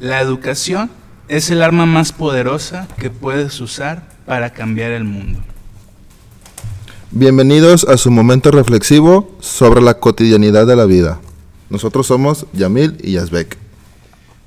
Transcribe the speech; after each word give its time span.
La 0.00 0.22
educación 0.22 0.90
es 1.28 1.50
el 1.50 1.60
arma 1.62 1.84
más 1.84 2.12
poderosa 2.12 2.88
que 2.96 3.10
puedes 3.10 3.60
usar 3.60 4.08
para 4.24 4.48
cambiar 4.48 4.92
el 4.92 5.04
mundo. 5.04 5.40
Bienvenidos 7.10 7.84
a 7.84 7.98
su 7.98 8.10
momento 8.10 8.50
reflexivo 8.50 9.36
sobre 9.40 9.82
la 9.82 9.98
cotidianidad 9.98 10.66
de 10.66 10.74
la 10.74 10.86
vida. 10.86 11.20
Nosotros 11.68 12.06
somos 12.06 12.46
Yamil 12.54 12.96
y 13.02 13.12
Yazbek. 13.12 13.58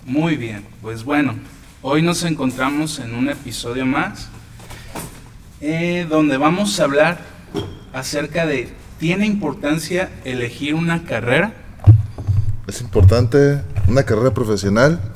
Muy 0.08 0.38
bien, 0.38 0.66
pues 0.82 1.04
bueno, 1.04 1.36
hoy 1.84 2.02
nos 2.02 2.24
encontramos 2.24 2.98
en 2.98 3.14
un 3.14 3.30
episodio 3.30 3.86
más 3.86 4.30
eh, 5.62 6.08
donde 6.10 6.38
vamos 6.38 6.80
a 6.80 6.86
hablar 6.86 7.20
acerca 7.94 8.48
de 8.48 8.70
¿tiene 8.98 9.28
importancia 9.28 10.10
elegir 10.26 10.74
una 10.74 11.04
carrera? 11.04 11.54
Es 12.68 12.82
importante 12.82 13.62
una 13.88 14.02
carrera 14.02 14.34
profesional. 14.34 15.13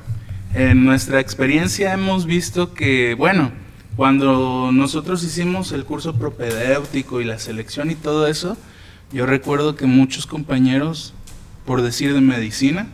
En 0.53 0.85
nuestra 0.85 1.19
experiencia 1.19 1.93
hemos 1.93 2.25
visto 2.25 2.73
que, 2.73 3.13
bueno, 3.15 3.51
cuando 3.95 4.71
nosotros 4.71 5.23
hicimos 5.23 5.71
el 5.71 5.83
curso 5.83 6.15
propedéutico 6.15 7.19
y 7.21 7.25
la 7.25 7.39
selección 7.39 7.91
y 7.91 7.95
todo 7.95 8.27
eso, 8.27 8.57
yo 9.11 9.25
recuerdo 9.25 9.75
que 9.75 9.85
muchos 9.85 10.25
compañeros, 10.25 11.13
por 11.65 11.81
decir 11.81 12.13
de 12.13 12.21
medicina, 12.21 12.87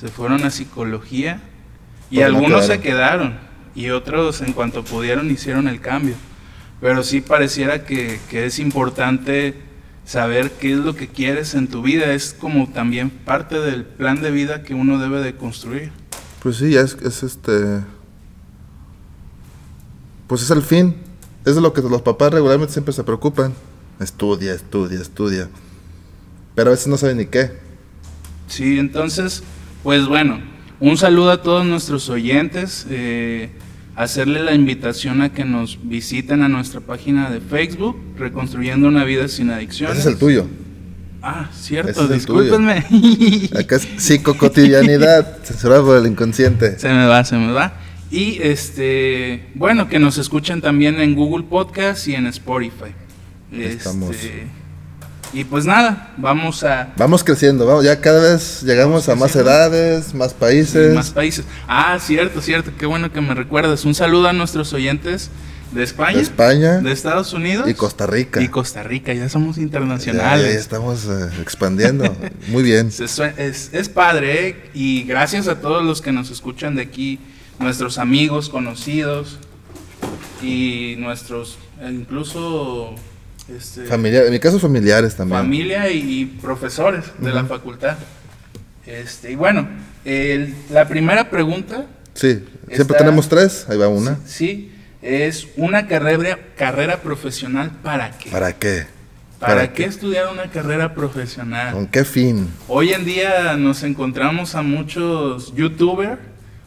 se 0.00 0.08
fueron 0.08 0.44
a 0.44 0.50
psicología 0.50 1.40
y 2.10 2.18
no 2.18 2.26
algunos 2.26 2.66
se 2.66 2.80
quedaron. 2.80 3.30
quedaron 3.30 3.52
y 3.74 3.90
otros 3.90 4.40
en 4.42 4.52
cuanto 4.52 4.84
pudieron 4.84 5.30
hicieron 5.30 5.68
el 5.68 5.80
cambio. 5.80 6.14
Pero 6.80 7.02
sí 7.04 7.20
pareciera 7.20 7.84
que, 7.84 8.18
que 8.28 8.46
es 8.46 8.58
importante 8.58 9.54
saber 10.04 10.50
qué 10.52 10.72
es 10.72 10.78
lo 10.78 10.94
que 10.94 11.08
quieres 11.08 11.54
en 11.54 11.68
tu 11.68 11.82
vida. 11.82 12.12
Es 12.12 12.34
como 12.34 12.68
también 12.68 13.10
parte 13.10 13.60
del 13.60 13.84
plan 13.84 14.20
de 14.20 14.30
vida 14.30 14.62
que 14.62 14.74
uno 14.74 14.98
debe 14.98 15.20
de 15.20 15.36
construir. 15.36 16.01
Pues 16.42 16.56
sí, 16.56 16.74
es, 16.76 16.96
es 17.02 17.22
este. 17.22 17.80
Pues 20.26 20.42
es 20.42 20.50
el 20.50 20.62
fin. 20.62 20.96
Es 21.44 21.54
de 21.54 21.60
lo 21.60 21.72
que 21.72 21.82
los 21.82 22.02
papás 22.02 22.32
regularmente 22.32 22.72
siempre 22.72 22.92
se 22.92 23.04
preocupan. 23.04 23.52
Estudia, 24.00 24.54
estudia, 24.54 25.00
estudia. 25.00 25.48
Pero 26.54 26.70
a 26.70 26.72
veces 26.72 26.88
no 26.88 26.96
saben 26.96 27.18
ni 27.18 27.26
qué. 27.26 27.52
Sí, 28.48 28.78
entonces, 28.78 29.42
pues 29.82 30.06
bueno, 30.06 30.40
un 30.80 30.96
saludo 30.96 31.30
a 31.30 31.42
todos 31.42 31.64
nuestros 31.64 32.08
oyentes. 32.08 32.86
eh, 32.90 33.50
hacerle 33.94 34.42
la 34.42 34.54
invitación 34.54 35.22
a 35.22 35.32
que 35.32 35.44
nos 35.44 35.78
visiten 35.82 36.42
a 36.42 36.48
nuestra 36.48 36.80
página 36.80 37.30
de 37.30 37.40
Facebook, 37.40 37.96
Reconstruyendo 38.16 38.88
una 38.88 39.04
vida 39.04 39.28
sin 39.28 39.50
adicciones. 39.50 39.98
Ese 39.98 40.08
es 40.08 40.14
el 40.14 40.18
tuyo. 40.18 40.46
Ah, 41.22 41.48
Ese 41.52 41.62
cierto, 41.62 41.90
es 41.90 41.98
el 41.98 42.12
discúlpenme. 42.12 42.84
Acá 43.58 43.76
es 43.76 43.88
psicocotidianidad, 43.96 45.38
censurada 45.44 45.82
por 45.82 45.96
el 45.96 46.06
inconsciente. 46.06 46.78
se 46.78 46.88
me 46.88 47.06
va, 47.06 47.24
se 47.24 47.36
me 47.36 47.52
va. 47.52 47.74
Y 48.10 48.42
este, 48.42 49.48
bueno, 49.54 49.88
que 49.88 49.98
nos 49.98 50.18
escuchen 50.18 50.60
también 50.60 51.00
en 51.00 51.14
Google 51.14 51.44
Podcast 51.44 52.08
y 52.08 52.14
en 52.14 52.26
Spotify. 52.26 52.92
Estamos. 53.52 54.10
Este, 54.10 54.46
y 55.34 55.44
pues 55.44 55.64
nada, 55.64 56.12
vamos 56.18 56.62
a 56.62 56.92
Vamos 56.96 57.24
creciendo, 57.24 57.64
vamos, 57.64 57.84
ya 57.84 58.02
cada 58.02 58.20
vez 58.20 58.62
llegamos 58.62 59.08
a 59.08 59.14
más 59.14 59.34
edades, 59.34 60.12
más 60.12 60.34
países. 60.34 60.94
más 60.94 61.10
países. 61.10 61.46
Ah, 61.66 61.98
cierto, 61.98 62.42
cierto, 62.42 62.70
qué 62.78 62.84
bueno 62.84 63.10
que 63.12 63.20
me 63.22 63.34
recuerdas. 63.34 63.86
Un 63.86 63.94
saludo 63.94 64.28
a 64.28 64.34
nuestros 64.34 64.74
oyentes 64.74 65.30
de 65.72 65.82
España, 65.82 66.16
de 66.16 66.22
España 66.22 66.78
de 66.80 66.92
Estados 66.92 67.32
Unidos 67.32 67.68
y 67.68 67.74
Costa 67.74 68.06
Rica. 68.06 68.42
y 68.42 68.48
Costa 68.48 68.82
Rica. 68.82 69.12
Ya 69.14 69.28
somos 69.28 69.56
Ya, 69.56 69.60
ya 69.60 69.64
internacionales. 69.66 70.54
estamos 70.56 71.06
eh, 71.06 71.28
expandiendo. 71.40 72.14
Muy 72.48 72.62
bien. 72.62 72.90
Sue- 72.92 73.32
Es, 73.36 73.70
es 73.72 73.88
padre, 73.88 74.48
¿eh? 74.48 74.56
y 74.74 75.04
gracias 75.04 75.48
a 75.48 75.60
todos 75.60 75.84
los 75.84 76.00
que 76.02 76.12
nos 76.12 76.30
escuchan 76.30 76.74
de 76.74 76.82
aquí, 76.82 77.18
nuestros 77.58 77.98
amigos, 77.98 78.48
conocidos 78.48 79.38
y 80.42 80.96
nuestros, 80.98 81.58
eh, 81.80 81.90
incluso 81.92 82.94
este, 83.56 83.84
Familiar, 83.84 84.24
en 84.26 84.32
mi 84.32 84.38
caso 84.40 84.58
familiares 84.58 85.14
también. 85.16 85.40
familia 85.40 85.90
y, 85.90 85.98
y 86.20 86.24
profesores 86.26 87.04
de 87.18 87.30
la 87.32 87.40
Ujú. 87.42 87.48
facultad. 87.48 87.96
Este, 88.86 89.32
y 89.32 89.34
bueno, 89.36 89.68
el- 90.04 90.54
la 90.70 90.88
primera 90.88 91.30
pregunta, 91.30 91.86
Sí, 92.14 92.28
siempre 92.66 92.76
Está- 92.82 92.98
tenemos 92.98 93.26
tres, 93.28 93.64
ahí 93.70 93.78
va 93.78 93.88
una. 93.88 94.18
sí, 94.26 94.71
es 95.02 95.48
una 95.56 95.88
carrera, 95.88 96.38
carrera 96.56 96.98
profesional 96.98 97.72
para 97.82 98.16
qué? 98.16 98.30
¿Para 98.30 98.52
qué? 98.52 98.86
¿Para, 99.38 99.54
para 99.54 99.68
qué 99.72 99.82
qué? 99.82 99.88
estudiar 99.88 100.32
una 100.32 100.44
carrera 100.50 100.94
profesional? 100.94 101.74
¿Con 101.74 101.88
qué 101.88 102.04
fin? 102.04 102.48
Hoy 102.68 102.92
en 102.92 103.04
día 103.04 103.56
nos 103.56 103.82
encontramos 103.82 104.54
a 104.54 104.62
muchos 104.62 105.52
youtubers 105.54 106.20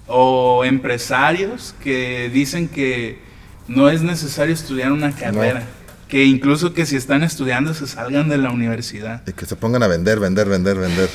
o 0.08 0.66
empresarios 0.66 1.74
que 1.82 2.30
dicen 2.30 2.68
que 2.68 3.20
no 3.68 3.90
es 3.90 4.04
necesario 4.04 4.54
estudiar 4.54 4.92
una 4.92 5.14
carrera, 5.14 5.64
que 6.10 6.26
incluso 6.26 6.74
que 6.74 6.86
si 6.86 6.98
están 6.98 7.24
estudiando 7.24 7.74
se 7.74 7.88
salgan 7.88 8.28
de 8.28 8.38
la 8.38 8.52
universidad. 8.52 9.24
Y 9.26 9.32
que 9.32 9.46
se 9.46 9.56
pongan 9.56 9.82
a 9.82 9.88
vender, 9.88 10.20
vender, 10.20 10.48
vender, 10.50 10.78
vender. 10.78 11.10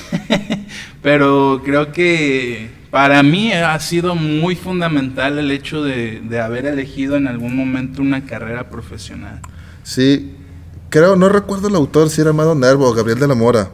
Pero 1.03 1.63
creo 1.63 1.93
que 1.93 2.80
para 2.91 3.23
mí 3.23 3.53
ha 3.53 3.79
sido 3.79 4.15
muy 4.15 4.57
fundamental 4.57 5.39
el 5.39 5.51
hecho 5.51 5.83
de, 5.83 6.21
de 6.21 6.41
haber 6.41 6.67
elegido 6.67 7.17
en 7.17 7.29
algún 7.29 7.57
momento 7.57 8.03
una 8.03 8.27
carrera 8.27 8.69
profesional. 8.69 9.41
Sí, 9.83 10.35
creo, 10.91 11.17
no 11.17 11.29
recuerdo 11.29 11.69
el 11.69 11.77
autor, 11.77 12.11
si 12.11 12.21
era 12.21 12.31
Amado 12.31 12.55
Nervo 12.55 12.89
o 12.89 12.93
Gabriel 12.93 13.19
de 13.19 13.29
la 13.29 13.35
Mora. 13.35 13.71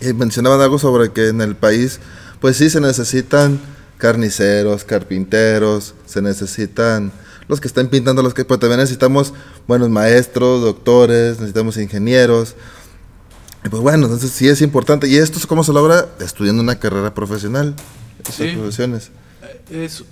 Y 0.00 0.12
mencionaban 0.12 0.60
algo 0.60 0.78
sobre 0.78 1.12
que 1.12 1.28
en 1.28 1.40
el 1.40 1.56
país, 1.56 2.00
pues 2.40 2.56
sí, 2.56 2.70
se 2.70 2.80
necesitan 2.80 3.60
carniceros, 3.98 4.84
carpinteros, 4.84 5.94
se 6.06 6.22
necesitan 6.22 7.12
los 7.48 7.60
que 7.60 7.68
están 7.68 7.88
pintando, 7.88 8.22
los 8.22 8.34
que, 8.34 8.44
pues 8.44 8.60
también 8.60 8.80
necesitamos 8.80 9.34
buenos 9.66 9.90
maestros, 9.90 10.62
doctores, 10.62 11.38
necesitamos 11.38 11.76
ingenieros. 11.76 12.54
Y 13.64 13.68
pues 13.68 13.82
bueno, 13.82 14.04
entonces 14.04 14.30
sí 14.30 14.48
es 14.48 14.62
importante. 14.62 15.08
¿Y 15.08 15.16
esto 15.16 15.38
cómo 15.48 15.64
se 15.64 15.72
logra? 15.72 16.06
Estudiando 16.20 16.62
una 16.62 16.78
carrera 16.78 17.12
profesional. 17.14 17.74
Esas 18.22 18.34
Sí. 18.34 18.48
profesiones. 18.56 19.10
Eh, 19.70 19.84
es- 19.84 20.04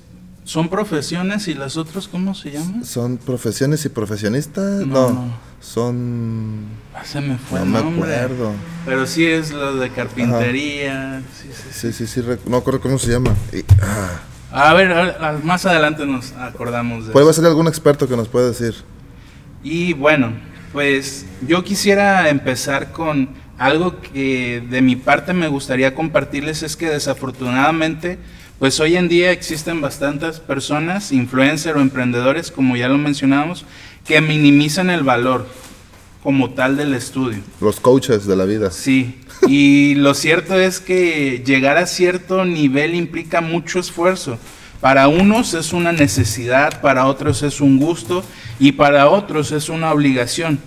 ¿Son 0.45 0.69
profesiones 0.69 1.49
y 1.49 1.55
las 1.55 1.77
otras 1.77 2.07
cómo 2.07 2.33
se 2.35 2.53
llaman? 2.53 2.85
¿Son 2.85 3.17
profesiones 3.17 3.85
y 3.85 3.89
profesionistas? 3.89 4.87
No, 4.87 5.11
No, 5.11 5.35
son... 5.61 6.67
Ah, 6.95 7.05
se 7.05 7.21
me 7.21 7.37
fue 7.37 7.59
No 7.65 7.79
el 7.81 7.85
me 7.85 7.95
acuerdo. 7.97 8.53
Pero 8.85 9.07
sí 9.09 9.27
es 9.27 9.51
lo 9.51 9.75
de 9.75 9.91
carpintería. 9.91 11.21
Sí, 11.35 11.49
sí, 11.53 11.63
sí. 11.73 11.93
Sí, 11.93 12.07
sí, 12.07 12.07
sí, 12.07 12.21
no 12.47 12.59
recuerdo 12.59 12.81
cómo 12.81 12.97
se 12.99 13.11
llama. 13.11 13.35
Y, 13.53 13.65
ah, 13.83 14.21
A 14.53 14.73
ver, 14.75 14.93
a- 14.93 15.31
a- 15.31 15.39
más 15.43 15.67
adelante 15.67 16.07
nos 16.07 16.31
acordamos 16.33 17.07
de 17.09 17.13
¿Puede 17.13 17.27
eso. 17.27 17.41
ser 17.41 17.47
algún 17.47 17.67
experto 17.67 18.07
que 18.09 18.17
nos 18.17 18.29
pueda 18.29 18.47
decir? 18.47 18.75
Y 19.65 19.93
bueno, 19.95 20.33
pues 20.77 21.25
yo 21.49 21.65
quisiera 21.65 22.29
empezar 22.29 22.93
con 22.93 23.31
algo 23.57 23.99
que 24.03 24.63
de 24.69 24.83
mi 24.83 24.95
parte 24.95 25.33
me 25.33 25.49
gustaría 25.49 25.95
compartirles 25.95 26.63
es 26.63 26.77
que 26.77 26.91
desafortunadamente 26.91 28.19
pues 28.59 28.79
hoy 28.79 28.95
en 28.97 29.09
día 29.09 29.31
existen 29.31 29.81
bastantes 29.81 30.39
personas, 30.39 31.13
influencers 31.13 31.79
o 31.79 31.81
emprendedores, 31.81 32.51
como 32.51 32.77
ya 32.77 32.89
lo 32.89 32.99
mencionamos, 32.99 33.65
que 34.07 34.21
minimizan 34.21 34.91
el 34.91 35.03
valor 35.03 35.47
como 36.23 36.51
tal 36.51 36.77
del 36.77 36.93
estudio. 36.93 37.39
Los 37.63 37.81
coaches 37.81 38.27
de 38.27 38.37
la 38.37 38.45
vida. 38.45 38.71
Sí, 38.71 39.19
y 39.49 39.95
lo 39.95 40.13
cierto 40.13 40.61
es 40.61 40.81
que 40.81 41.43
llegar 41.43 41.79
a 41.79 41.87
cierto 41.87 42.45
nivel 42.45 42.95
implica 42.95 43.41
mucho 43.41 43.79
esfuerzo. 43.79 44.39
Para 44.81 45.09
unos 45.09 45.55
es 45.55 45.73
una 45.73 45.93
necesidad, 45.93 46.81
para 46.81 47.07
otros 47.07 47.43
es 47.43 47.61
un 47.61 47.79
gusto 47.79 48.23
y 48.59 48.73
para 48.73 49.09
otros 49.09 49.53
es 49.53 49.69
una 49.69 49.93
obligación. 49.93 50.59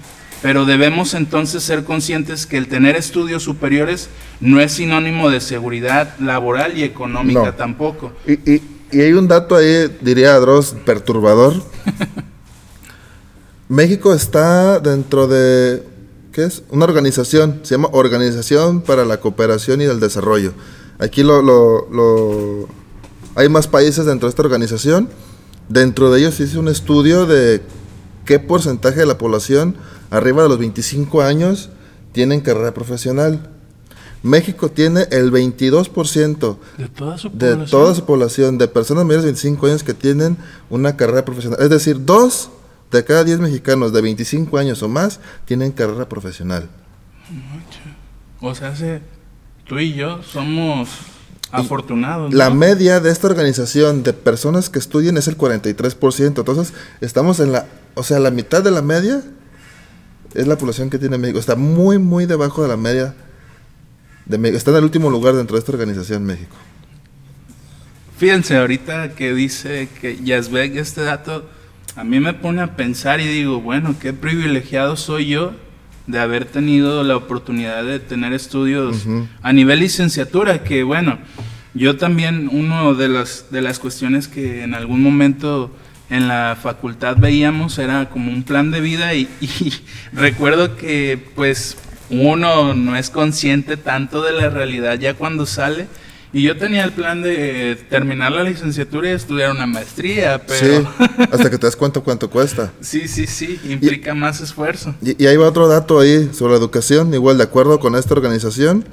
Pero 0.42 0.66
debemos 0.66 1.14
entonces 1.16 1.64
ser 1.64 1.84
conscientes 1.84 2.46
que 2.46 2.58
el 2.58 2.68
tener 2.69 2.96
estudios 2.96 3.44
superiores 3.44 4.09
no 4.40 4.62
es 4.62 4.72
sinónimo 4.74 5.30
de 5.30 5.42
seguridad 5.42 6.16
laboral 6.19 6.78
y 6.78 6.84
económica 6.84 7.44
No. 7.46 7.53
tampoco. 7.53 8.14
Y, 8.25 8.34
y- 8.54 8.62
y 8.92 9.01
hay 9.01 9.13
un 9.13 9.28
dato 9.28 9.56
ahí, 9.56 9.98
diría 10.01 10.34
Dross, 10.39 10.74
perturbador. 10.86 11.54
México 13.68 14.13
está 14.13 14.80
dentro 14.80 15.28
de, 15.28 15.84
¿qué 16.31 16.45
es? 16.45 16.63
Una 16.72 16.86
organización, 16.86 17.60
se 17.63 17.75
llama 17.75 17.89
Organización 17.92 18.81
para 18.81 19.06
la 19.06 19.19
Cooperación 19.19 19.81
y 19.81 19.86
el 19.86 20.00
Desarrollo. 20.00 20.54
Aquí 20.98 21.22
lo, 21.24 21.42
lo- 21.42 21.88
lo- 21.92 22.68
hay 23.39 23.47
más 23.50 23.68
países 23.68 24.06
dentro 24.06 24.27
de 24.27 24.31
esta 24.31 24.41
organización. 24.41 25.07
Dentro 25.69 26.12
de 26.12 26.19
ellos 26.19 26.36
se 26.36 26.44
hizo 26.44 26.59
un 26.59 26.68
estudio 26.68 27.25
de 27.25 27.62
qué 28.25 28.38
porcentaje 28.39 29.00
de 29.00 29.06
la 29.06 29.18
población 29.18 29.75
arriba 30.12 30.44
de 30.44 30.50
los 30.50 30.57
25 30.59 31.21
años 31.21 31.69
tienen 32.12 32.41
carrera 32.41 32.74
profesional. 32.74 33.50
México 34.24 34.69
tiene 34.69 35.07
el 35.12 35.31
22% 35.31 36.57
De 36.77 36.88
toda 36.89 37.18
su 37.18 37.30
de 37.30 37.51
población. 37.53 37.68
toda 37.69 37.95
su 37.95 38.06
población, 38.06 38.57
de 38.57 38.68
personas 38.68 39.06
mayores 39.06 39.24
de 39.24 39.27
25 39.31 39.68
años 39.68 39.83
que 39.83 39.94
tienen 39.94 40.36
una 40.69 40.97
carrera 40.97 41.24
profesional. 41.24 41.59
Es 41.62 41.69
decir, 41.69 42.03
dos 42.03 42.50
de 42.91 43.06
cada 43.06 43.24
10 43.24 43.39
mexicanos 43.39 43.94
de 43.94 44.01
25 44.01 44.57
años 44.57 44.83
o 44.83 44.89
más 44.89 45.21
tienen 45.45 45.71
carrera 45.71 46.09
profesional. 46.09 46.68
O 48.41 48.53
sea, 48.56 48.75
se- 48.75 49.01
tú 49.65 49.77
y 49.80 49.94
yo 49.94 50.21
somos 50.24 50.89
Afortunados. 51.51 52.34
La 52.34 52.50
media 52.50 53.00
de 53.00 53.12
esta 53.12 53.28
organización 53.28 54.04
de 54.04 54.13
personas 54.13 54.69
que 54.69 54.80
estudian 54.80 55.18
es 55.18 55.28
el 55.28 55.38
43%. 55.38 56.40
Entonces, 56.40 56.74
estamos 57.01 57.40
en 57.40 57.51
la, 57.51 57.66
o 57.96 58.04
sea, 58.04 58.19
la 58.19 58.31
mitad 58.31 58.63
de 58.63 58.72
la 58.72 58.81
media 58.81 59.24
es 60.34 60.48
la 60.48 60.57
población 60.57 60.90
que 60.90 61.00
tiene 61.00 61.18
México. 61.18 61.40
Está 61.40 61.56
muy, 61.56 61.98
muy 61.98 62.25
debajo 62.25 62.62
de 62.62 62.69
la 62.69 62.78
media 62.78 63.16
de 64.25 64.38
México. 64.38 64.57
Está 64.57 64.72
en 64.72 64.78
el 64.78 64.84
último 64.84 65.10
lugar 65.10 65.36
dentro 65.36 65.56
de 65.56 65.60
esta 65.60 65.72
organización 65.72 66.24
México. 66.24 66.56
Fíjense, 68.18 68.57
ahorita 68.57 69.16
que 69.16 69.34
dice 69.34 69.88
que 70.01 70.22
Yazbek 70.24 70.75
este 70.75 71.01
dato, 71.01 71.50
a 71.96 72.04
mí 72.04 72.19
me 72.19 72.34
pone 72.34 72.62
a 72.62 72.75
pensar 72.75 73.22
y 73.22 73.28
digo, 73.28 73.62
bueno, 73.62 73.96
qué 74.00 74.13
privilegiado 74.13 74.98
soy 74.98 75.28
yo 75.28 75.54
de 76.10 76.20
haber 76.20 76.46
tenido 76.46 77.04
la 77.04 77.16
oportunidad 77.16 77.84
de 77.84 78.00
tener 78.00 78.34
estudios 78.34 79.06
a 79.44 79.54
nivel 79.54 79.80
licenciatura, 79.80 80.64
que 80.64 80.82
bueno, 80.82 81.20
yo 81.76 81.98
también, 81.98 82.50
uno 82.52 82.96
de 82.96 83.10
las, 83.10 83.46
de 83.52 83.62
las 83.62 83.78
cuestiones 83.78 84.28
que 84.28 84.64
en 84.64 84.74
algún 84.74 85.04
momento 85.04 85.72
en 86.10 86.28
la 86.28 86.58
facultad 86.60 87.18
veíamos 87.18 87.78
era 87.78 88.10
como 88.10 88.32
un 88.32 88.42
plan 88.42 88.72
de 88.72 88.82
vida 88.82 89.14
y, 89.14 89.30
y 89.42 89.72
recuerdo 90.12 90.76
que 90.76 91.24
pues 91.36 91.78
uno 92.10 92.74
no 92.74 92.96
es 92.96 93.12
consciente 93.12 93.78
tanto 93.78 94.24
de 94.24 94.32
la 94.32 94.50
realidad 94.50 94.98
ya 94.98 95.14
cuando 95.14 95.46
sale. 95.46 95.88
Y 96.31 96.44
yo 96.44 96.56
tenía 96.58 96.84
el 96.84 96.92
plan 96.92 97.22
de 97.24 97.76
terminar 97.90 98.31
la 98.31 98.44
licenciatura 98.44 99.10
y 99.10 99.14
estudiar 99.14 99.52
una 99.52 99.66
maestría, 99.66 100.40
pero 100.46 100.81
Sí, 100.81 100.88
hasta 101.31 101.50
que 101.50 101.58
te 101.58 101.66
das 101.66 101.76
cuenta 101.76 102.00
cuánto 102.02 102.30
cuesta. 102.30 102.72
sí, 102.81 103.08
sí, 103.08 103.26
sí, 103.26 103.60
implica 103.68 104.14
más 104.14 104.40
esfuerzo. 104.40 104.94
Y, 105.02 105.22
y 105.24 105.28
ahí 105.28 105.38
va 105.38 105.48
otro 105.48 105.68
dato 105.68 106.00
ahí 106.00 106.30
sobre 106.34 106.52
la 106.54 106.60
educación, 106.60 107.14
igual 107.14 107.38
de 107.38 107.46
acuerdo 107.46 107.80
con 107.80 107.96
esta 107.96 108.14
organización, 108.14 108.86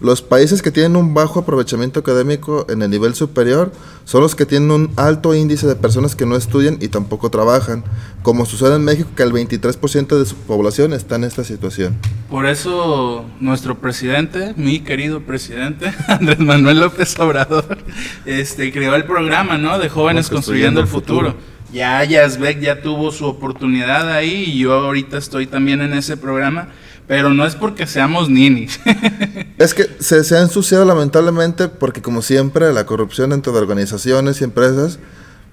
los 0.00 0.22
países 0.22 0.62
que 0.62 0.70
tienen 0.70 0.96
un 0.96 1.14
bajo 1.14 1.40
aprovechamiento 1.40 2.00
académico 2.00 2.66
en 2.68 2.82
el 2.82 2.90
nivel 2.90 3.14
superior 3.14 3.72
son 4.04 4.22
los 4.22 4.34
que 4.34 4.46
tienen 4.46 4.70
un 4.70 4.92
alto 4.96 5.34
índice 5.34 5.66
de 5.66 5.74
personas 5.74 6.14
que 6.14 6.24
no 6.24 6.36
estudian 6.36 6.78
y 6.80 6.88
tampoco 6.88 7.30
trabajan, 7.30 7.84
como 8.22 8.46
sucede 8.46 8.76
en 8.76 8.84
México 8.84 9.10
que 9.16 9.22
el 9.22 9.32
23% 9.32 10.18
de 10.18 10.26
su 10.26 10.36
población 10.36 10.92
está 10.92 11.16
en 11.16 11.24
esta 11.24 11.44
situación. 11.44 11.96
Por 12.30 12.46
eso 12.46 13.24
nuestro 13.40 13.78
presidente, 13.78 14.54
mi 14.56 14.80
querido 14.80 15.20
presidente, 15.22 15.92
Andrés 16.08 16.38
Manuel 16.38 16.80
López 16.80 17.18
Obrador, 17.18 17.78
este, 18.24 18.72
creó 18.72 18.94
el 18.94 19.04
programa, 19.04 19.58
¿no? 19.58 19.78
De 19.78 19.88
jóvenes 19.88 20.28
construyendo 20.28 20.80
el 20.80 20.86
futuro. 20.86 21.32
futuro. 21.32 21.58
Ya 21.72 22.02
Yazbek 22.02 22.60
ya 22.60 22.80
tuvo 22.80 23.12
su 23.12 23.26
oportunidad 23.26 24.10
ahí 24.10 24.44
y 24.46 24.58
yo 24.60 24.72
ahorita 24.72 25.18
estoy 25.18 25.46
también 25.46 25.82
en 25.82 25.92
ese 25.92 26.16
programa, 26.16 26.68
pero 27.08 27.34
no 27.34 27.44
es 27.44 27.56
porque 27.56 27.86
seamos 27.86 28.30
ninis. 28.30 28.78
Es 29.58 29.74
que 29.74 29.88
se, 29.98 30.22
se 30.22 30.36
ha 30.36 30.40
ensuciado 30.40 30.84
lamentablemente 30.84 31.66
porque 31.66 32.00
como 32.00 32.22
siempre 32.22 32.72
la 32.72 32.86
corrupción 32.86 33.32
entre 33.32 33.52
organizaciones 33.52 34.40
y 34.40 34.44
empresas 34.44 35.00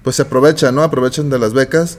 pues 0.06 0.14
se 0.14 0.22
aprovecha, 0.22 0.70
¿no? 0.70 0.84
Aprovechan 0.84 1.30
de 1.30 1.40
las 1.40 1.52
becas. 1.52 1.98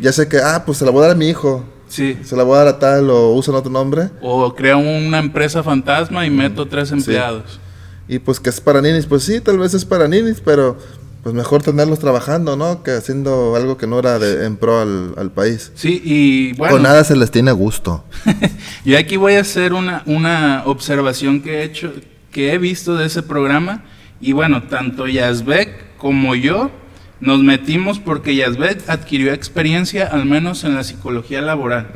Ya 0.00 0.14
sé 0.14 0.26
que, 0.28 0.38
ah, 0.38 0.62
pues 0.64 0.78
se 0.78 0.86
la 0.86 0.90
voy 0.90 1.00
a 1.00 1.08
dar 1.08 1.10
a 1.10 1.14
mi 1.14 1.28
hijo, 1.28 1.62
sí. 1.88 2.18
se 2.24 2.34
la 2.34 2.42
voy 2.42 2.54
a 2.54 2.60
dar 2.60 2.68
a 2.68 2.78
tal 2.78 3.10
o 3.10 3.34
usan 3.34 3.54
otro 3.54 3.70
nombre. 3.70 4.08
O 4.22 4.54
creo 4.54 4.78
una 4.78 5.18
empresa 5.18 5.62
fantasma 5.62 6.24
y 6.24 6.30
meto 6.30 6.66
tres 6.66 6.90
empleados. 6.90 7.60
Y 8.08 8.18
pues 8.18 8.40
que 8.40 8.48
es 8.48 8.62
para 8.62 8.80
ninis, 8.80 9.04
pues 9.04 9.24
sí, 9.24 9.42
tal 9.42 9.58
vez 9.58 9.74
es 9.74 9.84
para 9.84 10.08
ninis, 10.08 10.40
pero 10.42 10.78
pues 11.24 11.34
mejor 11.34 11.62
tenerlos 11.62 12.00
trabajando, 12.00 12.54
¿no? 12.54 12.82
Que 12.82 12.90
haciendo 12.90 13.56
algo 13.56 13.78
que 13.78 13.86
no 13.86 13.98
era 13.98 14.18
de, 14.18 14.44
en 14.44 14.58
pro 14.58 14.80
al, 14.80 15.14
al 15.16 15.32
país. 15.32 15.72
Sí, 15.74 16.02
y 16.04 16.52
bueno. 16.52 16.74
Con 16.74 16.82
nada 16.82 17.02
se 17.02 17.16
les 17.16 17.30
tiene 17.30 17.50
gusto. 17.50 18.04
Yo 18.84 18.98
aquí 18.98 19.16
voy 19.16 19.34
a 19.34 19.40
hacer 19.40 19.72
una, 19.72 20.02
una 20.04 20.64
observación 20.66 21.40
que 21.40 21.60
he 21.60 21.64
hecho, 21.64 21.94
que 22.30 22.52
he 22.52 22.58
visto 22.58 22.94
de 22.94 23.06
ese 23.06 23.22
programa. 23.22 23.84
Y 24.20 24.32
bueno, 24.32 24.64
tanto 24.64 25.06
Yazbek 25.06 25.96
como 25.96 26.34
yo 26.34 26.70
nos 27.20 27.42
metimos 27.42 27.98
porque 27.98 28.36
Yazbek 28.36 28.88
adquirió 28.88 29.32
experiencia, 29.32 30.06
al 30.06 30.26
menos 30.26 30.64
en 30.64 30.74
la 30.74 30.84
psicología 30.84 31.40
laboral. 31.40 31.90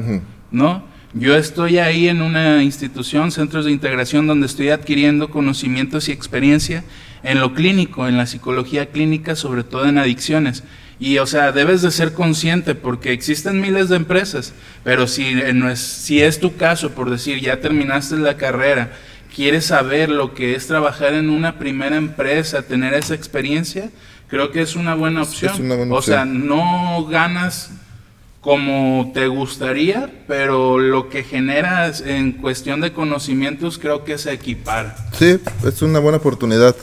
¿no? 0.50 0.84
Yo 1.12 1.36
estoy 1.36 1.78
ahí 1.78 2.08
en 2.08 2.22
una 2.22 2.62
institución, 2.62 3.30
centros 3.30 3.66
de 3.66 3.72
integración, 3.72 4.26
donde 4.26 4.46
estoy 4.46 4.70
adquiriendo 4.70 5.30
conocimientos 5.30 6.08
y 6.08 6.12
experiencia 6.12 6.82
en 7.22 7.40
lo 7.40 7.54
clínico, 7.54 8.08
en 8.08 8.16
la 8.16 8.26
psicología 8.26 8.86
clínica, 8.86 9.36
sobre 9.36 9.64
todo 9.64 9.86
en 9.86 9.98
adicciones. 9.98 10.64
Y, 11.00 11.18
o 11.18 11.26
sea, 11.26 11.52
debes 11.52 11.82
de 11.82 11.90
ser 11.90 12.12
consciente 12.12 12.74
porque 12.74 13.12
existen 13.12 13.60
miles 13.60 13.88
de 13.88 13.96
empresas, 13.96 14.52
pero 14.82 15.06
si, 15.06 15.26
eh, 15.26 15.52
no 15.52 15.70
es, 15.70 15.78
si 15.78 16.20
es 16.20 16.40
tu 16.40 16.56
caso, 16.56 16.90
por 16.90 17.08
decir, 17.08 17.40
ya 17.40 17.60
terminaste 17.60 18.16
la 18.16 18.36
carrera, 18.36 18.92
quieres 19.34 19.66
saber 19.66 20.08
lo 20.08 20.34
que 20.34 20.56
es 20.56 20.66
trabajar 20.66 21.14
en 21.14 21.30
una 21.30 21.58
primera 21.58 21.96
empresa, 21.96 22.62
tener 22.62 22.94
esa 22.94 23.14
experiencia, 23.14 23.90
creo 24.26 24.50
que 24.50 24.60
es 24.60 24.74
una 24.74 24.94
buena 24.94 25.22
opción. 25.22 25.54
Es 25.54 25.60
una 25.60 25.76
buena 25.76 25.94
o 25.94 26.02
sea, 26.02 26.24
no 26.24 27.06
ganas 27.06 27.70
como 28.40 29.10
te 29.14 29.28
gustaría, 29.28 30.10
pero 30.26 30.78
lo 30.78 31.08
que 31.08 31.22
generas 31.22 32.00
en 32.00 32.32
cuestión 32.32 32.80
de 32.80 32.92
conocimientos 32.92 33.78
creo 33.78 34.04
que 34.04 34.18
se 34.18 34.32
equipara. 34.32 34.96
Sí, 35.12 35.38
es 35.64 35.82
una 35.82 36.00
buena 36.00 36.18
oportunidad. 36.18 36.74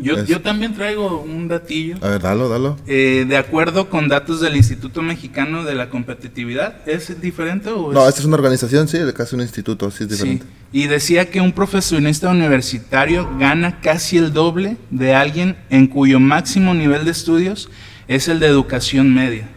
Yo, 0.00 0.16
Es- 0.16 0.26
yo 0.26 0.40
también 0.40 0.74
traigo 0.74 1.20
un 1.20 1.48
datillo. 1.48 1.96
A 2.00 2.08
ver, 2.08 2.22
dalo, 2.22 2.48
dalo. 2.48 2.78
Eh, 2.86 3.26
de 3.28 3.36
acuerdo 3.36 3.90
con 3.90 4.08
datos 4.08 4.40
del 4.40 4.56
Instituto 4.56 5.02
Mexicano 5.02 5.64
de 5.64 5.74
la 5.74 5.90
Competitividad, 5.90 6.76
¿es 6.88 7.20
diferente 7.20 7.68
o 7.70 7.92
No, 7.92 8.02
es- 8.02 8.08
esta 8.08 8.20
es 8.20 8.26
una 8.26 8.36
organización, 8.36 8.88
sí, 8.88 8.98
casi 9.14 9.34
un 9.34 9.42
instituto, 9.42 9.90
sí 9.90 10.04
es 10.04 10.08
Sí. 10.10 10.14
diferente. 10.14 10.46
Y 10.72 10.86
decía 10.86 11.30
que 11.30 11.40
un 11.42 11.52
profesionista 11.52 12.30
universitario 12.30 13.28
gana 13.38 13.80
casi 13.80 14.16
el 14.16 14.32
doble 14.32 14.78
de 14.90 15.14
alguien 15.14 15.56
en 15.68 15.86
cuyo 15.86 16.18
máximo 16.20 16.72
nivel 16.74 17.04
de 17.04 17.10
estudios 17.10 17.68
es 18.08 18.28
el 18.28 18.40
de 18.40 18.46
educación 18.46 19.12
media. 19.14 19.48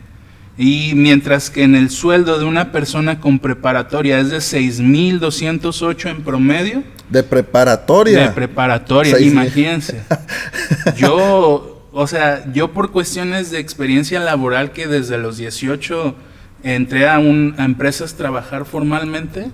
Y 0.58 0.94
mientras 0.96 1.50
que 1.50 1.64
en 1.64 1.76
el 1.76 1.90
sueldo 1.90 2.40
de 2.40 2.46
una 2.46 2.72
persona 2.72 3.20
con 3.20 3.40
preparatoria 3.40 4.20
es 4.20 4.30
de 4.30 4.38
6.208 4.38 6.10
en 6.10 6.24
promedio, 6.24 6.84
De 7.10 7.24
preparatoria. 7.24 8.22
de 8.22 8.30
preparatoria, 8.30 9.12
Seis 9.16 9.26
mil. 9.26 9.34
imagínense. 9.34 10.02
Yo, 10.98 11.88
o 11.92 12.08
sea, 12.08 12.52
yo 12.54 12.72
por 12.72 12.92
cuestiones 12.92 13.52
de 13.52 13.60
experiencia 13.60 14.20
laboral 14.20 14.72
que 14.72 14.88
desde 14.88 15.18
los 15.18 15.38
18 15.38 16.16
entré 16.64 17.08
a, 17.08 17.20
un, 17.20 17.56
a 17.58 17.66
empresas 17.66 18.16
trabajar 18.16 18.66
formalmente, 18.66 19.48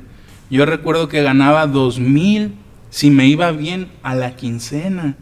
yo 0.49 0.65
recuerdo 0.65 1.07
que 1.07 1.21
ganaba 1.23 1.67
2.000 1.67 2.51
si 2.89 3.09
me 3.11 3.27
iba 3.27 3.51
bien 3.51 3.89
a 4.03 4.15
la 4.15 4.35
quincena. 4.35 5.15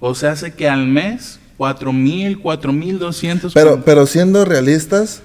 O 0.00 0.14
sea, 0.14 0.32
hace 0.32 0.54
que 0.54 0.68
al 0.68 0.86
mes 0.86 1.40
4.000, 1.62 2.40
4.200. 2.42 3.52
pero, 3.54 3.84
pero 3.84 4.06
siendo 4.06 4.44
realistas, 4.44 5.22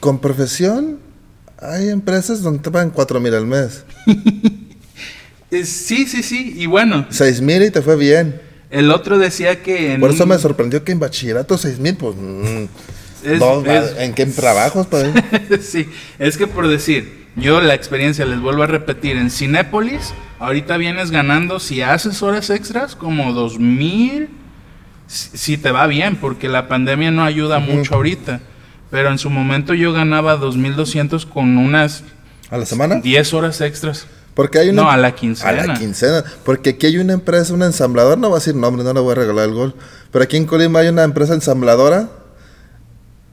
con 0.00 0.18
profesión, 0.20 0.98
hay 1.58 1.88
empresas 1.88 2.42
donde 2.42 2.58
te 2.60 2.70
pagan 2.70 2.90
cuatro 2.90 3.20
mil 3.20 3.34
al 3.34 3.46
mes. 3.46 3.84
Eh, 5.52 5.64
sí, 5.64 6.06
sí, 6.08 6.24
sí. 6.24 6.54
Y 6.56 6.66
bueno, 6.66 7.06
Seis 7.08 7.40
mil 7.40 7.62
y 7.62 7.70
te 7.70 7.80
fue 7.80 7.94
bien. 7.94 8.40
el 8.68 8.90
otro 8.90 9.16
decía 9.16 9.62
que... 9.62 9.94
en 9.94 10.00
Por 10.00 10.10
eso 10.10 10.24
un- 10.24 10.30
me 10.30 10.38
sorprendió 10.38 10.82
que 10.82 10.90
en 10.90 10.98
bachillerato 10.98 11.56
seis 11.56 11.78
mil, 11.78 11.96
pues... 11.96 12.16
mm, 12.16 12.64
es- 13.24 13.38
no, 13.38 13.64
es- 13.64 13.94
¿En 13.96 14.12
qué 14.12 14.26
trabajos? 14.26 14.88
Pues? 14.88 15.06
sí, 15.64 15.86
es 16.18 16.36
que 16.36 16.48
por 16.48 16.66
decir, 16.66 17.26
yo 17.36 17.60
la 17.60 17.74
experiencia, 17.74 18.26
les 18.26 18.40
vuelvo 18.40 18.64
a 18.64 18.66
repetir, 18.66 19.16
en 19.16 19.30
Cinépolis, 19.30 20.12
ahorita 20.40 20.76
vienes 20.78 21.12
ganando, 21.12 21.60
si 21.60 21.80
haces 21.80 22.24
horas 22.24 22.50
extras, 22.50 22.96
como 22.96 23.32
dos 23.32 23.60
mil, 23.60 24.28
si, 25.06 25.36
si 25.36 25.58
te 25.58 25.70
va 25.70 25.86
bien, 25.86 26.16
porque 26.16 26.48
la 26.48 26.68
pandemia 26.68 27.10
no 27.10 27.24
ayuda 27.24 27.58
Ujú. 27.58 27.72
mucho 27.72 27.94
ahorita. 27.94 28.40
Pero 28.90 29.10
en 29.10 29.18
su 29.18 29.30
momento 29.30 29.74
yo 29.74 29.92
ganaba 29.92 30.38
2.200 30.38 31.28
con 31.28 31.58
unas 31.58 32.04
¿A 32.50 32.56
la 32.58 32.66
semana? 32.66 32.96
10 32.96 33.34
horas 33.34 33.60
extras. 33.60 34.06
Porque 34.34 34.58
hay 34.58 34.68
una... 34.68 34.82
No, 34.82 34.90
a 34.90 34.96
la 34.96 35.14
quincena. 35.14 35.62
A 35.62 35.66
la 35.66 35.74
quincena. 35.74 36.22
Porque 36.44 36.70
aquí 36.70 36.86
hay 36.86 36.98
una 36.98 37.14
empresa, 37.14 37.52
una 37.54 37.66
ensambladora, 37.66 38.16
no 38.16 38.28
voy 38.28 38.36
a 38.36 38.38
decir 38.40 38.54
nombre, 38.54 38.84
no 38.84 38.92
le 38.92 39.00
voy 39.00 39.12
a 39.12 39.14
regalar 39.16 39.48
el 39.48 39.54
gol. 39.54 39.74
Pero 40.12 40.22
aquí 40.22 40.36
en 40.36 40.44
Colima 40.46 40.80
hay 40.80 40.88
una 40.88 41.02
empresa 41.04 41.34
ensambladora 41.34 42.10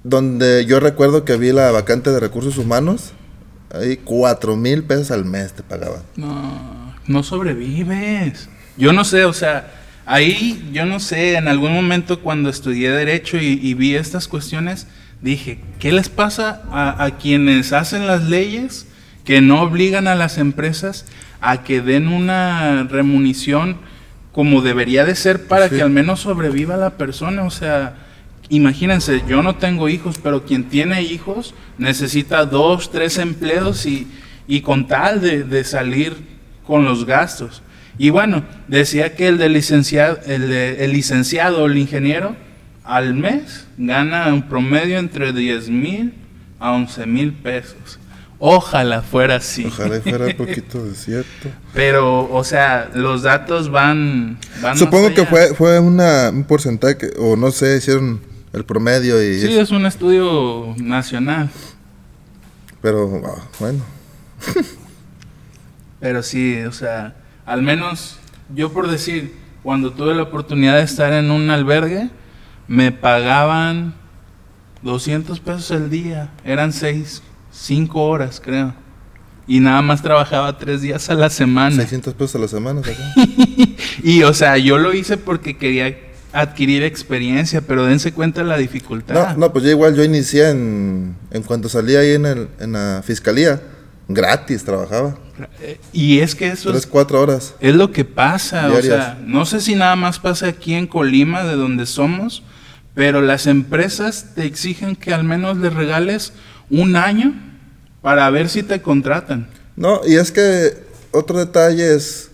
donde 0.04 0.66
yo 0.66 0.80
recuerdo 0.80 1.26
que 1.26 1.38
vi 1.38 1.52
la 1.52 1.72
vacante 1.72 2.10
de 2.10 2.20
recursos 2.20 2.58
humanos. 2.58 3.12
Ahí 3.74 3.98
cuatro 3.98 4.56
mil 4.56 4.84
pesos 4.84 5.12
al 5.12 5.26
mes 5.26 5.54
te 5.54 5.64
pagaban. 5.64 6.02
No, 6.16 6.96
no 7.08 7.24
sobrevives. 7.24 8.50
Yo 8.78 8.94
no 8.94 9.04
sé, 9.04 9.26
o 9.26 9.34
sea, 9.34 9.72
ahí 10.06 10.70
yo 10.74 10.86
no 10.86 11.00
sé, 11.00 11.36
en 11.36 11.48
algún 11.48 11.74
momento 11.74 12.20
cuando 12.20 12.50
estudié 12.50 12.92
derecho 12.92 13.38
y, 13.38 13.60
y 13.62 13.74
vi 13.74 13.96
estas 13.96 14.28
cuestiones, 14.28 14.88
dije, 15.22 15.60
¿qué 15.80 15.92
les 15.92 16.10
pasa 16.10 16.62
a, 16.72 17.04
a 17.04 17.18
quienes 17.18 17.74
hacen 17.74 18.08
las 18.08 18.24
leyes 18.24 18.88
que 19.24 19.40
no 19.42 19.62
obligan 19.62 20.08
a 20.08 20.16
las 20.16 20.38
empresas 20.38 21.06
a 21.40 21.64
que 21.64 21.82
den 21.82 22.08
una 22.08 22.84
remunición 22.84 23.78
como 24.32 24.62
debería 24.62 25.06
de 25.06 25.16
ser 25.16 25.48
para 25.48 25.70
Sí. 25.70 25.76
que 25.76 25.82
al 25.82 25.90
menos 25.92 26.22
sobreviva 26.22 26.76
la 26.78 26.92
persona? 26.98 27.44
O 27.44 27.52
sea, 27.52 27.96
imagínense, 28.50 29.24
yo 29.28 29.42
no 29.44 29.56
tengo 29.56 29.88
hijos, 29.90 30.20
pero 30.22 30.46
quien 30.46 30.66
tiene 30.66 31.02
hijos 31.04 31.54
necesita 31.78 32.46
dos, 32.46 32.92
tres 32.92 33.18
empleos 33.18 33.86
y, 33.86 34.08
y 34.48 34.62
con 34.62 34.88
tal 34.88 35.22
de, 35.22 35.44
de 35.44 35.64
salir 35.64 36.16
con 36.68 36.84
los 36.84 37.06
gastos. 37.06 37.62
Y 37.98 38.10
bueno, 38.10 38.44
decía 38.68 39.16
que 39.16 39.28
el, 39.28 39.38
de 39.38 39.50
licenciado, 39.50 40.20
el, 40.26 40.50
de- 40.50 40.84
el 40.86 40.92
licenciado 40.94 41.64
o 41.64 41.66
el 41.68 41.78
ingeniero 41.78 42.36
al 42.84 43.14
mes 43.14 43.68
gana 43.78 44.34
un 44.34 44.50
promedio 44.50 44.98
entre 45.00 45.32
10 45.32 45.70
mil 45.70 46.14
a 46.60 46.72
11 46.72 47.06
mil 47.06 47.34
pesos. 47.34 48.00
Ojalá 48.40 49.02
fuera 49.04 49.36
así. 49.38 49.66
Ojalá 49.68 50.02
fuera 50.02 50.26
un 50.26 50.34
poquito 50.38 50.84
de 50.84 50.96
cierto. 50.96 51.50
Pero, 51.74 52.30
o 52.34 52.44
sea, 52.44 52.90
los 52.94 53.22
datos 53.22 53.70
van... 53.70 54.38
van 54.62 54.78
Supongo 54.78 55.06
más 55.10 55.14
que 55.16 55.26
fue, 55.26 55.54
fue 55.54 55.80
una, 55.80 56.30
un 56.30 56.44
porcentaje, 56.44 57.12
o 57.20 57.36
no 57.38 57.52
sé, 57.52 57.78
hicieron 57.78 58.20
el 58.52 58.66
promedio 58.66 59.22
y... 59.24 59.40
Sí, 59.40 59.58
es 59.58 59.72
un 59.72 59.86
estudio 59.86 60.76
nacional. 60.78 61.50
Pero 62.82 63.22
ah, 63.26 63.42
bueno, 63.60 63.82
Pero 66.00 66.22
sí, 66.22 66.60
o 66.64 66.72
sea, 66.74 67.16
al 67.46 67.62
menos 67.62 68.20
yo 68.54 68.72
por 68.72 68.90
decir, 68.90 69.34
cuando 69.64 69.92
tuve 69.92 70.14
la 70.14 70.24
oportunidad 70.24 70.76
de 70.76 70.84
estar 70.84 71.14
en 71.14 71.32
un 71.32 71.50
albergue, 71.50 72.10
me 72.68 72.92
pagaban 72.92 73.94
200 74.82 75.40
pesos 75.40 75.72
el 75.72 75.90
día. 75.90 76.32
Eran 76.44 76.74
6, 76.74 77.22
5 77.52 78.02
horas, 78.04 78.42
creo. 78.44 78.74
Y 79.48 79.60
nada 79.60 79.82
más 79.82 80.02
trabajaba 80.02 80.58
3 80.58 80.82
días 80.82 81.10
a 81.10 81.16
la 81.16 81.30
semana. 81.30 81.76
600 81.76 82.14
pesos 82.14 82.36
a 82.36 82.40
la 82.40 82.48
semana. 82.48 82.82
Y, 84.02 84.24
o 84.24 84.34
sea, 84.34 84.58
yo 84.58 84.80
lo 84.80 84.94
hice 84.94 85.18
porque 85.18 85.56
quería 85.56 85.96
adquirir 86.34 86.84
experiencia, 86.84 87.62
pero 87.62 87.86
dense 87.86 88.12
cuenta 88.12 88.42
de 88.42 88.48
la 88.48 88.58
dificultad. 88.58 89.14
No, 89.14 89.38
no, 89.38 89.54
pues 89.54 89.64
yo 89.64 89.70
igual 89.70 89.96
yo 89.96 90.04
inicié 90.04 90.50
en, 90.50 91.16
en 91.32 91.44
cuanto 91.44 91.70
salí 91.70 91.96
ahí 91.96 92.14
en, 92.14 92.26
el, 92.26 92.48
en 92.60 92.74
la 92.74 93.02
fiscalía, 93.06 93.62
gratis 94.08 94.66
trabajaba, 94.66 95.16
Y 95.92 96.20
es 96.20 96.36
que 96.36 96.50
eso 96.50 96.70
tres, 96.70 96.84
es, 96.84 96.88
cuatro 96.88 97.20
horas. 97.22 97.56
es 97.60 97.76
lo 97.76 97.92
que 97.92 98.06
pasa. 98.06 98.72
O 98.72 98.82
sea, 98.82 99.20
no 99.26 99.46
sé 99.46 99.62
si 99.62 99.76
nada 99.76 99.96
más 99.96 100.20
pasa 100.20 100.48
aquí 100.48 100.74
en 100.74 100.88
Colima, 100.88 101.44
de 101.44 101.56
donde 101.56 101.86
somos, 101.86 102.44
pero 102.94 103.22
las 103.22 103.48
empresas 103.48 104.36
te 104.36 104.46
exigen 104.46 104.96
que 104.96 105.14
al 105.14 105.24
menos 105.24 105.58
les 105.58 105.74
regales 105.74 106.34
un 106.70 106.96
año 106.96 107.34
para 108.02 108.30
ver 108.30 108.50
si 108.50 108.64
te 108.64 108.82
contratan. 108.82 109.48
No, 109.76 110.02
y 110.06 110.16
es 110.16 110.32
que 110.32 110.74
otro 111.12 111.40
detalle 111.40 111.96
es 111.96 112.30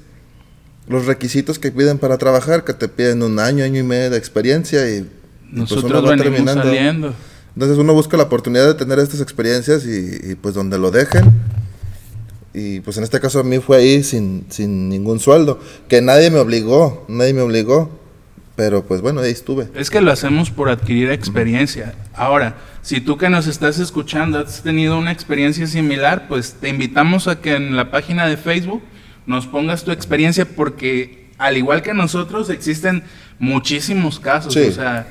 los 0.87 1.05
requisitos 1.05 1.59
que 1.59 1.71
piden 1.71 1.99
para 1.99 2.17
trabajar, 2.17 2.65
que 2.65 2.73
te 2.73 2.87
piden 2.89 3.23
un 3.23 3.39
año, 3.39 3.63
año 3.63 3.79
y 3.79 3.83
medio 3.83 4.09
de 4.09 4.17
experiencia 4.17 4.89
y 4.89 5.01
pues 5.01 5.71
Nosotros 5.71 6.03
va 6.03 6.09
venimos 6.09 6.23
terminando. 6.23 6.63
saliendo. 6.63 7.13
Entonces 7.53 7.77
uno 7.77 7.93
busca 7.93 8.17
la 8.17 8.23
oportunidad 8.23 8.67
de 8.67 8.73
tener 8.73 8.99
estas 8.99 9.21
experiencias 9.21 9.85
y, 9.85 10.31
y, 10.31 10.35
pues 10.35 10.55
donde 10.55 10.77
lo 10.77 10.91
dejen. 10.91 11.31
Y 12.53 12.79
pues 12.79 12.97
en 12.97 13.03
este 13.03 13.19
caso 13.19 13.39
a 13.39 13.43
mí 13.43 13.59
fue 13.59 13.77
ahí 13.77 14.03
sin, 14.03 14.45
sin 14.49 14.89
ningún 14.89 15.19
sueldo, 15.19 15.59
que 15.87 16.01
nadie 16.01 16.31
me 16.31 16.39
obligó, 16.39 17.05
nadie 17.07 17.33
me 17.33 17.41
obligó, 17.41 17.99
pero 18.55 18.83
pues 18.83 19.01
bueno, 19.01 19.21
ahí 19.21 19.31
estuve. 19.31 19.69
Es 19.75 19.89
que 19.89 20.01
lo 20.01 20.11
hacemos 20.11 20.49
por 20.49 20.69
adquirir 20.69 21.11
experiencia. 21.11 21.93
Ahora, 22.13 22.57
si 22.81 22.99
tú 23.01 23.17
que 23.17 23.29
nos 23.29 23.47
estás 23.47 23.79
escuchando 23.79 24.39
has 24.39 24.63
tenido 24.63 24.97
una 24.97 25.11
experiencia 25.11 25.67
similar, 25.67 26.27
pues 26.27 26.55
te 26.59 26.69
invitamos 26.69 27.27
a 27.27 27.39
que 27.39 27.55
en 27.55 27.75
la 27.75 27.91
página 27.91 28.27
de 28.27 28.35
Facebook 28.35 28.81
nos 29.25 29.47
pongas 29.47 29.83
tu 29.83 29.91
experiencia 29.91 30.45
porque 30.45 31.29
al 31.37 31.55
igual 31.55 31.81
que 31.83 31.93
nosotros 31.93 32.49
existen 32.49 33.03
muchísimos 33.37 34.19
casos. 34.19 34.53
Sí. 34.53 34.61
O 34.61 34.71
sea, 34.71 35.07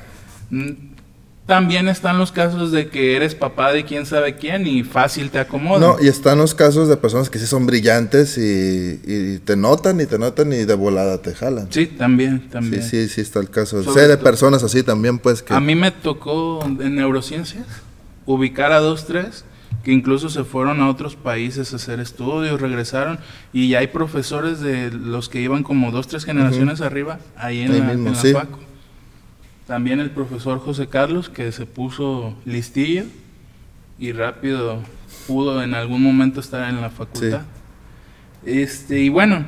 también 1.49 1.89
están 1.89 2.19
los 2.19 2.31
casos 2.31 2.71
de 2.71 2.89
que 2.89 3.15
eres 3.15 3.33
papá 3.33 3.73
de 3.73 3.83
quién 3.83 4.05
sabe 4.05 4.35
quién 4.35 4.67
y 4.67 4.83
fácil 4.83 5.31
te 5.31 5.39
acomodan. 5.39 5.81
No, 5.81 5.97
y 5.99 6.07
están 6.07 6.37
los 6.37 6.53
casos 6.53 6.87
de 6.87 6.95
personas 6.95 7.31
que 7.31 7.39
sí 7.39 7.47
son 7.47 7.65
brillantes 7.65 8.37
y, 8.37 9.01
y 9.03 9.39
te 9.39 9.57
notan 9.57 9.99
y 9.99 10.05
te 10.05 10.19
notan 10.19 10.53
y 10.53 10.63
de 10.63 10.73
volada 10.75 11.17
te 11.23 11.33
jalan. 11.33 11.67
Sí, 11.71 11.87
también, 11.87 12.49
también. 12.49 12.83
Sí, 12.83 13.07
sí, 13.07 13.09
sí 13.09 13.21
está 13.21 13.39
el 13.39 13.49
caso. 13.49 13.83
Sobre 13.83 14.01
sé 14.03 14.07
de 14.07 14.17
personas 14.17 14.63
así 14.63 14.83
también, 14.83 15.17
pues 15.17 15.41
que... 15.41 15.53
A 15.55 15.59
mí 15.59 15.73
me 15.73 15.89
tocó 15.89 16.63
en 16.63 16.95
neurociencias 16.95 17.65
ubicar 18.27 18.71
a 18.71 18.79
dos, 18.79 19.07
tres 19.07 19.43
que 19.83 19.91
incluso 19.91 20.29
se 20.29 20.43
fueron 20.43 20.81
a 20.81 20.89
otros 20.89 21.15
países 21.15 21.73
a 21.73 21.77
hacer 21.77 21.99
estudios, 21.99 22.61
regresaron 22.61 23.17
y 23.53 23.69
ya 23.69 23.79
hay 23.79 23.87
profesores 23.87 24.59
de 24.59 24.91
los 24.91 25.29
que 25.29 25.41
iban 25.41 25.63
como 25.63 25.91
dos, 25.91 26.07
tres 26.07 26.25
generaciones 26.25 26.81
arriba 26.81 27.19
ahí 27.35 27.61
en 27.61 27.71
Ahí 27.71 27.79
la, 27.79 27.85
mismo, 27.85 28.09
en 28.09 28.13
la 28.13 28.21
sí. 28.21 28.33
Facu. 28.33 28.68
También 29.69 29.99
el 29.99 30.09
profesor 30.09 30.59
José 30.59 30.87
Carlos 30.87 31.29
que 31.29 31.51
se 31.51 31.67
puso 31.67 32.33
listillo 32.43 33.03
y 33.99 34.11
rápido 34.13 34.79
pudo 35.27 35.61
en 35.61 35.75
algún 35.75 36.01
momento 36.01 36.39
estar 36.39 36.67
en 36.67 36.81
la 36.81 36.89
facultad. 36.89 37.41
Este, 38.43 38.99
y 39.01 39.09
bueno, 39.09 39.45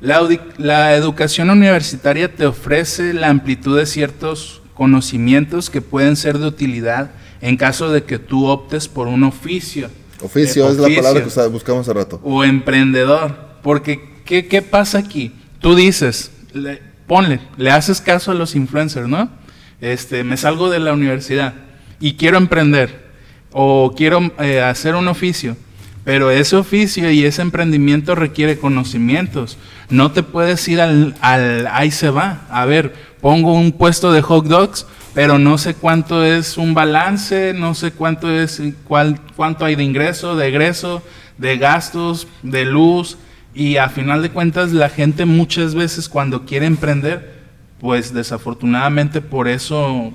la, 0.00 0.28
la 0.58 0.96
educación 0.96 1.50
universitaria 1.50 2.34
te 2.34 2.46
ofrece 2.46 3.14
la 3.14 3.28
amplitud 3.28 3.78
de 3.78 3.86
ciertos 3.86 4.60
conocimientos 4.74 5.70
que 5.70 5.80
pueden 5.80 6.16
ser 6.16 6.38
de 6.38 6.48
utilidad 6.48 7.12
en 7.40 7.56
caso 7.56 7.90
de 7.92 8.02
que 8.02 8.18
tú 8.18 8.46
optes 8.46 8.88
por 8.88 9.06
un 9.06 9.22
oficio. 9.22 9.88
Oficio 10.20 10.66
Eh, 10.66 10.72
es 10.72 10.78
la 10.78 10.88
palabra 10.96 11.22
que 11.24 11.46
buscamos 11.48 11.82
hace 11.88 11.92
rato. 11.96 12.20
O 12.24 12.42
emprendedor. 12.42 13.38
Porque, 13.62 14.00
¿qué, 14.24 14.46
qué 14.48 14.62
pasa 14.62 14.98
aquí? 14.98 15.32
Tú 15.60 15.76
dices, 15.76 16.32
le- 16.54 16.82
ponle, 17.06 17.40
le 17.56 17.70
haces 17.70 18.00
caso 18.00 18.32
a 18.32 18.34
los 18.34 18.56
influencers, 18.56 19.06
¿no? 19.08 19.38
Este, 19.80 20.24
me 20.24 20.36
salgo 20.36 20.70
de 20.70 20.78
la 20.78 20.92
universidad 20.92 21.54
y 22.00 22.14
quiero 22.14 22.36
emprender 22.36 23.10
o 23.52 23.94
quiero 23.96 24.32
eh, 24.38 24.60
hacer 24.60 24.94
un 24.94 25.08
oficio. 25.08 25.56
Pero 26.04 26.30
ese 26.30 26.56
oficio 26.56 27.10
y 27.10 27.24
ese 27.24 27.42
emprendimiento 27.42 28.14
requiere 28.14 28.58
conocimientos. 28.58 29.58
No 29.90 30.12
te 30.12 30.22
puedes 30.22 30.66
ir 30.66 30.80
al, 30.80 31.14
al 31.20 31.66
ahí 31.70 31.90
se 31.90 32.10
va. 32.10 32.46
A 32.50 32.64
ver, 32.64 32.94
pongo 33.20 33.52
un 33.52 33.72
puesto 33.72 34.12
de 34.12 34.22
hot 34.22 34.46
dogs, 34.46 34.86
pero 35.14 35.38
no 35.38 35.58
sé 35.58 35.74
cuánto 35.74 36.24
es 36.24 36.56
un 36.56 36.72
balance, 36.72 37.52
no 37.54 37.74
sé 37.74 37.92
cuánto 37.92 38.30
es 38.30 38.62
cuál, 38.84 39.20
cuánto 39.36 39.64
hay 39.64 39.74
de 39.74 39.84
ingreso, 39.84 40.36
de 40.36 40.48
egreso, 40.48 41.02
de 41.36 41.58
gastos, 41.58 42.26
de 42.42 42.64
luz. 42.64 43.18
Y 43.52 43.76
a 43.76 43.88
final 43.88 44.22
de 44.22 44.30
cuentas, 44.30 44.72
la 44.72 44.88
gente 44.88 45.26
muchas 45.26 45.74
veces 45.74 46.08
cuando 46.08 46.46
quiere 46.46 46.66
emprender, 46.66 47.39
pues 47.80 48.12
desafortunadamente 48.14 49.20
por 49.20 49.48
eso, 49.48 50.12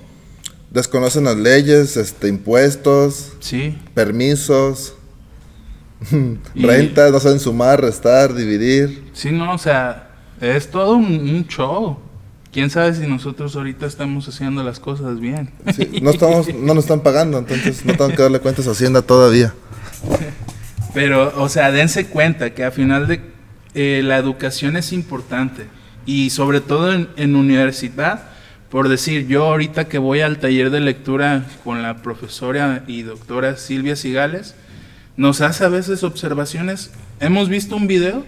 Desconocen 0.71 1.23
las 1.23 1.37
leyes, 1.37 1.95
este, 1.95 2.27
impuestos, 2.27 3.31
sí, 3.39 3.77
permisos, 3.93 4.95
Y- 6.53 6.65
rentas, 6.65 7.11
no 7.11 7.19
saben 7.19 7.39
sumar, 7.39 7.81
restar, 7.81 8.33
dividir. 8.33 9.05
Sí, 9.13 9.31
no, 9.31 9.53
o 9.53 9.57
sea, 9.57 10.09
es 10.41 10.69
todo 10.69 10.95
un, 10.95 11.05
un 11.05 11.47
show. 11.47 11.97
Quién 12.51 12.69
sabe 12.69 12.93
si 12.93 13.05
nosotros 13.07 13.55
ahorita 13.55 13.85
estamos 13.85 14.27
haciendo 14.29 14.63
las 14.63 14.79
cosas 14.79 15.19
bien. 15.19 15.51
Sí, 15.75 15.99
no, 16.01 16.11
estamos, 16.11 16.53
no 16.53 16.73
nos 16.73 16.85
están 16.85 17.01
pagando, 17.01 17.37
entonces 17.37 17.83
no 17.85 17.93
tengo 17.95 18.09
que 18.11 18.21
darle 18.21 18.39
cuentas 18.39 18.67
a 18.67 18.71
Hacienda 18.71 19.01
todavía. 19.01 19.53
Pero, 20.93 21.33
o 21.41 21.49
sea, 21.49 21.71
dense 21.71 22.07
cuenta 22.07 22.53
que 22.53 22.63
a 22.63 22.71
final 22.71 23.07
de 23.07 23.21
eh, 23.73 24.01
la 24.03 24.17
educación 24.17 24.77
es 24.77 24.93
importante 24.93 25.67
y 26.05 26.29
sobre 26.29 26.61
todo 26.61 26.93
en, 26.93 27.35
universidad, 27.35 28.23
por 28.69 28.89
decir, 28.89 29.27
yo 29.27 29.45
ahorita 29.45 29.87
que 29.87 29.97
voy 29.97 30.21
al 30.21 30.39
taller 30.39 30.69
de 30.69 30.79
lectura 30.79 31.45
con 31.63 31.81
la 31.81 31.97
profesora 32.01 32.83
y 32.87 33.03
doctora 33.03 33.57
Silvia 33.57 33.95
Sigales, 33.95 34.55
nos 35.17 35.41
hace 35.41 35.63
a 35.63 35.69
veces 35.69 36.03
observaciones. 36.03 36.91
Hemos 37.19 37.49
visto 37.49 37.75
un 37.75 37.87
video 37.87 38.25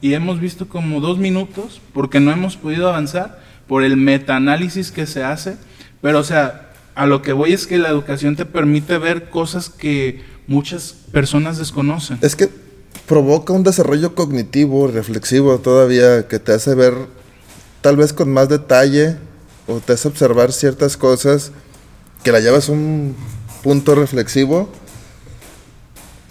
y 0.00 0.14
hemos 0.14 0.40
visto 0.40 0.68
como 0.68 1.00
dos 1.00 1.18
minutos 1.18 1.80
porque 1.92 2.20
no 2.20 2.30
hemos 2.30 2.56
podido 2.56 2.88
avanzar 2.88 3.40
por 3.66 3.82
el 3.82 3.96
metaanálisis 3.96 4.90
que 4.92 5.06
se 5.06 5.24
hace. 5.24 5.56
Pero, 6.02 6.18
o 6.18 6.24
sea, 6.24 6.70
a 6.94 7.06
lo 7.06 7.22
que 7.22 7.32
voy 7.32 7.52
es 7.52 7.66
que 7.66 7.78
la 7.78 7.88
educación 7.88 8.36
te 8.36 8.44
permite 8.44 8.98
ver 8.98 9.30
cosas 9.30 9.70
que 9.70 10.22
muchas 10.46 10.92
personas 11.12 11.58
desconocen. 11.58 12.18
Es 12.20 12.36
que 12.36 12.50
provoca 13.06 13.52
un 13.52 13.62
desarrollo 13.62 14.14
cognitivo, 14.14 14.86
reflexivo 14.86 15.58
todavía, 15.58 16.28
que 16.28 16.38
te 16.38 16.52
hace 16.52 16.74
ver 16.74 16.94
tal 17.80 17.96
vez 17.96 18.12
con 18.12 18.32
más 18.32 18.48
detalle 18.48 19.16
o 19.66 19.80
te 19.80 19.94
hace 19.94 20.08
observar 20.08 20.52
ciertas 20.52 20.96
cosas 20.96 21.52
que 22.22 22.32
la 22.32 22.40
llevas 22.40 22.68
a 22.68 22.72
un 22.72 23.16
punto 23.62 23.94
reflexivo, 23.94 24.68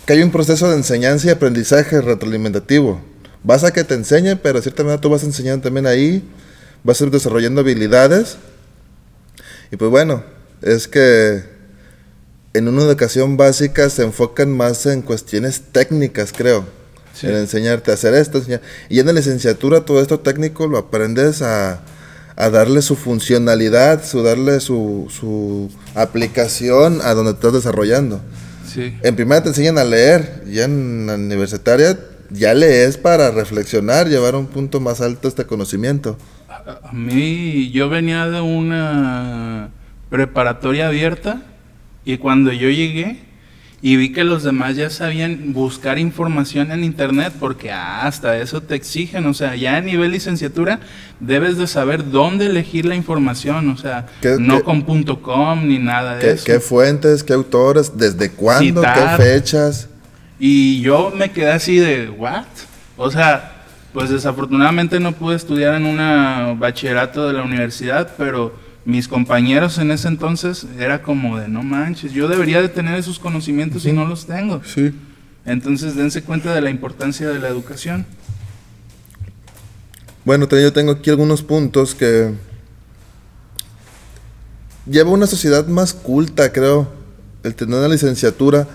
que 0.05 0.13
hay 0.13 0.23
un 0.23 0.31
proceso 0.31 0.69
de 0.69 0.77
enseñanza 0.77 1.27
y 1.27 1.29
aprendizaje 1.31 2.01
retroalimentativo. 2.01 3.01
Vas 3.43 3.63
a 3.63 3.71
que 3.71 3.83
te 3.83 3.95
enseñen, 3.95 4.39
pero 4.41 4.59
de 4.59 4.63
cierta 4.63 4.83
manera 4.83 5.01
tú 5.01 5.09
vas 5.09 5.23
enseñando 5.23 5.63
también 5.63 5.85
ahí, 5.85 6.23
vas 6.83 6.99
a 6.99 7.05
ir 7.05 7.11
desarrollando 7.11 7.61
habilidades. 7.61 8.37
Y 9.71 9.77
pues 9.77 9.91
bueno, 9.91 10.23
es 10.61 10.87
que 10.87 11.43
en 12.53 12.67
una 12.67 12.81
educación 12.83 13.37
básica 13.37 13.89
se 13.89 14.03
enfocan 14.03 14.51
más 14.55 14.85
en 14.85 15.01
cuestiones 15.01 15.61
técnicas, 15.71 16.33
creo. 16.35 16.65
Sí. 17.13 17.27
En 17.27 17.35
enseñarte 17.35 17.91
a 17.91 17.95
hacer 17.95 18.13
esto. 18.13 18.37
enseñar- 18.39 18.61
Y 18.89 18.99
en 18.99 19.05
la 19.07 19.13
licenciatura 19.13 19.81
todo 19.81 20.01
esto 20.01 20.19
técnico 20.19 20.67
lo 20.67 20.77
aprendes 20.77 21.41
a, 21.41 21.81
a 22.35 22.49
darle 22.49 22.81
su 22.81 22.95
funcionalidad, 22.95 24.03
su 24.05 24.23
darle 24.23 24.59
su, 24.61 25.07
su 25.09 25.69
aplicación 25.95 26.99
a 27.03 27.13
donde 27.13 27.33
te 27.33 27.37
estás 27.39 27.53
desarrollando. 27.53 28.21
Sí. 28.67 28.95
En 29.03 29.15
primera 29.15 29.41
te 29.43 29.49
enseñan 29.49 29.77
a 29.77 29.83
leer, 29.83 30.43
ya 30.47 30.63
en 30.65 31.07
la 31.07 31.15
universitaria 31.15 31.99
ya 32.31 32.53
lees 32.53 32.97
para 32.97 33.31
reflexionar, 33.31 34.07
llevar 34.07 34.35
a 34.35 34.37
un 34.37 34.45
punto 34.47 34.79
más 34.79 35.01
alto 35.01 35.27
este 35.27 35.45
conocimiento. 35.45 36.15
A, 36.47 36.89
a 36.89 36.93
mí, 36.93 37.71
yo 37.71 37.89
venía 37.89 38.27
de 38.27 38.39
una 38.41 39.71
preparatoria 40.11 40.87
abierta 40.87 41.41
y 42.05 42.17
cuando 42.17 42.51
yo 42.51 42.69
llegué 42.69 43.17
y 43.81 43.95
vi 43.95 44.11
que 44.11 44.25
los 44.25 44.43
demás 44.43 44.75
ya 44.75 44.89
sabían 44.89 45.53
buscar 45.53 45.97
información 45.99 46.71
en 46.71 46.83
internet 46.83 47.31
porque 47.39 47.71
hasta 47.71 48.37
eso 48.37 48.61
te 48.61 48.75
exigen, 48.75 49.25
o 49.25 49.33
sea, 49.33 49.55
ya 49.55 49.77
a 49.77 49.81
nivel 49.81 50.11
licenciatura 50.11 50.81
debes 51.21 51.57
de 51.57 51.65
saber 51.65 52.09
dónde 52.11 52.47
elegir 52.47 52.85
la 52.85 52.95
información, 52.95 53.69
o 53.69 53.77
sea, 53.77 54.05
¿Qué- 54.21 54.35
no 54.37 54.57
qué- 54.57 54.63
con 54.63 54.81
punto 54.83 55.21
.com 55.21 55.65
ni 55.65 55.79
nada 55.79 56.15
de 56.15 56.21
¿Qué, 56.21 56.31
eso. 56.31 56.43
qué 56.45 56.59
fuentes, 56.59 57.23
qué 57.23 57.31
autores, 57.33 57.93
desde 57.97 58.31
cuándo, 58.31 58.81
Citar. 58.81 59.17
qué 59.17 59.23
fechas? 59.23 59.87
Y 60.39 60.81
yo 60.81 61.13
me 61.15 61.31
quedé 61.31 61.51
así 61.51 61.77
de, 61.77 62.09
¿what? 62.09 62.43
O 62.97 63.09
sea, 63.09 63.53
pues 63.93 64.09
desafortunadamente 64.09 64.99
no 64.99 65.13
pude 65.13 65.35
estudiar 65.37 65.75
en 65.75 65.85
una 65.85 66.53
bachillerato 66.57 67.27
de 67.27 67.33
la 67.33 67.43
universidad, 67.43 68.09
pero 68.17 68.53
mis 68.89 69.07
compañeros 69.07 69.77
en 69.77 69.91
ese 69.91 70.07
entonces 70.07 70.65
era 70.77 71.01
como 71.01 71.37
de, 71.37 71.47
no 71.47 71.63
manches, 71.63 72.11
yo 72.11 72.27
debería 72.27 72.61
de 72.61 72.69
tener 72.69 72.95
esos 72.97 73.19
conocimientos 73.19 73.85
y 73.85 73.93
no 73.93 74.05
los 74.05 74.25
tengo. 74.25 74.61
Sí. 74.65 74.93
Entonces 75.45 75.95
dense 75.95 76.23
cuenta 76.23 76.53
de 76.53 76.61
la 76.61 76.69
importancia 76.69 77.29
de 77.29 77.39
la 77.39 77.47
educación. 77.47 78.05
Bueno, 80.25 80.47
yo 80.49 80.73
tengo 80.73 80.91
aquí 80.91 81.09
algunos 81.09 81.43
puntos 81.43 81.95
que 81.95 82.33
lleva 84.85 85.11
una 85.11 85.27
sociedad 85.27 85.67
más 85.67 85.93
culta, 85.93 86.51
creo, 86.51 86.91
el 87.43 87.55
tener 87.55 87.79
una 87.79 87.87
licenciatura. 87.87 88.67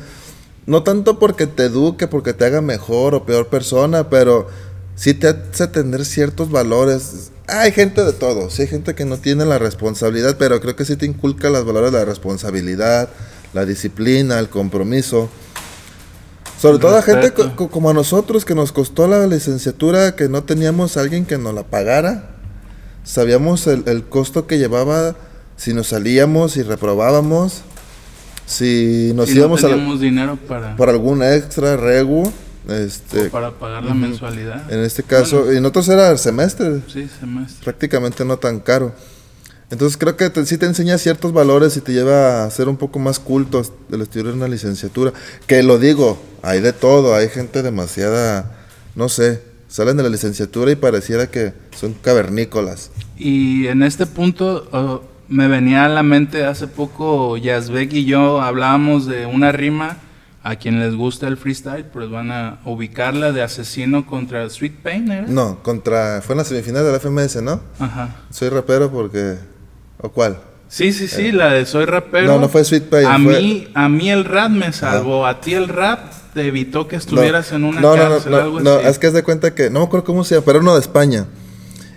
No 0.67 0.83
tanto 0.83 1.19
porque 1.19 1.47
te 1.47 1.65
eduque, 1.65 2.09
porque 2.09 2.33
te 2.33 2.47
haga 2.47 2.61
mejor 2.61 3.15
o 3.15 3.27
peor 3.27 3.49
persona, 3.49 4.09
pero 4.09 4.49
sí 4.95 5.13
te 5.13 5.29
hace 5.29 5.67
tener 5.69 6.05
ciertos 6.05 6.51
valores. 6.51 7.31
Hay 7.47 7.73
gente 7.73 8.03
de 8.05 8.13
todo, 8.15 8.49
sí 8.49 8.63
hay 8.63 8.69
gente 8.69 8.95
que 8.95 9.05
no 9.05 9.19
tiene 9.19 9.45
la 9.45 9.59
responsabilidad, 9.59 10.37
pero 10.39 10.61
creo 10.61 10.77
que 10.77 10.85
sí 10.87 10.97
te 10.97 11.05
inculca 11.07 11.51
los 11.51 11.65
valores 11.67 11.93
de 11.93 11.99
la 11.99 12.05
responsabilidad, 12.07 13.09
la 13.53 13.67
disciplina, 13.67 14.39
el 14.39 14.49
compromiso. 14.49 15.29
Sobre 16.59 16.79
todo 16.79 16.97
a 16.97 17.03
gente 17.03 17.27
co- 17.57 17.69
como 17.69 17.91
a 17.91 17.95
nosotros 17.95 18.45
que 18.47 18.55
nos 18.55 18.73
costó 18.73 19.07
la 19.07 19.27
licenciatura, 19.27 20.17
que 20.17 20.29
no 20.31 20.45
teníamos 20.45 20.97
a 20.97 21.01
alguien 21.01 21.27
que 21.27 21.37
nos 21.37 21.53
la 21.55 21.65
pagara. 21.65 22.31
Sabíamos 23.05 23.67
el, 23.67 23.83
el 23.87 24.05
costo 24.05 24.47
que 24.47 24.57
llevaba 24.57 25.15
si 25.57 25.75
nos 25.75 25.89
salíamos 25.89 26.57
y 26.57 26.63
reprobábamos, 26.63 27.61
si 28.47 29.13
nos 29.15 29.29
si 29.29 29.35
no 29.35 29.41
íbamos 29.41 29.65
a 29.65 29.69
dinero 29.69 30.39
para, 30.49 30.77
por 30.77 30.89
algún 30.89 31.23
extra, 31.23 31.77
regu, 31.77 32.33
este, 32.69 33.29
para 33.31 33.51
pagar 33.53 33.85
la 33.85 33.95
mensualidad. 33.95 34.71
en 34.73 34.81
este 34.81 35.03
caso, 35.03 35.53
y 35.53 35.57
nosotros 35.61 35.89
era 35.89 36.11
el 36.11 36.19
semestre, 36.19 36.81
Sí, 36.87 37.09
semestre. 37.21 37.65
prácticamente 37.65 38.25
no 38.25 38.37
tan 38.39 38.61
caro. 38.61 38.93
Entonces 39.71 39.97
creo 39.97 40.17
que 40.17 40.31
te- 40.31 40.45
sí 40.47 40.57
te 40.59 40.67
enseña 40.67 40.99
ciertos 40.99 41.33
valores 41.33 41.77
y 41.77 41.81
te 41.81 41.93
lleva 41.93 42.45
a 42.45 42.51
ser 42.51 42.69
un 42.69 42.77
poco 42.77 42.99
más 42.99 43.19
cultos 43.19 43.73
del 43.89 44.03
estudiar 44.03 44.35
una 44.35 44.47
licenciatura. 44.47 45.13
Que 45.47 45.63
lo 45.63 45.79
digo, 45.79 46.23
hay 46.43 46.61
de 46.61 46.73
todo, 46.73 47.15
hay 47.15 47.29
gente 47.29 47.63
demasiada, 47.63 48.53
no 48.95 49.09
sé, 49.09 49.43
salen 49.69 49.97
de 49.97 50.03
la 50.05 50.11
licenciatura 50.11 50.71
y 50.71 50.77
pareciera 50.77 51.27
que 51.29 51.55
son 51.77 51.95
cavernícolas. 51.95 52.91
Y 53.17 53.67
en 53.67 53.83
este 53.83 54.07
punto 54.07 54.69
uh, 54.73 55.33
me 55.33 55.49
venía 55.49 55.87
a 55.87 55.89
la 55.89 56.03
mente 56.03 56.45
hace 56.45 56.69
poco 56.69 57.37
Yazbek 57.37 57.93
y 57.95 58.05
yo 58.05 58.41
hablábamos 58.43 59.07
de 59.07 59.27
una 59.27 59.51
rima 59.51 59.97
a 60.45 60.57
quien 60.57 60.79
les 60.79 60.95
gusta 60.95 61.27
el 61.27 61.37
freestyle, 61.39 61.87
pues 61.87 62.09
van 62.11 62.31
a 62.31 62.61
ubicarla 62.67 63.33
de 63.33 63.43
asesino 63.43 64.07
contra 64.07 64.49
Sweet 64.51 64.77
Pain, 64.83 65.11
¿era? 65.11 65.27
No, 65.27 65.63
contra, 65.63 66.21
fue 66.23 66.35
en 66.35 66.39
la 66.39 66.45
semifinal 66.45 66.85
de 66.85 66.93
la 66.93 67.01
FMS, 67.01 67.43
¿no? 67.43 67.61
Ajá. 67.81 68.17
Soy 68.31 68.51
rapero 68.51 68.91
porque, 68.93 69.37
¿o 70.01 70.11
cuál? 70.11 70.39
Sí, 70.69 70.93
sí, 70.93 71.09
sí, 71.09 71.31
la 71.33 71.51
de 71.53 71.67
Soy 71.67 71.85
Rapero. 71.85 72.25
Eh. 72.25 72.35
No, 72.35 72.41
no 72.41 72.49
fue 72.49 72.65
Sweet 72.65 72.85
Pain, 72.85 73.07
A 73.07 73.19
fue- 73.19 73.41
mí, 73.41 73.69
a 73.75 73.89
mí 73.89 74.11
el 74.11 74.25
rap 74.25 74.51
me 74.51 74.73
salvó, 74.73 75.25
a 75.27 75.41
ti 75.41 75.55
el 75.55 75.69
rap 75.69 76.13
te 76.35 76.47
evitó 76.49 76.89
que 76.89 76.97
estuvieras 76.97 77.53
en 77.53 77.65
una 77.65 77.81
no, 77.81 77.97
no, 77.97 78.03
cárcel, 78.03 78.33
no, 78.33 78.37
algo 78.39 78.61
no, 78.61 78.75
así. 78.75 78.87
es 78.89 78.99
que 78.99 79.07
es 79.07 79.13
de 79.13 79.23
cuenta 79.23 79.55
que, 79.55 79.71
no 79.71 79.81
me 79.81 79.87
acuerdo 79.87 80.05
cómo 80.05 80.25
se 80.25 80.35
llama, 80.35 80.45
pero 80.47 80.59
era 80.59 80.63
uno 80.63 80.75
de 80.75 80.81
España. 80.81 81.27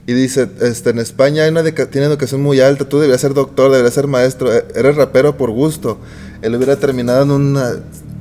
Y 0.05 0.13
dice, 0.13 0.47
este, 0.61 0.91
en 0.91 0.99
España 0.99 1.43
hay 1.43 1.49
una 1.49 1.63
tiene 1.63 2.07
educación 2.07 2.41
muy 2.41 2.61
alta, 2.61 2.87
tú 2.87 2.97
deberías 2.99 3.19
ser 3.19 3.33
doctor, 3.33 3.71
deberías 3.71 3.93
ser 3.93 4.07
maestro, 4.07 4.53
e- 4.53 4.63
eres 4.75 4.95
rapero 4.95 5.35
por 5.37 5.49
gusto. 5.51 5.97
Él 6.41 6.55
hubiera 6.55 6.75
terminado 6.77 7.23
en 7.23 7.31
una, 7.31 7.71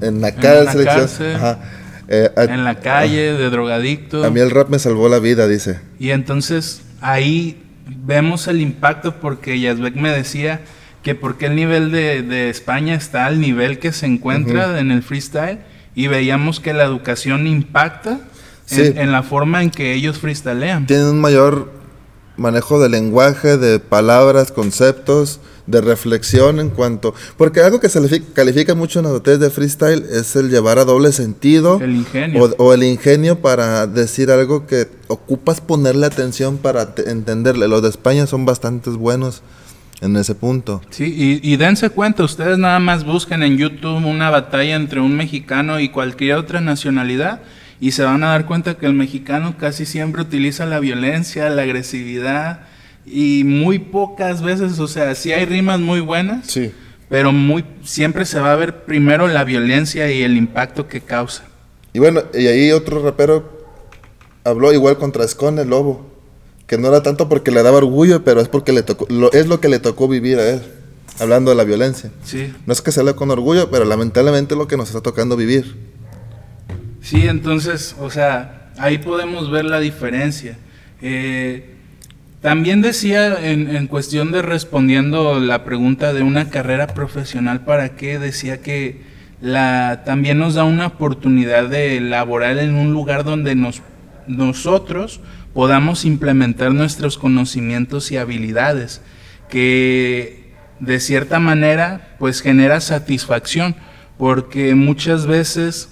en 0.00 0.20
la 0.20 0.28
En 0.28 0.34
cárcel. 0.36 0.64
una 0.66 0.72
que- 0.78 0.84
cárcel, 0.84 1.36
ajá. 1.36 1.58
Eh, 2.08 2.30
a, 2.36 2.44
en 2.44 2.62
la 2.64 2.76
calle, 2.76 3.32
de 3.32 3.50
drogadicto. 3.50 4.24
a 4.24 4.30
mí 4.30 4.38
el 4.40 4.50
rap 4.50 4.68
me 4.68 4.78
salvó 4.78 5.08
la 5.08 5.18
vida, 5.18 5.48
dice. 5.48 5.80
Y 5.98 6.10
entonces 6.10 6.82
ahí 7.00 7.62
vemos 8.04 8.46
el 8.48 8.60
impacto 8.60 9.16
porque 9.20 9.58
Yazbek 9.58 9.96
me 9.96 10.10
decía 10.10 10.60
que 11.02 11.14
porque 11.14 11.46
el 11.46 11.56
nivel 11.56 11.90
de, 11.92 12.22
de 12.22 12.48
España 12.50 12.94
está 12.94 13.26
al 13.26 13.40
nivel 13.40 13.78
que 13.78 13.92
se 13.92 14.06
encuentra 14.06 14.78
en 14.78 14.90
el 14.92 15.02
freestyle 15.02 15.58
y 15.94 16.06
veíamos 16.08 16.60
que 16.60 16.72
la 16.74 16.84
educación 16.84 17.46
impacta 17.46 18.20
Sí. 18.66 18.80
en, 18.82 18.98
en 18.98 19.12
la 19.12 19.22
forma 19.22 19.62
en 19.62 19.70
que 19.70 19.92
ellos 19.94 20.18
freestylean. 20.18 20.86
Tienen 20.86 21.06
un 21.06 21.20
mayor 21.20 21.70
manejo 22.36 22.80
de 22.80 22.88
lenguaje, 22.88 23.56
de 23.56 23.78
palabras, 23.78 24.50
conceptos, 24.50 25.38
de 25.66 25.80
reflexión 25.80 26.60
en 26.60 26.70
cuanto... 26.70 27.14
Porque 27.36 27.60
algo 27.60 27.80
que 27.80 27.88
se 27.88 28.00
le 28.00 28.08
fi- 28.08 28.20
califica 28.20 28.74
mucho 28.74 29.00
en 29.00 29.04
las 29.06 29.14
batallas 29.14 29.40
de 29.40 29.50
freestyle 29.50 30.04
es 30.10 30.36
el 30.36 30.48
llevar 30.50 30.78
a 30.78 30.84
doble 30.84 31.10
sentido. 31.12 31.80
El 31.82 31.96
ingenio. 31.96 32.44
O, 32.58 32.64
o 32.66 32.72
el 32.74 32.82
ingenio 32.84 33.40
para 33.40 33.86
decir 33.86 34.30
algo 34.30 34.66
que 34.66 34.88
ocupas 35.08 35.60
ponerle 35.60 36.06
atención 36.06 36.58
para 36.58 36.94
te- 36.94 37.10
entenderle. 37.10 37.66
Los 37.68 37.82
de 37.82 37.88
España 37.88 38.26
son 38.26 38.44
bastante 38.46 38.90
buenos 38.90 39.42
en 40.02 40.16
ese 40.16 40.34
punto. 40.34 40.82
Sí, 40.90 41.40
y, 41.42 41.52
y 41.52 41.56
dense 41.56 41.88
cuenta, 41.90 42.22
ustedes 42.22 42.58
nada 42.58 42.78
más 42.78 43.04
busquen 43.04 43.42
en 43.42 43.56
YouTube 43.56 44.04
una 44.04 44.30
batalla 44.30 44.76
entre 44.76 45.00
un 45.00 45.16
mexicano 45.16 45.80
y 45.80 45.88
cualquier 45.88 46.36
otra 46.36 46.60
nacionalidad 46.60 47.40
y 47.80 47.92
se 47.92 48.04
van 48.04 48.22
a 48.22 48.28
dar 48.28 48.46
cuenta 48.46 48.74
que 48.76 48.86
el 48.86 48.92
mexicano 48.92 49.56
casi 49.58 49.84
siempre 49.86 50.22
utiliza 50.22 50.64
la 50.66 50.80
violencia, 50.80 51.48
la 51.50 51.62
agresividad 51.62 52.60
y 53.06 53.44
muy 53.44 53.78
pocas 53.78 54.42
veces, 54.42 54.78
o 54.80 54.88
sea, 54.88 55.14
sí 55.14 55.32
hay 55.32 55.44
rimas 55.44 55.78
muy 55.80 56.00
buenas, 56.00 56.46
Sí. 56.48 56.72
pero 57.08 57.32
muy 57.32 57.64
siempre 57.84 58.24
se 58.24 58.40
va 58.40 58.52
a 58.52 58.56
ver 58.56 58.84
primero 58.84 59.28
la 59.28 59.44
violencia 59.44 60.10
y 60.10 60.22
el 60.22 60.36
impacto 60.36 60.88
que 60.88 61.00
causa. 61.00 61.44
Y 61.92 61.98
bueno, 61.98 62.22
y 62.34 62.46
ahí 62.46 62.72
otro 62.72 63.02
rapero 63.02 63.66
habló 64.44 64.72
igual 64.72 64.98
contra 64.98 65.26
Scone, 65.26 65.62
el 65.62 65.68
lobo. 65.70 66.14
Que 66.66 66.78
no 66.78 66.88
era 66.88 67.00
tanto 67.02 67.28
porque 67.28 67.52
le 67.52 67.62
daba 67.62 67.78
orgullo, 67.78 68.24
pero 68.24 68.40
es 68.40 68.48
porque 68.48 68.72
le 68.72 68.82
tocó, 68.82 69.06
lo, 69.08 69.30
es 69.32 69.46
lo 69.46 69.60
que 69.60 69.68
le 69.68 69.78
tocó 69.78 70.08
vivir 70.08 70.38
a 70.38 70.50
él. 70.50 70.62
Hablando 71.20 71.50
de 71.50 71.56
la 71.56 71.64
violencia. 71.64 72.10
Sí. 72.24 72.52
No 72.66 72.72
es 72.72 72.82
que 72.82 72.90
se 72.92 73.02
con 73.14 73.30
orgullo, 73.30 73.70
pero 73.70 73.84
lamentablemente 73.84 74.54
es 74.54 74.58
lo 74.58 74.66
que 74.66 74.76
nos 74.76 74.88
está 74.88 75.00
tocando 75.00 75.36
vivir. 75.36 75.76
Sí, 77.00 77.28
entonces, 77.28 77.94
o 78.00 78.10
sea, 78.10 78.72
ahí 78.78 78.98
podemos 78.98 79.50
ver 79.50 79.64
la 79.64 79.78
diferencia. 79.78 80.58
Eh, 81.00 81.75
también 82.46 82.80
decía 82.80 83.36
en, 83.42 83.88
cuestión 83.88 84.30
de 84.30 84.40
respondiendo 84.40 85.40
la 85.40 85.64
pregunta 85.64 86.12
de 86.12 86.22
una 86.22 86.48
carrera 86.48 86.86
profesional, 86.86 87.64
¿para 87.64 87.96
qué? 87.96 88.20
Decía 88.20 88.62
que 88.62 89.02
la, 89.40 90.04
también 90.04 90.38
nos 90.38 90.54
da 90.54 90.62
una 90.62 90.86
oportunidad 90.86 91.68
de 91.68 92.00
laborar 92.00 92.58
en 92.58 92.76
un 92.76 92.92
lugar 92.92 93.24
donde 93.24 93.56
nos, 93.56 93.82
nosotros 94.28 95.18
podamos 95.54 96.04
implementar 96.04 96.70
nuestros 96.70 97.18
conocimientos 97.18 98.12
y 98.12 98.16
habilidades, 98.16 99.02
que 99.48 100.52
de 100.78 101.00
cierta 101.00 101.40
manera 101.40 102.14
pues 102.20 102.42
genera 102.42 102.80
satisfacción, 102.80 103.74
porque 104.18 104.76
muchas 104.76 105.26
veces 105.26 105.88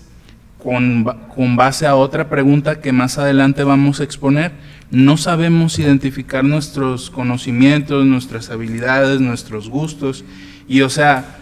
con, 0.62 1.02
con 1.34 1.56
base 1.56 1.84
a 1.88 1.96
otra 1.96 2.28
pregunta 2.28 2.80
que 2.80 2.92
más 2.92 3.18
adelante 3.18 3.64
vamos 3.64 3.98
a 3.98 4.04
exponer, 4.04 4.52
no 4.94 5.16
sabemos 5.16 5.78
identificar 5.78 6.44
nuestros 6.44 7.10
conocimientos, 7.10 8.06
nuestras 8.06 8.50
habilidades, 8.50 9.20
nuestros 9.20 9.68
gustos. 9.68 10.24
Y 10.68 10.82
o 10.82 10.88
sea, 10.88 11.38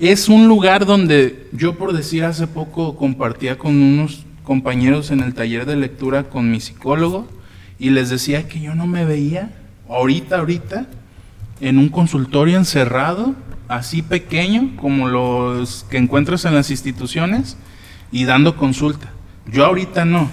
es 0.00 0.28
un 0.28 0.48
lugar 0.48 0.86
donde 0.86 1.48
yo 1.52 1.74
por 1.74 1.92
decir 1.92 2.24
hace 2.24 2.46
poco 2.46 2.96
compartía 2.96 3.58
con 3.58 3.80
unos 3.82 4.24
compañeros 4.42 5.10
en 5.10 5.20
el 5.20 5.34
taller 5.34 5.66
de 5.66 5.76
lectura 5.76 6.24
con 6.24 6.50
mi 6.50 6.60
psicólogo 6.60 7.28
y 7.78 7.90
les 7.90 8.08
decía 8.08 8.48
que 8.48 8.60
yo 8.60 8.74
no 8.74 8.86
me 8.86 9.04
veía 9.04 9.50
ahorita, 9.88 10.38
ahorita, 10.38 10.86
en 11.60 11.78
un 11.78 11.90
consultorio 11.90 12.56
encerrado, 12.56 13.34
así 13.68 14.00
pequeño 14.00 14.76
como 14.76 15.08
los 15.08 15.84
que 15.90 15.98
encuentras 15.98 16.46
en 16.46 16.54
las 16.54 16.70
instituciones 16.70 17.56
y 18.10 18.24
dando 18.24 18.56
consulta. 18.56 19.10
Yo 19.46 19.66
ahorita 19.66 20.04
no. 20.04 20.30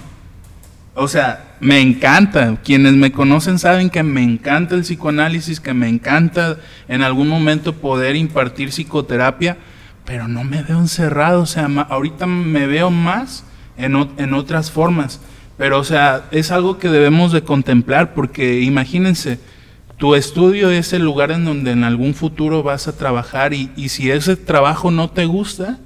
O 0.94 1.08
sea, 1.08 1.45
me 1.60 1.80
encanta. 1.80 2.56
Quienes 2.62 2.94
me 2.94 3.12
conocen 3.12 3.58
saben 3.58 3.90
que 3.90 4.02
me 4.02 4.22
encanta 4.22 4.74
el 4.74 4.82
psicoanálisis, 4.82 5.60
que 5.60 5.74
me 5.74 5.88
encanta 5.88 6.58
en 6.88 7.02
algún 7.02 7.28
momento 7.28 7.74
poder 7.74 8.16
impartir 8.16 8.70
psicoterapia, 8.70 9.56
pero 10.04 10.28
no 10.28 10.44
me 10.44 10.62
veo 10.62 10.78
encerrado. 10.78 11.42
O 11.42 11.46
sea, 11.46 11.66
ahorita 11.88 12.26
me 12.26 12.66
veo 12.66 12.90
más 12.90 13.44
en, 13.76 13.96
en 14.16 14.34
otras 14.34 14.70
formas. 14.70 15.20
Pero, 15.56 15.78
o 15.78 15.84
sea, 15.84 16.24
es 16.30 16.50
algo 16.50 16.78
que 16.78 16.88
debemos 16.88 17.32
de 17.32 17.42
contemplar 17.42 18.12
porque 18.14 18.60
imagínense, 18.60 19.38
tu 19.96 20.14
estudio 20.14 20.70
es 20.70 20.92
el 20.92 21.02
lugar 21.02 21.30
en 21.30 21.46
donde 21.46 21.70
en 21.70 21.84
algún 21.84 22.12
futuro 22.12 22.62
vas 22.62 22.88
a 22.88 22.96
trabajar 22.96 23.54
y, 23.54 23.70
y 23.76 23.88
si 23.88 24.10
ese 24.10 24.36
trabajo 24.36 24.90
no 24.90 25.08
te 25.08 25.24
gusta, 25.24 25.78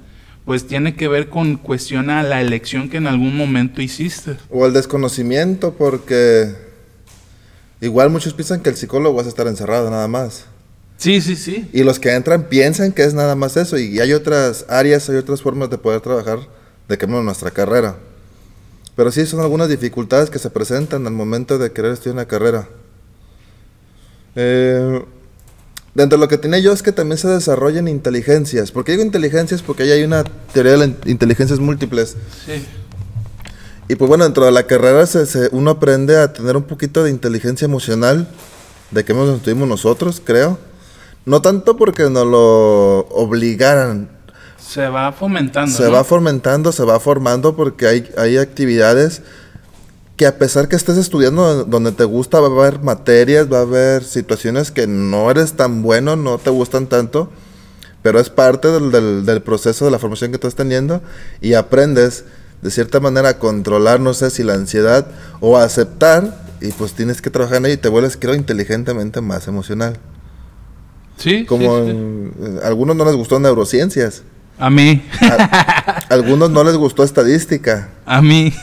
pues 0.45 0.65
tiene 0.65 0.95
que 0.95 1.07
ver 1.07 1.29
con 1.29 1.57
cuestión 1.57 2.09
a 2.09 2.23
la 2.23 2.41
elección 2.41 2.89
que 2.89 2.97
en 2.97 3.07
algún 3.07 3.35
momento 3.35 3.81
hiciste. 3.81 4.37
O 4.49 4.65
el 4.65 4.73
desconocimiento, 4.73 5.73
porque 5.73 6.53
igual 7.79 8.09
muchos 8.09 8.33
piensan 8.33 8.61
que 8.61 8.69
el 8.69 8.75
psicólogo 8.75 9.15
va 9.15 9.23
a 9.23 9.27
estar 9.27 9.47
encerrado 9.47 9.89
nada 9.89 10.07
más. 10.07 10.45
Sí, 10.97 11.19
sí, 11.19 11.35
sí. 11.35 11.67
Y 11.73 11.83
los 11.83 11.99
que 11.99 12.13
entran 12.13 12.43
piensan 12.43 12.91
que 12.91 13.03
es 13.03 13.13
nada 13.13 13.35
más 13.35 13.57
eso. 13.57 13.77
Y 13.77 13.99
hay 13.99 14.13
otras 14.13 14.65
áreas, 14.69 15.09
hay 15.09 15.15
otras 15.15 15.41
formas 15.41 15.69
de 15.69 15.79
poder 15.79 16.01
trabajar 16.01 16.39
de 16.87 16.97
que 16.97 17.07
nuestra 17.07 17.49
carrera. 17.49 17.97
Pero 18.95 19.11
sí 19.11 19.25
son 19.25 19.39
algunas 19.39 19.69
dificultades 19.69 20.29
que 20.29 20.37
se 20.37 20.49
presentan 20.49 21.07
al 21.07 21.13
momento 21.13 21.57
de 21.57 21.71
querer 21.71 21.93
estudiar 21.93 22.15
una 22.15 22.27
carrera. 22.27 22.67
Eh, 24.35 25.03
Dentro 25.93 26.17
de 26.17 26.21
lo 26.21 26.29
que 26.29 26.37
tiene 26.37 26.61
yo 26.61 26.71
es 26.71 26.81
que 26.81 26.93
también 26.93 27.17
se 27.17 27.27
desarrollan 27.27 27.87
inteligencias. 27.87 28.71
¿Por 28.71 28.85
qué 28.85 28.93
digo 28.93 29.03
inteligencias? 29.03 29.61
Porque 29.61 29.83
ahí 29.83 29.91
hay 29.91 30.03
una 30.03 30.23
teoría 30.53 30.73
de 30.73 30.77
las 30.77 30.89
inteligencias 31.05 31.59
múltiples. 31.59 32.15
Sí. 32.45 32.65
Y 33.89 33.95
pues 33.95 34.07
bueno, 34.07 34.23
dentro 34.23 34.45
de 34.45 34.53
la 34.53 34.63
carrera 34.63 35.05
se, 35.05 35.49
uno 35.51 35.71
aprende 35.71 36.17
a 36.17 36.31
tener 36.31 36.55
un 36.55 36.63
poquito 36.63 37.03
de 37.03 37.09
inteligencia 37.09 37.65
emocional, 37.65 38.25
de 38.91 39.03
que 39.03 39.13
nos 39.13 39.41
tuvimos 39.41 39.67
nosotros, 39.67 40.21
creo. 40.23 40.57
No 41.25 41.41
tanto 41.41 41.75
porque 41.75 42.03
nos 42.09 42.25
lo 42.25 42.99
obligaran. 43.09 44.09
Se 44.57 44.87
va 44.87 45.11
fomentando. 45.11 45.75
Se 45.75 45.89
va 45.89 46.05
fomentando, 46.05 46.71
se 46.71 46.85
va 46.85 47.01
formando 47.01 47.57
porque 47.57 47.87
hay, 47.87 48.09
hay 48.17 48.37
actividades 48.37 49.23
que 50.21 50.27
a 50.27 50.37
pesar 50.37 50.67
que 50.67 50.75
estés 50.75 50.97
estudiando 50.97 51.63
donde 51.63 51.91
te 51.93 52.03
gusta, 52.03 52.39
va 52.39 52.47
a 52.47 52.51
haber 52.51 52.83
materias, 52.83 53.51
va 53.51 53.57
a 53.57 53.61
haber 53.61 54.03
situaciones 54.03 54.69
que 54.69 54.85
no 54.85 55.31
eres 55.31 55.53
tan 55.53 55.81
bueno, 55.81 56.15
no 56.15 56.37
te 56.37 56.51
gustan 56.51 56.85
tanto, 56.85 57.31
pero 58.03 58.19
es 58.19 58.29
parte 58.29 58.67
del, 58.67 59.41
proceso 59.41 59.83
de 59.83 59.89
la 59.89 59.97
formación 59.97 60.29
que 60.29 60.35
estás 60.35 60.53
teniendo 60.53 61.01
y 61.41 61.55
aprendes 61.55 62.23
de 62.61 62.69
cierta 62.69 62.99
manera 62.99 63.29
a 63.29 63.39
controlar, 63.39 63.99
no 63.99 64.13
sé 64.13 64.29
si 64.29 64.43
la 64.43 64.53
ansiedad 64.53 65.07
o 65.39 65.57
a 65.57 65.63
aceptar 65.63 66.45
y 66.61 66.71
pues 66.71 66.93
tienes 66.93 67.19
que 67.19 67.31
trabajar 67.31 67.57
en 67.57 67.65
ello 67.65 67.73
y 67.73 67.77
te 67.77 67.89
vuelves, 67.89 68.15
creo, 68.15 68.35
inteligentemente 68.35 69.21
más 69.21 69.47
emocional. 69.47 69.97
Sí. 71.17 71.47
Como 71.47 71.77
algunos 72.63 72.95
no 72.95 73.05
les 73.05 73.15
gustó 73.15 73.39
neurociencias. 73.39 74.21
A 74.61 74.69
mí. 74.69 75.01
A, 75.21 76.03
algunos 76.09 76.51
no 76.51 76.63
les 76.63 76.75
gustó 76.75 77.03
estadística. 77.03 77.89
A 78.05 78.21
mí. 78.21 78.53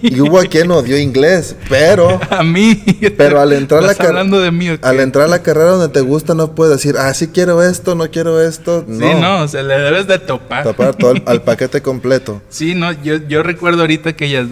Y 0.00 0.20
hubo 0.20 0.38
a 0.38 0.44
quien 0.44 0.70
odió 0.70 0.96
inglés, 0.96 1.56
pero. 1.68 2.20
A 2.30 2.44
mí. 2.44 2.80
Pero 3.16 3.40
al 3.40 3.52
entrar 3.52 3.82
la 3.82 3.90
hablando 3.98 4.40
de 4.40 4.52
mí. 4.52 4.68
Al 4.80 5.00
entrar 5.00 5.24
a 5.24 5.28
la 5.28 5.42
carrera 5.42 5.70
donde 5.70 5.88
te 5.88 6.02
gusta, 6.02 6.34
no 6.34 6.54
puedes 6.54 6.76
decir, 6.76 6.94
ah, 6.96 7.12
sí 7.14 7.28
quiero 7.28 7.64
esto, 7.64 7.96
no 7.96 8.08
quiero 8.12 8.40
esto. 8.40 8.84
No. 8.86 9.08
Sí, 9.08 9.14
no, 9.20 9.48
se 9.48 9.64
le 9.64 9.76
debes 9.76 10.06
de 10.06 10.20
topar. 10.20 10.62
Topar 10.62 10.94
todo 10.94 11.14
al 11.26 11.42
paquete 11.42 11.82
completo. 11.82 12.40
Sí, 12.48 12.76
no, 12.76 12.92
yo, 12.92 13.16
yo 13.16 13.42
recuerdo 13.42 13.80
ahorita 13.80 14.12
que 14.12 14.26
ella 14.26 14.46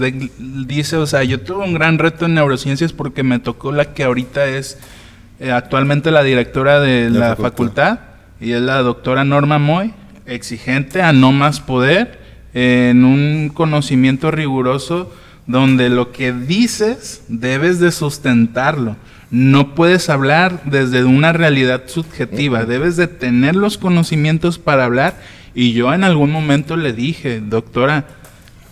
dice, 0.67 0.97
o 0.97 1.07
sea, 1.07 1.23
yo 1.23 1.41
tuve 1.41 1.65
un 1.65 1.75
gran 1.75 1.99
reto 1.99 2.25
en 2.25 2.35
neurociencias 2.35 2.93
porque 2.93 3.23
me 3.23 3.39
tocó 3.39 3.71
la 3.71 3.95
que 3.95 4.03
ahorita 4.03 4.47
es 4.47 4.79
eh, 5.39 5.53
actualmente 5.53 6.11
la 6.11 6.25
directora 6.25 6.81
de, 6.81 7.09
la, 7.09 7.37
facultad. 7.37 8.01
y 8.41 8.51
es 8.51 8.61
la 8.61 8.83
doctora 8.83 9.23
Norma 9.23 9.61
Moy 9.61 9.95
exigente 10.29 11.03
a 11.03 11.13
no 11.13 11.33
más 11.33 11.61
poder, 11.61 12.19
en 12.55 13.05
un 13.05 13.51
conocimiento 13.53 14.31
riguroso 14.31 15.13
donde 15.47 15.89
lo 15.89 16.13
que 16.13 16.33
dices 16.33 17.25
debes 17.29 17.81
de 17.81 17.91
sustentarlo. 17.91 18.97
No 19.31 19.75
puedes 19.75 20.09
hablar 20.09 20.63
desde 20.65 21.05
una 21.05 21.33
realidad 21.33 21.83
subjetiva, 21.87 22.65
debes 22.65 22.97
de 22.97 23.09
tener 23.09 23.57
los 23.57 23.77
conocimientos 23.77 24.59
para 24.59 24.85
hablar. 24.85 25.21
Y 25.55 25.73
yo 25.73 25.93
en 25.93 26.05
algún 26.05 26.31
momento 26.31 26.77
le 26.77 26.93
dije, 26.93 27.41
doctora, 27.41 28.07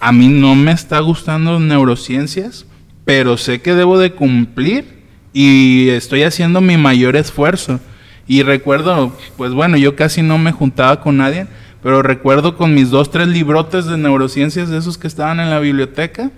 a 0.00 0.12
mí 0.12 0.28
no 0.28 0.54
me 0.54 0.72
está 0.72 1.00
gustando 1.00 1.58
neurociencias, 1.58 2.66
pero 3.04 3.36
sé 3.36 3.60
que 3.60 3.74
debo 3.74 3.98
de 3.98 4.12
cumplir 4.12 5.02
y 5.32 5.88
estoy 5.90 6.22
haciendo 6.22 6.60
mi 6.60 6.76
mayor 6.76 7.16
esfuerzo. 7.16 7.80
Y 8.26 8.42
recuerdo, 8.42 9.12
pues 9.36 9.52
bueno, 9.52 9.76
yo 9.76 9.94
casi 9.94 10.22
no 10.22 10.38
me 10.38 10.52
juntaba 10.52 11.00
con 11.00 11.16
nadie, 11.16 11.46
pero 11.82 12.02
recuerdo 12.02 12.56
con 12.56 12.74
mis 12.74 12.90
dos, 12.90 13.10
tres 13.10 13.28
librotes 13.28 13.86
de 13.86 13.96
neurociencias 13.96 14.68
de 14.68 14.78
esos 14.78 14.98
que 14.98 15.06
estaban 15.06 15.38
en 15.38 15.50
la 15.50 15.60
biblioteca, 15.60 16.30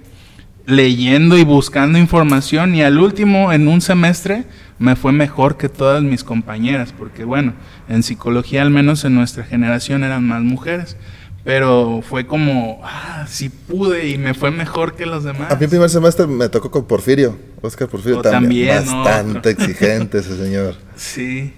leyendo 0.66 1.38
y 1.38 1.44
buscando 1.44 1.98
información 1.98 2.74
y 2.74 2.82
al 2.82 2.98
último, 2.98 3.52
en 3.52 3.68
un 3.68 3.80
semestre, 3.80 4.44
me 4.78 4.96
fue 4.96 5.12
mejor 5.12 5.56
que 5.56 5.70
todas 5.70 6.02
mis 6.02 6.24
compañeras, 6.24 6.92
porque 6.96 7.24
bueno, 7.24 7.54
en 7.88 8.02
psicología 8.02 8.60
al 8.60 8.70
menos 8.70 9.04
en 9.04 9.14
nuestra 9.14 9.44
generación 9.44 10.04
eran 10.04 10.26
más 10.26 10.42
mujeres. 10.42 10.96
Pero 11.44 12.02
fue 12.06 12.26
como, 12.26 12.82
ah, 12.84 13.24
sí 13.26 13.48
pude 13.48 14.08
y 14.08 14.18
me 14.18 14.34
fue 14.34 14.50
mejor 14.50 14.94
que 14.96 15.06
los 15.06 15.24
demás. 15.24 15.50
A 15.50 15.56
mí 15.56 15.66
primer 15.66 15.88
semestre 15.88 16.26
me 16.26 16.50
tocó 16.50 16.70
con 16.70 16.84
Porfirio, 16.84 17.38
Oscar 17.62 17.88
Porfirio 17.88 18.20
también. 18.20 18.84
bastante 18.84 19.50
exigente 19.52 20.18
ese 20.18 20.36
señor. 20.36 20.74
Sí. 20.94 21.54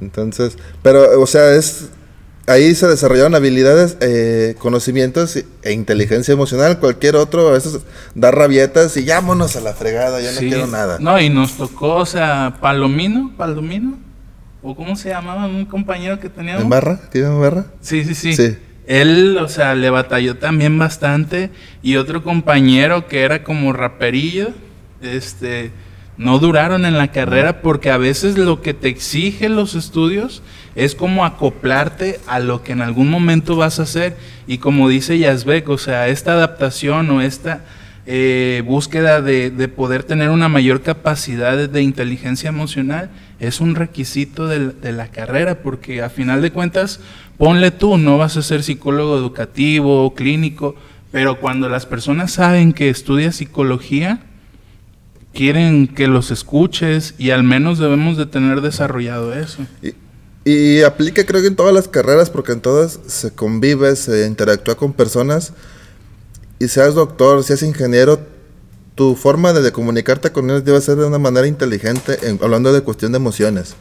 Entonces, 0.00 0.56
pero, 0.82 1.20
o 1.20 1.26
sea, 1.26 1.54
es 1.54 1.88
ahí 2.46 2.74
se 2.74 2.86
desarrollaron 2.86 3.34
habilidades, 3.34 3.96
eh, 4.00 4.54
conocimientos 4.58 5.36
e 5.36 5.72
inteligencia 5.72 6.32
emocional. 6.32 6.78
Cualquier 6.78 7.16
otro 7.16 7.48
a 7.48 7.52
veces 7.52 7.80
da 8.14 8.30
rabietas 8.30 8.96
y 8.96 9.04
llámonos 9.04 9.56
a 9.56 9.60
la 9.60 9.74
fregada, 9.74 10.20
ya 10.20 10.32
no 10.32 10.38
quiero 10.38 10.66
nada. 10.66 10.98
No, 11.00 11.20
y 11.20 11.30
nos 11.30 11.56
tocó, 11.56 11.96
o 11.96 12.06
sea, 12.06 12.58
Palomino, 12.60 13.32
Palomino, 13.36 13.98
o 14.62 14.74
cómo 14.74 14.96
se 14.96 15.10
llamaba 15.10 15.46
un 15.46 15.64
compañero 15.66 16.20
que 16.20 16.28
teníamos. 16.28 16.62
¿En 16.62 16.70
barra? 16.70 17.00
¿Tiene 17.10 17.28
barra? 17.28 17.66
Sí, 17.80 18.04
sí, 18.04 18.14
sí, 18.14 18.34
sí. 18.34 18.56
Él, 18.86 19.38
o 19.38 19.48
sea, 19.48 19.74
le 19.74 19.88
batalló 19.88 20.36
también 20.36 20.78
bastante. 20.78 21.50
Y 21.82 21.96
otro 21.96 22.22
compañero 22.22 23.08
que 23.08 23.22
era 23.22 23.42
como 23.42 23.72
raperillo, 23.72 24.48
este 25.00 25.70
no 26.16 26.38
duraron 26.38 26.84
en 26.84 26.96
la 26.96 27.08
carrera 27.08 27.60
porque 27.60 27.90
a 27.90 27.98
veces 27.98 28.38
lo 28.38 28.62
que 28.62 28.74
te 28.74 28.88
exigen 28.88 29.56
los 29.56 29.74
estudios 29.74 30.42
es 30.76 30.94
como 30.94 31.24
acoplarte 31.24 32.20
a 32.26 32.38
lo 32.38 32.62
que 32.62 32.72
en 32.72 32.82
algún 32.82 33.10
momento 33.10 33.56
vas 33.56 33.80
a 33.80 33.84
hacer. 33.84 34.16
Y 34.46 34.58
como 34.58 34.88
dice 34.88 35.18
Yazbek, 35.18 35.68
o 35.68 35.78
sea, 35.78 36.08
esta 36.08 36.32
adaptación 36.32 37.10
o 37.10 37.20
esta 37.20 37.64
eh, 38.06 38.62
búsqueda 38.66 39.22
de, 39.22 39.50
poder 39.68 40.04
tener 40.04 40.30
una 40.30 40.48
mayor 40.48 40.82
capacidad 40.82 41.68
de, 41.68 41.82
inteligencia 41.82 42.50
emocional 42.50 43.10
es 43.40 43.60
un 43.60 43.74
requisito 43.74 44.46
de, 44.46 44.68
de, 44.68 44.92
la 44.92 45.08
carrera 45.08 45.62
porque 45.62 46.02
a 46.02 46.10
final 46.10 46.42
de 46.42 46.50
cuentas, 46.50 47.00
ponle 47.38 47.70
tú, 47.70 47.96
no 47.96 48.18
vas 48.18 48.36
a 48.36 48.42
ser 48.42 48.62
psicólogo 48.62 49.16
educativo 49.16 50.04
o 50.04 50.14
clínico, 50.14 50.76
pero 51.12 51.40
cuando 51.40 51.68
las 51.68 51.86
personas 51.86 52.32
saben 52.32 52.72
que 52.72 52.90
estudias 52.90 53.36
psicología, 53.36 54.20
quieren 55.34 55.88
que 55.88 56.06
los 56.06 56.30
escuches 56.30 57.14
y 57.18 57.30
al 57.30 57.42
menos 57.42 57.78
debemos 57.78 58.16
de 58.16 58.26
tener 58.26 58.62
desarrollado 58.62 59.34
eso. 59.34 59.58
Y, 60.46 60.82
aplica 60.82 61.24
creo 61.26 61.40
que 61.42 61.48
en 61.48 61.56
todas 61.56 61.74
las 61.74 61.88
carreras 61.88 62.30
porque 62.30 62.52
en 62.52 62.60
todas 62.60 63.00
se 63.06 63.32
convive, 63.32 63.96
se 63.96 64.26
interactúa 64.26 64.76
con 64.76 64.92
personas 64.92 65.52
y 66.58 66.68
seas 66.68 66.94
doctor, 66.94 67.42
seas 67.44 67.62
ingeniero, 67.62 68.20
tu 68.94 69.16
forma 69.16 69.52
de, 69.52 69.72
comunicarte 69.72 70.30
con 70.32 70.48
ellos 70.50 70.64
debe 70.64 70.80
ser 70.80 70.96
de 70.96 71.06
una 71.06 71.18
manera 71.18 71.46
inteligente, 71.46 72.18
hablando 72.40 72.72
de 72.72 72.82
cuestión 72.82 73.12
de 73.12 73.16
emociones. 73.16 73.74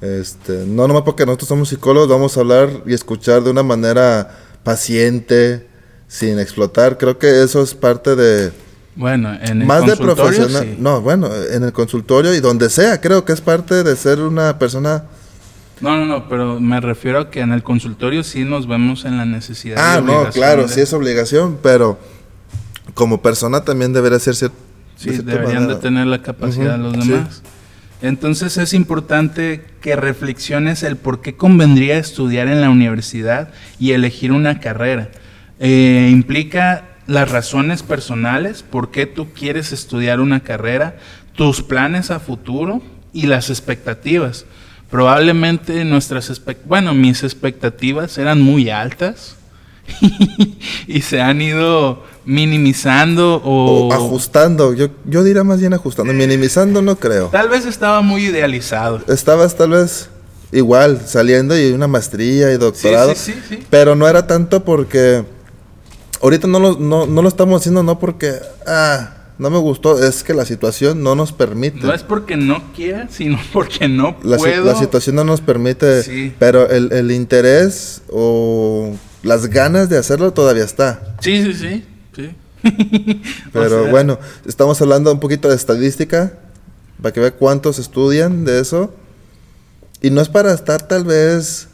Este, 0.00 0.66
no 0.66 0.86
nomás 0.86 1.02
porque 1.02 1.26
nosotros 1.26 1.48
somos 1.48 1.68
psicólogos, 1.70 2.08
vamos 2.08 2.36
a 2.36 2.40
hablar 2.40 2.82
y 2.86 2.94
escuchar 2.94 3.42
de 3.42 3.50
una 3.50 3.62
manera 3.62 4.38
paciente, 4.62 5.66
sin 6.06 6.38
explotar. 6.38 6.98
Creo 6.98 7.18
que 7.18 7.42
eso 7.42 7.62
es 7.62 7.74
parte 7.74 8.14
de, 8.14 8.52
bueno, 8.96 9.34
en 9.40 9.62
el 9.62 9.66
más 9.66 9.86
de 9.86 9.96
profesional. 9.96 10.76
No, 10.78 11.00
bueno, 11.00 11.28
en 11.34 11.64
el 11.64 11.72
consultorio 11.72 12.34
y 12.34 12.40
donde 12.40 12.70
sea, 12.70 13.00
creo 13.00 13.24
que 13.24 13.32
es 13.32 13.40
parte 13.40 13.82
de 13.82 13.96
ser 13.96 14.20
una 14.20 14.58
persona. 14.58 15.04
No, 15.80 15.96
no, 15.96 16.06
no, 16.06 16.28
pero 16.28 16.60
me 16.60 16.80
refiero 16.80 17.18
a 17.18 17.30
que 17.30 17.40
en 17.40 17.52
el 17.52 17.62
consultorio 17.62 18.22
sí 18.22 18.44
nos 18.44 18.68
vemos 18.68 19.04
en 19.04 19.16
la 19.16 19.24
necesidad. 19.24 19.78
Ah, 19.78 20.00
no, 20.00 20.30
claro, 20.30 20.68
sí 20.68 20.80
es 20.80 20.92
obligación, 20.92 21.58
pero 21.62 21.98
como 22.94 23.20
persona 23.20 23.64
también 23.64 23.92
debería 23.92 24.18
ser 24.18 24.36
cierto. 24.36 24.56
Sí, 24.96 25.10
deberían 25.10 25.66
de 25.66 25.74
tener 25.74 26.06
la 26.06 26.22
capacidad 26.22 26.72
de 26.72 26.78
los 26.78 26.92
demás. 26.92 27.42
Entonces 28.00 28.58
es 28.58 28.74
importante 28.74 29.64
que 29.80 29.96
reflexiones 29.96 30.82
el 30.82 30.96
por 30.96 31.20
qué 31.20 31.36
convendría 31.36 31.98
estudiar 31.98 32.48
en 32.48 32.60
la 32.60 32.70
universidad 32.70 33.48
y 33.78 33.92
elegir 33.92 34.30
una 34.30 34.60
carrera. 34.60 35.10
Eh, 35.58 36.10
implica 36.12 36.84
las 37.06 37.30
razones 37.30 37.82
personales, 37.82 38.62
por 38.62 38.90
qué 38.90 39.06
tú 39.06 39.28
quieres 39.32 39.72
estudiar 39.72 40.20
una 40.20 40.40
carrera, 40.40 40.96
tus 41.34 41.62
planes 41.62 42.10
a 42.10 42.20
futuro 42.20 42.82
y 43.12 43.26
las 43.26 43.50
expectativas. 43.50 44.46
Probablemente 44.90 45.84
nuestras, 45.84 46.40
bueno, 46.66 46.94
mis 46.94 47.22
expectativas 47.22 48.16
eran 48.18 48.40
muy 48.40 48.70
altas 48.70 49.36
y 50.86 51.02
se 51.02 51.20
han 51.20 51.42
ido 51.42 52.04
minimizando 52.24 53.42
o... 53.44 53.88
O 53.88 53.92
ajustando, 53.92 54.72
yo, 54.72 54.88
yo 55.04 55.24
diría 55.24 55.44
más 55.44 55.60
bien 55.60 55.74
ajustando, 55.74 56.12
minimizando 56.12 56.80
no 56.80 56.96
creo. 56.96 57.28
Tal 57.28 57.48
vez 57.48 57.66
estaba 57.66 58.00
muy 58.02 58.26
idealizado. 58.26 59.02
Estabas 59.08 59.56
tal 59.56 59.70
vez 59.70 60.08
igual, 60.52 61.00
saliendo 61.06 61.58
y 61.58 61.72
una 61.72 61.88
maestría 61.88 62.52
y 62.52 62.56
doctorado, 62.56 63.14
sí, 63.14 63.32
sí, 63.32 63.42
sí. 63.48 63.66
pero 63.68 63.94
no 63.96 64.08
era 64.08 64.26
tanto 64.26 64.64
porque 64.64 65.24
ahorita 66.22 66.46
no 66.46 66.58
lo, 66.58 66.78
no, 66.78 67.06
no 67.06 67.22
lo 67.22 67.28
estamos 67.28 67.60
haciendo, 67.60 67.82
no 67.82 67.98
porque, 67.98 68.34
ah, 68.66 69.14
no 69.38 69.50
me 69.50 69.58
gustó, 69.58 70.02
es 70.04 70.22
que 70.22 70.32
la 70.34 70.44
situación 70.44 71.02
no 71.02 71.14
nos 71.14 71.32
permite. 71.32 71.80
No 71.80 71.92
es 71.92 72.02
porque 72.02 72.36
no 72.36 72.72
quiera, 72.72 73.08
sino 73.10 73.38
porque 73.52 73.88
no 73.88 74.16
la, 74.22 74.36
si- 74.38 74.44
puedo. 74.44 74.64
la 74.64 74.76
situación 74.76 75.16
no 75.16 75.24
nos 75.24 75.40
permite, 75.40 76.02
Sí. 76.02 76.32
pero 76.38 76.68
el, 76.70 76.92
el 76.92 77.10
interés 77.10 78.02
o 78.10 78.94
las 79.22 79.46
ganas 79.48 79.88
de 79.88 79.98
hacerlo 79.98 80.32
todavía 80.32 80.64
está. 80.64 81.16
Sí, 81.20 81.42
sí, 81.42 81.54
sí. 81.54 81.84
sí. 82.14 82.30
Pero 83.52 83.80
O 83.80 83.82
sea, 83.84 83.90
bueno, 83.90 84.18
estamos 84.46 84.80
hablando 84.80 85.12
un 85.12 85.20
poquito 85.20 85.48
de 85.50 85.56
estadística, 85.56 86.32
para 87.02 87.12
que 87.12 87.20
vea 87.20 87.30
cuántos 87.32 87.78
estudian 87.78 88.44
de 88.46 88.60
eso. 88.60 88.94
Y 90.00 90.10
no 90.10 90.20
es 90.22 90.28
para 90.30 90.52
estar 90.54 90.86
tal 90.88 91.04
vez 91.04 91.68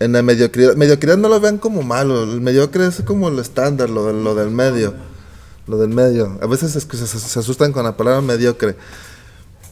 en 0.00 0.12
la 0.12 0.22
mediocridad. 0.22 0.74
Mediocridad 0.76 1.16
no 1.16 1.28
lo 1.28 1.40
vean 1.40 1.58
como 1.58 1.82
malo, 1.82 2.24
el 2.24 2.40
mediocre 2.40 2.86
es 2.86 3.02
como 3.04 3.28
el 3.28 3.38
estándar, 3.38 3.88
lo, 3.90 4.06
del- 4.06 4.24
lo 4.24 4.34
del 4.34 4.50
medio. 4.50 4.94
Lo 5.68 5.76
del 5.78 5.90
medio. 5.90 6.38
A 6.42 6.46
veces 6.46 6.74
es 6.74 6.84
que 6.84 6.96
se, 6.96 7.06
se 7.06 7.38
asustan 7.38 7.72
con 7.72 7.84
la 7.84 7.96
palabra 7.96 8.20
mediocre. 8.20 8.76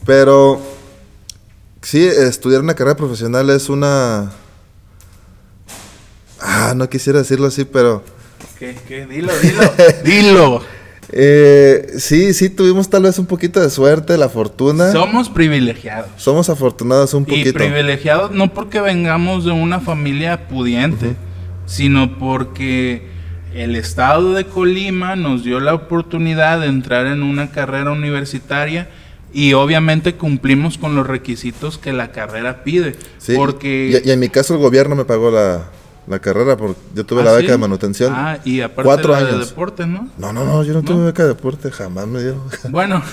Pero 0.05 0.61
sí, 1.81 2.05
estudiar 2.05 2.61
una 2.61 2.75
carrera 2.75 2.95
profesional 2.95 3.49
es 3.49 3.67
una... 3.69 4.31
Ah, 6.39 6.73
no 6.75 6.89
quisiera 6.89 7.19
decirlo 7.19 7.47
así, 7.47 7.65
pero... 7.65 8.03
¿Qué, 8.57 8.75
qué? 8.87 9.05
Dilo, 9.05 9.31
dilo. 9.39 9.61
dilo. 10.03 10.61
Eh, 11.13 11.93
sí, 11.97 12.33
sí, 12.33 12.49
tuvimos 12.49 12.89
tal 12.89 13.03
vez 13.03 13.19
un 13.19 13.25
poquito 13.25 13.59
de 13.59 13.69
suerte, 13.69 14.17
la 14.17 14.29
fortuna. 14.29 14.91
Somos 14.91 15.29
privilegiados. 15.29 16.09
Somos 16.17 16.49
afortunados 16.49 17.13
un 17.13 17.23
Y 17.23 17.25
poquito. 17.25 17.53
privilegiados 17.53 18.31
no 18.31 18.53
porque 18.53 18.79
vengamos 18.79 19.43
de 19.45 19.51
una 19.51 19.79
familia 19.79 20.47
pudiente, 20.47 21.15
sino 21.65 22.17
porque 22.17 23.09
el 23.53 23.75
estado 23.75 24.33
de 24.33 24.45
Colima 24.45 25.15
nos 25.17 25.43
dio 25.43 25.59
la 25.59 25.73
oportunidad 25.73 26.61
de 26.61 26.67
entrar 26.67 27.05
en 27.07 27.23
una 27.23 27.51
carrera 27.51 27.91
universitaria 27.91 28.89
y 29.33 29.53
obviamente 29.53 30.15
cumplimos 30.15 30.77
con 30.77 30.95
los 30.95 31.07
requisitos 31.07 31.77
que 31.77 31.91
la 31.93 32.11
carrera 32.11 32.63
pide. 32.63 32.95
Sí, 33.17 33.33
Porque 33.35 34.01
y, 34.03 34.07
y 34.07 34.11
en 34.11 34.19
mi 34.19 34.29
caso 34.29 34.53
el 34.55 34.61
gobierno 34.61 34.95
me 34.95 35.05
pagó 35.05 35.31
la, 35.31 35.63
la 36.07 36.19
carrera 36.19 36.57
porque 36.57 36.79
yo 36.95 37.05
tuve 37.05 37.21
¿Ah, 37.21 37.25
la 37.25 37.31
sí? 37.31 37.37
beca 37.43 37.51
de 37.53 37.57
manutención. 37.57 38.13
Ah, 38.15 38.39
y 38.43 38.61
aparte 38.61 38.83
Cuatro 38.83 39.11
la 39.13 39.23
de 39.23 39.29
años. 39.33 39.49
deporte, 39.49 39.85
¿no? 39.85 40.09
No, 40.17 40.33
no, 40.33 40.43
no, 40.43 40.63
yo 40.63 40.73
no, 40.73 40.81
¿No? 40.81 40.85
tuve 40.85 41.05
beca 41.05 41.23
de 41.23 41.29
deporte, 41.29 41.71
jamás 41.71 42.07
me 42.07 42.19
dieron. 42.21 42.41
Bueno, 42.69 43.03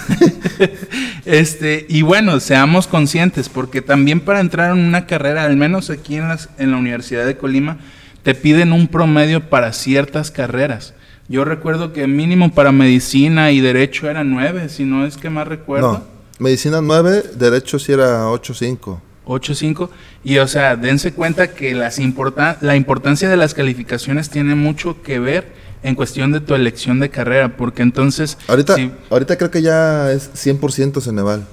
este, 1.24 1.86
y 1.88 2.02
bueno, 2.02 2.40
seamos 2.40 2.86
conscientes, 2.86 3.48
porque 3.48 3.82
también 3.82 4.20
para 4.20 4.40
entrar 4.40 4.72
en 4.76 4.84
una 4.84 5.06
carrera, 5.06 5.44
al 5.44 5.56
menos 5.56 5.90
aquí 5.90 6.16
en, 6.16 6.28
las, 6.28 6.48
en 6.58 6.70
la 6.70 6.76
Universidad 6.78 7.26
de 7.26 7.36
Colima, 7.36 7.78
te 8.22 8.34
piden 8.34 8.72
un 8.72 8.88
promedio 8.88 9.48
para 9.48 9.72
ciertas 9.72 10.30
carreras. 10.30 10.94
Yo 11.28 11.44
recuerdo 11.44 11.92
que 11.92 12.06
mínimo 12.06 12.52
para 12.54 12.72
medicina 12.72 13.50
y 13.50 13.60
derecho 13.60 14.08
era 14.08 14.24
nueve, 14.24 14.68
si 14.70 14.84
no 14.84 15.04
es 15.04 15.16
que 15.18 15.28
más 15.28 15.46
recuerdo. 15.46 15.92
No, 15.92 16.04
medicina 16.38 16.80
9, 16.80 17.22
derecho 17.34 17.78
sí 17.78 17.92
era 17.92 18.24
8.5. 18.28 18.98
8.5. 19.28 19.88
Y 20.24 20.38
o 20.38 20.48
sea, 20.48 20.74
dense 20.76 21.12
cuenta 21.12 21.48
que 21.54 21.74
las 21.74 21.98
importa- 21.98 22.58
la 22.60 22.74
importancia 22.76 23.28
de 23.28 23.36
las 23.36 23.54
calificaciones 23.54 24.30
tiene 24.30 24.54
mucho 24.54 25.02
que 25.02 25.18
ver 25.20 25.52
en 25.82 25.94
cuestión 25.94 26.32
de 26.32 26.40
tu 26.40 26.54
elección 26.56 26.98
de 26.98 27.08
carrera, 27.08 27.56
porque 27.56 27.82
entonces... 27.82 28.36
Ahorita, 28.48 28.74
si- 28.74 28.90
ahorita 29.10 29.36
creo 29.38 29.50
que 29.50 29.62
ya 29.62 30.10
es 30.10 30.30
100% 30.34 31.00
Ceneval. 31.00 31.46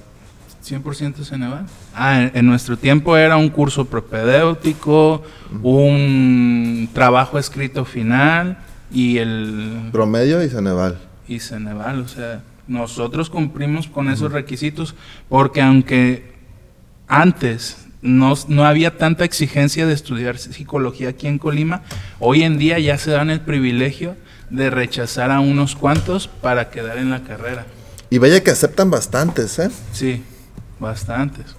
100% 0.66 1.22
Ceneval. 1.24 1.64
Ah, 1.94 2.22
en, 2.22 2.32
en 2.34 2.46
nuestro 2.46 2.76
tiempo 2.76 3.16
era 3.16 3.36
un 3.36 3.48
curso 3.50 3.84
propedéutico, 3.84 5.22
un 5.62 6.88
trabajo 6.92 7.38
escrito 7.38 7.84
final 7.84 8.58
y 8.90 9.18
el 9.18 9.90
Promedio 9.92 10.42
y 10.42 10.48
Ceneval. 10.48 10.98
y 11.28 11.38
Ceneval, 11.40 12.00
o 12.00 12.08
sea, 12.08 12.42
nosotros 12.66 13.30
cumplimos 13.30 13.86
con 13.86 14.10
esos 14.10 14.32
requisitos 14.32 14.94
porque 15.28 15.62
aunque 15.62 16.34
antes 17.08 17.86
no, 18.02 18.34
no 18.48 18.64
había 18.64 18.96
tanta 18.96 19.24
exigencia 19.24 19.86
de 19.86 19.94
estudiar 19.94 20.38
psicología 20.38 21.10
aquí 21.10 21.26
en 21.26 21.38
Colima, 21.38 21.82
hoy 22.18 22.42
en 22.42 22.58
día 22.58 22.78
ya 22.78 22.98
se 22.98 23.10
dan 23.10 23.30
el 23.30 23.40
privilegio 23.40 24.16
de 24.50 24.70
rechazar 24.70 25.30
a 25.30 25.40
unos 25.40 25.74
cuantos 25.74 26.28
para 26.28 26.70
quedar 26.70 26.98
en 26.98 27.10
la 27.10 27.22
carrera. 27.22 27.66
Y 28.10 28.18
vaya 28.18 28.42
que 28.42 28.50
aceptan 28.50 28.90
bastantes, 28.90 29.58
¿eh? 29.58 29.70
Sí, 29.92 30.22
bastantes. 30.78 31.56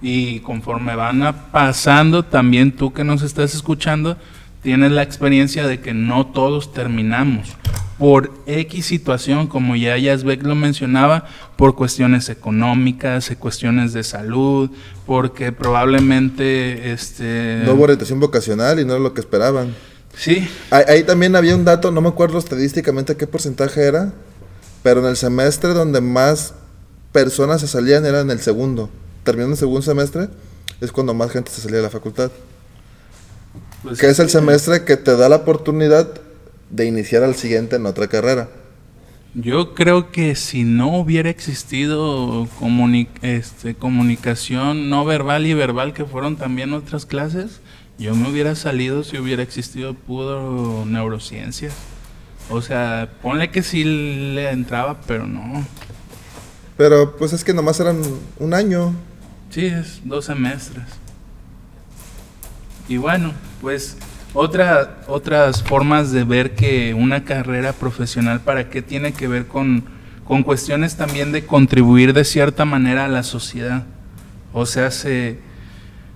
Y 0.00 0.40
conforme 0.40 0.96
van 0.96 1.48
pasando, 1.52 2.24
también 2.24 2.72
tú 2.72 2.92
que 2.92 3.04
nos 3.04 3.22
estás 3.22 3.54
escuchando, 3.54 4.16
tienes 4.62 4.92
la 4.92 5.02
experiencia 5.02 5.66
de 5.66 5.80
que 5.80 5.92
no 5.92 6.26
todos 6.26 6.72
terminamos. 6.72 7.56
Por 8.02 8.32
X 8.46 8.84
situación, 8.84 9.46
como 9.46 9.76
ya 9.76 9.96
Yazbek 9.96 10.42
lo 10.42 10.56
mencionaba, 10.56 11.24
por 11.54 11.76
cuestiones 11.76 12.28
económicas, 12.28 13.30
eh, 13.30 13.36
cuestiones 13.36 13.92
de 13.92 14.02
salud, 14.02 14.70
porque 15.06 15.52
probablemente 15.52 16.90
este 16.90 17.62
No 17.64 17.74
hubo 17.74 17.84
orientación 17.84 18.18
vocacional 18.18 18.80
y 18.80 18.84
no 18.84 18.94
era 18.94 19.00
lo 19.00 19.14
que 19.14 19.20
esperaban. 19.20 19.72
sí, 20.16 20.48
Ahí, 20.70 20.82
ahí 20.88 21.02
también 21.04 21.36
había 21.36 21.54
un 21.54 21.64
dato, 21.64 21.92
no 21.92 22.00
me 22.00 22.08
acuerdo 22.08 22.40
estadísticamente 22.40 23.16
qué 23.16 23.28
porcentaje 23.28 23.82
era, 23.82 24.12
pero 24.82 24.98
en 24.98 25.06
el 25.06 25.16
semestre 25.16 25.72
donde 25.72 26.00
más 26.00 26.54
personas 27.12 27.60
se 27.60 27.68
salían 27.68 28.04
era 28.04 28.22
en 28.22 28.32
el 28.32 28.40
segundo. 28.40 28.90
Terminando 29.22 29.52
el 29.52 29.60
segundo 29.60 29.82
semestre 29.82 30.28
es 30.80 30.90
cuando 30.90 31.14
más 31.14 31.30
gente 31.30 31.52
se 31.52 31.60
salía 31.60 31.76
de 31.76 31.84
la 31.84 31.90
facultad. 31.90 32.32
pues 33.84 34.00
que 34.00 34.08
es 34.08 34.18
el 34.18 34.28
semestre 34.28 34.82
que 34.82 34.96
te 34.96 35.16
da 35.16 35.28
la 35.28 35.36
oportunidad 35.36 36.08
de 36.72 36.86
iniciar 36.86 37.22
al 37.22 37.36
siguiente 37.36 37.76
en 37.76 37.86
otra 37.86 38.08
carrera. 38.08 38.48
Yo 39.34 39.74
creo 39.74 40.10
que 40.10 40.34
si 40.34 40.64
no 40.64 40.96
hubiera 40.98 41.30
existido 41.30 42.46
comuni- 42.60 43.08
este, 43.22 43.74
comunicación 43.74 44.90
no 44.90 45.04
verbal 45.04 45.46
y 45.46 45.54
verbal, 45.54 45.94
que 45.94 46.04
fueron 46.04 46.36
también 46.36 46.72
otras 46.74 47.06
clases, 47.06 47.60
yo 47.98 48.14
me 48.14 48.28
hubiera 48.28 48.54
salido 48.56 49.04
si 49.04 49.18
hubiera 49.18 49.42
existido 49.42 49.94
puro 49.94 50.84
neurociencias. 50.86 51.74
O 52.50 52.60
sea, 52.60 53.08
ponle 53.22 53.50
que 53.50 53.62
sí 53.62 53.84
le 53.84 54.50
entraba, 54.50 55.00
pero 55.06 55.26
no. 55.26 55.64
Pero 56.76 57.16
pues 57.16 57.32
es 57.32 57.44
que 57.44 57.54
nomás 57.54 57.80
eran 57.80 58.02
un 58.38 58.52
año. 58.54 58.94
Sí, 59.50 59.66
es 59.66 60.00
dos 60.04 60.24
semestres. 60.26 60.84
Y 62.88 62.96
bueno, 62.96 63.32
pues 63.60 63.96
otra, 64.34 64.98
otras 65.08 65.62
formas 65.62 66.12
de 66.12 66.24
ver 66.24 66.54
que 66.54 66.94
una 66.94 67.24
carrera 67.24 67.72
profesional, 67.72 68.40
¿para 68.40 68.70
qué 68.70 68.82
tiene 68.82 69.12
que 69.12 69.28
ver 69.28 69.46
con, 69.46 69.84
con 70.24 70.42
cuestiones 70.42 70.96
también 70.96 71.32
de 71.32 71.44
contribuir 71.46 72.12
de 72.14 72.24
cierta 72.24 72.64
manera 72.64 73.04
a 73.04 73.08
la 73.08 73.22
sociedad? 73.22 73.84
O 74.52 74.66
sea, 74.66 74.90
se, 74.90 75.38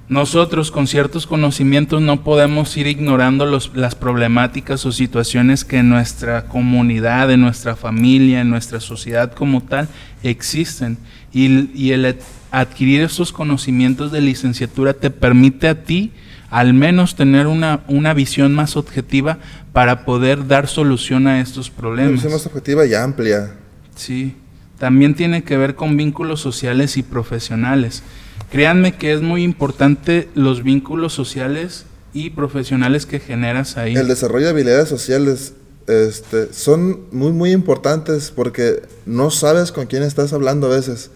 nosotros 0.08 0.70
con 0.70 0.86
ciertos 0.86 1.26
conocimientos 1.26 2.00
no 2.00 2.22
podemos 2.22 2.76
ir 2.76 2.86
ignorando 2.86 3.44
los- 3.44 3.72
las 3.74 3.94
problemáticas 3.94 4.86
o 4.86 4.92
situaciones 4.92 5.64
que 5.64 5.78
en 5.78 5.88
nuestra 5.88 6.46
comunidad, 6.46 7.30
en 7.30 7.40
nuestra 7.40 7.76
familia, 7.76 8.40
en 8.40 8.50
nuestra 8.50 8.80
sociedad 8.80 9.32
como 9.32 9.62
tal 9.62 9.88
existen. 10.22 10.96
Y, 11.32 11.70
y 11.74 11.92
el 11.92 12.04
ad- 12.06 12.14
adquirir 12.52 13.02
estos 13.02 13.32
conocimientos 13.32 14.12
de 14.12 14.20
licenciatura 14.20 14.94
te 14.94 15.10
permite 15.10 15.68
a 15.68 15.82
ti 15.82 16.12
al 16.50 16.74
menos 16.74 17.16
tener 17.16 17.46
una, 17.46 17.80
una 17.88 18.14
visión 18.14 18.54
más 18.54 18.76
objetiva 18.76 19.38
para 19.72 20.04
poder 20.04 20.46
dar 20.46 20.68
solución 20.68 21.26
a 21.26 21.40
estos 21.40 21.68
Una 21.68 21.76
problemas. 21.78 22.12
visión 22.12 22.32
más 22.32 22.46
objetiva 22.46 22.86
y 22.86 22.94
amplia. 22.94 23.52
Sí, 23.94 24.36
también 24.78 25.14
tiene 25.14 25.42
que 25.42 25.56
ver 25.56 25.74
con 25.74 25.96
vínculos 25.96 26.40
sociales 26.40 26.96
y 26.96 27.02
profesionales. 27.02 28.02
Créanme 28.50 28.94
que 28.94 29.12
es 29.12 29.22
muy 29.22 29.42
importante 29.42 30.28
los 30.34 30.62
vínculos 30.62 31.12
sociales 31.12 31.86
y 32.12 32.30
profesionales 32.30 33.06
que 33.06 33.20
generas 33.20 33.76
ahí. 33.76 33.94
El 33.96 34.08
desarrollo 34.08 34.44
de 34.46 34.50
habilidades 34.52 34.88
sociales 34.88 35.54
este, 35.88 36.52
son 36.52 37.02
muy, 37.12 37.32
muy 37.32 37.52
importantes 37.52 38.32
porque 38.34 38.82
no 39.04 39.30
sabes 39.30 39.72
con 39.72 39.86
quién 39.86 40.02
estás 40.02 40.32
hablando 40.32 40.66
a 40.66 40.70
veces. 40.76 41.10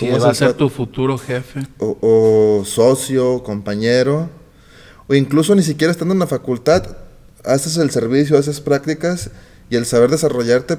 Es 0.00 0.24
va 0.24 0.30
a 0.30 0.34
ser 0.34 0.54
tu 0.54 0.70
futuro 0.70 1.18
jefe. 1.18 1.66
o, 1.78 1.98
o 2.00 2.64
socio, 2.64 3.42
compañero, 3.42 4.30
o 5.08 5.14
incluso 5.14 5.54
ni 5.54 5.62
siquiera 5.62 5.90
estando 5.90 6.14
en 6.14 6.20
la 6.20 6.26
facultad, 6.26 6.96
haces 7.44 7.76
el 7.76 7.90
servicio, 7.90 8.38
haces 8.38 8.60
prácticas 8.60 9.30
y 9.70 9.76
el 9.76 9.86
saber 9.86 10.10
desarrollarte 10.10 10.78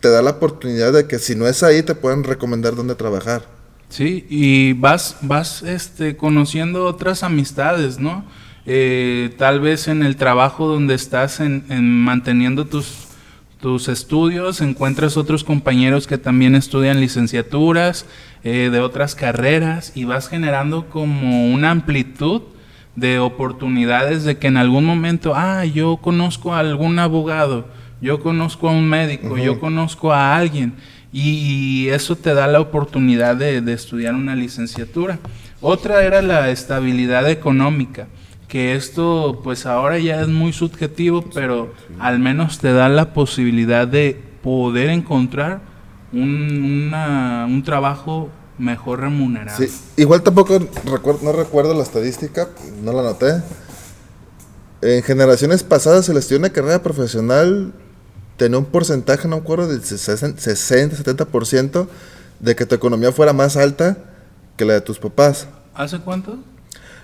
te 0.00 0.08
da 0.08 0.22
la 0.22 0.32
oportunidad 0.32 0.92
de 0.92 1.06
que 1.06 1.18
si 1.18 1.34
no 1.34 1.46
es 1.46 1.62
ahí 1.62 1.82
te 1.82 1.94
puedan 1.94 2.24
recomendar 2.24 2.74
dónde 2.74 2.94
trabajar. 2.94 3.46
Sí, 3.88 4.26
y 4.28 4.72
vas, 4.74 5.16
vas 5.22 5.62
este, 5.62 6.16
conociendo 6.16 6.84
otras 6.84 7.22
amistades, 7.22 7.98
¿no? 7.98 8.24
eh, 8.66 9.30
tal 9.38 9.60
vez 9.60 9.88
en 9.88 10.02
el 10.02 10.16
trabajo 10.16 10.66
donde 10.66 10.94
estás 10.94 11.40
en, 11.40 11.64
manteniendo 12.02 12.66
tus, 12.66 13.06
tus 13.60 13.88
estudios, 13.88 14.60
encuentras 14.60 15.16
otros 15.16 15.44
compañeros 15.44 16.06
que 16.06 16.18
también 16.18 16.56
estudian 16.56 17.00
licenciaturas 17.00 18.06
eh, 18.42 18.68
de 18.70 18.80
otras 18.80 19.14
carreras 19.14 19.92
y 19.94 20.04
vas 20.04 20.28
generando 20.28 20.90
como 20.90 21.52
una 21.52 21.70
amplitud 21.70 22.42
de 22.96 23.18
oportunidades 23.18 24.24
de 24.24 24.38
que 24.38 24.48
en 24.48 24.56
algún 24.56 24.84
momento, 24.84 25.34
ah, 25.34 25.64
yo 25.64 25.98
conozco 25.98 26.54
a 26.54 26.60
algún 26.60 26.98
abogado, 26.98 27.66
yo 28.00 28.20
conozco 28.20 28.68
a 28.68 28.72
un 28.72 28.88
médico, 28.88 29.36
yo 29.38 29.60
conozco 29.60 30.12
a 30.12 30.36
alguien 30.36 30.74
y, 31.12 31.88
eso 31.88 32.16
te 32.16 32.34
da 32.34 32.46
la 32.46 32.60
oportunidad 32.60 33.36
de, 33.36 33.60
de 33.60 33.72
estudiar 33.72 34.14
una 34.14 34.34
licenciatura. 34.34 35.18
Otra 35.60 36.04
era 36.04 36.20
la 36.20 36.50
estabilidad 36.50 37.30
económica 37.30 38.08
que 38.48 38.74
esto 38.74 39.40
pues 39.42 39.66
ahora 39.66 39.98
ya 39.98 40.20
es 40.20 40.28
muy 40.28 40.52
subjetivo, 40.52 41.24
pero 41.34 41.74
al 41.98 42.18
menos 42.18 42.58
te 42.58 42.72
da 42.72 42.88
la 42.88 43.12
posibilidad 43.12 43.88
de 43.88 44.20
poder 44.42 44.90
encontrar 44.90 45.60
un, 46.12 46.92
un 46.92 47.62
trabajo 47.64 48.30
mejor 48.58 49.00
remunerado. 49.00 49.58
Sí, 49.58 49.72
igual 49.96 50.22
tampoco 50.22 50.58
recuerdo, 50.84 51.20
no 51.22 51.32
recuerdo 51.32 51.74
la 51.74 51.82
estadística, 51.82 52.48
no 52.82 52.92
la 52.92 53.02
noté. 53.02 53.42
En 54.82 55.02
generaciones 55.02 55.62
pasadas 55.62 56.08
el 56.08 56.16
estudio 56.16 56.40
de 56.40 56.52
carrera 56.52 56.82
profesional 56.82 57.72
tenía 58.36 58.58
un 58.58 58.66
porcentaje, 58.66 59.28
no 59.28 59.36
me 59.36 59.42
acuerdo, 59.42 59.68
del 59.68 59.82
60-70% 59.82 61.88
de 62.40 62.56
que 62.56 62.66
tu 62.66 62.74
economía 62.74 63.12
fuera 63.12 63.32
más 63.32 63.56
alta 63.56 63.96
que 64.56 64.64
la 64.64 64.74
de 64.74 64.80
tus 64.80 64.98
papás. 64.98 65.48
¿Hace 65.74 66.00
cuánto? 66.00 66.38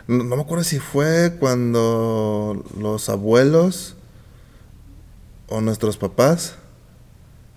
No, 0.06 0.24
me 0.24 0.40
acuerdo 0.40 0.64
si 0.64 0.78
fue 0.78 1.36
cuando 1.38 2.64
los 2.78 3.08
abuelos 3.08 3.94
o 5.48 5.60
nuestros 5.60 5.96
papás, 5.96 6.54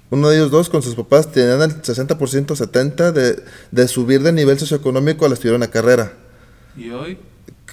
uno 0.09 0.29
de 0.29 0.37
ellos 0.37 0.51
dos 0.51 0.69
con 0.69 0.81
sus 0.81 0.95
papás 0.95 1.31
tenían 1.31 1.61
el 1.61 1.81
60%, 1.81 2.17
70% 2.17 3.11
de, 3.11 3.43
de 3.71 3.87
subir 3.87 4.21
de 4.21 4.31
nivel 4.31 4.59
socioeconómico 4.59 5.25
al 5.25 5.33
estudiar 5.33 5.55
una 5.55 5.69
carrera. 5.69 6.13
¿Y 6.77 6.89
hoy? 6.91 7.17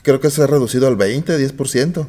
Creo 0.03 0.21
que 0.21 0.31
se 0.31 0.43
ha 0.43 0.47
reducido 0.47 0.89
al 0.89 0.97
20, 0.97 1.39
10%. 1.39 2.07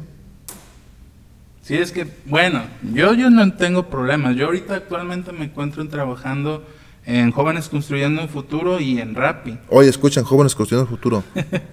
Sí, 1.62 1.76
es 1.76 1.92
que, 1.92 2.06
bueno, 2.26 2.62
yo, 2.92 3.14
yo 3.14 3.30
no 3.30 3.54
tengo 3.54 3.88
problemas. 3.88 4.36
Yo 4.36 4.46
ahorita 4.46 4.74
actualmente 4.74 5.32
me 5.32 5.46
encuentro 5.46 5.86
trabajando 5.88 6.64
en 7.06 7.30
Jóvenes 7.30 7.68
Construyendo 7.68 8.22
un 8.22 8.28
Futuro 8.28 8.80
y 8.80 9.00
en 9.00 9.14
Rappi. 9.14 9.58
Oye, 9.68 9.88
escuchan, 9.88 10.24
Jóvenes 10.24 10.54
Construyendo 10.54 10.90
un 10.90 10.96
Futuro. 10.96 11.24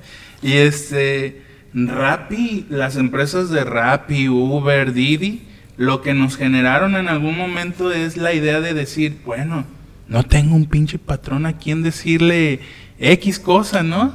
Y 0.44 0.54
este, 0.54 1.44
Rappi, 1.74 2.66
las 2.70 2.96
empresas 2.96 3.52
de 3.52 3.64
Rappi, 3.64 4.28
Uber, 4.28 4.92
Didi, 4.92 5.48
lo 5.82 6.04
que 6.04 6.14
nos 6.14 6.38
generaron 6.38 6.96
en 6.96 7.08
algún 7.08 7.36
momento 7.36 7.92
es 7.92 8.16
la 8.16 8.34
idea 8.34 8.62
de 8.62 8.76
decir, 8.76 9.18
bueno, 9.26 9.66
no 10.08 10.22
tengo 10.24 10.56
un 10.56 10.66
pinche 10.66 11.00
patrón 11.00 11.48
a 11.48 11.58
quien 11.58 11.82
decirle 11.82 12.60
X 13.00 13.40
cosa, 13.40 13.82
¿no? 13.82 14.14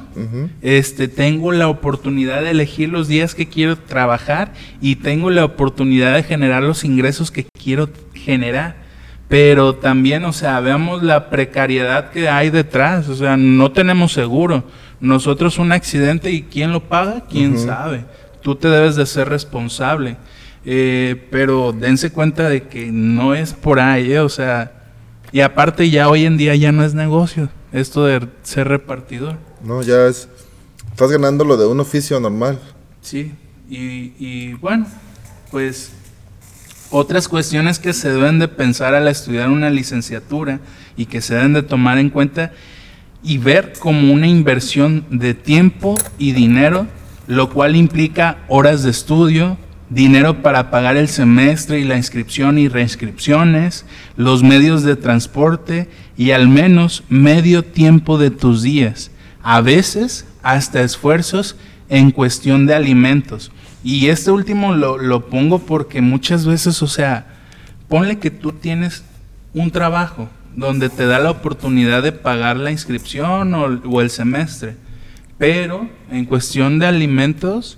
Este, 0.61 1.09
tengo 1.09 1.51
la 1.51 1.67
oportunidad 1.67 2.41
de 2.41 2.51
elegir 2.51 2.87
los 2.87 3.09
días 3.09 3.35
que 3.35 3.47
quiero 3.47 3.77
trabajar 3.77 4.53
y 4.79 4.95
tengo 4.95 5.29
la 5.29 5.43
oportunidad 5.43 6.15
de 6.15 6.23
generar 6.23 6.63
los 6.63 6.85
ingresos 6.85 7.31
que 7.31 7.45
quiero 7.61 7.89
generar. 8.13 8.77
Pero 9.27 9.75
también, 9.75 10.23
o 10.23 10.31
sea, 10.31 10.61
veamos 10.61 11.03
la 11.03 11.29
precariedad 11.29 12.11
que 12.11 12.29
hay 12.29 12.49
detrás, 12.49 13.09
o 13.09 13.15
sea, 13.15 13.35
no 13.35 13.73
tenemos 13.73 14.13
seguro 14.13 14.63
nosotros 15.01 15.59
un 15.59 15.73
accidente 15.73 16.31
y 16.31 16.43
quién 16.43 16.71
lo 16.71 16.87
paga, 16.87 17.25
quién 17.29 17.59
sabe. 17.59 18.05
Tú 18.41 18.55
te 18.55 18.69
debes 18.69 18.95
de 18.95 19.05
ser 19.05 19.27
responsable. 19.27 20.15
Eh, 20.69 21.27
pero 21.31 21.71
dense 21.71 22.11
cuenta 22.11 22.49
de 22.49 22.63
que 22.63 22.91
no 22.91 23.33
es 23.33 23.53
por 23.53 23.79
ahí, 23.79 24.11
eh, 24.11 24.19
o 24.19 24.27
sea, 24.27 24.73
y 25.31 25.39
aparte 25.39 25.89
ya 25.89 26.09
hoy 26.09 26.25
en 26.25 26.35
día 26.35 26.55
ya 26.55 26.73
no 26.73 26.83
es 26.83 26.93
negocio 26.93 27.47
esto 27.71 28.03
de 28.03 28.27
ser 28.43 28.67
repartidor. 28.67 29.37
No, 29.63 29.81
ya 29.81 30.07
es, 30.07 30.27
estás 30.91 31.09
ganando 31.09 31.45
lo 31.45 31.55
de 31.55 31.67
un 31.67 31.79
oficio 31.79 32.19
normal. 32.19 32.59
Sí, 33.01 33.31
y, 33.69 34.11
y 34.19 34.55
bueno, 34.55 34.87
pues 35.51 35.93
otras 36.89 37.29
cuestiones 37.29 37.79
que 37.79 37.93
se 37.93 38.11
deben 38.11 38.37
de 38.37 38.49
pensar 38.49 38.93
al 38.93 39.07
estudiar 39.07 39.49
una 39.49 39.69
licenciatura 39.69 40.59
y 40.97 41.05
que 41.05 41.21
se 41.21 41.35
deben 41.35 41.53
de 41.53 41.63
tomar 41.63 41.97
en 41.97 42.09
cuenta 42.09 42.51
y 43.23 43.37
ver 43.37 43.71
como 43.79 44.11
una 44.11 44.27
inversión 44.27 45.05
de 45.09 45.33
tiempo 45.33 45.95
y 46.17 46.33
dinero, 46.33 46.87
lo 47.25 47.49
cual 47.51 47.77
implica 47.77 48.43
horas 48.49 48.83
de 48.83 48.91
estudio, 48.91 49.57
dinero 49.89 50.41
para 50.41 50.69
pagar 50.69 50.97
el 50.97 51.07
semestre 51.07 51.79
y 51.79 51.83
la 51.83 51.97
inscripción 51.97 52.57
y 52.57 52.67
reinscripciones, 52.67 53.85
los 54.15 54.43
medios 54.43 54.83
de 54.83 54.95
transporte 54.95 55.89
y 56.17 56.31
al 56.31 56.47
menos 56.47 57.03
medio 57.09 57.63
tiempo 57.63 58.17
de 58.17 58.31
tus 58.31 58.61
días, 58.61 59.11
a 59.43 59.61
veces 59.61 60.25
hasta 60.43 60.81
esfuerzos 60.81 61.55
en 61.89 62.11
cuestión 62.11 62.65
de 62.65 62.75
alimentos. 62.75 63.51
Y 63.83 64.07
este 64.07 64.31
último 64.31 64.73
lo, 64.73 64.97
lo 64.97 65.27
pongo 65.27 65.59
porque 65.59 66.01
muchas 66.01 66.45
veces, 66.45 66.81
o 66.81 66.87
sea, 66.87 67.27
ponle 67.87 68.19
que 68.19 68.31
tú 68.31 68.51
tienes 68.51 69.03
un 69.53 69.71
trabajo, 69.71 70.29
donde 70.57 70.89
te 70.89 71.05
da 71.05 71.19
la 71.19 71.29
oportunidad 71.29 72.01
de 72.01 72.11
pagar 72.11 72.57
la 72.57 72.71
inscripción 72.71 73.53
o, 73.53 74.01
el 74.01 74.09
semestre. 74.09 74.75
Pero 75.37 75.87
en 76.11 76.25
cuestión 76.25 76.79
de 76.79 76.87
alimentos, 76.87 77.77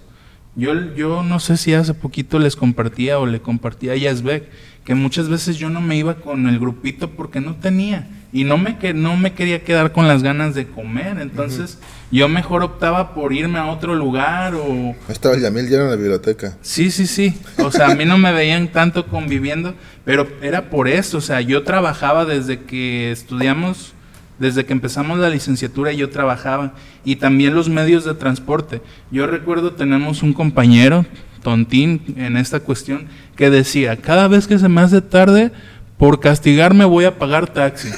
yo, 0.60 0.94
yo 0.96 1.24
no 1.24 1.40
sé 1.40 1.58
si 1.58 1.74
hace 1.74 1.94
poquito 1.94 2.38
les 2.40 2.56
compartía 2.56 3.20
o 3.20 3.26
le 3.26 3.40
compartía 3.40 3.94
a 3.94 3.96
Yazbek, 3.96 4.44
que 4.84 4.96
muchas 4.96 5.30
veces 5.30 5.58
yo 5.58 5.70
no 5.70 5.82
me 5.82 5.98
iba 5.98 6.16
con 6.16 6.48
el 6.48 6.60
grupito 6.60 7.12
porque 7.12 7.42
no 7.42 7.56
tenía 7.56 8.08
y 8.32 8.44
no 8.44 8.58
me, 8.58 8.78
que, 8.78 8.94
no 8.94 9.18
me 9.18 9.34
quería 9.34 9.64
quedar 9.64 9.92
con 9.92 10.08
las 10.08 10.22
ganas 10.22 10.54
de 10.54 10.68
comer. 10.68 11.20
Entonces 11.20 11.80
yo 12.12 12.28
mejor 12.30 12.64
optaba 12.64 13.14
por 13.14 13.34
irme 13.34 13.60
a 13.60 13.68
otro 13.68 13.96
lugar 13.96 14.56
o... 14.56 14.96
Estaba 15.08 15.36
el 15.36 15.42
Yamil 15.42 15.68
lleno 15.68 15.86
en 15.86 15.90
la 15.92 15.96
biblioteca. 15.96 16.58
Sí, 16.62 16.92
sí, 16.92 17.08
sí. 17.08 17.34
O 17.58 17.72
sea, 17.72 17.88
a 17.88 17.96
mí 17.96 18.06
no 18.06 18.18
me 18.18 18.32
veían 18.32 18.68
tanto 18.68 19.08
conviviendo, 19.08 19.74
pero 20.06 20.28
era 20.42 20.70
por 20.70 20.88
eso. 20.88 21.18
O 21.18 21.22
sea, 21.22 21.42
yo 21.42 21.64
trabajaba 21.64 22.26
desde 22.26 22.62
que 22.62 23.12
estudiamos, 23.12 23.94
desde 24.40 24.66
que 24.66 24.74
empezamos 24.74 25.20
la 25.20 25.30
licenciatura, 25.30 25.92
yo 25.92 26.10
trabajaba. 26.10 26.74
Y 27.04 27.18
también 27.18 27.54
los 27.54 27.70
medios 27.70 28.06
de 28.06 28.14
transporte. 28.14 28.82
Yo 29.12 29.28
recuerdo, 29.28 29.74
tenemos 29.74 30.24
un 30.24 30.34
compañero, 30.34 31.06
Tontín, 31.44 32.16
en 32.18 32.38
esta 32.38 32.60
cuestión, 32.60 33.08
que 33.36 33.50
decía, 33.50 33.98
cada 33.98 34.28
vez 34.28 34.48
que 34.48 34.60
se 34.60 34.70
me 34.70 34.82
hace 34.82 35.02
tarde, 35.02 35.52
por 35.98 36.20
castigarme 36.20 36.86
voy 36.86 37.06
a 37.06 37.18
pagar 37.18 37.52
taxi. 37.54 37.90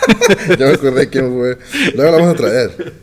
ya 0.58 0.66
me 0.66 0.72
acordé 0.72 1.08
quién 1.08 1.30
fue. 1.32 1.58
Luego 1.94 2.10
la 2.10 2.18
vamos 2.18 2.34
a 2.34 2.36
traer. 2.36 2.94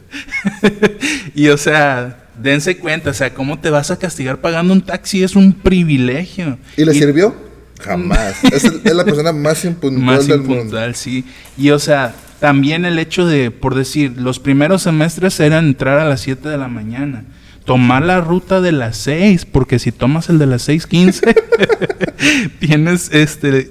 y 1.36 1.48
o 1.50 1.58
sea, 1.58 2.26
dense 2.42 2.78
cuenta, 2.78 3.12
o 3.12 3.14
sea, 3.14 3.34
¿cómo 3.34 3.60
te 3.60 3.70
vas 3.70 3.92
a 3.92 3.98
castigar 3.98 4.40
pagando 4.40 4.74
un 4.74 4.82
taxi? 4.82 5.24
Es 5.24 5.36
un 5.36 5.54
privilegio. 5.54 6.58
¿Y 6.76 6.86
le 6.86 6.94
sirvió? 6.94 7.36
Jamás. 7.80 8.44
es, 8.44 8.84
la 8.84 9.06
persona 9.06 9.32
más 9.32 9.64
impuntual 9.64 10.04
más 10.04 10.28
del 10.28 10.42
impuntual, 10.42 10.96
sí. 10.96 11.24
Y 11.58 11.70
o 11.70 11.78
sea, 11.78 12.16
también 12.40 12.86
el 12.86 13.00
hecho 13.00 13.26
de, 13.26 13.52
por 13.52 13.76
decir, 13.76 14.14
los 14.18 14.40
primeros 14.40 14.84
semestres 14.84 15.40
eran 15.40 15.66
entrar 15.66 16.00
a 16.00 16.06
las 16.06 16.22
7 16.22 16.48
de 16.48 16.58
la 16.58 16.68
mañana 16.68 17.24
tomar 17.68 18.02
la 18.02 18.22
ruta 18.22 18.62
de 18.62 18.72
las 18.72 18.96
6, 18.96 19.46
porque 19.46 19.78
si 19.78 19.92
tomas 19.92 20.30
el 20.30 20.40
de 20.40 20.46
las 20.46 20.70
6.15, 20.70 22.50
tienes 22.60 23.12
este 23.12 23.70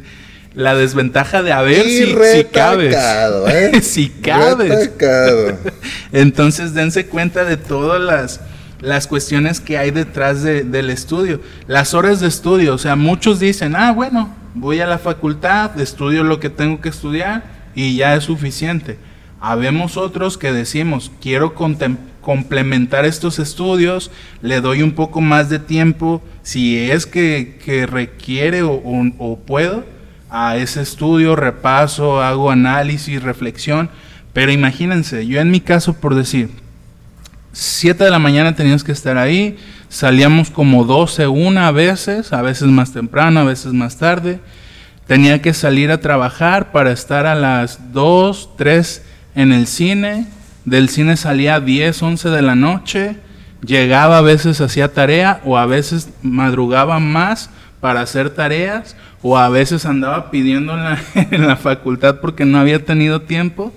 la 0.54 0.74
desventaja 0.74 1.42
de 1.42 1.52
a 1.52 1.62
ver 1.62 1.82
si, 1.84 2.06
si, 2.06 2.44
cabes. 2.44 2.94
¿eh? 3.48 3.80
si 3.82 4.08
cabes. 4.10 4.90
Entonces 6.12 6.74
dense 6.74 7.06
cuenta 7.06 7.44
de 7.44 7.56
todas 7.56 8.00
las, 8.00 8.40
las 8.82 9.06
cuestiones 9.06 9.60
que 9.60 9.78
hay 9.78 9.92
detrás 9.92 10.42
del 10.42 10.90
estudio. 10.90 11.40
Las 11.66 11.94
horas 11.94 12.20
de 12.20 12.28
estudio, 12.28 12.74
o 12.74 12.78
sea, 12.78 12.96
muchos 12.96 13.40
dicen, 13.40 13.76
ah, 13.76 13.92
bueno, 13.92 14.34
voy 14.54 14.80
a 14.80 14.86
la 14.86 14.98
facultad, 14.98 15.78
estudio 15.80 16.22
lo 16.22 16.38
que 16.38 16.50
tengo 16.50 16.82
que 16.82 16.90
estudiar 16.90 17.55
y 17.76 17.94
ya 17.94 18.16
es 18.16 18.24
suficiente. 18.24 18.98
Habemos 19.40 19.96
otros 19.96 20.36
que 20.38 20.50
decimos, 20.50 21.12
quiero 21.20 21.54
complementar 21.54 23.04
estos 23.04 23.38
estudios, 23.38 24.10
le 24.42 24.60
doy 24.60 24.82
un 24.82 24.92
poco 24.92 25.20
más 25.20 25.48
de 25.48 25.60
tiempo, 25.60 26.20
si 26.42 26.76
es 26.90 27.06
que, 27.06 27.86
requiere 27.88 28.62
o 28.64 29.38
puedo 29.46 29.84
a 30.30 30.56
ese 30.56 30.82
estudio, 30.82 31.36
repaso, 31.36 32.20
hago 32.22 32.50
análisis, 32.50 33.22
reflexión. 33.22 33.90
Pero 34.32 34.52
imagínense, 34.52 35.26
yo 35.26 35.40
en 35.40 35.50
mi 35.50 35.60
caso, 35.60 35.94
por 35.94 36.14
decir, 36.14 36.50
7 37.52 38.04
de 38.04 38.10
la 38.10 38.18
mañana 38.18 38.54
teníamos 38.54 38.84
que 38.84 38.92
estar 38.92 39.16
ahí, 39.16 39.56
salíamos 39.88 40.50
como 40.50 40.84
12, 40.84 41.26
una 41.26 41.70
veces, 41.70 42.32
a 42.32 42.42
veces 42.42 42.68
más 42.68 42.92
temprano, 42.92 43.40
a 43.40 43.44
veces 43.44 43.72
más 43.72 43.96
tarde. 43.96 44.40
Tenía 45.06 45.40
que 45.40 45.54
salir 45.54 45.92
a 45.92 46.00
trabajar 46.00 46.72
para 46.72 46.90
estar 46.90 47.26
a 47.26 47.36
las 47.36 47.92
2, 47.92 48.56
3 48.56 49.04
en 49.36 49.52
el 49.52 49.68
cine. 49.68 50.26
Del 50.64 50.88
cine 50.88 51.16
salía 51.16 51.56
a 51.56 51.60
10, 51.60 52.02
11 52.02 52.28
de 52.30 52.42
la 52.42 52.56
noche. 52.56 53.16
llegaba 53.64 54.18
a 54.18 54.22
veces 54.22 54.60
hacía 54.60 54.92
tarea 54.92 55.40
o 55.44 55.58
a 55.58 55.66
veces 55.66 56.10
madrugaba 56.22 56.98
más 56.98 57.50
para 57.80 58.00
hacer 58.00 58.30
tareas 58.30 58.96
o 59.22 59.38
a 59.38 59.48
veces 59.48 59.86
andaba 59.86 60.30
pidiendo 60.30 60.74
en 60.74 60.84
la, 60.84 60.98
en 61.14 61.46
la 61.46 61.56
facultad 61.56 62.16
porque 62.20 62.44
no 62.44 62.58
había 62.58 62.84
tenido 62.84 63.22
tiempo. 63.22 63.72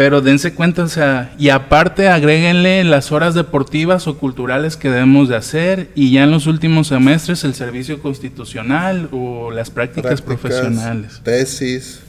Pero 0.00 0.22
dense 0.22 0.54
cuenta, 0.54 0.84
o 0.84 0.88
sea, 0.88 1.34
y 1.38 1.50
aparte 1.50 2.08
agréguenle 2.08 2.84
las 2.84 3.12
horas 3.12 3.34
deportivas 3.34 4.06
o 4.06 4.16
culturales 4.16 4.78
que 4.78 4.88
debemos 4.88 5.28
de 5.28 5.36
hacer 5.36 5.90
y 5.94 6.10
ya 6.10 6.22
en 6.22 6.30
los 6.30 6.46
últimos 6.46 6.86
semestres 6.86 7.44
el 7.44 7.52
servicio 7.54 8.00
constitucional 8.00 9.10
o 9.12 9.50
las 9.50 9.68
prácticas, 9.68 10.22
profesionales. 10.22 11.20
Tesis, 11.22 12.00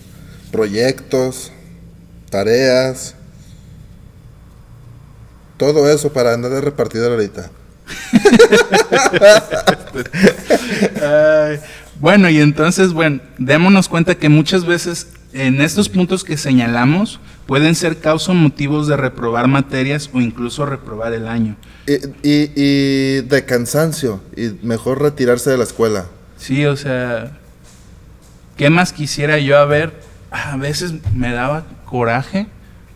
proyectos, 0.53 1.51
tareas, 2.29 3.15
todo 5.57 5.91
eso 5.91 6.13
para 6.13 6.33
andar 6.33 6.51
de 6.51 6.61
repartidor 6.61 7.11
ahorita. 7.11 7.51
Ay, 10.95 11.59
bueno, 11.99 12.29
y 12.29 12.39
entonces, 12.39 12.93
bueno, 12.93 13.19
démonos 13.37 13.89
cuenta 13.89 14.15
que 14.15 14.29
muchas 14.29 14.65
veces 14.65 15.07
en 15.33 15.61
estos 15.61 15.89
puntos 15.89 16.23
que 16.23 16.37
señalamos 16.37 17.19
pueden 17.51 17.75
ser 17.75 17.97
causa 17.99 18.31
motivos 18.31 18.87
de 18.87 18.95
reprobar 18.95 19.45
materias 19.49 20.09
o 20.13 20.21
incluso 20.21 20.65
reprobar 20.65 21.11
el 21.11 21.27
año. 21.27 21.57
Y, 21.85 21.95
y- 22.25 22.51
y 22.55 23.21
de 23.23 23.43
cansancio, 23.45 24.21
y 24.37 24.51
mejor 24.65 25.01
retirarse 25.01 25.49
de 25.49 25.57
la 25.57 25.65
escuela. 25.65 26.05
Sí, 26.37 26.65
o 26.65 26.77
sea, 26.77 27.37
¿qué 28.55 28.69
más 28.69 28.93
quisiera 28.93 29.37
yo 29.37 29.57
haber? 29.59 29.91
A 30.31 30.55
veces 30.55 30.93
me 31.13 31.33
daba 31.33 31.65
coraje 31.83 32.47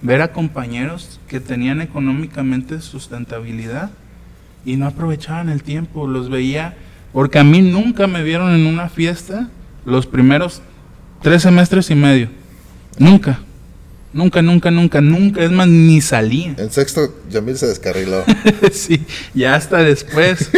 ver 0.01 0.21
a 0.21 0.31
compañeros 0.31 1.19
que 1.27 1.41
tenían 1.41 1.81
económicamente 1.81 2.79
sustentabilidad 2.79 3.89
y 4.63 4.77
no 4.77 4.87
aprovechaban 4.87 5.49
el 5.49 5.63
tiempo, 5.63 6.07
los 6.07 6.29
veía, 6.29 6.77
porque 7.11 7.39
a 7.39 7.43
mí 7.43 7.61
nunca 7.61 8.07
me 8.07 8.23
vieron 8.23 8.55
en 8.55 8.67
una 8.67 8.87
fiesta 8.87 9.49
los 9.85 10.05
primeros 10.07 10.61
tres 11.21 11.41
semestres 11.41 11.89
y 11.89 11.95
medio, 11.95 12.29
nunca, 12.97 13.39
nunca, 14.15 14.41
nunca, 14.41 14.71
nunca, 14.71 15.01
nunca, 15.01 15.43
es 15.43 15.51
más, 15.51 15.67
ni 15.67 16.01
salía. 16.01 16.55
En 16.57 16.71
sexto, 16.71 17.13
Yamil 17.29 17.57
se 17.57 17.67
descarriló. 17.67 18.23
sí, 18.71 19.05
ya 19.33 19.55
hasta 19.55 19.77
después. 19.79 20.49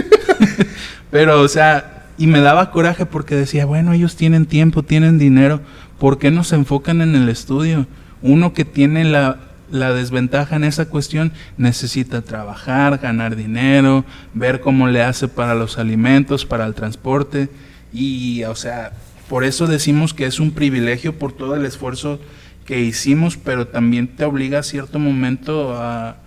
Pero, 1.11 1.41
o 1.41 1.47
sea, 1.47 2.05
y 2.19 2.27
me 2.27 2.39
daba 2.39 2.71
coraje 2.71 3.05
porque 3.05 3.35
decía, 3.35 3.65
bueno, 3.65 3.93
ellos 3.93 4.15
tienen 4.15 4.45
tiempo, 4.45 4.83
tienen 4.83 5.17
dinero, 5.17 5.61
¿por 5.99 6.19
qué 6.19 6.29
no 6.29 6.43
se 6.43 6.55
enfocan 6.55 7.01
en 7.01 7.15
el 7.15 7.29
estudio? 7.29 7.87
Uno 8.21 8.53
que 8.53 8.63
tiene 8.63 9.03
la, 9.03 9.39
la 9.71 9.91
desventaja 9.91 10.55
en 10.55 10.63
esa 10.63 10.85
cuestión 10.85 11.33
necesita 11.57 12.21
trabajar, 12.21 12.99
ganar 12.99 13.35
dinero, 13.35 14.05
ver 14.35 14.61
cómo 14.61 14.87
le 14.87 15.01
hace 15.01 15.27
para 15.27 15.55
los 15.55 15.79
alimentos, 15.79 16.45
para 16.45 16.65
el 16.65 16.75
transporte. 16.75 17.49
Y, 17.91 18.43
o 18.43 18.55
sea, 18.55 18.91
por 19.27 19.43
eso 19.43 19.65
decimos 19.65 20.13
que 20.13 20.25
es 20.25 20.39
un 20.39 20.51
privilegio 20.51 21.17
por 21.17 21.33
todo 21.33 21.55
el 21.55 21.65
esfuerzo 21.65 22.19
que 22.67 22.81
hicimos, 22.81 23.37
pero 23.37 23.67
también 23.67 24.09
te 24.09 24.25
obliga 24.25 24.59
a 24.59 24.63
cierto 24.63 24.99
momento 24.99 25.73
a, 25.73 26.17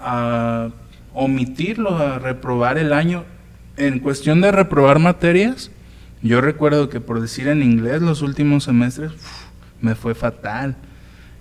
a 0.00 0.70
omitirlo, 1.12 1.96
a 1.96 2.18
reprobar 2.18 2.78
el 2.78 2.92
año. 2.92 3.24
En 3.76 4.00
cuestión 4.00 4.40
de 4.40 4.50
reprobar 4.50 4.98
materias, 4.98 5.70
yo 6.22 6.40
recuerdo 6.40 6.88
que 6.88 7.00
por 7.00 7.20
decir 7.20 7.48
en 7.48 7.62
inglés 7.62 8.00
los 8.00 8.22
últimos 8.22 8.64
semestres 8.64 9.12
uf, 9.12 9.42
me 9.82 9.94
fue 9.94 10.14
fatal. 10.14 10.74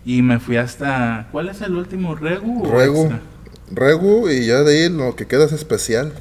Y 0.05 0.21
me 0.21 0.39
fui 0.39 0.57
hasta... 0.57 1.27
¿Cuál 1.31 1.49
es 1.49 1.61
el 1.61 1.75
último? 1.75 2.13
¿Regu? 2.15 2.65
o 2.65 2.71
Regu. 2.71 3.09
Regu, 3.71 4.29
y 4.29 4.45
ya 4.45 4.63
de 4.63 4.83
ahí 4.85 4.89
lo 4.89 5.15
que 5.15 5.25
queda 5.25 5.45
es 5.45 5.53
especial. 5.53 6.13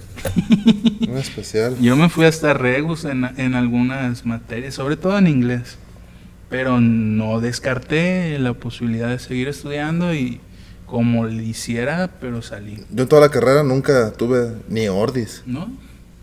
Especial. 1.17 1.77
Yo 1.81 1.97
me 1.97 2.09
fui 2.09 2.25
hasta 2.25 2.53
Regus 2.55 3.05
en, 3.05 3.25
en 3.37 3.55
algunas 3.55 4.27
materias, 4.27 4.75
sobre 4.75 4.97
todo 4.97 5.17
en 5.19 5.29
inglés. 5.29 5.79
Pero 6.49 6.81
no 6.81 7.41
descarté 7.41 8.39
la 8.39 8.55
posibilidad 8.55 9.09
de 9.09 9.19
seguir 9.19 9.49
estudiando 9.49 10.15
y 10.15 10.41
como 10.87 11.27
le 11.27 11.43
hiciera, 11.43 12.11
pero 12.21 12.43
salí. 12.43 12.85
Yo 12.91 13.03
en 13.03 13.09
toda 13.09 13.23
la 13.23 13.31
carrera 13.31 13.63
nunca 13.65 14.13
tuve 14.13 14.53
ni 14.69 14.89
ordis. 14.89 15.43
¿No? 15.45 15.69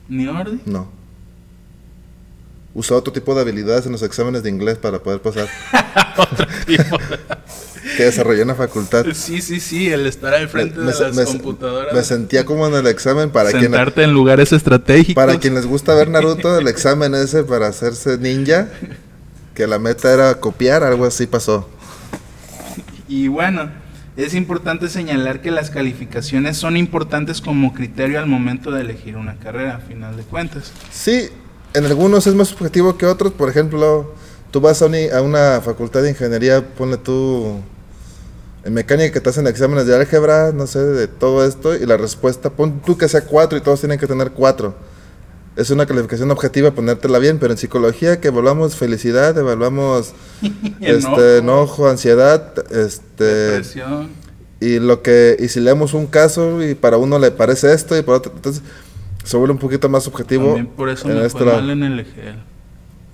¿Ni 0.07 0.27
orden? 0.27 0.61
No. 0.65 0.89
Usaba 2.73 2.99
otro 2.99 3.13
tipo 3.13 3.35
de 3.35 3.41
habilidades 3.41 3.85
en 3.85 3.91
los 3.91 4.01
exámenes 4.01 4.41
de 4.43 4.49
inglés 4.49 4.77
para 4.77 4.99
poder 4.99 5.21
pasar. 5.21 5.47
que 7.97 8.03
desarrollé 8.03 8.41
en 8.41 8.47
la 8.47 8.55
facultad. 8.55 9.05
Sí, 9.13 9.41
sí, 9.41 9.59
sí, 9.59 9.91
el 9.91 10.07
estar 10.07 10.33
al 10.33 10.47
frente 10.49 10.79
de 10.79 10.85
las 10.85 11.15
me- 11.15 11.25
computadoras. 11.25 11.93
me 11.93 12.03
sentía 12.03 12.45
como 12.45 12.67
en 12.67 12.73
el 12.73 12.87
examen 12.87 13.29
para 13.29 13.51
quien, 13.51 13.63
sentarte 13.63 14.03
en 14.03 14.13
lugares 14.13 14.51
estratégicos. 14.53 15.21
para 15.21 15.37
quien 15.39 15.53
les 15.55 15.65
gusta 15.65 15.93
ver 15.93 16.09
Naruto, 16.09 16.57
el 16.57 16.67
examen 16.67 17.13
ese 17.15 17.43
para 17.43 17.67
hacerse 17.67 18.17
ninja, 18.17 18.69
que 19.53 19.67
la 19.67 19.79
meta 19.79 20.13
era 20.13 20.39
copiar, 20.39 20.83
algo 20.83 21.05
así 21.05 21.27
pasó. 21.27 21.67
Y 23.07 23.27
bueno, 23.27 23.69
es 24.17 24.33
importante 24.33 24.89
señalar 24.89 25.41
que 25.41 25.51
las 25.51 25.69
calificaciones 25.69 26.57
son 26.57 26.77
importantes 26.77 27.41
como 27.41 27.73
criterio 27.73 28.19
al 28.19 28.27
momento 28.27 28.71
de 28.71 28.81
elegir 28.81 29.17
una 29.17 29.35
carrera, 29.35 29.75
a 29.75 29.79
final 29.79 30.15
de 30.15 30.23
cuentas. 30.23 30.71
Sí, 30.91 31.29
en 31.73 31.85
algunos 31.85 32.27
es 32.27 32.35
más 32.35 32.49
subjetivo 32.49 32.97
que 32.97 33.05
otros. 33.05 33.33
Por 33.33 33.49
ejemplo, 33.49 34.13
tú 34.51 34.61
vas 34.61 34.81
a, 34.81 34.85
a 34.85 35.21
una 35.21 35.61
facultad 35.61 36.03
de 36.03 36.09
ingeniería, 36.09 36.63
ponle 36.75 36.97
tú 36.97 37.59
en 38.63 38.73
mecánica 38.73 39.11
que 39.11 39.19
te 39.19 39.29
hacen 39.29 39.47
exámenes 39.47 39.85
de 39.87 39.95
álgebra, 39.95 40.51
no 40.53 40.67
sé, 40.67 40.79
de 40.79 41.07
todo 41.07 41.45
esto, 41.45 41.75
y 41.75 41.85
la 41.85 41.97
respuesta, 41.97 42.49
pon 42.49 42.81
tú 42.81 42.97
que 42.97 43.09
sea 43.09 43.25
cuatro 43.25 43.57
y 43.57 43.61
todos 43.61 43.81
tienen 43.81 43.99
que 43.99 44.07
tener 44.07 44.31
cuatro. 44.31 44.75
Es 45.55 45.69
una 45.69 45.85
calificación 45.85 46.31
objetiva 46.31 46.71
ponértela 46.71 47.19
bien, 47.19 47.37
pero 47.39 47.53
en 47.53 47.57
psicología 47.57 48.19
que 48.19 48.29
evaluamos 48.29 48.75
felicidad, 48.75 49.37
evaluamos 49.37 50.13
este, 50.81 51.37
enojo, 51.37 51.87
ansiedad, 51.87 52.53
este, 52.71 53.23
depresión. 53.23 54.09
y 54.59 54.79
lo 54.79 55.01
que 55.01 55.37
y 55.39 55.47
si 55.49 55.59
leemos 55.59 55.93
un 55.93 56.07
caso 56.07 56.63
y 56.63 56.75
para 56.75 56.97
uno 56.97 57.19
le 57.19 57.31
parece 57.31 57.73
esto 57.73 57.97
y 57.97 58.01
para 58.01 58.17
otro 58.17 58.31
entonces 58.35 58.63
se 59.23 59.37
vuelve 59.37 59.53
un 59.53 59.59
poquito 59.59 59.87
más 59.89 60.03
subjetivo 60.03 60.47
También 60.47 60.67
por 60.67 60.89
eso 60.89 61.09
en 61.09 61.19
me 61.19 61.25
este 61.25 61.43
fue 61.43 61.53
mal 61.53 61.69
en 61.69 61.83
el 61.83 61.99
EGL. 61.99 62.52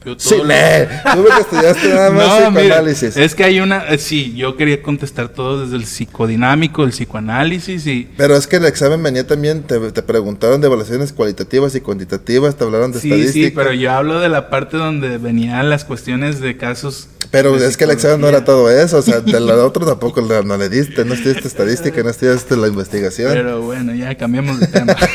Yo 0.06 0.16
Sí, 0.18 0.36
lo- 0.38 0.44
tú 0.44 1.28
estudiaste 1.42 1.90
nada 1.90 2.10
más 2.12 2.28
No, 2.28 2.52
mira, 2.52 2.62
psicoanálisis. 2.62 3.18
es 3.18 3.36
que 3.36 3.44
hay 3.44 3.60
una, 3.60 3.86
eh, 3.90 3.98
sí, 3.98 4.34
yo 4.34 4.56
quería 4.56 4.82
contestar 4.82 5.28
todo 5.30 5.62
desde 5.64 5.76
el 5.76 5.86
psicodinámico, 5.86 6.86
el 6.86 6.92
psicoanálisis 6.92 7.86
y 7.86 8.08
Pero 8.16 8.38
es 8.38 8.48
que 8.48 8.56
el 8.56 8.66
examen 8.66 9.04
venía 9.04 9.28
también, 9.28 9.64
te, 9.64 9.78
te 9.92 10.02
preguntaron 10.02 10.62
de 10.62 10.68
evaluaciones 10.68 11.12
cualitativas 11.12 11.76
y 11.76 11.82
cuantitativas, 11.82 12.56
te 12.56 12.64
hablaron 12.64 12.94
de 12.94 13.00
sí, 13.02 13.10
estadística. 13.12 13.48
sí, 13.50 13.54
pero 13.54 13.74
yo 13.74 13.92
hablo 13.92 14.22
de 14.22 14.30
la 14.30 14.50
parte 14.50 14.78
donde 14.78 15.18
venían 15.18 15.70
las 15.70 15.84
cuestiones 15.84 16.40
de 16.40 16.56
casos. 16.56 17.10
Pero 17.32 17.58
de 17.58 17.68
es 17.68 17.76
que 17.76 17.84
el 17.84 17.92
examen 17.92 18.22
no 18.22 18.28
era 18.30 18.46
todo 18.46 18.72
eso, 18.72 18.98
o 19.00 19.02
sea, 19.02 19.20
de 19.20 19.40
lo 19.40 19.66
otro 19.68 19.86
tampoco 19.86 20.22
le- 20.22 20.44
no 20.46 20.56
le 20.58 20.70
diste, 20.70 21.04
no 21.04 21.14
estudiaste 21.14 21.48
estadística, 21.50 22.02
no 22.04 22.10
estudiaste 22.10 22.56
la 22.56 22.68
investigación. 22.68 23.34
Pero 23.34 23.62
bueno, 23.64 23.94
ya 23.94 24.16
cambiamos 24.16 24.60
de 24.62 24.68
tema. 24.68 24.96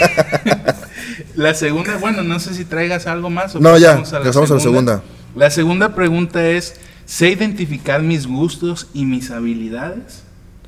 la 1.37 1.55
segunda, 1.55 1.97
bueno, 1.99 2.23
no 2.23 2.39
sé 2.41 2.55
si 2.55 2.65
traigas 2.65 3.07
algo 3.07 3.31
más. 3.31 3.55
o 3.55 3.61
No, 3.61 3.77
ya, 3.79 3.99
pasamos 3.99 4.27
pasamos 4.27 4.51
a 4.51 4.55
la 4.55 4.61
segunda. 4.61 5.03
La 5.37 5.51
segunda 5.51 5.95
pregunta 5.95 6.47
es, 6.49 6.75
¿sé 7.07 7.31
identificar 7.31 8.03
mis 8.03 8.27
gustos 8.27 8.89
y 8.95 9.05
mis 9.05 9.31
habilidades? 9.31 10.23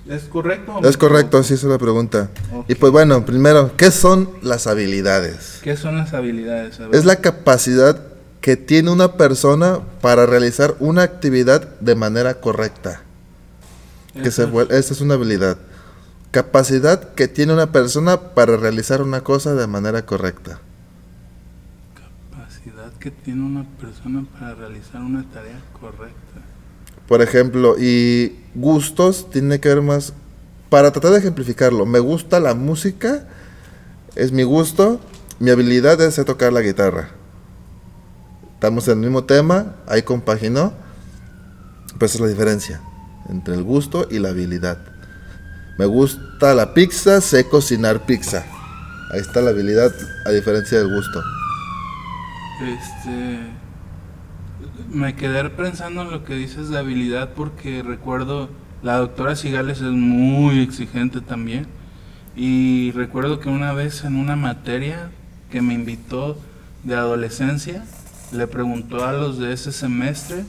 ¿Es 0.08 0.22
correcto? 0.24 0.80
es 0.84 0.96
correcto, 0.96 1.38
así 1.38 1.54
es 1.54 1.64
la 1.64 1.78
pregunta. 1.78 2.30
Y 2.68 2.76
pues 2.76 2.92
bueno, 2.92 3.24
primero, 3.26 3.72
¿qué 3.76 3.90
son 3.90 4.30
las 4.42 4.66
habilidades? 4.68 5.58
¿Qué 5.62 5.76
son 5.76 5.96
las 5.98 6.14
habilidades? 6.14 6.78
Es 6.92 7.04
la 7.04 7.16
capacidad 7.16 8.00
que 8.40 8.56
tiene 8.56 8.90
una 8.92 9.14
persona 9.14 9.80
para 10.00 10.24
realizar 10.26 10.76
una 10.78 11.02
actividad 11.02 11.68
de 11.80 11.96
manera 11.96 12.34
correcta. 12.34 13.02
Que 14.14 14.30
se 14.30 14.42
Eso 14.42 14.44
es- 14.44 14.50
vuel- 14.50 14.70
esa 14.72 14.94
es 14.94 15.00
una 15.00 15.14
habilidad. 15.14 15.58
Capacidad 16.36 17.14
que 17.14 17.28
tiene 17.28 17.54
una 17.54 17.72
persona 17.72 18.34
para 18.34 18.58
realizar 18.58 19.00
una 19.00 19.22
cosa 19.22 19.54
de 19.54 19.66
manera 19.66 20.04
correcta. 20.04 20.60
Capacidad 21.94 22.92
que 23.00 23.10
tiene 23.10 23.42
una 23.42 23.64
persona 23.80 24.26
para 24.38 24.54
realizar 24.54 25.00
una 25.00 25.24
tarea 25.30 25.58
correcta. 25.80 26.42
Por 27.08 27.22
ejemplo, 27.22 27.76
y 27.78 28.38
gustos 28.54 29.30
tiene 29.30 29.60
que 29.60 29.70
ver 29.70 29.80
más. 29.80 30.12
Para 30.68 30.92
tratar 30.92 31.12
de 31.12 31.20
ejemplificarlo, 31.20 31.86
me 31.86 32.00
gusta 32.00 32.38
la 32.38 32.52
música, 32.52 33.26
es 34.14 34.30
mi 34.30 34.42
gusto, 34.42 35.00
mi 35.38 35.48
habilidad 35.48 35.98
es 36.02 36.22
tocar 36.26 36.52
la 36.52 36.60
guitarra. 36.60 37.12
Estamos 38.52 38.86
en 38.88 38.98
el 38.98 39.06
mismo 39.06 39.24
tema, 39.24 39.76
ahí 39.86 40.02
compaginó, 40.02 40.74
pues 41.98 42.10
esa 42.10 42.18
es 42.18 42.28
la 42.28 42.28
diferencia 42.28 42.82
entre 43.30 43.54
el 43.54 43.62
gusto 43.62 44.06
y 44.10 44.18
la 44.18 44.28
habilidad. 44.28 44.95
Me 45.78 45.84
gusta 45.84 46.54
la 46.54 46.72
pizza, 46.72 47.20
sé 47.20 47.48
cocinar 47.48 48.06
pizza. 48.06 48.46
Ahí 49.12 49.20
está 49.20 49.42
la 49.42 49.50
habilidad 49.50 49.92
a 50.24 50.30
diferencia 50.30 50.78
del 50.78 50.88
gusto. 50.88 51.22
Este. 52.62 53.40
Me 54.90 55.14
quedé 55.14 55.50
pensando 55.50 56.02
en 56.02 56.10
lo 56.10 56.24
que 56.24 56.34
dices 56.34 56.70
de 56.70 56.78
habilidad 56.78 57.30
porque 57.34 57.82
recuerdo 57.82 58.48
la 58.82 58.96
doctora 58.96 59.36
Cigales 59.36 59.78
es 59.78 59.90
muy 59.90 60.60
exigente 60.60 61.20
también 61.20 61.66
Y 62.36 62.92
recuerdo 62.92 63.40
que 63.40 63.48
una 63.48 63.72
vez 63.72 64.04
en 64.04 64.16
una 64.16 64.36
materia 64.36 65.10
que 65.50 65.60
me 65.60 65.74
invitó 65.74 66.38
de 66.84 66.94
adolescencia, 66.94 67.84
le 68.32 68.46
preguntó 68.46 69.04
a 69.04 69.12
los 69.12 69.38
de 69.38 69.52
ese 69.52 69.72
semestre 69.72 70.44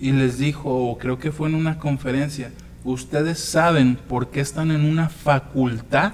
y 0.00 0.12
les 0.12 0.38
dijo, 0.38 0.70
o 0.70 0.98
creo 0.98 1.18
que 1.18 1.32
fue 1.32 1.48
en 1.48 1.54
una 1.54 1.78
conferencia, 1.78 2.50
¿ustedes 2.86 3.40
saben 3.40 3.98
por 4.08 4.30
qué 4.30 4.40
están 4.40 4.70
en 4.70 4.84
una 4.84 5.08
facultad 5.08 6.12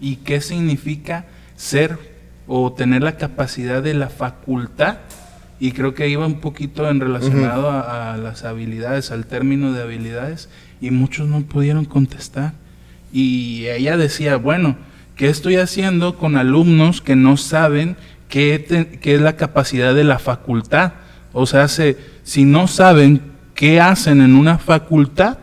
y 0.00 0.16
qué 0.16 0.40
significa 0.40 1.26
ser 1.54 1.98
o 2.46 2.72
tener 2.72 3.02
la 3.02 3.16
capacidad 3.16 3.82
de 3.82 3.94
la 3.94 4.08
facultad? 4.08 4.98
Y 5.60 5.72
creo 5.72 5.94
que 5.94 6.08
iba 6.08 6.26
un 6.26 6.40
poquito 6.40 6.88
en 6.88 7.00
relacionado 7.00 7.70
a, 7.70 8.14
a 8.14 8.16
las 8.16 8.44
habilidades, 8.44 9.10
al 9.10 9.26
término 9.26 9.72
de 9.72 9.82
habilidades, 9.82 10.48
y 10.80 10.90
muchos 10.90 11.28
no 11.28 11.42
pudieron 11.42 11.84
contestar. 11.84 12.54
Y 13.12 13.66
ella 13.66 13.96
decía, 13.96 14.36
bueno, 14.36 14.76
¿qué 15.16 15.28
estoy 15.28 15.56
haciendo 15.56 16.16
con 16.16 16.36
alumnos 16.36 17.00
que 17.00 17.16
no 17.16 17.36
saben 17.36 17.96
qué, 18.28 18.66
es 19.02 19.20
la 19.20 19.36
capacidad 19.36 19.94
de 19.94 20.04
la 20.04 20.18
facultad? 20.18 20.94
O 21.32 21.46
sea, 21.46 21.68
si 21.68 22.44
no 22.44 22.66
saben 22.66 23.20
qué 23.54 23.80
hacen 23.80 24.20
en 24.20 24.34
una 24.34 24.58
facultad, 24.58 25.38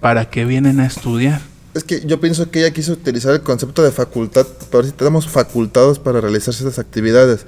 ¿para 0.00 0.30
qué 0.30 0.44
vienen 0.44 0.80
a 0.80 0.86
estudiar? 0.86 1.40
Es 1.74 1.84
que 1.84 2.00
yo 2.06 2.20
pienso 2.20 2.50
que 2.50 2.60
ella 2.60 2.72
quiso 2.72 2.92
utilizar 2.92 3.34
el 3.34 3.42
concepto 3.42 3.82
de 3.82 3.90
facultad 3.90 4.46
para 4.70 4.82
ver 4.82 4.86
si 4.86 4.92
tenemos 4.92 5.28
facultados 5.28 5.98
para 5.98 6.20
realizar 6.20 6.54
ciertas 6.54 6.78
actividades. 6.78 7.44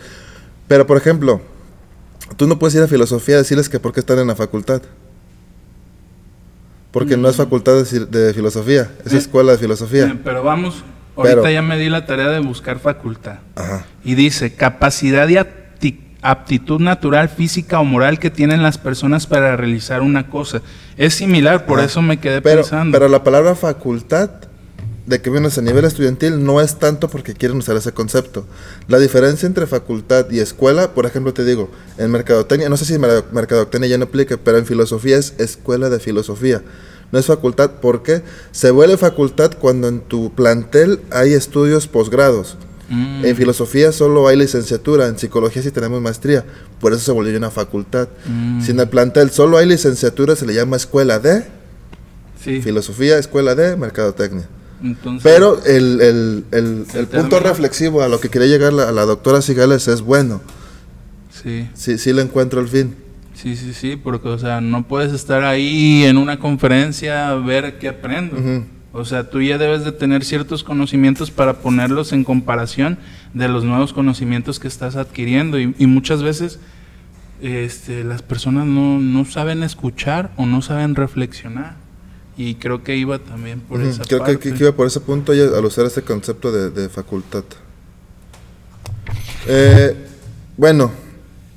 Pero, 0.66 0.86
por 0.86 0.98
ejemplo, 0.98 1.40
tú 2.36 2.46
no 2.46 2.58
puedes 2.58 2.74
ir 2.74 2.82
a 2.82 2.88
filosofía 2.88 3.36
a 3.36 3.38
decirles 3.38 3.68
que 3.68 3.80
por 3.80 3.92
qué 3.92 4.00
están 4.00 4.18
en 4.18 4.26
la 4.26 4.36
facultad. 4.36 4.82
Porque 6.90 7.16
no 7.16 7.28
es 7.28 7.36
mm. 7.36 7.38
facultad 7.38 7.84
de, 7.84 8.34
filosofía, 8.34 8.90
es 9.04 9.12
eh, 9.12 9.18
escuela 9.18 9.52
de 9.52 9.58
filosofía. 9.58 10.06
Eh, 10.06 10.18
pero 10.22 10.42
vamos, 10.42 10.84
ahorita 11.16 11.50
ya 11.50 11.62
me 11.62 11.78
di 11.78 11.88
la 11.88 12.04
tarea 12.06 12.28
de 12.28 12.40
buscar 12.40 12.78
facultad. 12.78 13.38
Y 14.04 14.14
dice, 14.14 14.54
capacidad 14.54 15.28
y 15.28 15.38
aptitud 15.38 15.57
natural, 16.78 17.28
física 17.28 17.80
o 17.80 17.84
moral 17.84 18.18
que 18.18 18.30
tienen 18.30 18.62
las 18.62 18.78
personas 18.78 19.26
para 19.26 19.56
realizar 19.56 20.02
una 20.02 20.28
cosa. 20.28 20.62
Es 20.96 21.14
similar, 21.14 21.66
por 21.66 21.80
eso 21.80 22.02
me 22.02 22.18
quedé 22.18 22.42
pensando. 22.42 22.96
Pero 22.96 23.08
la 23.08 23.22
palabra 23.22 23.54
facultad 23.54 24.30
de 25.08 25.22
que 25.22 25.30
vienes 25.30 25.56
a 25.56 25.62
nivel 25.62 25.86
estudiantil 25.86 26.44
no 26.44 26.60
es 26.60 26.78
tanto 26.78 27.08
porque 27.08 27.32
quieren 27.32 27.56
usar 27.58 27.76
ese 27.76 27.92
concepto. 27.92 28.44
La 28.88 28.98
diferencia 28.98 29.46
entre 29.46 29.66
facultad 29.66 30.30
y 30.30 30.40
escuela, 30.40 30.92
por 30.92 31.06
ejemplo, 31.06 31.32
te 31.32 31.44
digo, 31.44 31.70
en 31.96 32.10
mercadotecnia, 32.10 32.68
no 32.68 32.76
sé 32.76 32.84
si 32.84 32.98
mercadotecnia 32.98 33.88
ya 33.88 33.98
no 33.98 34.04
aplica, 34.04 34.36
pero 34.36 34.58
en 34.58 34.66
filosofía 34.66 35.16
es 35.16 35.34
escuela 35.38 35.88
de 35.88 35.98
filosofía. 35.98 36.62
No 37.10 37.18
es 37.18 37.24
facultad 37.24 37.70
porque 37.80 38.22
se 38.50 38.70
vuelve 38.70 38.98
facultad 38.98 39.52
cuando 39.58 39.88
en 39.88 40.00
tu 40.00 40.34
plantel 40.34 41.00
hay 41.10 41.32
estudios 41.32 41.86
posgrados. 41.86 42.58
Mm. 42.88 43.24
En 43.24 43.36
filosofía 43.36 43.92
solo 43.92 44.28
hay 44.28 44.36
licenciatura, 44.36 45.08
en 45.08 45.18
psicología 45.18 45.62
sí 45.62 45.70
tenemos 45.70 46.00
maestría, 46.00 46.44
por 46.80 46.92
eso 46.92 47.02
se 47.02 47.12
volvió 47.12 47.36
una 47.36 47.50
facultad. 47.50 48.08
Mm. 48.26 48.62
Si 48.62 48.70
en 48.70 48.80
el 48.80 48.88
plantel 48.88 49.30
solo 49.30 49.58
hay 49.58 49.66
licenciatura, 49.66 50.36
se 50.36 50.46
le 50.46 50.54
llama 50.54 50.76
escuela 50.76 51.18
de 51.18 51.44
filosofía, 52.38 53.18
escuela 53.18 53.54
de 53.54 53.76
mercadotecnia. 53.76 54.48
Pero 55.22 55.62
el, 55.64 56.44
punto 57.10 57.40
reflexivo 57.40 58.02
a 58.02 58.08
lo 58.08 58.20
que 58.20 58.28
quería 58.28 58.48
llegar 58.48 58.72
la, 58.72 58.92
la 58.92 59.04
doctora 59.04 59.42
Sigales 59.42 59.88
es 59.88 60.00
bueno. 60.02 60.40
Sí. 61.30 61.68
Sí, 61.74 61.98
sí 61.98 62.12
le 62.12 62.22
encuentro 62.22 62.60
el 62.60 62.68
fin. 62.68 62.94
Sí, 63.34 63.54
sí, 63.54 63.72
sí, 63.72 63.96
porque, 63.96 64.28
o 64.28 64.38
sea, 64.38 64.60
no 64.60 64.88
puedes 64.88 65.12
estar 65.12 65.44
ahí 65.44 66.04
en 66.04 66.16
una 66.16 66.40
conferencia 66.40 67.28
a 67.28 67.36
ver 67.36 67.78
qué 67.78 67.88
aprendo. 67.88 68.36
O 68.92 69.04
sea, 69.04 69.28
tú 69.28 69.42
ya 69.42 69.58
debes 69.58 69.84
de 69.84 69.92
tener 69.92 70.24
ciertos 70.24 70.64
conocimientos 70.64 71.30
para 71.30 71.60
ponerlos 71.60 72.12
en 72.12 72.24
comparación 72.24 72.98
de 73.34 73.48
los 73.48 73.64
nuevos 73.64 73.92
conocimientos 73.92 74.58
que 74.58 74.68
estás 74.68 74.96
adquiriendo. 74.96 75.58
Y, 75.58 75.86
muchas 75.86 76.22
veces 76.22 76.58
este, 77.42 78.02
las 78.02 78.22
personas 78.22 78.66
no, 78.66 78.98
no 78.98 79.24
saben 79.26 79.62
escuchar 79.62 80.32
o 80.36 80.46
no 80.46 80.62
saben 80.62 80.94
reflexionar. 80.94 81.76
Y 82.38 82.54
creo 82.54 82.82
que 82.82 82.96
iba 82.96 83.18
también 83.18 83.60
por 83.60 83.82
esa 83.82 84.04
creo 84.04 84.20
parte. 84.20 84.38
Creo 84.38 84.54
que, 84.54 84.62
iba 84.62 84.72
por 84.72 84.86
ese 84.86 85.00
punto 85.00 85.32
al 85.32 85.64
usar 85.64 85.84
ese 85.84 86.02
concepto 86.02 86.50
de, 86.50 86.88
facultad. 86.88 87.44
Eh, 89.46 89.94
bueno, 90.56 90.90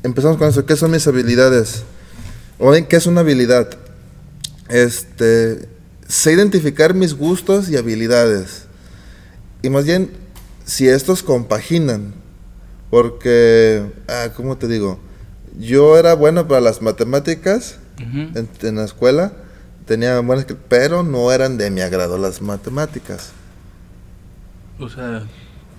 empezamos 0.04 0.38
con 0.38 0.50
eso. 0.50 0.66
¿Qué 0.66 0.76
son 0.76 0.92
mis 0.92 1.08
habilidades? 1.08 1.84
O 2.58 2.72
bien, 2.72 2.86
¿qué 2.88 2.98
es 2.98 3.06
una 3.06 3.22
habilidad? 3.22 3.70
Este, 4.70 5.70
sé 6.12 6.34
identificar 6.34 6.93
mis 6.93 7.14
gustos 7.14 7.70
y 7.70 7.78
habilidades. 7.78 8.66
Y 9.62 9.70
más 9.70 9.86
bien, 9.86 10.12
si 10.66 10.88
estos 10.89 11.24
compaginan. 11.24 12.14
Porque, 12.89 13.89
ah, 14.09 14.32
¿cómo 14.36 14.57
te 14.57 14.68
digo? 14.68 14.99
Yo 15.57 15.97
era 15.97 16.14
bueno 16.14 16.45
para 16.49 16.59
las 16.59 16.82
matemáticas 16.82 17.78
en 17.97 18.76
la 18.76 18.84
escuela 18.84 19.32
tenía 19.86 20.20
buenas, 20.20 20.45
pero 20.68 21.03
no 21.03 21.32
eran 21.32 21.57
de 21.57 21.72
mi 21.72 21.82
agrado 21.82 22.18
las 22.18 22.41
matemáticas. 22.41 23.32
O 24.80 24.89
sea, 24.89 25.24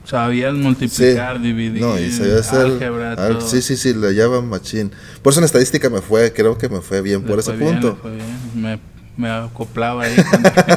sabías 0.04 0.54
multiplicar, 0.54 1.40
dividir, 1.40 1.82
no, 1.82 1.98
y 1.98 2.10
álgebra, 2.52 3.16
todo. 3.16 3.40
Sí, 3.42 3.60
sí, 3.60 3.76
sí, 3.76 3.92
le 3.92 4.14
llamaban 4.14 4.48
machín. 4.48 4.92
Por 5.22 5.32
eso 5.32 5.40
en 5.40 5.44
estadística 5.44 5.90
me 5.90 6.00
fue, 6.00 6.32
creo 6.32 6.56
que 6.56 6.68
me 6.68 6.80
fue 6.80 7.02
bien 7.02 7.22
por 7.22 7.38
ese 7.38 7.52
punto. 7.52 7.94
Me, 7.94 8.00
fue 8.00 8.14
bien. 8.14 8.91
Me, 9.16 9.30
acoplaba 9.30 10.04
ahí. 10.04 10.16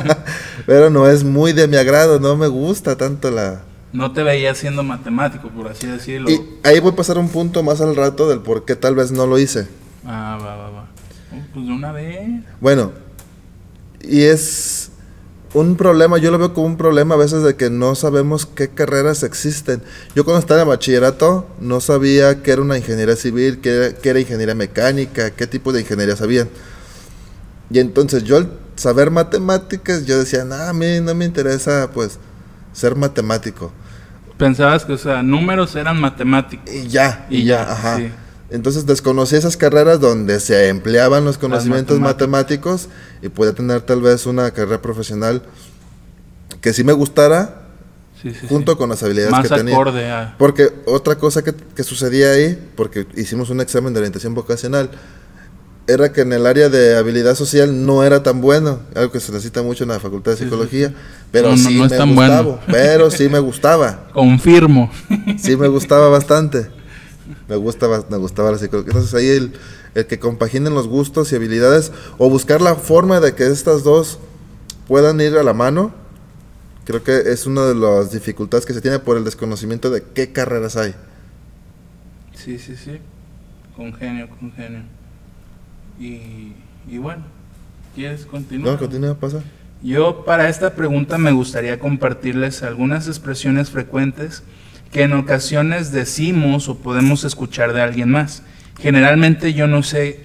pero 0.66 0.90
no 0.90 1.10
es 1.10 1.24
muy 1.24 1.54
de 1.54 1.68
mi 1.68 1.78
agrado, 1.78 2.20
no 2.20 2.36
me 2.36 2.48
gusta 2.48 2.96
tanto 2.96 3.32
la... 3.32 3.62
No 3.94 4.12
te 4.12 4.24
veía 4.24 4.54
siendo 4.56 4.84
matemático, 4.84 5.50
por 5.50 5.68
así 5.68 5.88
decirlo. 5.88 6.30
Y 6.30 6.42
ahí 6.64 6.80
voy 6.80 6.92
a 6.92 6.96
pasar 6.96 7.18
un 7.18 7.30
punto 7.30 7.64
más 7.64 7.80
al 7.80 7.96
rato 7.96 8.28
del 8.28 8.40
por 8.40 8.66
qué 8.66 8.76
tal 8.76 8.96
vez 8.96 9.12
no 9.12 9.26
lo 9.26 9.40
hice. 9.40 9.68
Ah, 10.06 10.38
va, 10.42 10.56
va, 10.56 10.70
va. 10.70 10.82
Oh, 11.32 11.42
pues 11.54 11.66
de 11.66 11.72
una 11.72 11.92
vez. 11.94 12.44
Bueno, 12.60 12.92
y 14.02 14.24
es 14.24 14.92
un 15.56 15.78
problema, 15.78 16.18
yo 16.18 16.32
lo 16.32 16.38
veo 16.38 16.54
como 16.54 16.68
un 16.68 16.76
problema 16.76 17.16
a 17.16 17.18
veces 17.18 17.42
de 17.42 17.56
que 17.56 17.70
no 17.70 17.96
sabemos 17.96 18.46
qué 18.46 18.68
carreras 18.68 19.24
existen. 19.24 19.82
Yo 20.14 20.26
cuando 20.26 20.40
estaba 20.40 20.62
en 20.62 20.68
bachillerato 20.68 21.48
no 21.62 21.80
sabía 21.80 22.44
qué 22.44 22.52
era 22.52 22.62
una 22.62 22.78
ingeniería 22.78 23.16
civil, 23.16 23.62
qué 23.62 23.96
era, 24.04 24.20
ingeniería 24.20 24.54
mecánica, 24.54 25.32
qué 25.32 25.48
tipo 25.48 25.72
de 25.72 25.80
ingeniería 25.82 26.18
sabían. 26.18 26.50
Y 27.70 27.80
entonces 27.80 28.24
yo 28.24 28.38
al 28.38 28.50
saber 28.76 29.12
matemáticas, 29.12 30.06
yo 30.06 30.20
decía, 30.20 30.44
no, 30.44 30.56
a 30.56 30.74
mí 30.74 31.00
no 31.02 31.16
me 31.16 31.26
interesa 31.26 31.90
pues 31.94 32.20
ser 32.74 32.96
matemático. 32.96 33.72
Pensabas 34.38 34.84
que, 34.86 34.94
o 34.94 34.98
sea, 34.98 35.24
números 35.24 35.76
eran 35.76 36.00
matemáticos. 36.00 36.70
Y 36.74 36.88
ya, 36.88 37.26
y, 37.30 37.46
ya, 37.46 37.72
ajá. 37.72 38.00
Entonces 38.50 38.86
desconocí 38.86 39.36
esas 39.36 39.58
carreras 39.58 40.00
donde 40.00 40.40
se 40.40 40.68
empleaban 40.68 41.26
los 41.26 41.38
conocimientos 41.38 42.00
matemáticos 42.00 42.90
y 43.22 43.30
podía 43.30 43.54
tener 43.54 43.82
tal 43.82 44.02
vez 44.02 44.26
una 44.26 44.52
carrera 44.52 44.82
profesional 44.82 45.42
que 46.62 46.74
sí 46.74 46.84
me 46.84 46.94
gustara 46.94 47.62
junto 48.48 48.78
con 48.78 48.90
las 48.90 49.02
habilidades 49.04 49.50
que 49.50 49.56
tenía. 49.56 50.36
Porque 50.38 50.72
otra 50.86 51.16
cosa 51.16 51.44
que, 51.44 51.54
que, 51.54 51.84
sucedía 51.84 52.32
ahí, 52.32 52.72
porque 52.76 53.08
hicimos 53.16 53.50
un 53.50 53.62
examen 53.62 53.94
de 53.94 54.00
orientación 54.00 54.34
vocacional, 54.36 54.92
era 55.88 56.12
que 56.12 56.22
en 56.22 56.34
el 56.34 56.46
área 56.46 56.70
de 56.70 56.98
habilidad 56.98 57.36
social 57.36 57.86
no 57.86 58.04
era 58.04 58.24
tan 58.24 58.42
bueno, 58.42 58.80
algo 58.96 59.12
que 59.12 59.20
se 59.20 59.32
necesita 59.32 59.62
mucho 59.62 59.84
en 59.84 59.90
la 59.90 60.00
facultad 60.00 60.32
de 60.32 60.38
psicología, 60.38 60.94
pero 61.32 61.56
sí 61.58 61.78
me 61.78 61.88
gustaba, 61.88 62.62
pero 62.68 63.12
sí 63.12 63.30
me 63.30 63.40
gustaba. 63.40 64.08
Confirmo. 64.14 64.92
Sí 65.38 65.56
me 65.56 65.68
gustaba 65.68 66.10
bastante. 66.10 66.68
Me 67.48 67.56
gustaba, 67.56 68.04
me 68.10 68.18
gustaba 68.18 68.52
la 68.52 68.58
psicología. 68.58 68.92
Entonces 68.92 69.14
ahí 69.14 69.28
el, 69.28 69.54
el 69.96 70.06
que 70.08 70.20
compaginen 70.20 70.74
los 70.74 70.88
gustos 70.88 71.32
y 71.32 71.36
habilidades 71.36 71.92
o 72.18 72.30
buscar 72.30 72.62
la 72.62 72.76
forma 72.76 73.20
de 73.20 73.36
que 73.36 73.48
estas 73.48 73.84
dos 73.84 74.20
puedan 74.88 75.20
ir 75.22 75.36
a 75.36 75.44
la 75.44 75.54
mano, 75.54 75.94
creo 76.86 77.04
que 77.04 77.18
es 77.32 77.46
una 77.46 77.66
de 77.66 77.76
las 77.76 78.12
dificultades 78.12 78.66
que 78.66 78.74
se 78.74 78.82
tiene 78.82 79.00
por 79.00 79.18
el 79.18 79.24
desconocimiento 79.24 79.90
de 79.90 80.04
qué 80.04 80.32
carreras 80.32 80.78
hay. 80.78 80.96
Sí, 82.34 82.60
sí, 82.60 82.76
sí. 82.76 83.00
Congenio, 83.76 84.30
congenio. 84.30 84.84
Y, 86.00 86.54
y 86.90 86.98
bueno, 86.98 87.24
¿quieres 87.96 88.26
continuar? 88.26 88.74
No, 88.74 88.80
continúa, 88.80 89.16
pasa. 89.16 89.44
Yo 89.82 90.26
para 90.26 90.50
esta 90.50 90.74
pregunta 90.76 91.18
me 91.18 91.32
gustaría 91.32 91.80
compartirles 91.80 92.64
algunas 92.64 93.08
expresiones 93.08 93.70
frecuentes 93.70 94.44
que 94.92 95.04
en 95.04 95.14
ocasiones 95.14 95.92
decimos 95.92 96.70
o 96.70 96.78
podemos 96.78 97.24
escuchar 97.24 97.74
de 97.74 97.82
alguien 97.82 98.10
más. 98.10 98.44
Generalmente 98.80 99.54
yo 99.54 99.68
no 99.68 99.84
sé 99.84 100.22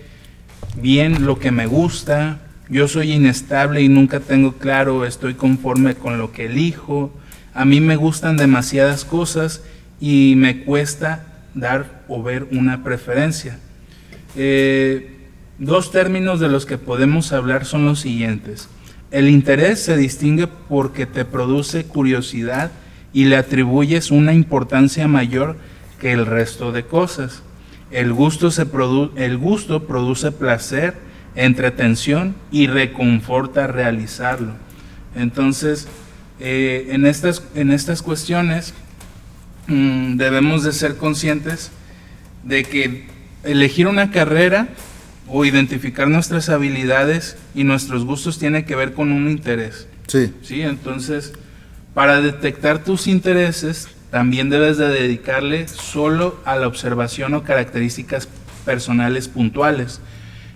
bien 0.81 1.27
lo 1.27 1.39
que 1.39 1.51
me 1.51 1.67
gusta, 1.67 2.41
yo 2.69 2.87
soy 2.87 3.13
inestable 3.13 3.83
y 3.83 3.89
nunca 3.89 4.21
tengo 4.21 4.53
claro, 4.53 5.05
estoy 5.05 5.35
conforme 5.35 5.97
con 5.97 6.19
lo 6.19 6.33
que 6.33 6.47
elijo, 6.47 7.13
a 7.53 7.65
mí 7.65 7.81
me 7.81 7.97
gustan 7.97 8.37
demasiadas 8.37 9.05
cosas 9.05 9.63
y 10.01 10.35
me 10.37 10.63
cuesta 10.63 11.27
dar 11.55 12.03
o 12.09 12.23
ver 12.23 12.47
una 12.53 12.85
preferencia. 12.85 13.59
Eh, 14.37 15.10
dos 15.61 15.93
términos 15.93 16.41
de 16.41 16.49
los 16.49 16.67
que 16.67 16.79
podemos 16.79 17.33
hablar 17.33 17.67
son 17.67 17.85
los 17.85 18.01
siguientes. 18.01 18.69
el 19.11 19.29
interés 19.29 19.83
se 19.83 19.97
distingue 19.97 20.47
porque 20.47 21.05
te 21.05 21.25
produce 21.25 21.85
curiosidad 21.85 22.71
y 23.13 23.25
le 23.25 23.37
atribuyes 23.37 24.11
una 24.11 24.33
importancia 24.33 25.07
mayor 25.09 25.57
que 26.01 26.13
el 26.13 26.27
resto 26.27 26.73
de 26.73 26.85
cosas. 26.85 27.43
El 27.91 28.13
gusto, 28.13 28.53
se 28.53 28.67
el 29.17 29.37
gusto 29.37 29.87
produce 29.87 30.31
placer, 30.31 30.95
entretención 31.35 32.37
y 32.53 32.69
reconforta 32.69 33.67
realizarlo. 33.67 34.53
Entonces, 35.17 35.89
eh, 36.39 36.89
en, 36.91 37.05
estas, 37.05 37.43
en 37.57 37.73
estas 37.73 38.01
cuestiones 38.01 38.75
mm, 39.67 40.17
debemos 40.17 40.63
de 40.63 40.73
ser 40.73 40.97
conscientes 40.97 41.73
de 42.45 42.63
que 42.63 43.09
elegir 43.43 43.89
una 43.89 44.13
carrera 44.13 44.69
o 45.31 45.45
identificar 45.45 46.09
nuestras 46.09 46.49
habilidades 46.49 47.37
y 47.55 47.65
nuestros 47.65 48.05
gustos 48.05 48.39
tiene 48.39 48.65
que 48.65 48.77
ver 48.77 48.93
con 48.93 49.13
un 49.13 49.31
interés. 49.31 49.87
Sí. 50.07 50.33
Sí, 50.43 50.63
entonces, 50.63 51.33
para 51.95 52.21
detectar 52.21 52.83
tus 52.83 53.07
intereses, 53.07 53.89
también 54.11 54.51
debes 54.51 54.77
de 54.77 54.89
dedicarle 54.89 55.69
solo 55.69 56.41
a 56.45 56.57
la 56.57 56.67
observación 56.67 57.35
o 57.35 57.45
características 57.45 58.29
personales 58.65 59.29
puntuales, 59.29 60.01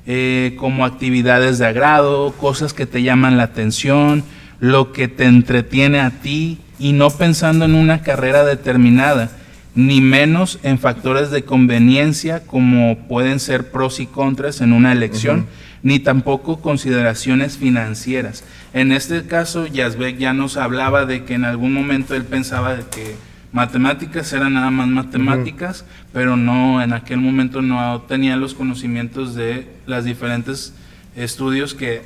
eh, 0.06 0.56
como 0.58 0.84
actividades 0.84 1.58
de 1.58 1.66
agrado, 1.66 2.32
cosas 2.32 2.74
que 2.74 2.86
te 2.86 3.02
llaman 3.02 3.36
la 3.36 3.44
atención, 3.44 4.24
lo 4.60 4.92
que 4.92 5.08
te 5.08 5.24
entretiene 5.24 6.00
a 6.00 6.10
ti 6.10 6.58
y 6.78 6.92
no 6.92 7.10
pensando 7.10 7.64
en 7.64 7.74
una 7.74 8.02
carrera 8.02 8.44
determinada, 8.44 9.30
ni 9.74 10.00
menos 10.00 10.58
en 10.62 10.78
factores 10.78 11.30
de 11.30 11.44
conveniencia 11.44 12.46
como 12.46 12.98
pueden 13.08 13.40
ser 13.40 13.70
pros 13.70 13.98
y 14.00 14.06
contras 14.06 14.60
en 14.60 14.72
una 14.72 14.92
elección, 14.92 15.46
ni 15.82 15.98
tampoco 15.98 16.60
consideraciones 16.60 17.58
financieras. 17.58 18.44
En 18.72 18.92
este 18.92 19.26
caso, 19.26 19.66
Yazbek 19.66 20.18
ya 20.18 20.32
nos 20.32 20.56
hablaba 20.56 21.06
de 21.06 21.24
que 21.24 21.34
en 21.34 21.44
algún 21.44 21.72
momento 21.72 22.14
él 22.14 22.24
pensaba 22.24 22.76
de 22.76 22.84
que 22.84 23.16
matemáticas 23.52 24.32
eran 24.32 24.54
nada 24.54 24.70
más 24.70 24.88
matemáticas, 24.88 25.84
pero 26.12 26.36
no, 26.36 26.82
en 26.82 26.92
aquel 26.92 27.18
momento 27.18 27.60
no 27.60 28.02
tenía 28.02 28.36
los 28.36 28.54
conocimientos 28.54 29.34
de 29.34 29.68
las 29.86 30.04
diferentes 30.04 30.72
estudios 31.16 31.74
que 31.74 32.02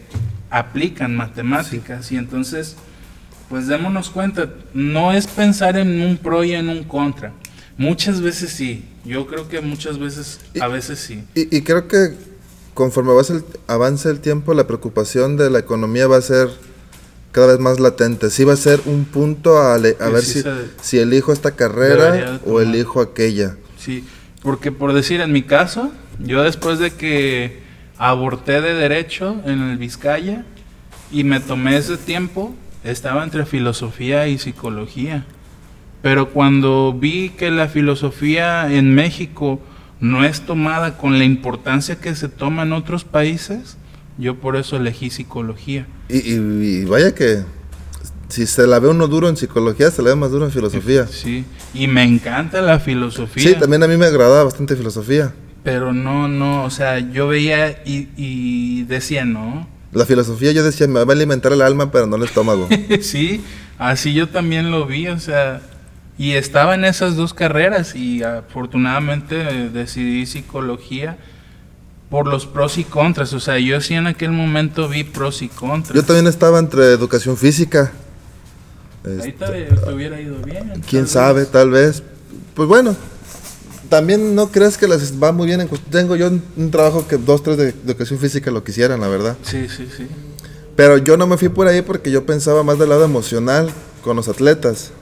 aplican 0.51 1.17
matemáticas 1.17 2.11
y 2.13 2.17
entonces 2.17 2.77
pues 3.49 3.67
démonos 3.67 4.11
cuenta, 4.11 4.49
no 4.75 5.13
es 5.13 5.27
pensar 5.27 5.77
en 5.79 6.03
un 6.03 6.19
pro 6.19 6.45
y 6.45 6.53
en 6.53 6.69
un 6.69 6.85
contra. 6.85 7.33
Muchas 7.79 8.21
veces 8.21 8.51
sí, 8.51 8.85
yo 9.05 9.29
creo 9.29 9.49
que 9.49 9.61
muchas 9.61 9.99
veces, 9.99 10.41
a 10.61 10.67
veces 10.67 10.99
sí. 10.99 11.23
Y, 11.35 11.63
creo 11.63 11.87
que 11.87 12.13
conforme 12.75 13.13
avance 13.69 14.11
el, 14.11 14.19
tiempo, 14.19 14.53
la 14.53 14.67
preocupación 14.67 15.37
de 15.37 15.49
la 15.49 15.61
economía 15.61 16.09
va 16.09 16.17
a 16.17 16.23
ser 16.23 16.49
cada 17.31 17.47
vez 17.47 17.61
más 17.61 17.79
latente. 17.79 18.31
Sí 18.31 18.43
va 18.43 18.55
a 18.55 18.57
ser 18.57 18.81
un 18.87 19.05
punto 19.05 19.59
a, 19.59 19.79
ver 19.79 20.23
si, 20.23 20.43
si 20.83 20.99
elijo 20.99 21.33
esta 21.33 21.53
carrera 21.53 22.41
o 22.45 22.61
elijo 22.61 23.01
aquella. 23.01 23.57
Sí, 23.79 24.05
porque 24.43 24.73
por 24.73 24.93
decir, 24.93 25.21
en 25.21 25.31
mi 25.31 25.43
caso, 25.43 25.93
yo 26.19 26.43
después 26.43 26.81
de 26.81 26.91
que 26.91 27.61
aborté 27.97 28.61
de 28.61 28.75
derecho 28.75 29.41
en 29.45 29.63
el 29.63 29.79
Vizcaya 29.79 30.45
y 31.13 31.23
me 31.23 31.39
tomé 31.39 31.77
ese 31.77 31.97
tiempo, 31.97 32.55
estaba 32.83 33.23
entre 33.23 33.47
filosofía 33.47 34.27
y 34.27 34.39
psicología. 34.39 35.27
Pero 36.03 36.31
cuando 36.31 36.93
vi 36.93 37.31
que 37.31 37.51
la 37.51 37.69
filosofía 37.69 38.73
en 38.73 38.95
México 38.95 39.61
no 40.01 40.25
es 40.25 40.43
tomada 40.43 40.97
con 40.97 41.19
la 41.19 41.25
importancia 41.25 41.97
que 41.97 42.15
se 42.15 42.29
toma 42.29 42.63
en 42.63 42.73
otros 42.73 43.05
países, 43.05 43.77
yo 44.17 44.37
por 44.37 44.57
eso 44.57 44.77
elegí 44.77 45.11
psicología. 45.11 45.87
Y, 46.09 46.85
vaya 46.85 47.15
que 47.15 47.43
si 48.29 48.47
se 48.47 48.67
la 48.67 48.79
ve 48.79 48.89
uno 48.89 49.09
duro 49.09 49.29
en 49.29 49.37
psicología, 49.37 49.91
se 49.91 50.03
la 50.03 50.11
ve 50.11 50.17
más 50.17 50.31
duro 50.31 50.45
en 50.45 50.53
filosofía. 50.53 51.07
Sí, 51.11 51.45
y 51.75 51.87
me 51.89 52.05
encanta 52.05 52.61
la 52.61 52.79
filosofía. 52.79 53.43
Sí, 53.43 53.55
también 53.55 53.83
a 53.83 53.89
mí 53.89 53.97
me 53.97 54.07
agrada 54.07 54.45
bastante 54.45 54.77
filosofía. 54.77 55.33
Pero 55.65 55.93
no, 55.93 56.29
no, 56.29 56.65
o 56.65 56.71
sea, 56.71 56.99
yo 56.99 57.29
veía 57.29 57.83
y, 57.85 58.85
decía, 58.85 59.25
no. 59.25 59.69
La 59.93 60.07
filosofía 60.07 60.53
yo 60.53 60.63
decía, 60.63 60.87
me 60.87 61.05
va 61.05 61.13
a 61.13 61.17
alimentar 61.17 61.53
el 61.53 61.63
alma, 61.63 61.91
pero 61.91 62.07
no 62.07 62.17
el 62.17 62.23
estómago. 62.23 62.69
sí, 63.01 63.43
así 63.79 64.15
yo 64.15 64.29
también 64.29 64.71
lo 64.71 64.87
vi, 64.87 65.09
o 65.09 65.19
sea, 65.19 65.61
y 66.19 66.33
estaba 66.33 66.75
en 66.75 66.85
esas 66.85 67.15
dos 67.15 67.33
carreras 67.33 67.95
y 67.95 68.25
afortunadamente 68.25 69.37
decidí 69.71 70.27
psicología 70.27 71.17
por 72.11 72.27
los 72.27 72.47
pros 72.47 72.77
y 72.77 72.85
contras. 72.85 73.33
O 73.33 73.41
sea, 73.41 73.59
yo 73.59 73.81
sí 73.81 73.95
en 73.95 74.09
aquel 74.09 74.33
momento 74.33 74.89
vi 74.89 75.05
pros 75.05 75.43
y 75.43 75.49
contras. 75.49 75.95
Yo 75.95 76.03
también 76.03 76.27
estaba 76.27 76.59
entre 76.59 76.87
educación 76.87 77.37
física. 77.37 77.93
Ahí 79.05 79.33
te, 79.33 79.47
te, 79.47 79.93
hubiera 79.95 80.21
ido 80.21 80.39
bien. 80.43 80.83
Quién 80.89 81.07
sabe, 81.07 81.47
tal 81.47 81.71
vez. 81.71 82.03
Pues 82.55 82.69
bueno, 82.69 82.97
también 83.89 84.35
no 84.35 84.51
crees 84.51 84.77
que 84.77 84.89
les 84.89 85.23
va 85.23 85.31
muy 85.33 85.47
bien. 85.47 85.61
En, 85.61 85.69
tengo 85.91 86.17
yo 86.17 86.31
un, 86.57 86.71
trabajo 86.71 87.07
que 87.07 87.17
dos, 87.17 87.43
tres 87.43 87.57
de, 87.57 87.69
educación 87.69 88.19
física 88.19 88.51
lo 88.51 88.65
quisieran, 88.65 89.01
la 89.01 89.09
verdad. 89.09 89.37
Sí, 89.43 89.69
sí, 89.69 89.89
sí. 89.97 90.09
Pero 90.75 90.99
yo 90.99 91.17
no 91.17 91.27
me 91.27 91.37
fui 91.37 91.49
por 91.49 91.69
ahí 91.69 91.83
porque 91.83 92.11
yo 92.11 92.27
pensaba 92.27 92.63
más 92.63 92.79
del 92.79 92.89
lado 92.89 93.05
emocional 93.05 93.71
con 94.03 94.17
los 94.17 94.29
atletas. 94.29 94.93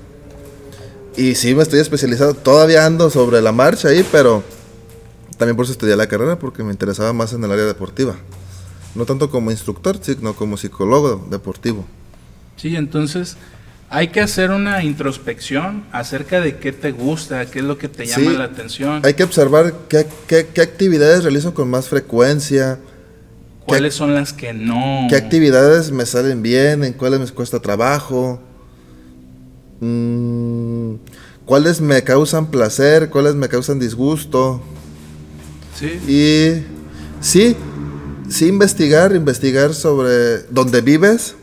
Y 1.16 1.34
sí, 1.34 1.54
me 1.54 1.62
estoy 1.62 1.80
especializado. 1.80 2.34
Todavía 2.34 2.84
ando 2.84 3.08
sobre 3.10 3.40
la 3.40 3.52
marcha 3.52 3.88
ahí, 3.88 4.04
pero 4.12 4.42
también 5.38 5.56
por 5.56 5.64
eso 5.64 5.72
estudié 5.72 5.96
la 5.96 6.06
carrera 6.06 6.38
porque 6.38 6.62
me 6.62 6.72
interesaba 6.72 7.12
más 7.12 7.32
en 7.32 7.42
el 7.42 7.50
área 7.50 7.64
deportiva. 7.64 8.16
No 8.94 9.04
tanto 9.04 9.30
como 9.30 9.50
instructor, 9.50 9.98
sino 10.00 10.34
como 10.34 10.56
psicólogo 10.56 11.26
deportivo. 11.30 11.86
Sí, 12.56 12.76
entonces 12.76 13.36
hay 13.88 14.08
que 14.08 14.20
hacer 14.20 14.50
una 14.50 14.82
introspección 14.82 15.84
acerca 15.92 16.40
de 16.40 16.56
qué 16.56 16.72
te 16.72 16.92
gusta, 16.92 17.46
qué 17.46 17.60
es 17.60 17.64
lo 17.64 17.78
que 17.78 17.88
te 17.88 18.06
llama 18.06 18.32
la 18.32 18.44
atención. 18.44 19.00
Hay 19.04 19.14
que 19.14 19.24
observar 19.24 19.74
qué, 19.88 20.06
qué, 20.26 20.60
actividades 20.60 21.22
realizo 21.22 21.54
con 21.54 21.70
más 21.70 21.88
frecuencia. 21.88 22.78
¿Cuáles 23.64 23.94
son 23.94 24.14
las 24.14 24.32
que 24.32 24.52
no? 24.52 25.06
¿Qué 25.08 25.16
actividades 25.16 25.90
me 25.90 26.04
salen 26.06 26.42
bien? 26.42 26.84
¿En 26.84 26.92
cuáles 26.92 27.20
me 27.20 27.28
cuesta 27.28 27.60
trabajo? 27.60 28.40
Mm, 29.80 30.94
¿Cuáles 31.44 31.80
me 31.80 32.02
causan 32.02 32.50
placer? 32.50 33.10
¿Cuáles 33.10 33.34
me 33.34 33.48
causan 33.48 33.78
disgusto? 33.78 34.62
Sí. 35.74 35.86
Y 36.08 36.64
sí, 37.20 37.56
sí 38.28 38.46
investigar, 38.46 39.14
investigar 39.14 39.74
sobre 39.74 40.42
dónde 40.50 40.80
vives 40.80 41.36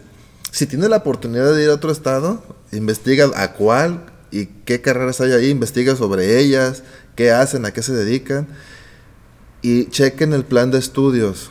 si 0.54 0.68
tienes 0.68 0.88
la 0.88 0.98
oportunidad 0.98 1.56
de 1.56 1.64
ir 1.64 1.72
a 1.72 1.74
otro 1.74 1.92
estado, 1.92 2.44
investiga 2.72 3.32
a 3.36 3.54
cuál 3.54 4.06
y 4.30 4.46
qué 4.46 4.82
carreras 4.82 5.20
hay 5.20 5.32
ahí, 5.32 5.50
investiga 5.50 5.96
sobre 5.96 6.40
ellas, 6.40 6.84
qué 7.16 7.32
hacen, 7.32 7.66
a 7.66 7.72
qué 7.72 7.82
se 7.82 7.92
dedican 7.92 8.48
y 9.64 9.86
chequen 9.88 10.32
el 10.32 10.46
plan 10.46 10.70
de 10.70 10.78
estudios. 10.78 11.50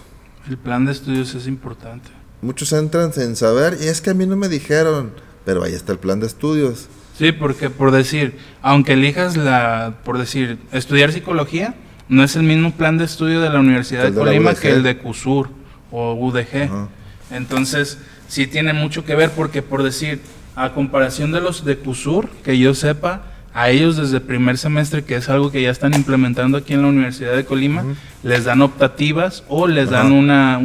El 0.48 0.56
plan 0.56 0.84
de 0.84 0.92
estudios 0.92 1.34
es 1.34 1.48
importante. 1.48 2.10
Muchos 2.42 2.72
entran 2.72 3.12
sin 3.12 3.34
saber 3.34 3.76
y 3.80 3.88
es 3.88 4.00
que 4.00 4.10
a 4.10 4.14
mí 4.14 4.24
no 4.24 4.36
me 4.36 4.48
dijeron, 4.48 5.12
pero 5.45 5.64
ahí 5.64 5.72
está 5.72 5.93
el 5.93 5.99
plan 5.99 6.20
de 6.20 6.26
estudios. 6.26 6.88
Sí, 7.16 7.32
porque 7.32 7.70
por 7.70 7.90
decir, 7.90 8.36
aunque 8.62 8.95
elijas 8.95 9.36
la, 9.36 9.95
por 10.05 10.18
decir, 10.18 10.59
estudiar 10.72 11.12
psicología, 11.12 11.74
no 12.09 12.24
es 12.24 12.36
el 12.36 12.43
mismo 12.43 12.72
plan 12.72 12.99
de 12.99 13.05
estudio 13.05 13.40
de 13.40 13.51
la 13.51 13.61
Universidad 13.61 14.05
de, 14.05 14.12
Colima 14.12 14.55
que 14.55 14.70
el 14.70 14.82
de 14.82 14.99
CUSUR 14.99 15.49
o 15.90 16.14
UDG. 16.14 16.88
Entonces, 17.30 17.99
sí 18.28 18.47
tiene 18.47 18.72
mucho 18.72 19.05
que 19.05 19.14
ver 19.14 19.30
porque 19.30 19.62
por 19.62 19.82
decir, 19.82 20.20
a 20.57 20.72
comparación 20.74 21.32
de 21.32 21.40
los 21.40 21.64
de 21.64 21.76
CUSUR, 21.76 22.28
que 22.45 22.59
yo 22.59 22.74
sepa, 22.74 23.22
a 23.55 23.68
ellos 23.68 23.97
desde 23.97 24.16
el 24.16 24.22
primer 24.22 24.57
semestre, 24.57 25.05
que 25.05 25.16
es 25.16 25.28
algo 25.28 25.51
que 25.51 25.62
ya 25.62 25.70
están 25.70 25.95
implementando 25.95 26.59
aquí 26.59 26.72
en 26.72 26.82
la 26.82 26.88
Universidad 26.88 27.36
de 27.36 27.45
Colima, 27.45 27.84
les 28.22 28.45
dan 28.45 28.62
optativas 28.62 29.45
o 29.49 29.66
les 29.66 29.90
dan 29.90 30.12
una, 30.12 30.59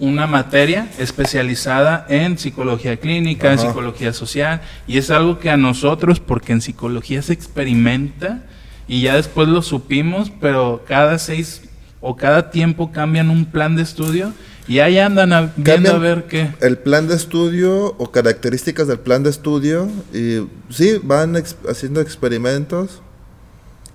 una 0.00 0.26
materia 0.26 0.88
especializada 0.98 2.06
en 2.08 2.38
psicología 2.38 2.96
clínica, 2.98 3.52
en 3.52 3.58
psicología 3.58 4.12
social, 4.12 4.60
y 4.86 4.98
es 4.98 5.10
algo 5.10 5.38
que 5.38 5.50
a 5.50 5.56
nosotros, 5.56 6.20
porque 6.20 6.52
en 6.52 6.60
psicología 6.60 7.22
se 7.22 7.32
experimenta, 7.32 8.44
y 8.86 9.02
ya 9.02 9.16
después 9.16 9.48
lo 9.48 9.62
supimos, 9.62 10.32
pero 10.40 10.84
cada 10.86 11.18
seis 11.18 11.62
o 12.00 12.16
cada 12.16 12.50
tiempo 12.50 12.92
cambian 12.92 13.28
un 13.28 13.44
plan 13.44 13.76
de 13.76 13.82
estudio 13.82 14.32
y 14.68 14.80
ahí 14.80 14.98
andan 14.98 15.52
viendo 15.56 15.94
a 15.94 15.98
ver 15.98 16.24
qué. 16.24 16.50
El 16.60 16.76
plan 16.76 17.08
de 17.08 17.16
estudio 17.16 17.94
o 17.96 18.10
características 18.12 18.86
del 18.86 19.00
plan 19.00 19.22
de 19.22 19.30
estudio. 19.30 19.88
Y 20.12 20.46
sí, 20.68 21.00
van 21.02 21.42
haciendo 21.68 22.02
experimentos. 22.02 23.00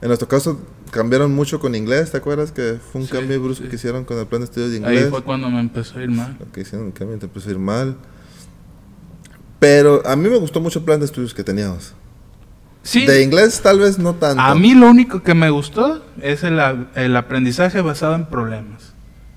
En 0.02 0.08
nuestro 0.08 0.28
caso 0.28 0.60
cambiaron 0.94 1.34
mucho 1.34 1.60
con 1.60 1.76
inglés, 1.76 2.12
¿te 2.12 2.18
acuerdas? 2.18 2.52
Que 2.52 2.78
fue 2.92 3.02
un 3.02 3.08
cambio 3.08 3.42
brusco 3.42 3.68
que 3.68 3.76
hicieron 3.76 4.06
con 4.06 4.18
el 4.20 4.28
plan 4.28 4.42
de 4.42 4.46
estudio 4.46 4.70
de 4.70 4.78
inglés. 4.78 5.06
Ahí 5.06 5.10
fue 5.10 5.24
cuando 5.24 5.50
me 5.50 5.60
empezó 5.60 5.98
a 6.00 6.04
ir 6.04 6.10
mal. 6.10 6.38
Que 6.54 6.62
hicieron 6.62 6.88
el 6.88 6.94
cambio, 6.94 7.18
te 7.18 7.26
empezó 7.26 7.50
a 7.50 7.52
ir 7.52 7.60
mal. 7.60 7.98
Pero 9.60 10.06
a 10.06 10.16
mí 10.16 10.30
me 10.30 10.38
gustó 10.38 10.62
mucho 10.62 10.80
el 10.80 10.86
plan 10.86 11.00
de 11.00 11.06
estudios 11.06 11.34
que 11.34 11.44
teníamos. 11.44 11.94
Sí. 12.84 13.06
De 13.06 13.24
inglés 13.24 13.60
tal 13.62 13.80
vez 13.80 13.98
no 13.98 14.14
tanto. 14.14 14.42
A 14.42 14.54
mí 14.56 14.74
lo 14.76 14.90
único 14.90 15.24
que 15.24 15.34
me 15.34 15.50
gustó 15.50 16.04
es 16.22 16.44
el, 16.44 16.60
el 16.96 17.16
aprendizaje 17.16 17.82
basado 17.82 18.16
en 18.16 18.26
problemas. 18.28 18.94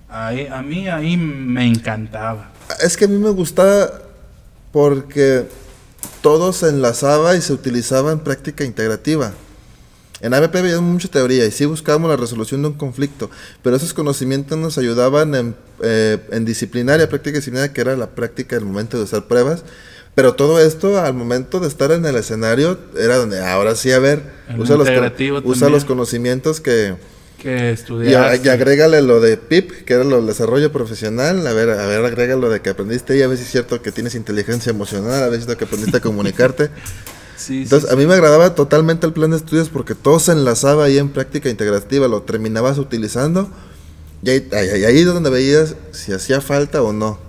Ahí, 0.09 0.47
a 0.47 0.63
mí 0.63 0.89
ahí 0.89 1.17
me 1.17 1.67
encantaba. 1.67 2.51
Es 2.83 2.97
que 2.97 3.07
a 3.07 3.09
mí 3.09 3.17
me 3.17 3.31
gustaba 3.31 3.89
porque 4.73 5.49
todo 6.21 6.53
se 6.53 6.69
enlazaba 6.69 7.35
y 7.37 7.41
se 7.41 7.53
utilizaba 7.53 8.13
en 8.13 8.19
práctica 8.19 8.65
integrativa. 8.65 9.33
En 10.27 10.35
ABP 10.35 10.57
había 10.57 10.81
mucha 10.81 11.07
teoría 11.07 11.47
y 11.47 11.53
sí 11.53 11.67
buscábamos 11.67 12.11
la 12.11 12.17
resolución 12.17 12.61
de 12.61 12.69
un 12.69 12.75
conflicto, 12.75 13.31
pero 13.63 13.77
esos 13.77 13.95
conocimientos 13.95 14.59
nos 14.59 14.77
ayudaban 14.77 15.37
en, 15.37 15.55
eh, 15.85 16.19
en 16.33 16.45
disciplinaria, 16.45 17.09
práctica 17.09 17.37
disciplinaria, 17.37 17.73
que 17.73 17.81
era 17.81 17.97
la 17.97 18.09
práctica 18.09 18.57
del 18.57 18.65
momento 18.65 18.99
de 18.99 19.05
hacer 19.05 19.23
pruebas. 19.27 19.63
Pero 20.17 20.35
todo 20.35 20.61
esto 20.61 20.99
al 20.99 21.15
momento 21.15 21.61
de 21.61 21.69
estar 21.69 21.93
en 21.93 22.05
el 22.07 22.17
escenario 22.17 22.77
era 22.99 23.19
donde 23.19 23.39
ahora 23.39 23.77
sí, 23.77 23.93
a 23.93 24.01
ver, 24.01 24.23
usa 24.59 24.77
los, 24.77 24.89
usa 25.45 25.69
los 25.69 25.85
conocimientos 25.85 26.61
que... 26.61 26.97
Que 27.41 27.55
Y, 27.55 27.73
estudiaste. 27.75 28.41
y 28.45 28.49
agrégale 28.49 29.03
lo 29.03 29.21
de 29.21 29.37
PIP, 29.37 29.85
que 29.85 29.95
era 29.95 30.03
lo 30.03 30.17
del 30.17 30.27
desarrollo 30.27 30.73
profesional. 30.73 31.47
A 31.47 31.53
ver, 31.53 31.71
a 31.71 31.87
ver, 31.87 32.05
agrega 32.05 32.35
lo 32.35 32.51
de 32.51 32.63
que 32.63 32.71
aprendiste 32.71 33.17
y 33.17 33.23
a 33.23 33.29
ver 33.29 33.37
si 33.39 33.45
es 33.45 33.51
cierto 33.51 33.81
que 33.81 33.93
tienes 33.93 34.17
inteligencia 34.17 34.71
emocional, 34.71 35.23
a 35.23 35.29
ver 35.29 35.35
si 35.35 35.41
es 35.41 35.45
cierto 35.45 35.59
que 35.59 35.65
aprendiste 35.67 35.99
a 35.99 36.01
comunicarte. 36.01 36.71
Sí, 37.47 37.63
Entonces, 37.63 37.89
sí. 37.89 37.95
a 37.95 37.97
mí 37.97 38.07
me 38.07 38.15
agradaba 38.15 38.57
totalmente 38.57 39.07
el 39.07 39.13
plan 39.13 39.31
de 39.31 39.37
estudios 39.37 39.69
porque 39.69 39.95
todo 39.95 40.19
se 40.19 40.33
enlazaba 40.33 40.85
ahí 40.85 40.99
en 40.99 41.11
práctica 41.11 41.49
integrativa, 41.49 42.09
lo 42.09 42.23
terminabas 42.23 42.77
utilizando 42.79 43.49
y 44.25 44.31
ahí, 44.31 44.49
ahí, 44.53 44.99
es 44.99 45.07
donde 45.07 45.31
veías 45.31 45.77
si 45.93 46.13
hacía 46.13 46.41
falta 46.41 46.83
o 46.83 46.93
no. 46.93 47.21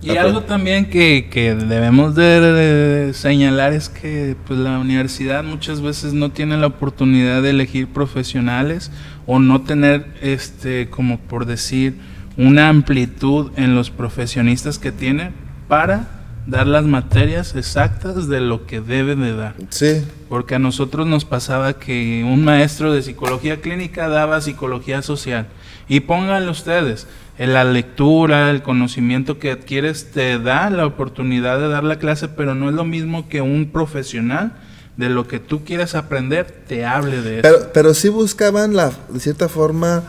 Y 0.00 0.10
Ah, 0.10 0.22
algo 0.22 0.42
también 0.44 0.88
que, 0.88 1.28
que 1.28 1.56
debemos 1.56 2.14
de, 2.14 2.40
de 2.40 3.14
señalar 3.14 3.72
es 3.72 3.88
que 3.88 4.36
pues 4.46 4.60
la 4.60 4.78
universidad 4.78 5.42
muchas 5.42 5.80
veces 5.80 6.12
no 6.12 6.30
tiene 6.30 6.56
la 6.56 6.68
oportunidad 6.68 7.42
de 7.42 7.50
elegir 7.50 7.88
profesionales 7.88 8.92
o 9.26 9.40
no 9.40 9.62
tener 9.62 10.06
este 10.22 10.88
como 10.88 11.18
por 11.18 11.46
decir 11.46 11.96
una 12.36 12.68
amplitud 12.68 13.50
en 13.56 13.74
los 13.74 13.90
profesionistas 13.90 14.78
que 14.78 14.92
tiene 14.92 15.32
para 15.66 16.15
dar 16.46 16.66
las 16.66 16.84
materias 16.84 17.54
exactas 17.56 18.28
de 18.28 18.40
lo 18.40 18.66
que 18.66 18.80
debe 18.80 19.16
de 19.16 19.34
dar. 19.34 19.54
Sí, 19.70 20.04
Porque 20.28 20.54
a 20.54 20.58
nosotros 20.58 21.06
nos 21.06 21.24
pasaba 21.24 21.74
que 21.74 22.24
un 22.24 22.44
maestro 22.44 22.92
de 22.92 23.02
psicología 23.02 23.60
clínica 23.60 24.08
daba 24.08 24.40
psicología 24.40 25.02
social. 25.02 25.48
Y 25.88 26.00
pónganlo 26.00 26.52
ustedes, 26.52 27.06
en 27.38 27.52
la 27.52 27.64
lectura, 27.64 28.50
el 28.50 28.62
conocimiento 28.62 29.38
que 29.38 29.50
adquieres 29.50 30.10
te 30.12 30.38
da 30.38 30.70
la 30.70 30.86
oportunidad 30.86 31.58
de 31.58 31.68
dar 31.68 31.84
la 31.84 31.98
clase, 31.98 32.28
pero 32.28 32.54
no 32.54 32.68
es 32.68 32.74
lo 32.74 32.84
mismo 32.84 33.28
que 33.28 33.40
un 33.40 33.70
profesional 33.70 34.54
de 34.96 35.10
lo 35.10 35.28
que 35.28 35.40
tú 35.40 35.64
quieres 35.64 35.94
aprender 35.94 36.64
te 36.66 36.86
hable 36.86 37.20
de 37.20 37.40
eso. 37.40 37.42
pero, 37.42 37.72
pero 37.72 37.94
sí 37.94 38.08
buscaban 38.08 38.74
la, 38.74 38.92
de 39.10 39.20
cierta 39.20 39.48
forma 39.48 40.02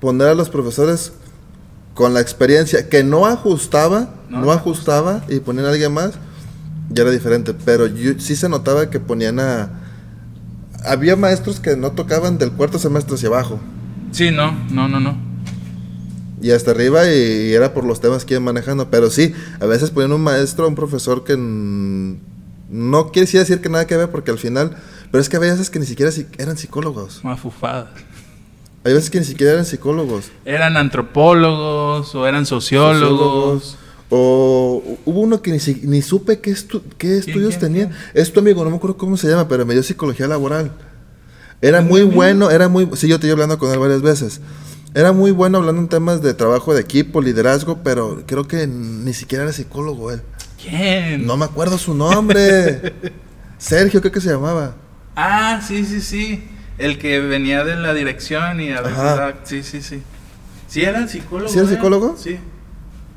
poner 0.00 0.28
a 0.28 0.34
los 0.34 0.48
profesores 0.48 1.12
con 1.98 2.14
la 2.14 2.20
experiencia 2.20 2.88
que 2.88 3.02
no 3.02 3.26
ajustaba, 3.26 4.14
No, 4.30 4.40
no, 4.42 4.52
ajustaba 4.52 5.24
y 5.28 5.40
ponían 5.40 5.66
a 5.66 5.70
alguien 5.70 5.92
más, 5.92 6.12
ya 6.90 7.02
era 7.02 7.10
diferente. 7.10 7.54
Pero 7.64 7.88
yo, 7.88 8.12
sí 8.20 8.36
se 8.36 8.48
notaba 8.48 8.88
que 8.88 9.00
ponían 9.00 9.40
a... 9.40 9.70
Había 10.84 11.16
maestros 11.16 11.58
que 11.58 11.76
no 11.76 11.90
tocaban 11.90 12.38
del 12.38 12.52
cuarto 12.52 12.78
semestre 12.78 13.16
hacia 13.16 13.26
abajo. 13.26 13.58
Sí, 14.12 14.30
no, 14.30 14.52
no, 14.70 14.86
no, 14.88 15.00
no. 15.00 15.18
Y 16.40 16.52
hasta 16.52 16.70
arriba 16.70 17.04
y, 17.12 17.48
y 17.48 17.52
era 17.54 17.74
por 17.74 17.82
los 17.82 18.00
temas 18.00 18.24
que 18.24 18.34
iban 18.34 18.44
manejando. 18.44 18.90
Pero 18.92 19.10
sí, 19.10 19.34
a 19.58 19.66
veces 19.66 19.90
ponían 19.90 20.12
un 20.12 20.20
maestro, 20.22 20.68
un 20.68 20.76
profesor 20.76 21.24
que 21.24 21.36
no 21.36 23.10
quiere 23.10 23.28
decir 23.32 23.60
que 23.60 23.68
nada 23.70 23.88
que 23.88 23.96
ver 23.96 24.08
porque 24.12 24.30
al 24.30 24.38
final... 24.38 24.76
Pero 25.10 25.20
es 25.22 25.28
que 25.28 25.36
había 25.38 25.50
veces 25.50 25.68
que 25.70 25.80
ni 25.80 25.86
siquiera 25.86 26.12
si- 26.12 26.26
eran 26.36 26.56
psicólogos. 26.58 27.24
Mafufadas. 27.24 27.88
Hay 28.84 28.94
veces 28.94 29.10
que 29.10 29.18
ni 29.18 29.24
siquiera 29.24 29.52
eran 29.52 29.64
psicólogos. 29.66 30.30
Eran 30.44 30.76
antropólogos 30.76 32.14
o 32.14 32.26
eran 32.26 32.46
sociólogos. 32.46 33.76
O 34.10 34.82
hubo 35.04 35.20
uno 35.20 35.42
que 35.42 35.50
ni, 35.52 35.58
ni 35.82 36.00
supe 36.00 36.40
qué, 36.40 36.50
estu- 36.52 36.82
qué 36.96 37.18
estudios 37.18 37.58
tenía. 37.58 37.90
Es 38.14 38.32
tu 38.32 38.40
amigo, 38.40 38.64
no 38.64 38.70
me 38.70 38.76
acuerdo 38.76 38.96
cómo 38.96 39.16
se 39.18 39.28
llama, 39.28 39.48
pero 39.48 39.66
me 39.66 39.74
dio 39.74 39.82
psicología 39.82 40.26
laboral. 40.26 40.72
Era 41.60 41.78
¿Es 41.80 41.84
mi 41.84 41.90
muy 41.90 42.02
bueno, 42.04 42.50
era 42.50 42.68
muy... 42.68 42.88
Sí, 42.94 43.08
yo 43.08 43.16
estoy 43.16 43.30
hablando 43.30 43.58
con 43.58 43.70
él 43.70 43.78
varias 43.78 44.00
veces. 44.00 44.40
Era 44.94 45.12
muy 45.12 45.32
bueno 45.32 45.58
hablando 45.58 45.82
en 45.82 45.88
temas 45.88 46.22
de 46.22 46.32
trabajo 46.32 46.72
de 46.72 46.80
equipo, 46.80 47.20
liderazgo, 47.20 47.80
pero 47.82 48.22
creo 48.26 48.48
que 48.48 48.66
ni 48.66 49.12
siquiera 49.12 49.44
era 49.44 49.52
psicólogo 49.52 50.10
él. 50.10 50.22
¿Quién? 50.62 51.26
No 51.26 51.36
me 51.36 51.44
acuerdo 51.44 51.76
su 51.76 51.92
nombre. 51.94 52.94
Sergio, 53.58 54.00
creo 54.00 54.12
que 54.12 54.20
se 54.22 54.30
llamaba. 54.30 54.76
Ah, 55.14 55.60
sí, 55.66 55.84
sí, 55.84 56.00
sí. 56.00 56.44
El 56.78 56.98
que 56.98 57.18
venía 57.20 57.64
de 57.64 57.76
la 57.76 57.92
dirección 57.94 58.60
y 58.60 58.70
a 58.72 58.80
veces. 58.82 58.98
Ajá. 58.98 59.34
sí, 59.44 59.62
sí, 59.62 59.82
sí. 59.82 60.02
¿Sí 60.68 60.82
era 60.84 60.98
el 60.98 61.08
psicólogo? 61.08 61.48
¿Sí 61.52 61.58
era 61.58 61.68
eh? 61.68 61.74
psicólogo? 61.74 62.16
Sí. 62.16 62.38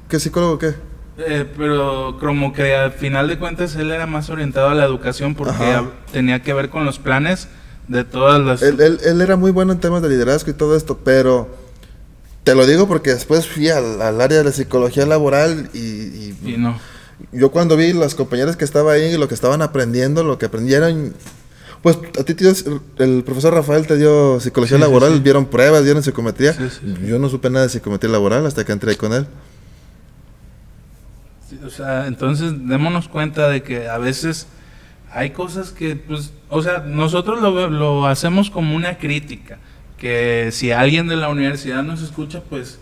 ¿Qué 0.09 0.19
psicólogo 0.19 0.57
qué? 0.57 0.73
Eh, 1.17 1.45
pero 1.57 2.17
como 2.19 2.53
que 2.53 2.73
al 2.75 2.91
final 2.93 3.27
de 3.27 3.37
cuentas 3.37 3.75
él 3.75 3.91
era 3.91 4.07
más 4.07 4.29
orientado 4.29 4.69
a 4.69 4.73
la 4.75 4.85
educación 4.85 5.35
porque 5.35 5.51
Ajá. 5.53 5.85
tenía 6.11 6.41
que 6.41 6.53
ver 6.53 6.69
con 6.69 6.85
los 6.85 6.97
planes 6.99 7.47
de 7.87 8.03
todas 8.03 8.41
las... 8.43 8.61
Él, 8.61 8.79
él- 8.81 8.99
él 9.03 9.21
era 9.21 9.35
muy 9.35 9.51
bueno 9.51 9.73
en 9.73 9.79
temas 9.79 10.01
de 10.01 10.09
liderazgo 10.09 10.49
y 10.49 10.53
todo 10.53 10.75
esto, 10.75 10.99
pero 11.03 11.49
te 12.43 12.55
lo 12.55 12.65
digo 12.65 12.87
porque 12.87 13.11
después 13.13 13.45
fui 13.47 13.69
al, 13.69 14.01
al 14.01 14.19
área 14.21 14.39
de 14.39 14.43
la 14.45 14.51
psicología 14.51 15.05
laboral 15.05 15.69
y, 15.73 15.79
y 15.79 16.37
Y 16.45 16.55
no. 16.57 16.79
yo 17.33 17.51
cuando 17.51 17.75
vi 17.77 17.93
las 17.93 18.15
compañeras 18.15 18.55
que 18.55 18.65
estaban 18.65 18.95
ahí 18.95 19.13
y 19.13 19.17
lo 19.17 19.27
que 19.27 19.35
estaban 19.35 19.61
aprendiendo, 19.61 20.23
lo 20.23 20.39
que 20.39 20.45
aprendieron, 20.47 21.13
pues 21.81 21.97
a 22.19 22.23
ti 22.23 22.33
dio- 22.33 22.53
el 22.99 23.23
profesor 23.23 23.53
Rafael 23.53 23.87
te 23.87 23.97
dio 23.97 24.39
psicología 24.39 24.77
Sí, 24.77 24.83
sí, 24.83 24.87
laboral, 24.87 25.13
sí. 25.15 25.19
vieron 25.19 25.45
pruebas, 25.45 25.83
vieron 25.83 26.03
psicometría. 26.03 26.53
Sí, 26.53 26.69
sí, 26.69 26.95
sí. 26.99 27.07
Yo 27.07 27.17
no 27.19 27.27
supe 27.29 27.49
nada 27.49 27.63
de 27.65 27.69
psicometría 27.69 28.11
laboral 28.11 28.45
hasta 28.45 28.63
que 28.65 28.71
entré 28.71 28.95
con 28.97 29.13
él. 29.13 29.25
Sí, 31.49 31.59
O 31.65 31.69
sea, 31.69 32.07
entonces 32.07 32.53
démonos 32.67 33.07
cuenta 33.07 33.49
de 33.49 33.63
que 33.63 33.89
a 33.89 33.97
veces 33.97 34.47
hay 35.11 35.31
cosas 35.31 35.71
que, 35.71 35.95
pues, 35.95 36.31
o 36.49 36.61
sea, 36.61 36.79
nosotros 36.79 37.41
lo, 37.41 37.69
lo 37.69 38.05
hacemos 38.07 38.49
como 38.49 38.75
una 38.75 38.97
crítica. 38.97 39.57
Que 39.97 40.49
si 40.51 40.71
alguien 40.71 41.07
de 41.07 41.15
la 41.15 41.29
universidad 41.29 41.83
nos 41.83 42.01
escucha, 42.01 42.41
pues 42.49 42.79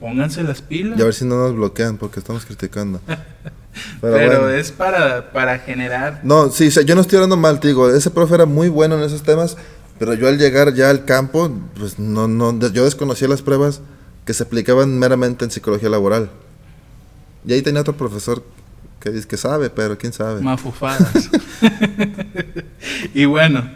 pónganse 0.00 0.42
las 0.42 0.62
pilas. 0.62 0.98
Y 0.98 1.02
a 1.02 1.04
ver 1.04 1.14
si 1.14 1.24
no 1.24 1.36
nos 1.36 1.54
bloquean 1.54 1.96
porque 1.98 2.18
estamos 2.20 2.44
criticando. 2.46 3.00
Pero, 4.00 4.14
Pero, 4.14 4.40
bueno. 4.40 4.48
es 4.50 4.72
para, 4.72 5.30
para 5.32 5.58
generar. 5.58 6.20
No, 6.22 6.50
sí, 6.50 6.70
yo 6.70 6.94
no 6.94 7.00
estoy 7.00 7.16
hablando 7.16 7.36
mal, 7.36 7.60
te 7.60 7.68
digo, 7.68 7.90
ese 7.90 8.10
profe 8.10 8.34
era 8.34 8.46
muy 8.46 8.68
bueno 8.68 8.96
en 8.96 9.04
esos 9.04 9.22
temas, 9.22 9.56
pero 9.98 10.14
yo 10.14 10.28
al 10.28 10.38
llegar 10.38 10.74
ya 10.74 10.90
al 10.90 11.04
campo, 11.04 11.50
pues 11.78 11.98
no, 11.98 12.26
no, 12.26 12.58
yo 12.70 12.84
desconocía 12.84 13.28
las 13.28 13.42
pruebas 13.42 13.80
que 14.24 14.34
se 14.34 14.42
aplicaban 14.42 14.98
meramente 14.98 15.44
en 15.44 15.50
psicología 15.50 15.88
laboral. 15.88 16.30
Y 17.46 17.52
ahí 17.52 17.62
tenía 17.62 17.80
otro 17.80 17.96
profesor 17.96 18.42
que 19.00 19.10
dice 19.10 19.26
que 19.26 19.36
sabe, 19.36 19.70
pero 19.70 19.96
quién 19.96 20.12
sabe. 20.12 20.40
Mafufadas. 20.42 21.30
y 23.14 23.24
bueno, 23.24 23.70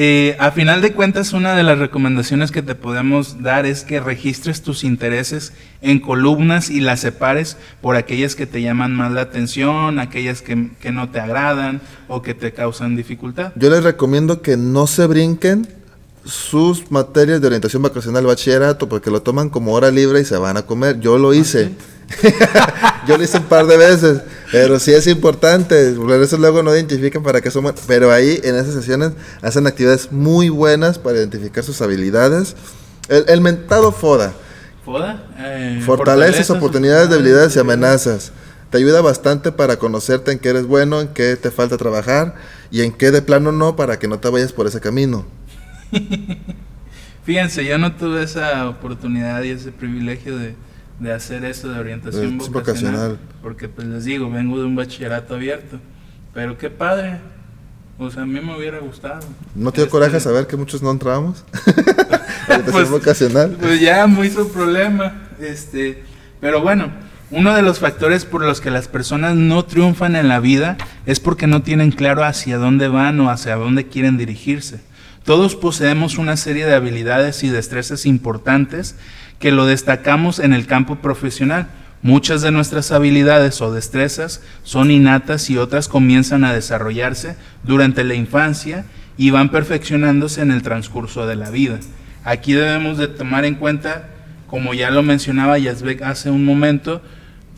eh, 0.00 0.36
a 0.38 0.52
final 0.52 0.80
de 0.80 0.92
cuentas, 0.92 1.32
una 1.32 1.56
de 1.56 1.64
las 1.64 1.80
recomendaciones 1.80 2.52
que 2.52 2.62
te 2.62 2.76
podemos 2.76 3.42
dar 3.42 3.66
es 3.66 3.82
que 3.82 3.98
registres 3.98 4.62
tus 4.62 4.84
intereses 4.84 5.52
en 5.82 5.98
columnas 5.98 6.70
y 6.70 6.78
las 6.78 7.00
separes 7.00 7.56
por 7.80 7.96
aquellas 7.96 8.36
que 8.36 8.46
te 8.46 8.62
llaman 8.62 8.94
más 8.94 9.10
la 9.10 9.22
atención, 9.22 9.98
aquellas 9.98 10.40
que, 10.40 10.70
que 10.80 10.92
no 10.92 11.10
te 11.10 11.18
agradan 11.18 11.80
o 12.06 12.22
que 12.22 12.34
te 12.34 12.52
causan 12.52 12.94
dificultad. 12.94 13.50
Yo 13.56 13.70
les 13.70 13.82
recomiendo 13.82 14.40
que 14.40 14.56
no 14.56 14.86
se 14.86 15.04
brinquen 15.08 15.66
sus 16.24 16.92
materias 16.92 17.40
de 17.40 17.48
orientación 17.48 17.82
vacacional 17.82 18.24
bachillerato 18.24 18.88
porque 18.88 19.10
lo 19.10 19.22
toman 19.22 19.50
como 19.50 19.72
hora 19.72 19.90
libre 19.90 20.20
y 20.20 20.24
se 20.24 20.36
van 20.36 20.56
a 20.58 20.62
comer. 20.62 21.00
Yo 21.00 21.18
lo 21.18 21.34
hice. 21.34 21.72
Yo 23.06 23.16
lo 23.16 23.24
hice 23.24 23.38
un 23.38 23.44
par 23.44 23.66
de 23.66 23.76
veces, 23.76 24.20
pero 24.50 24.78
sí 24.78 24.92
es 24.92 25.06
importante. 25.06 25.92
Por 25.92 26.12
eso 26.12 26.36
luego 26.36 26.62
no 26.62 26.74
identifican 26.74 27.22
para 27.22 27.40
qué 27.40 27.50
son. 27.50 27.72
Pero 27.86 28.12
ahí 28.12 28.40
en 28.42 28.56
esas 28.56 28.74
sesiones 28.74 29.12
hacen 29.42 29.66
actividades 29.66 30.10
muy 30.10 30.48
buenas 30.48 30.98
para 30.98 31.18
identificar 31.18 31.64
sus 31.64 31.80
habilidades. 31.82 32.56
El, 33.08 33.24
el 33.28 33.40
mentado 33.40 33.92
FODA. 33.92 34.32
¿Foda? 34.84 35.22
Eh, 35.38 35.82
fortalezas, 35.84 36.50
oportunidades, 36.50 37.10
debilidades 37.10 37.54
y 37.56 37.58
amenazas. 37.58 38.32
Te 38.70 38.78
ayuda 38.78 39.00
bastante 39.00 39.52
para 39.52 39.78
conocerte 39.78 40.32
en 40.32 40.38
qué 40.38 40.50
eres 40.50 40.66
bueno, 40.66 41.00
en 41.00 41.08
qué 41.08 41.36
te 41.36 41.50
falta 41.50 41.76
trabajar 41.76 42.34
y 42.70 42.82
en 42.82 42.92
qué 42.92 43.10
de 43.10 43.22
plano 43.22 43.52
no 43.52 43.76
para 43.76 43.98
que 43.98 44.08
no 44.08 44.18
te 44.18 44.28
vayas 44.28 44.52
por 44.52 44.66
ese 44.66 44.80
camino. 44.80 45.26
Fíjense, 47.24 47.64
yo 47.64 47.78
no 47.78 47.94
tuve 47.96 48.22
esa 48.22 48.68
oportunidad 48.68 49.42
y 49.42 49.50
ese 49.50 49.72
privilegio 49.72 50.38
de, 50.38 50.54
de 51.00 51.12
hacer 51.12 51.44
eso 51.44 51.68
de 51.68 51.78
orientación 51.78 52.40
Es 52.40 52.48
vocacional, 52.50 52.52
vocacional. 52.92 53.18
Porque 53.42 53.68
pues 53.68 53.86
les 53.86 54.04
digo, 54.04 54.30
vengo 54.30 54.58
de 54.58 54.64
un 54.64 54.76
bachillerato 54.76 55.34
abierto. 55.34 55.78
Pero 56.34 56.58
qué 56.58 56.70
padre. 56.70 57.18
O 57.98 58.10
sea, 58.10 58.22
a 58.22 58.26
mí 58.26 58.40
me 58.40 58.56
hubiera 58.56 58.78
gustado. 58.78 59.20
¿No 59.54 59.72
te 59.72 59.76
dio 59.78 59.84
Este, 59.86 59.90
coraje 59.90 60.20
saber 60.20 60.46
que 60.46 60.56
muchos 60.56 60.82
no 60.82 60.90
entramos? 60.90 61.44
Orientación 62.48 62.72
Pues- 62.72 62.90
vocacional. 62.90 63.56
Pues 63.60 63.80
ya 63.80 64.06
muy 64.06 64.30
su 64.30 64.50
problema. 64.50 65.28
Este, 65.40 66.02
pero 66.40 66.60
bueno, 66.60 66.90
uno 67.30 67.54
de 67.54 67.62
los 67.62 67.78
factores 67.80 68.24
por 68.24 68.42
los 68.44 68.60
que 68.60 68.70
las 68.70 68.88
personas 68.88 69.34
no 69.36 69.64
triunfan 69.64 70.16
en 70.16 70.28
la 70.28 70.40
vida 70.40 70.76
es 71.06 71.20
porque 71.20 71.46
no 71.46 71.62
tienen 71.62 71.90
claro 71.90 72.24
hacia 72.24 72.56
dónde 72.58 72.88
van 72.88 73.18
o 73.20 73.30
hacia 73.30 73.56
dónde 73.56 73.86
quieren 73.86 74.16
dirigirse. 74.16 74.80
Todos 75.24 75.56
poseemos 75.56 76.16
una 76.18 76.36
serie 76.36 76.64
de 76.66 76.74
habilidades 76.74 77.42
y 77.44 77.48
destrezas 77.50 78.06
importantes 78.06 78.94
que 79.38 79.52
lo 79.52 79.66
destacamos 79.66 80.38
en 80.38 80.52
el 80.52 80.66
campo 80.66 80.96
profesional. 80.96 81.68
Muchas 82.02 82.42
de 82.42 82.52
nuestras 82.52 82.92
habilidades 82.92 83.60
o 83.60 83.72
destrezas 83.72 84.40
son 84.62 84.90
innatas 84.90 85.50
y 85.50 85.58
otras 85.58 85.88
comienzan 85.88 86.44
a 86.44 86.52
desarrollarse 86.52 87.36
durante 87.64 88.04
la 88.04 88.14
infancia 88.14 88.84
y 89.16 89.30
van 89.30 89.50
perfeccionándose 89.50 90.42
en 90.42 90.52
el 90.52 90.62
transcurso 90.62 91.26
de 91.26 91.36
la 91.36 91.50
vida. 91.50 91.80
Aquí 92.24 92.52
debemos 92.52 92.98
de 92.98 93.08
tomar 93.08 93.44
en 93.44 93.56
cuenta, 93.56 94.08
como 94.46 94.74
ya 94.74 94.90
lo 94.90 95.02
mencionaba 95.02 95.58
Yazbek 95.58 96.02
hace 96.02 96.30
un 96.30 96.44
momento, 96.44 97.02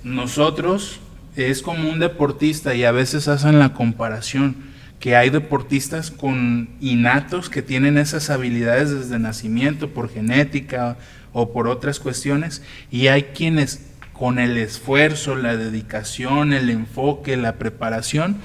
nosotros 0.04 1.00
es 1.36 1.60
como 1.60 1.90
un 1.90 1.98
deportista 1.98 2.74
y 2.74 2.84
a 2.84 2.92
veces 2.92 3.28
hacen 3.28 3.58
la 3.58 3.74
comparación 3.74 4.56
que 5.00 5.16
hay 5.16 5.30
deportistas 5.30 6.10
con 6.10 6.68
innatos 6.80 7.48
que 7.48 7.62
tienen 7.62 7.96
esas 7.96 8.30
habilidades 8.30 8.90
desde 8.90 9.18
nacimiento 9.18 9.88
por 9.88 10.10
genética 10.10 10.98
o 11.32 11.52
por 11.52 11.68
otras 11.68 12.00
cuestiones 12.00 12.62
y 12.90 13.08
hay 13.08 13.24
quienes 13.24 13.80
con 14.12 14.38
el 14.38 14.58
esfuerzo, 14.58 15.34
la 15.34 15.56
dedicación, 15.56 16.52
el 16.52 16.68
enfoque, 16.68 17.38
la 17.38 17.56
preparación, 17.56 18.36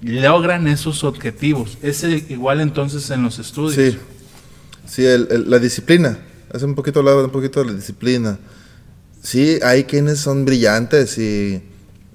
logran 0.00 0.66
esos 0.68 1.04
objetivos. 1.04 1.76
Es 1.82 2.02
igual 2.02 2.60
entonces 2.60 3.10
en 3.10 3.22
los 3.22 3.38
estudios. 3.38 3.74
Sí, 3.74 3.98
sí 4.86 5.04
la 5.28 5.58
disciplina. 5.58 6.18
Hace 6.52 6.64
un 6.64 6.74
poquito 6.74 7.00
hablaba 7.00 7.22
un 7.24 7.30
poquito 7.30 7.60
de 7.60 7.66
la 7.66 7.72
disciplina. 7.74 8.38
Sí, 9.22 9.58
hay 9.62 9.84
quienes 9.84 10.18
son 10.20 10.46
brillantes 10.46 11.18
y, 11.18 11.62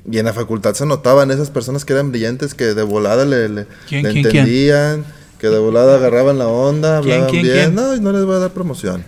y 0.10 0.18
en 0.18 0.26
la 0.26 0.34
facultad 0.34 0.74
se 0.74 0.86
notaban 0.86 1.32
esas 1.32 1.50
personas 1.50 1.86
que 1.86 1.94
eran 1.94 2.12
brillantes 2.12 2.54
que 2.54 2.74
de 2.74 2.84
volada 2.84 3.26
le, 3.26 3.48
le, 3.50 3.68
entendían, 3.92 5.06
que 5.44 5.50
de 5.50 5.60
volada 5.60 5.96
agarraban 5.98 6.38
la 6.38 6.48
onda, 6.48 7.00
hablaban 7.00 7.30
bien. 7.30 7.76
No, 7.76 7.94
no 7.98 8.14
les 8.14 8.24
voy 8.24 8.38
a 8.38 8.40
dar 8.40 8.52
promoción. 8.52 9.04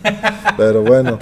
Pero 0.57 0.81
bueno. 0.81 1.17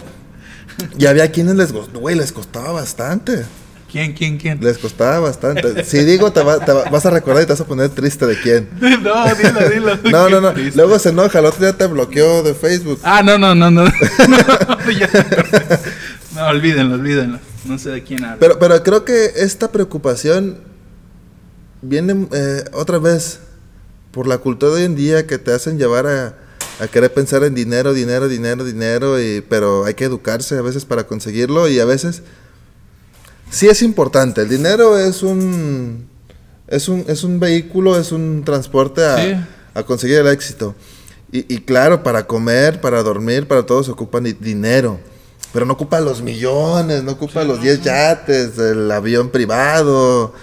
Y 0.97 1.05
había 1.05 1.32
quienes 1.32 1.55
les, 1.55 1.72
güey, 1.72 2.16
les 2.16 2.32
costaba 2.32 2.72
bastante. 2.72 3.45
¿Quién, 3.91 4.14
quién, 4.14 4.39
quién? 4.39 4.59
Les 4.59 4.80
costaba 4.80 5.20
bastante. 5.20 5.86
Si 5.86 5.99
digo, 5.99 6.34
te, 6.34 6.41
vas 6.41 7.05
a 7.05 7.11
recordar 7.11 7.43
y 7.43 7.45
te 7.45 7.53
vas 7.53 7.61
a 7.61 7.68
poner 7.68 7.89
triste 7.89 8.26
de 8.26 8.39
quién. 8.39 8.70
No, 8.82 9.36
dilo, 9.36 9.70
dilo. 9.70 9.97
no, 10.11 10.30
no, 10.30 10.41
no. 10.41 10.51
Luego 10.74 10.97
se 10.97 11.09
enoja, 11.09 11.38
el 11.38 11.45
otro 11.45 11.59
día 11.59 11.78
te 11.78 11.86
bloqueó 11.86 12.41
de 12.41 12.55
Facebook. 12.55 12.99
Ah, 13.03 13.22
no, 13.22 13.38
no, 13.38 13.53
no, 13.53 13.70
no. 13.70 13.84
no, 14.28 14.38
no 16.34 16.47
olvídenlo, 16.47 16.95
olvídenlo. 16.95 17.38
No 17.66 17.78
sé 17.78 17.91
de 17.91 18.03
quién 18.03 18.24
habla. 18.24 18.38
Pero, 18.39 18.57
pero 18.57 18.82
creo 18.82 19.05
que 19.05 19.26
esta 19.36 19.72
preocupación 19.72 20.57
viene 21.84 22.26
eh, 22.32 22.64
otra 22.74 22.97
vez 22.97 23.41
por 24.14 24.28
la 24.28 24.38
cultura 24.38 24.72
de 24.72 24.78
hoy 24.78 24.86
en 24.86 24.95
día 24.95 25.28
que 25.28 25.38
te 25.38 25.51
hacen 25.51 25.78
llevar 25.78 26.07
a 26.07 26.38
a 26.80 26.88
querer 26.88 27.14
pensar 27.14 27.43
en 27.43 27.53
dinero, 27.53 27.93
dinero, 27.93 28.28
dinero, 28.28 28.64
dinero, 28.64 29.22
y, 29.22 29.41
pero 29.41 29.86
hay 29.86 29.93
que 29.93 30.05
educarse 30.05 30.57
a 30.57 30.61
veces 30.61 30.86
para 30.86 31.05
conseguirlo 31.05 31.68
y 31.68 31.80
a 31.80 31.86
veces 31.86 32.24
sí 33.49 33.68
es 33.68 33.82
importante. 33.82 34.41
El 34.41 34.49
dinero 34.49 34.97
es 34.97 35.24
un, 35.24 36.07
es 36.68 36.88
un, 36.88 37.05
es 37.07 37.24
un 37.24 37.39
vehículo, 37.39 37.99
es 37.99 38.11
un 38.11 38.43
transporte 38.43 39.03
a, 39.05 39.47
a 39.74 39.84
conseguir 39.84 40.18
el 40.18 40.28
éxito. 40.28 40.76
Y, 41.32 41.53
y, 41.53 41.59
claro, 41.59 42.03
para 42.03 42.28
comer, 42.28 42.80
para 42.80 43.01
dormir, 43.01 43.47
para 43.47 43.66
todo 43.66 43.84
se 43.84 43.91
ocupa 43.91 44.20
dinero. 44.20 44.99
Pero 45.51 45.66
no 45.66 45.74
ocupa 45.74 45.99
los 45.99 46.22
millones, 46.22 47.03
no 47.03 47.11
ocupa 47.11 47.43
los 47.43 47.61
10 47.61 47.82
yates, 47.82 48.57
el 48.57 48.91
avión 48.91 49.30
privado, 49.30 50.34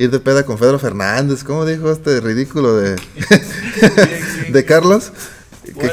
ir 0.00 0.10
de 0.10 0.18
peda 0.18 0.44
con 0.44 0.56
Pedro 0.56 0.78
Fernández. 0.78 1.44
¿Cómo 1.44 1.66
dijo 1.66 1.92
este 1.92 2.20
ridículo 2.20 2.74
de, 2.74 2.96
de 4.50 4.64
Carlos? 4.64 5.12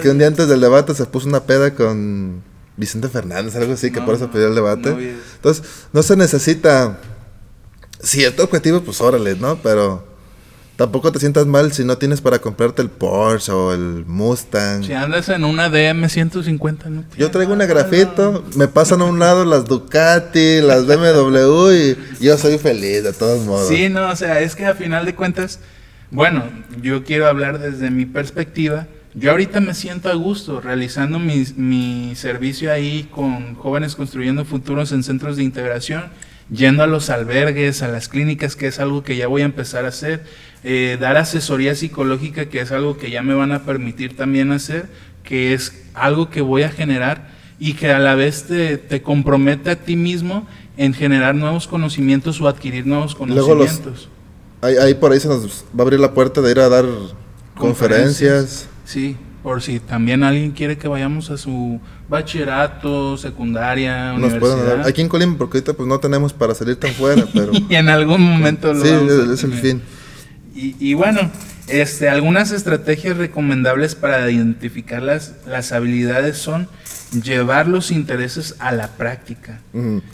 Que, 0.02 0.10
un 0.10 0.18
día 0.18 0.28
antes 0.28 0.48
del 0.48 0.62
debate 0.62 0.96
se 0.96 1.06
puso 1.06 1.28
una 1.28 1.44
peda 1.44 1.76
con 1.76 2.42
Vicente 2.78 3.10
Fernández, 3.10 3.58
algo 3.58 3.74
así, 3.74 3.92
que 3.92 4.02
por 4.02 4.16
eso 4.16 4.32
pidió 4.32 4.48
el 4.48 4.56
debate. 4.56 5.18
Entonces, 5.36 5.64
no 5.92 6.04
se 6.04 6.16
necesita 6.16 7.02
cierto 8.02 8.46
objetivo, 8.46 8.82
pues 8.82 9.02
órale, 9.02 9.36
¿no? 9.36 9.62
Pero 9.62 10.07
tampoco 10.78 11.12
te 11.12 11.20
sientas 11.20 11.46
mal 11.46 11.74
si 11.74 11.84
no 11.84 11.98
tienes 11.98 12.22
para 12.22 12.40
comprarte 12.40 12.82
el 12.82 12.90
Porsche 12.90 13.52
o 13.52 13.74
el 13.74 14.06
Mustang. 14.06 14.84
Si 14.84 14.94
andas 14.94 15.28
en 15.28 15.44
una 15.44 15.70
DM 15.70 16.08
150, 16.08 16.90
¿no? 16.90 17.04
Yo 17.18 17.30
traigo 17.30 17.52
una 17.52 17.66
grafito, 17.66 18.46
me 18.56 18.70
pasan 18.70 19.02
a 19.02 19.06
un 19.06 19.20
lado 19.20 19.44
las 19.44 19.66
Ducati, 19.66 20.62
las 20.62 20.86
BMW 20.86 21.72
y 21.74 21.98
yo 22.24 22.38
soy 22.38 22.58
feliz 22.58 23.04
de 23.04 23.12
todos 23.12 23.46
modos. 23.46 23.68
Sí, 23.68 23.90
no, 23.90 24.08
o 24.10 24.16
sea, 24.16 24.40
es 24.40 24.56
que 24.56 24.66
a 24.66 24.76
final 24.76 25.06
de 25.06 25.16
cuentas, 25.16 25.60
bueno, 26.12 26.44
yo 26.82 27.04
quiero 27.04 27.28
hablar 27.28 27.60
desde 27.60 27.90
mi 27.90 28.06
perspectiva 28.06 28.88
yo 29.18 29.32
ahorita 29.32 29.62
me 29.62 29.74
siento 29.74 30.10
a 30.10 30.14
gusto 30.14 30.62
realizando 30.62 31.18
mi, 31.18 31.44
mi, 31.56 32.14
servicio 32.16 32.72
ahí 32.72 33.10
con 33.10 33.56
jóvenes 33.56 33.96
construyendo 33.96 34.46
futuros 34.46 34.92
en 34.92 35.02
centros 35.02 35.38
de 35.38 35.44
integración, 35.44 36.04
yendo 36.52 36.84
a 36.84 36.88
los 36.88 37.10
albergues, 37.10 37.82
a 37.82 37.88
las 37.88 38.08
clínicas, 38.08 38.56
que 38.56 38.68
es 38.68 38.80
algo 38.80 39.04
que 39.04 39.18
ya 39.18 39.28
voy 39.28 39.42
a 39.42 39.46
empezar 39.46 39.86
a 39.86 39.90
hacer, 39.90 40.24
eh, 40.64 40.98
dar 41.00 41.18
asesoría 41.18 41.76
psicológica, 41.76 42.48
que 42.48 42.62
es 42.62 42.72
algo 42.72 42.98
que 42.98 43.12
ya 43.12 43.22
me 43.22 43.34
van 43.34 43.52
a 43.52 43.64
permitir 43.64 44.16
también 44.16 44.52
hacer, 44.52 44.88
que 45.24 45.54
es 45.54 45.84
algo 45.94 46.30
que 46.30 46.42
voy 46.42 46.64
a 46.64 46.70
generar 46.70 47.30
y 47.60 47.74
que 47.74 47.92
a 47.92 48.00
la 48.00 48.16
vez 48.16 48.44
te, 48.44 48.78
te 48.78 49.02
compromete 49.02 49.72
a 49.72 49.76
ti 49.76 49.96
mismo 49.96 50.48
en 50.78 50.94
generar 50.94 51.36
nuevos 51.36 51.68
conocimientos 51.68 52.40
o 52.40 52.48
adquirir 52.48 52.86
nuevos 52.86 53.16
conocimientos. 53.16 54.10
ahí, 54.62 54.94
por 54.94 55.12
ahí 55.12 55.20
se 55.20 55.28
nos 55.28 55.66
va 55.76 55.80
a 55.80 55.82
abrir 55.82 56.00
la 56.00 56.14
puerta 56.14 56.42
de 56.42 56.52
ir 56.52 56.60
a 56.60 56.70
dar 56.70 56.86
conferencias 57.56 58.68
Sí, 58.86 59.18
por 59.44 59.62
si 59.62 59.80
también 59.82 60.24
alguien 60.24 60.52
quiere 60.52 60.78
que 60.78 60.88
vayamos 60.88 61.30
a 61.30 61.38
su 61.38 61.82
bachillerato, 62.10 63.18
secundaria, 63.18 64.14
Nos 64.14 64.34
universidad. 64.34 64.88
aquí 64.88 65.02
en 65.02 65.10
Colima, 65.10 65.38
porque 65.38 65.58
ahorita 65.58 65.74
pues 65.74 65.88
no 65.88 66.00
tenemos 66.00 66.34
para 66.34 66.56
salir 66.56 66.76
tan 66.78 66.92
fuera, 66.92 67.26
pero... 67.34 67.52
y 67.54 67.76
en 67.76 67.90
algún 67.90 68.22
momento 68.22 68.74
lo 68.74 68.84
Sí, 68.84 68.90
es, 69.34 69.44
el 69.44 69.54
fin. 69.54 69.82
Y, 70.60 70.96
bueno, 70.96 71.30
este, 71.68 72.10
algunas 72.10 72.52
estrategias 72.52 73.18
recomendables 73.18 73.94
para 73.94 74.32
identificar 74.32 75.04
las, 75.04 75.36
las 75.46 75.72
habilidades 75.72 76.40
son 76.40 76.68
llevar 77.12 77.68
los 77.68 77.92
intereses 77.92 78.56
a 78.60 78.72
la 78.72 78.88
práctica. 78.90 79.62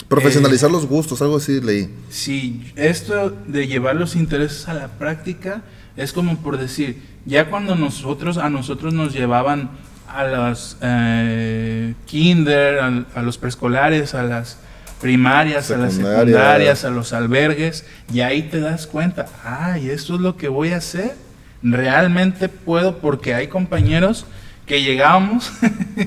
Profesionalizar 0.10 0.70
eh, 0.70 0.74
los 0.74 0.86
gustos, 0.86 1.22
algo 1.22 1.38
así 1.38 1.62
leí. 1.62 1.90
Sí, 2.10 2.74
esto 2.76 3.34
de 3.48 3.68
llevar 3.68 3.96
los 3.96 4.18
intereses 4.18 4.68
a 4.68 4.74
la 4.74 4.90
práctica 4.90 5.64
es 5.96 6.12
como 6.12 6.38
por 6.38 6.58
decir, 6.58 7.02
ya 7.26 7.50
cuando 7.50 7.76
nosotros, 7.76 8.38
a 8.38 8.50
nosotros 8.50 8.94
nos 8.94 9.14
llevaban 9.14 9.72
a 10.14 10.26
los 10.26 10.78
eh, 10.82 11.94
kinder, 12.06 12.80
a, 12.80 13.22
los 13.22 13.38
preescolares, 13.38 14.14
a 14.14 14.24
las 14.24 14.60
primarias, 15.02 15.72
a 15.72 15.78
las 15.78 15.96
secundarias, 15.96 16.86
a 16.86 16.90
los 16.90 17.14
albergues, 17.14 17.86
y 18.14 18.22
ahí 18.22 18.44
te 18.44 18.60
das 18.60 18.88
cuenta, 18.88 19.26
ay, 19.44 19.90
esto 19.90 20.16
es 20.16 20.22
lo 20.22 20.38
que 20.38 20.48
voy 20.48 20.70
a 20.70 20.78
hacer. 20.78 21.16
Realmente 21.64 22.50
puedo 22.50 23.00
porque 23.00 23.34
hay 23.34 23.48
compañeros 23.48 24.26
que 24.66 24.82
llegábamos, 24.84 25.52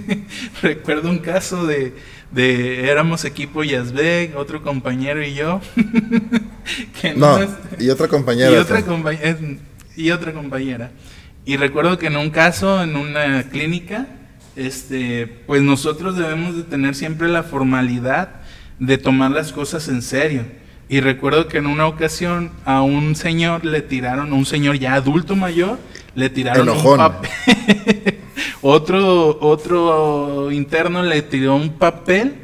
recuerdo 0.63 1.11
un 1.11 1.19
caso 1.19 1.67
de, 1.67 1.95
de 2.31 2.89
éramos 2.89 3.25
equipo 3.25 3.65
Yazbek, 3.65 4.37
otro 4.37 4.63
compañero 4.63 5.23
y 5.25 5.35
yo. 5.35 5.61
que 7.01 7.15
no, 7.15 7.39
y 7.79 7.91
otra 7.91 8.09
compañera. 8.09 8.53
Y 8.53 8.57
otra 8.57 8.83
compañera 8.83 9.37
y 9.97 10.11
otra 10.11 10.33
compañera. 10.33 10.91
Y 11.47 11.57
recuerdo 11.57 11.97
que 11.97 12.09
en 12.09 12.17
un 12.17 12.31
caso, 12.31 12.83
en 12.83 12.97
una 12.97 13.45
clínica, 13.45 14.09
este, 14.57 15.29
pues 15.47 15.63
nosotros 15.63 16.17
debemos 16.17 16.57
de 16.57 16.65
tener 16.65 16.97
siempre 16.97 17.29
la 17.29 17.45
formalidad 17.45 18.31
de 18.81 18.99
tomar 18.99 19.31
las 19.31 19.53
cosas 19.53 19.87
en 19.87 20.03
serio. 20.03 20.43
Y 20.89 20.99
recuerdo 20.99 21.47
que 21.47 21.59
en 21.59 21.69
una 21.69 21.87
ocasión 21.87 22.51
a 22.65 22.83
un 22.83 23.15
señor 23.15 23.65
le 23.65 23.81
tiraron, 23.81 24.33
un 24.33 24.45
señor 24.45 24.79
ya 24.81 24.95
adulto 24.95 25.37
mayor, 25.37 25.79
le 26.17 26.31
tiraron 26.31 26.69
un 26.69 26.97
papel. 26.97 27.31
otro, 28.61 29.39
otro 29.41 30.51
interno 30.51 31.05
le 31.05 31.23
tiró 31.23 31.55
un 31.55 31.71
papel 31.75 32.35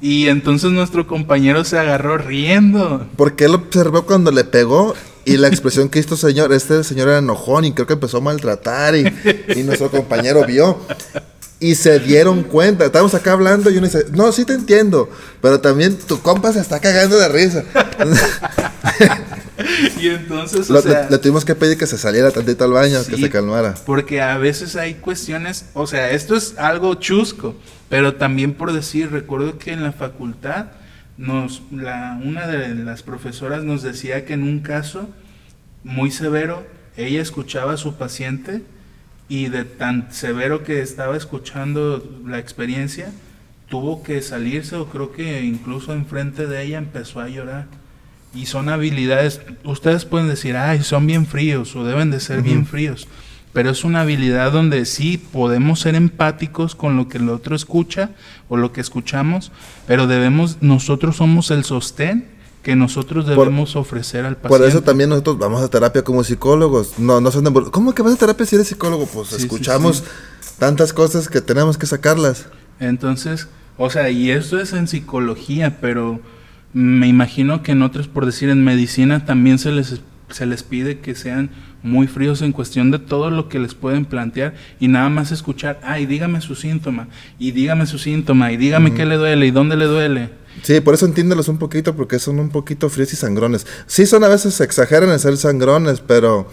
y 0.00 0.26
entonces 0.26 0.72
nuestro 0.72 1.06
compañero 1.06 1.62
se 1.64 1.78
agarró 1.78 2.18
riendo. 2.18 3.06
Porque 3.14 3.44
él 3.44 3.54
observó 3.54 4.02
cuando 4.02 4.32
le 4.32 4.42
pegó 4.42 4.96
y 5.28 5.36
la 5.36 5.48
expresión 5.48 5.90
que 5.90 5.98
hizo 5.98 6.16
señor, 6.16 6.54
este 6.54 6.82
señor 6.82 7.08
era 7.08 7.18
enojón 7.18 7.66
y 7.66 7.72
creo 7.72 7.86
que 7.86 7.92
empezó 7.92 8.16
a 8.16 8.20
maltratar 8.20 8.96
y, 8.96 9.02
nuestro 9.62 9.90
compañero 9.90 10.46
vio. 10.46 10.78
Y 11.60 11.74
se 11.74 11.98
dieron 11.98 12.44
cuenta. 12.44 12.86
Estábamos 12.86 13.14
acá 13.14 13.32
hablando 13.32 13.68
y 13.68 13.76
uno 13.76 13.88
dice, 13.88 14.06
no, 14.12 14.32
sí 14.32 14.46
te 14.46 14.54
entiendo, 14.54 15.10
pero 15.42 15.60
también 15.60 15.98
tu 15.98 16.22
compa 16.22 16.52
se 16.52 16.60
está 16.60 16.80
cagando 16.80 17.18
de 17.18 17.28
risa. 17.28 17.64
y 20.00 20.08
entonces, 20.08 20.70
le, 20.70 21.18
tuvimos 21.18 21.44
que 21.44 21.54
pedir 21.54 21.76
que 21.76 21.86
se 21.86 21.98
saliera 21.98 22.30
tantito 22.30 22.64
al 22.64 22.72
baño, 22.72 23.04
que 23.04 23.18
se 23.18 23.28
calmara. 23.28 23.74
Porque 23.84 24.22
a 24.22 24.38
veces 24.38 24.76
hay 24.76 24.94
cuestiones, 24.94 25.66
o 25.74 25.86
sea, 25.86 26.10
esto 26.12 26.36
es 26.36 26.54
algo 26.56 26.94
chusco, 26.94 27.54
pero 27.90 28.14
también 28.14 28.54
por 28.54 28.72
decir, 28.72 29.10
recuerdo 29.10 29.58
que 29.58 29.72
en 29.72 29.82
la 29.82 29.92
facultad 29.92 30.68
nos, 31.18 31.62
la, 31.72 32.18
una 32.24 32.46
de 32.46 32.74
las 32.76 33.02
profesoras 33.02 33.64
nos 33.64 33.82
decía 33.82 34.24
que 34.24 34.34
en 34.34 34.44
un 34.44 34.60
caso 34.60 35.10
muy 35.84 36.10
severo, 36.10 36.64
ella 36.96 37.20
escuchaba 37.20 37.74
a 37.74 37.76
su 37.76 37.96
paciente 37.96 38.62
y 39.28 39.48
de 39.48 39.64
tan 39.64 40.12
severo 40.12 40.64
que 40.64 40.80
estaba 40.80 41.16
escuchando 41.16 42.02
la 42.24 42.38
experiencia, 42.38 43.12
tuvo 43.68 44.02
que 44.02 44.22
salirse 44.22 44.76
o 44.76 44.88
creo 44.88 45.12
que 45.12 45.42
incluso 45.42 45.92
enfrente 45.92 46.46
de 46.46 46.62
ella 46.62 46.78
empezó 46.78 47.20
a 47.20 47.28
llorar. 47.28 47.66
Y 48.34 48.46
son 48.46 48.68
habilidades, 48.68 49.40
ustedes 49.64 50.04
pueden 50.04 50.28
decir, 50.28 50.56
ay, 50.56 50.82
son 50.82 51.06
bien 51.06 51.26
fríos 51.26 51.74
o 51.76 51.84
deben 51.84 52.10
de 52.10 52.20
ser 52.20 52.42
bien 52.42 52.66
fríos, 52.66 53.08
pero 53.52 53.70
es 53.70 53.84
una 53.84 54.02
habilidad 54.02 54.52
donde 54.52 54.84
sí 54.84 55.18
podemos 55.18 55.80
ser 55.80 55.94
empáticos 55.94 56.74
con 56.74 56.96
lo 56.96 57.08
que 57.08 57.18
el 57.18 57.28
otro 57.28 57.56
escucha 57.56 58.10
o 58.48 58.56
lo 58.56 58.72
que 58.72 58.80
escuchamos, 58.80 59.52
pero 59.86 60.06
debemos, 60.06 60.58
nosotros 60.60 61.16
somos 61.16 61.50
el 61.50 61.64
sostén 61.64 62.38
que 62.62 62.76
nosotros 62.76 63.26
debemos 63.26 63.76
ofrecer 63.76 64.26
al 64.26 64.36
paciente. 64.36 64.58
Por 64.58 64.68
eso 64.68 64.82
también 64.82 65.10
nosotros 65.10 65.38
vamos 65.38 65.62
a 65.62 65.68
terapia 65.68 66.02
como 66.02 66.24
psicólogos. 66.24 66.98
No, 66.98 67.20
no 67.20 67.30
son 67.30 67.44
de, 67.44 67.70
¿Cómo 67.70 67.94
que 67.94 68.02
vas 68.02 68.14
a 68.14 68.16
terapia 68.16 68.44
si 68.44 68.56
eres 68.56 68.68
psicólogo? 68.68 69.06
Pues 69.06 69.32
escuchamos 69.32 70.04
tantas 70.58 70.92
cosas 70.92 71.28
que 71.28 71.40
tenemos 71.40 71.78
que 71.78 71.86
sacarlas. 71.86 72.46
Entonces, 72.80 73.48
o 73.76 73.90
sea, 73.90 74.10
y 74.10 74.30
esto 74.30 74.60
es 74.60 74.72
en 74.72 74.88
psicología, 74.88 75.78
pero 75.80 76.20
me 76.72 77.06
imagino 77.06 77.62
que 77.62 77.72
en 77.72 77.82
otros, 77.82 78.08
por 78.08 78.26
decir, 78.26 78.50
en 78.50 78.64
medicina 78.64 79.24
también 79.24 79.58
se 79.58 79.72
les, 79.72 80.00
se 80.30 80.46
les 80.46 80.62
pide 80.62 81.00
que 81.00 81.14
sean 81.14 81.50
muy 81.82 82.06
fríos 82.06 82.42
en 82.42 82.52
cuestión 82.52 82.90
de 82.90 82.98
todo 82.98 83.30
lo 83.30 83.48
que 83.48 83.58
les 83.58 83.74
pueden 83.74 84.04
plantear 84.04 84.54
y 84.80 84.88
nada 84.88 85.08
más 85.08 85.32
escuchar, 85.32 85.80
ay, 85.82 86.06
dígame 86.06 86.40
su 86.40 86.54
síntoma, 86.54 87.08
y 87.38 87.52
dígame 87.52 87.86
su 87.86 87.98
síntoma, 87.98 88.52
y 88.52 88.56
dígame 88.56 88.94
qué 88.94 89.06
le 89.06 89.16
duele 89.16 89.46
y 89.46 89.50
dónde 89.50 89.76
le 89.76 89.86
duele. 89.86 90.30
Sí, 90.62 90.80
por 90.80 90.94
eso 90.94 91.06
entiéndelos 91.06 91.48
un 91.48 91.58
poquito, 91.58 91.94
porque 91.94 92.18
son 92.18 92.40
un 92.40 92.50
poquito 92.50 92.88
fríos 92.88 93.12
y 93.12 93.16
sangrones. 93.16 93.66
Sí, 93.86 94.06
son 94.06 94.24
a 94.24 94.28
veces, 94.28 94.60
exageran 94.60 95.10
en 95.10 95.18
ser 95.18 95.36
sangrones, 95.36 96.00
pero 96.00 96.48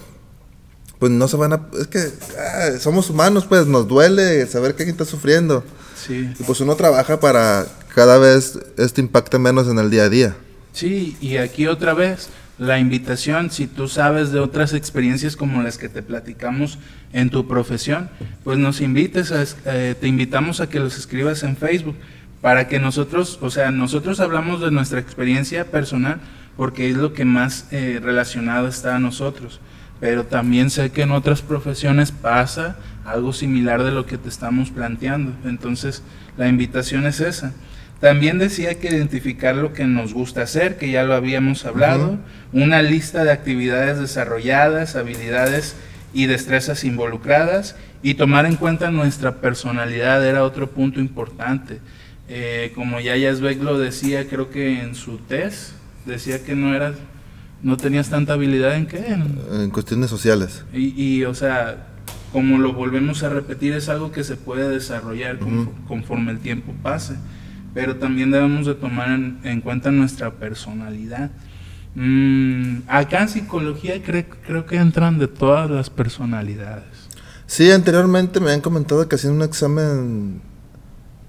pues 0.99 1.11
no 1.11 1.28
se 1.28 1.38
van 1.38 1.53
a... 1.53 1.67
Es 1.80 1.88
que 1.88 1.99
ah, 1.99 2.80
somos 2.80 3.09
humanos, 3.09 3.45
pues 3.45 3.65
nos 3.65 3.88
duele 3.88 4.45
saber 4.47 4.76
que 4.76 4.84
alguien 4.84 4.95
está 4.95 5.05
sufriendo. 5.05 5.63
Sí. 5.95 6.30
Y 6.39 6.43
pues 6.43 6.61
uno 6.61 6.76
trabaja 6.76 7.19
para 7.19 7.65
cada 7.95 8.17
vez 8.17 8.59
esto 8.78 9.01
impacte 9.01 9.39
menos 9.39 9.67
en 9.67 9.80
el 9.80 9.89
día 9.89 10.03
a 10.03 10.09
día. 10.09 10.36
Sí, 10.73 11.17
y 11.21 11.38
aquí 11.38 11.67
otra 11.67 11.93
vez 11.93 12.30
la 12.57 12.79
invitación, 12.79 13.51
si 13.51 13.67
tú 13.67 13.87
sabes 13.87 14.31
de 14.31 14.39
otras 14.39 14.73
experiencias 14.73 15.35
como 15.35 15.61
las 15.61 15.77
que 15.77 15.89
te 15.89 16.01
platicamos 16.01 16.79
en 17.11 17.29
tu 17.29 17.47
profesión, 17.47 18.09
pues 18.43 18.57
nos 18.57 18.79
invites, 18.81 19.31
a, 19.31 19.43
eh, 19.65 19.95
te 19.99 20.07
invitamos 20.07 20.61
a 20.61 20.69
que 20.69 20.79
los 20.79 20.97
escribas 20.97 21.43
en 21.43 21.57
Facebook 21.57 21.95
para 22.41 22.67
que 22.67 22.79
nosotros, 22.79 23.39
o 23.41 23.49
sea, 23.49 23.71
nosotros 23.71 24.19
hablamos 24.19 24.61
de 24.61 24.71
nuestra 24.71 24.99
experiencia 24.99 25.65
personal 25.65 26.19
porque 26.55 26.89
es 26.89 26.95
lo 26.95 27.11
que 27.13 27.25
más 27.25 27.67
eh, 27.71 27.99
relacionado 28.01 28.67
está 28.67 28.95
a 28.95 28.99
nosotros, 28.99 29.59
pero 29.99 30.25
también 30.25 30.69
sé 30.69 30.91
que 30.91 31.01
en 31.01 31.11
otras 31.11 31.41
profesiones 31.41 32.11
pasa 32.11 32.77
algo 33.03 33.33
similar 33.33 33.83
de 33.83 33.91
lo 33.91 34.05
que 34.05 34.17
te 34.17 34.29
estamos 34.29 34.71
planteando, 34.71 35.33
entonces 35.43 36.03
la 36.37 36.47
invitación 36.47 37.05
es 37.05 37.19
esa. 37.19 37.53
También 37.99 38.37
decía 38.37 38.75
que 38.75 38.89
identificar 38.89 39.55
lo 39.55 39.73
que 39.73 39.85
nos 39.85 40.13
gusta 40.13 40.43
hacer, 40.43 40.77
que 40.77 40.91
ya 40.91 41.03
lo 41.03 41.13
habíamos 41.15 41.65
hablado, 41.65 42.17
una 42.51 42.81
lista 42.81 43.23
de 43.23 43.31
actividades 43.31 43.99
desarrolladas, 43.99 44.95
habilidades 44.95 45.75
y 46.13 46.27
destrezas 46.27 46.83
involucradas 46.83 47.75
y 48.01 48.13
tomar 48.13 48.45
en 48.45 48.55
cuenta 48.55 48.91
nuestra 48.91 49.41
personalidad 49.41 50.25
era 50.25 50.43
otro 50.43 50.69
punto 50.69 50.99
importante. 50.99 51.79
Eh, 52.27 52.71
como 52.75 52.99
ya 52.99 53.15
Yazbek 53.15 53.61
lo 53.61 53.77
decía, 53.77 54.27
creo 54.27 54.49
que 54.49 54.81
en 54.81 54.95
su 54.95 55.17
test, 55.17 55.71
decía 56.05 56.43
que 56.43 56.55
no 56.55 56.75
eras, 56.75 56.95
no 57.63 57.77
tenías 57.77 58.09
tanta 58.09 58.33
habilidad 58.33 58.75
en 58.75 58.87
qué? 58.87 59.17
En, 59.51 59.69
cuestiones 59.71 60.09
sociales. 60.09 60.65
Y, 60.73 61.23
o 61.23 61.33
sea, 61.33 61.87
como 62.31 62.57
lo 62.59 62.73
volvemos 62.73 63.23
a 63.23 63.29
repetir, 63.29 63.73
es 63.73 63.89
algo 63.89 64.11
que 64.11 64.23
se 64.23 64.35
puede 64.35 64.69
desarrollar 64.69 65.39
conforme 65.87 66.31
el 66.31 66.39
tiempo 66.39 66.73
pase, 66.83 67.15
pero 67.76 67.97
también 67.97 68.32
debemos 68.32 68.65
de 68.65 68.73
tomar 68.73 69.09
en, 69.09 69.61
cuenta 69.61 69.91
nuestra 69.91 70.32
personalidad. 70.32 71.30
Mm, 71.93 72.78
acá 72.88 73.23
en 73.23 73.30
psicología 73.30 74.01
creo, 74.01 74.23
creo 74.47 74.65
que 74.65 74.78
entran 74.78 75.19
de 75.19 75.28
todas 75.28 75.69
las 75.69 75.89
personalidades. 75.89 76.86
Sí, 77.47 77.69
anteriormente 77.69 78.39
me 78.39 78.51
han 78.53 78.61
comentado 78.61 79.07
que 79.09 79.15
hacían 79.15 79.34
un 79.34 79.41
examen 79.41 80.41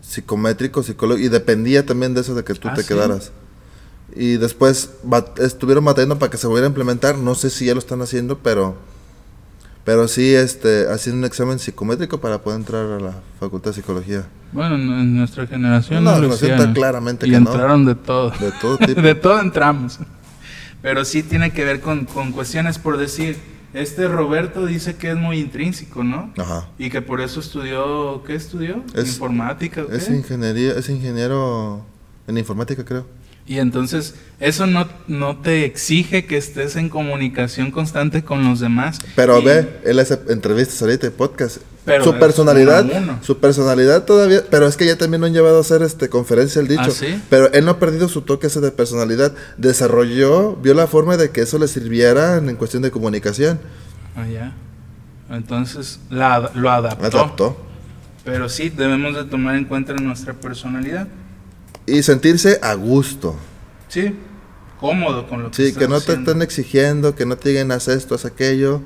psicométrico, 0.01 0.85
psicólogo, 0.85 1.19
y 1.19 1.29
dependía 1.29 1.85
también 1.85 2.15
de 2.15 2.21
eso 2.21 2.37
de 2.37 2.45
que 2.45 2.55
tú 2.55 2.69
ah, 2.69 2.75
te 2.75 2.85
quedaras. 2.85 3.33
Y 4.15 4.37
después 4.37 4.91
estuvieron 5.39 5.85
batallando 5.85 6.17
para 6.17 6.31
que 6.31 6.39
se 6.39 6.47
volviera 6.47 6.69
a 6.69 6.71
implementar, 6.71 7.19
no 7.19 7.35
sé 7.35 7.51
si 7.51 7.67
ya 7.67 7.75
lo 7.75 7.81
están 7.81 8.03
haciendo, 8.03 8.39
pero 8.39 8.77
pero 9.87 10.09
sí 10.09 10.35
este 10.35 10.89
haciendo 10.91 11.21
un 11.21 11.25
examen 11.25 11.61
psicométrico 11.61 12.21
para 12.21 12.43
poder 12.43 12.59
entrar 12.59 12.91
a 12.91 12.99
la 12.99 13.13
Facultad 13.39 13.71
de 13.71 13.77
Psicología. 13.77 14.27
Bueno, 14.51 14.75
en 14.75 15.17
nuestra 15.17 15.47
generación 15.47 16.03
no, 16.03 16.19
lo 16.19 16.35
hicieron. 16.35 16.75
claramente 16.75 17.29
y 17.29 17.35
entraron 17.37 17.87
de 17.87 17.95
todo. 17.95 18.31
De 18.31 18.51
todo 18.61 18.79
tipo. 18.85 19.01
de 19.01 19.15
todo 19.15 19.41
entramos. 19.41 20.01
Pero 20.83 21.05
sí 21.05 21.23
tiene 21.23 21.53
que 21.53 21.65
ver 21.65 21.81
con, 21.81 22.05
con 22.05 22.33
cuestiones 22.33 22.79
por 22.81 22.97
decir, 22.97 23.39
este 23.75 24.09
Roberto 24.09 24.67
dice 24.67 24.97
que 24.97 25.11
es 25.11 25.17
muy 25.17 25.39
intrínseco, 25.39 26.03
¿no? 26.03 26.33
Ajá. 26.37 26.69
Y 26.79 26.91
que 26.91 27.01
por 27.01 27.21
eso 27.21 27.39
estudió, 27.39 28.25
¿qué 28.27 28.35
estudió? 28.35 28.83
informática. 28.97 29.85
¿o 29.85 29.93
Es 29.93 30.09
ingeniería, 30.09 30.73
es 30.73 30.89
ingeniero 30.89 31.87
en 32.27 32.39
informática, 32.39 32.85
creo. 32.85 33.07
Y 33.47 33.59
entonces 33.59 34.15
eso 34.41 34.67
no, 34.67 34.89
no 35.07 35.37
te 35.37 35.65
exige 35.65 36.27
que 36.27 36.37
estés 36.37 36.75
en 36.75 36.89
comunicación 36.89 37.71
constante 37.71 38.25
con 38.25 38.45
los 38.45 38.59
demás. 38.59 38.99
Pero 39.15 39.41
ve, 39.41 39.81
él 39.85 40.01
hace 40.01 40.19
entrevistas 40.29 40.83
ahorita, 40.83 41.11
podcast. 41.13 41.59
su 42.03 42.15
personalidad, 42.19 42.85
su 43.23 43.39
personalidad 43.39 44.05
todavía, 44.05 44.43
pero 44.51 44.67
es 44.67 44.77
que 44.77 44.85
ya 44.85 44.99
también 44.99 45.21
lo 45.21 45.29
han 45.29 45.33
llevado 45.33 45.59
a 45.59 45.61
hacer 45.61 45.83
este 45.83 46.09
conferencia 46.09 46.61
el 46.61 46.67
dicho. 46.67 46.83
¿Ah, 46.87 46.91
sí? 46.91 47.23
Pero 47.31 47.53
él 47.53 47.65
no 47.65 47.71
ha 47.73 47.79
perdido 47.79 48.09
su 48.09 48.23
toque 48.23 48.49
ese 48.49 48.61
de 48.61 48.73
personalidad. 48.73 49.33
Desarrolló, 49.59 50.57
vio 50.57 50.75
la 50.75 50.89
forma 50.89 51.17
de 51.17 51.31
que 51.31 51.43
eso 51.43 51.61
le 51.61 51.69
sirviera 51.69 52.39
en, 52.39 52.57
cuestión 52.57 52.83
de 52.83 52.91
comunicación. 52.91 53.61
Ah, 54.17 54.27
ya. 54.27 54.55
Entonces 55.31 56.01
la, 56.11 56.51
lo 56.55 56.71
adaptó. 56.71 57.07
Adaptó. 57.07 57.57
Pero 58.25 58.49
sí, 58.49 58.71
debemos 58.71 59.15
de 59.15 59.23
tomar 59.23 59.55
en 59.55 59.67
cuenta 59.67 59.95
nuestra 59.95 60.35
personalidad. 60.35 61.07
Y 61.87 62.03
sentirse 62.03 62.59
a 62.63 62.75
gusto. 62.75 63.37
Sí, 63.89 64.15
cómodo 64.81 65.29
con 65.29 65.45
lo 65.45 65.51
que 65.51 65.71
Sí, 65.71 65.75
que 65.75 65.89
no 65.89 66.01
te 66.01 66.15
estén 66.15 66.43
exigiendo, 66.43 67.15
que 67.15 67.27
no 67.27 67.37
te 67.37 67.51
digan 67.51 67.71
haz 67.71 67.89
esto, 67.89 68.15
haz 68.15 68.25
aquello 68.25 68.83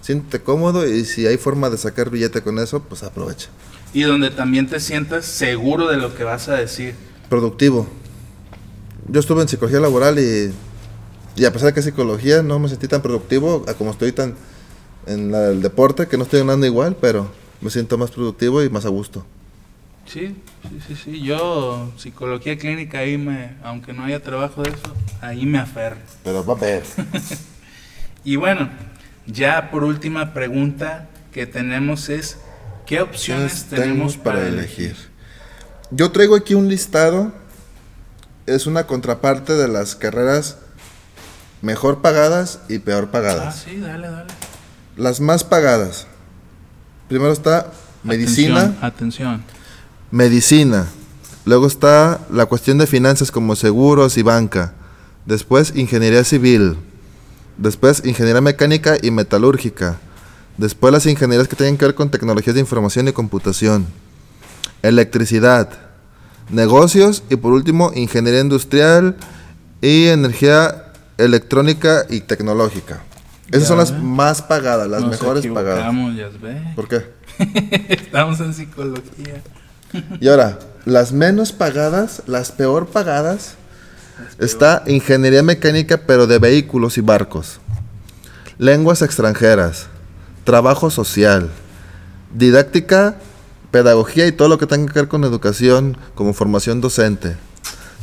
siéntete 0.00 0.42
cómodo 0.42 0.86
y 0.86 1.04
si 1.04 1.26
hay 1.26 1.36
forma 1.36 1.70
de 1.70 1.78
sacar 1.78 2.10
billete 2.10 2.42
con 2.42 2.58
eso, 2.58 2.80
pues 2.80 3.02
aprovecha. 3.02 3.48
Y 3.92 4.02
donde 4.02 4.30
también 4.30 4.68
te 4.68 4.80
sientas 4.80 5.24
seguro 5.24 5.88
de 5.88 5.96
lo 5.96 6.14
que 6.14 6.24
vas 6.24 6.48
a 6.48 6.54
decir. 6.54 6.94
Productivo. 7.28 7.86
Yo 9.08 9.20
estuve 9.20 9.42
en 9.42 9.48
psicología 9.48 9.80
laboral 9.80 10.18
y, 10.18 10.52
y 11.36 11.44
a 11.44 11.52
pesar 11.52 11.68
de 11.68 11.74
que 11.74 11.80
es 11.80 11.86
psicología 11.86 12.42
no 12.42 12.58
me 12.58 12.68
sentí 12.68 12.86
tan 12.88 13.02
productivo 13.02 13.64
como 13.78 13.90
estoy 13.90 14.12
tan 14.12 14.34
en 15.06 15.34
el 15.34 15.62
deporte, 15.62 16.06
que 16.06 16.16
no 16.16 16.24
estoy 16.24 16.40
ganando 16.40 16.66
igual, 16.66 16.96
pero 17.00 17.30
me 17.60 17.70
siento 17.70 17.98
más 17.98 18.10
productivo 18.10 18.62
y 18.62 18.70
más 18.70 18.84
a 18.84 18.90
gusto. 18.90 19.24
Sí, 20.12 20.34
sí, 20.68 20.80
sí, 20.88 20.96
sí. 20.96 21.22
Yo, 21.22 21.92
psicología 21.96 22.58
clínica, 22.58 22.98
ahí 22.98 23.16
me, 23.16 23.56
aunque 23.62 23.92
no 23.92 24.04
haya 24.04 24.20
trabajo 24.20 24.62
de 24.62 24.70
eso, 24.70 24.96
ahí 25.20 25.46
me 25.46 25.58
aferro. 25.58 25.98
Pero 26.24 26.44
va 26.44 26.54
a 26.54 26.56
ver. 26.56 26.82
y 28.24 28.34
bueno, 28.34 28.68
ya 29.26 29.70
por 29.70 29.84
última 29.84 30.34
pregunta 30.34 31.08
que 31.32 31.46
tenemos 31.46 32.08
es, 32.08 32.38
¿qué 32.86 33.00
opciones 33.00 33.66
tenemos 33.70 34.16
para, 34.16 34.48
elegir? 34.48 34.96
Yo 35.92 36.10
traigo 36.10 36.34
aquí 36.34 36.54
un 36.54 36.68
listado, 36.68 37.32
es 38.46 38.66
una 38.66 38.88
contraparte 38.88 39.52
de 39.52 39.68
las 39.68 39.94
carreras 39.94 40.58
mejor 41.62 42.02
pagadas 42.02 42.62
y 42.68 42.80
peor 42.80 43.12
pagadas. 43.12 43.62
Ah, 43.64 43.64
sí, 43.70 43.78
dale, 43.78 44.08
dale. 44.08 44.32
Las 44.96 45.20
más 45.20 45.44
pagadas. 45.44 46.08
Primero 47.08 47.32
está 47.32 47.70
medicina. 48.02 48.76
atención. 48.80 49.44
Medicina. 50.10 50.86
Luego 51.44 51.66
está 51.66 52.20
la 52.30 52.46
cuestión 52.46 52.78
de 52.78 52.86
finanzas 52.86 53.30
como 53.30 53.56
seguros 53.56 54.16
y 54.18 54.22
banca. 54.22 54.74
Después 55.26 55.72
ingeniería 55.76 56.24
civil. 56.24 56.76
Después, 57.60 58.02
ingeniería 58.06 58.40
mecánica 58.40 58.96
y 59.02 59.10
metalúrgica. 59.10 59.98
Después, 60.56 60.92
las 60.92 61.04
ingenierías 61.04 61.46
que 61.46 61.56
tienen 61.56 61.76
que 61.76 61.84
ver 61.84 61.94
con 61.94 62.10
tecnologías 62.10 62.54
de 62.54 62.60
información 62.60 63.06
y 63.08 63.12
computación. 63.12 63.86
Electricidad. 64.82 65.68
Negocios. 66.48 67.22
Y 67.28 67.36
por 67.36 67.52
último, 67.52 67.92
ingeniería 67.94 68.40
industrial 68.40 69.16
y 69.82 70.06
energía 70.06 70.86
electrónica 71.18 72.06
y 72.08 72.20
tecnológica. 72.20 73.02
Esas 73.50 73.68
son 73.68 73.78
las 73.78 73.92
más 73.92 74.40
pagadas, 74.40 74.88
las 74.88 75.04
mejores 75.04 75.46
pagadas. 75.46 75.94
¿Por 76.74 76.88
qué? 76.88 77.04
Estamos 77.90 78.40
en 78.40 78.54
psicología. 78.54 79.42
Y 80.20 80.28
ahora, 80.28 80.58
las 80.84 81.12
menos 81.12 81.52
pagadas, 81.52 82.22
las 82.26 82.52
peor 82.52 82.86
pagadas, 82.86 83.54
Está 84.38 84.82
ingeniería 84.86 85.42
mecánica, 85.42 85.98
pero 86.06 86.26
de 86.26 86.38
vehículos 86.38 86.98
y 86.98 87.00
barcos. 87.00 87.58
Lenguas 88.58 89.00
extranjeras. 89.00 89.86
Trabajo 90.44 90.90
social. 90.90 91.48
Didáctica 92.34 93.16
pedagogía 93.70 94.26
y 94.26 94.32
todo 94.32 94.48
lo 94.48 94.58
que 94.58 94.66
tenga 94.66 94.92
que 94.92 94.98
ver 94.98 95.08
con 95.08 95.24
educación 95.24 95.96
como 96.14 96.34
formación 96.34 96.80
docente, 96.80 97.36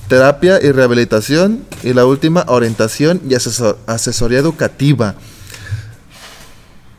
terapia 0.07 0.61
y 0.61 0.71
rehabilitación 0.71 1.65
y 1.83 1.93
la 1.93 2.05
última, 2.05 2.45
orientación 2.47 3.21
y 3.27 3.33
asesor- 3.33 3.75
asesoría 3.85 4.39
educativa. 4.39 5.15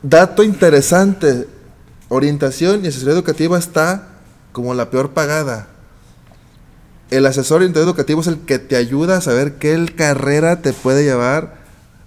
Dato 0.02 0.42
interesante, 0.42 1.48
orientación 2.08 2.84
y 2.84 2.88
asesoría 2.88 3.14
educativa 3.14 3.58
está 3.58 4.08
como 4.58 4.74
la 4.74 4.90
peor 4.90 5.10
pagada. 5.10 5.68
El 7.12 7.26
asesor 7.26 7.62
educativo 7.62 8.20
es 8.20 8.26
el 8.26 8.40
que 8.40 8.58
te 8.58 8.74
ayuda 8.74 9.18
a 9.18 9.20
saber 9.20 9.54
qué 9.54 9.86
carrera 9.94 10.62
te 10.62 10.72
puede 10.72 11.04
llevar 11.04 11.58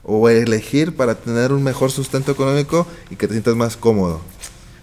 o 0.03 0.27
elegir 0.27 0.97
para 0.97 1.15
tener 1.15 1.53
un 1.53 1.63
mejor 1.63 1.91
sustento 1.91 2.33
económico 2.33 2.85
y 3.09 3.15
que 3.15 3.27
te 3.27 3.35
sientas 3.35 3.55
más 3.55 3.77
cómodo. 3.77 4.19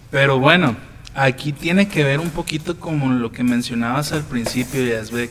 Pero 0.09 0.39
bueno, 0.39 0.77
aquí 1.13 1.53
tiene 1.53 1.87
que 1.87 2.03
ver 2.03 2.19
un 2.19 2.31
poquito 2.31 2.79
como 2.79 3.13
lo 3.13 3.31
que 3.31 3.43
mencionabas 3.43 4.13
al 4.13 4.23
principio, 4.23 4.83
Yasbek, 4.83 5.29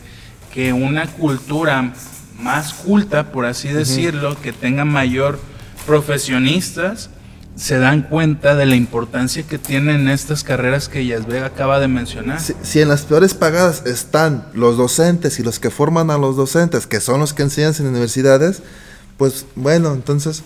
que 0.54 0.72
una 0.72 1.08
cultura 1.08 1.92
más 2.40 2.72
culta, 2.72 3.32
por 3.32 3.46
así 3.46 3.68
decirlo, 3.68 4.40
que 4.40 4.52
tenga 4.52 4.84
mayor 4.84 5.40
profesionistas, 5.86 7.10
se 7.58 7.78
dan 7.78 8.02
cuenta 8.02 8.54
de 8.54 8.66
la 8.66 8.76
importancia 8.76 9.42
que 9.42 9.58
tienen 9.58 10.08
estas 10.08 10.44
carreras 10.44 10.88
que 10.88 11.04
Yasbek 11.04 11.42
acaba 11.42 11.80
de 11.80 11.88
mencionar. 11.88 12.40
Si, 12.40 12.54
si 12.62 12.80
en 12.80 12.88
las 12.88 13.02
peores 13.02 13.34
pagadas 13.34 13.84
están 13.84 14.46
los 14.54 14.76
docentes 14.76 15.40
y 15.40 15.42
los 15.42 15.58
que 15.58 15.70
forman 15.70 16.10
a 16.10 16.18
los 16.18 16.36
docentes, 16.36 16.86
que 16.86 17.00
son 17.00 17.18
los 17.18 17.34
que 17.34 17.42
enseñan 17.42 17.74
en 17.80 17.88
universidades, 17.88 18.62
pues 19.16 19.44
bueno, 19.56 19.92
entonces, 19.92 20.44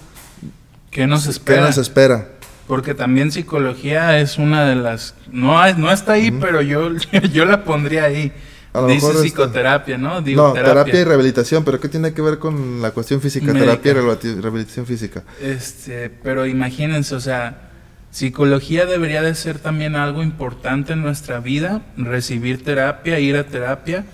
¿Qué 0.90 1.06
nos 1.06 1.24
¿qué 1.24 1.30
espera? 1.30 1.66
nos 1.66 1.76
espera? 1.76 2.28
Porque 2.66 2.94
también 2.94 3.30
psicología 3.30 4.18
es 4.18 4.38
una 4.38 4.64
de 4.64 4.76
las... 4.76 5.14
No, 5.30 5.70
no 5.74 5.90
está 5.92 6.12
ahí, 6.12 6.30
pero 6.30 6.62
yo, 6.62 6.90
yo 7.32 7.44
la 7.44 7.64
pondría 7.64 8.04
ahí. 8.04 8.32
A 8.74 8.80
lo 8.80 8.86
Dice 8.86 8.96
mejor 9.06 9.10
está- 9.12 9.22
psicoterapia, 9.22 9.98
¿no? 9.98 10.22
Digo, 10.22 10.48
no, 10.48 10.52
terapia. 10.54 11.00
y 11.00 11.04
rehabilitación, 11.04 11.62
pero 11.64 11.78
¿qué 11.78 11.88
tiene 11.88 12.14
que 12.14 12.22
ver 12.22 12.38
con 12.38 12.80
la 12.80 12.90
cuestión 12.92 13.20
física? 13.20 13.46
Médica. 13.46 13.64
Terapia 13.82 13.90
y 13.90 13.94
rehabilita- 13.94 14.40
rehabilitación 14.40 14.86
física. 14.86 15.22
Este, 15.42 16.08
pero 16.08 16.46
imagínense, 16.46 17.14
o 17.14 17.20
sea, 17.20 17.68
psicología 18.10 18.86
debería 18.86 19.20
de 19.22 19.34
ser 19.34 19.58
también 19.58 19.94
algo 19.94 20.22
importante 20.22 20.94
en 20.94 21.02
nuestra 21.02 21.40
vida, 21.40 21.82
recibir 21.98 22.64
terapia, 22.64 23.18
ir 23.18 23.36
a 23.36 23.44
terapia 23.46 24.04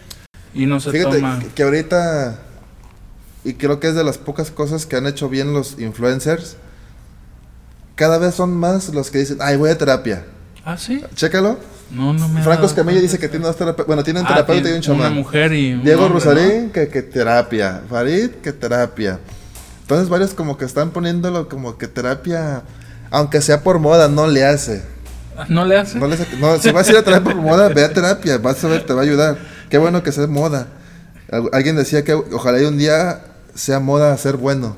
y 0.55 0.67
no 0.67 0.81
se 0.81 0.91
Fíjate 0.91 1.17
toma. 1.19 1.41
que 1.55 1.63
ahorita, 1.63 2.41
y 3.45 3.55
creo 3.55 3.79
que 3.79 3.89
es 3.89 3.95
de 3.95 4.03
las 4.03 4.19
pocas 4.19 4.51
cosas 4.51 4.87
que 4.87 4.97
han 4.97 5.07
hecho 5.07 5.29
bien 5.29 5.53
los 5.53 5.79
influencers, 5.79 6.57
cada 7.95 8.19
vez 8.19 8.35
son 8.35 8.57
más 8.57 8.89
los 8.95 9.11
que 9.13 9.19
dicen, 9.19 9.39
ay, 9.41 9.57
voy 9.57 9.71
a 9.71 9.79
terapia. 9.79 10.25
Ah, 10.71 10.77
sí. 10.77 11.03
Chécalo. 11.15 11.59
No, 11.91 12.13
no 12.13 12.29
me. 12.29 12.43
Franco 12.43 12.67
Escamilla 12.67 13.01
dice 13.01 13.19
que 13.19 13.27
tiene 13.31 13.47
dos 13.47 13.57
terapeutas. 13.57 13.87
Bueno, 13.87 14.05
tiene 14.05 14.21
un 14.21 14.27
Ah, 14.27 14.29
terapeuta 14.29 14.69
y 14.69 14.73
un 14.75 14.81
chamán. 14.83 15.01
Una 15.01 15.11
mujer 15.23 15.53
y. 15.55 15.73
un 15.73 15.83
Diego 15.83 16.05
hombre, 16.05 16.21
Rosarín, 16.21 16.69
que, 16.71 16.89
que 16.89 17.01
terapia. 17.01 17.81
Farid, 17.89 18.29
que 18.43 18.53
terapia. 18.53 19.19
Entonces 19.81 20.11
varios 20.11 20.35
como 20.35 20.59
que 20.59 20.67
están 20.67 20.91
poniéndolo 20.91 21.49
como 21.49 21.79
que 21.79 21.89
terapia, 21.89 22.65
aunque 23.11 23.41
sea 23.41 23.63
por 23.63 23.79
moda, 23.79 24.09
no 24.09 24.27
le 24.27 24.45
hace. 24.45 24.83
¿no? 25.49 25.63
¿No 25.63 25.65
le 25.65 25.79
hace? 25.79 25.99
No 25.99 26.07
le 26.07 26.15
hace- 26.17 26.37
no, 26.39 26.59
si 26.59 26.71
vas 26.73 26.87
a 26.87 26.93
ir 26.93 26.99
a 26.99 27.03
terapia 27.03 27.33
por 27.33 27.41
moda, 27.41 27.71
ve 27.71 27.83
a 27.85 27.91
terapia, 27.95 28.37
vas 28.37 28.63
a 28.63 28.69
ver, 28.69 28.85
te 28.85 28.93
va 28.93 29.01
a 29.01 29.05
ayudar. 29.05 29.39
Qué 29.71 29.79
bueno 29.79 30.03
que 30.03 30.13
sea 30.13 30.27
moda. 30.27 30.67
Al- 31.31 31.49
Alguien 31.55 31.77
decía 31.77 32.05
que 32.05 32.13
ojalá 32.13 32.61
y 32.61 32.67
un 32.67 32.77
día 32.77 33.23
sea 33.55 33.81
moda 33.81 34.15
ser 34.19 34.37
bueno. 34.37 34.77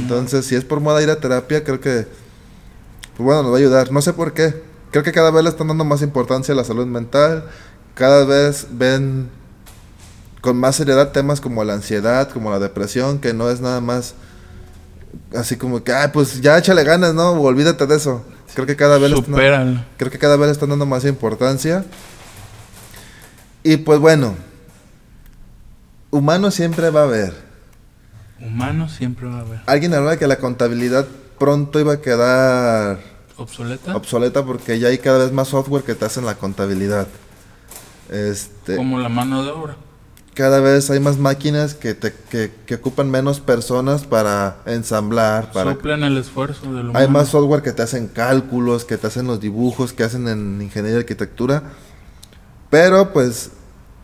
Entonces, 0.00 0.44
si 0.46 0.56
es 0.56 0.64
por 0.64 0.80
moda 0.80 1.00
ir 1.02 1.10
a 1.10 1.20
terapia, 1.20 1.62
creo 1.62 1.80
que, 1.80 2.08
pues 3.16 3.24
bueno, 3.24 3.44
nos 3.44 3.52
va 3.52 3.56
a 3.56 3.60
ayudar. 3.60 3.92
No 3.92 4.02
sé 4.02 4.12
por 4.12 4.32
qué. 4.32 4.74
Creo 4.96 5.04
que 5.04 5.12
cada 5.12 5.30
vez 5.30 5.44
le 5.44 5.50
están 5.50 5.68
dando 5.68 5.84
más 5.84 6.00
importancia 6.00 6.54
a 6.54 6.56
la 6.56 6.64
salud 6.64 6.86
mental. 6.86 7.44
Cada 7.94 8.24
vez 8.24 8.66
ven 8.70 9.28
con 10.40 10.56
más 10.56 10.76
seriedad 10.76 11.12
temas 11.12 11.42
como 11.42 11.62
la 11.64 11.74
ansiedad, 11.74 12.30
como 12.30 12.50
la 12.50 12.58
depresión, 12.58 13.18
que 13.18 13.34
no 13.34 13.50
es 13.50 13.60
nada 13.60 13.82
más 13.82 14.14
así 15.36 15.56
como 15.56 15.84
que, 15.84 15.92
ay, 15.92 16.08
pues 16.14 16.40
ya 16.40 16.56
échale 16.56 16.82
ganas, 16.82 17.12
¿no? 17.12 17.32
O 17.32 17.42
olvídate 17.42 17.86
de 17.86 17.94
eso. 17.94 18.24
Creo 18.54 18.66
que 18.66 18.74
cada 18.74 18.96
vez 18.96 19.10
le 19.10 19.18
están-. 19.18 19.84
Creo 19.98 20.10
que 20.10 20.18
cada 20.18 20.38
vez 20.38 20.46
le 20.46 20.52
están 20.52 20.70
dando 20.70 20.86
más 20.86 21.04
importancia. 21.04 21.84
Y 23.62 23.76
pues 23.76 23.98
bueno, 23.98 24.34
humano 26.10 26.50
siempre 26.50 26.88
va 26.88 27.00
a 27.00 27.04
haber. 27.04 27.34
Humano 28.40 28.88
siempre 28.88 29.28
va 29.28 29.40
a 29.40 29.40
haber. 29.40 29.60
Alguien 29.66 29.92
hablaba 29.92 30.16
que 30.16 30.26
la 30.26 30.38
contabilidad 30.38 31.06
pronto 31.38 31.80
iba 31.80 31.92
a 31.92 32.00
quedar 32.00 33.15
¿Obsoleta? 33.38 33.94
obsoleta 33.96 34.44
porque 34.44 34.78
ya 34.78 34.88
hay 34.88 34.98
cada 34.98 35.18
vez 35.18 35.32
más 35.32 35.48
software 35.48 35.82
que 35.82 35.94
te 35.94 36.04
hacen 36.04 36.24
la 36.24 36.36
contabilidad. 36.36 37.06
Este, 38.10 38.76
Como 38.76 38.98
la 38.98 39.08
mano 39.08 39.42
de 39.42 39.50
obra. 39.50 39.76
cada 40.34 40.60
vez 40.60 40.90
hay 40.90 41.00
más 41.00 41.18
máquinas 41.18 41.74
que, 41.74 41.94
te, 41.94 42.14
que, 42.30 42.52
que 42.66 42.74
ocupan 42.76 43.10
menos 43.10 43.40
personas 43.40 44.04
para 44.04 44.58
ensamblar, 44.66 45.50
para 45.52 45.72
Suplen 45.72 46.04
el 46.04 46.16
esfuerzo 46.18 46.62
del 46.72 46.90
humano. 46.90 46.98
Hay 46.98 47.08
más 47.08 47.28
software 47.28 47.62
que 47.62 47.72
te 47.72 47.82
hacen 47.82 48.06
cálculos, 48.08 48.84
que 48.84 48.96
te 48.96 49.06
hacen 49.08 49.26
los 49.26 49.40
dibujos, 49.40 49.92
que 49.92 50.04
hacen 50.04 50.28
en 50.28 50.62
ingeniería 50.62 50.98
y 50.98 51.00
arquitectura. 51.00 51.62
Pero 52.70 53.12
pues 53.12 53.50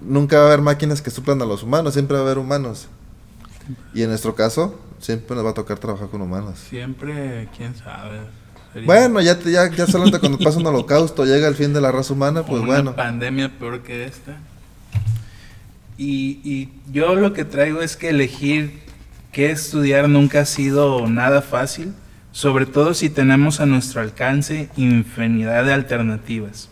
nunca 0.00 0.38
va 0.38 0.44
a 0.44 0.46
haber 0.48 0.62
máquinas 0.62 1.00
que 1.00 1.10
suplan 1.10 1.40
a 1.42 1.44
los 1.46 1.62
humanos, 1.62 1.94
siempre 1.94 2.16
va 2.16 2.22
a 2.22 2.26
haber 2.26 2.38
humanos. 2.38 2.88
Y 3.94 4.02
en 4.02 4.08
nuestro 4.08 4.34
caso, 4.34 4.78
siempre 4.98 5.36
nos 5.36 5.44
va 5.46 5.50
a 5.50 5.54
tocar 5.54 5.78
trabajar 5.78 6.08
con 6.08 6.20
humanos. 6.22 6.58
Siempre, 6.68 7.48
quién 7.56 7.74
sabe. 7.76 8.20
Bueno, 8.86 9.20
ya, 9.20 9.38
te- 9.38 9.50
ya, 9.52 9.70
ya 9.70 9.86
solamente 9.86 10.18
cuando 10.18 10.38
pasa 10.38 10.58
un 10.58 10.66
holocausto, 10.66 11.24
llega 11.26 11.46
el 11.48 11.54
fin 11.54 11.72
de 11.74 11.80
la 11.80 11.92
raza 11.92 12.12
humana, 12.14 12.42
pues 12.42 12.62
una 12.62 12.66
bueno. 12.74 12.96
pandemia 12.96 13.50
peor 13.58 13.82
que 13.82 14.04
esta. 14.04 14.36
Y, 15.98 16.40
y 16.42 16.68
yo 16.92 17.14
lo 17.14 17.32
que 17.32 17.44
traigo 17.44 17.82
es 17.82 17.96
que 17.96 18.08
elegir 18.08 18.80
qué 19.30 19.50
estudiar 19.50 20.08
nunca 20.08 20.40
ha 20.40 20.46
sido 20.46 21.06
nada 21.06 21.42
fácil, 21.42 21.92
sobre 22.32 22.64
todo 22.66 22.94
si 22.94 23.10
tenemos 23.10 23.60
a 23.60 23.66
nuestro 23.66 24.00
alcance 24.00 24.70
infinidad 24.76 25.64
de 25.64 25.72
alternativas. 25.74 26.68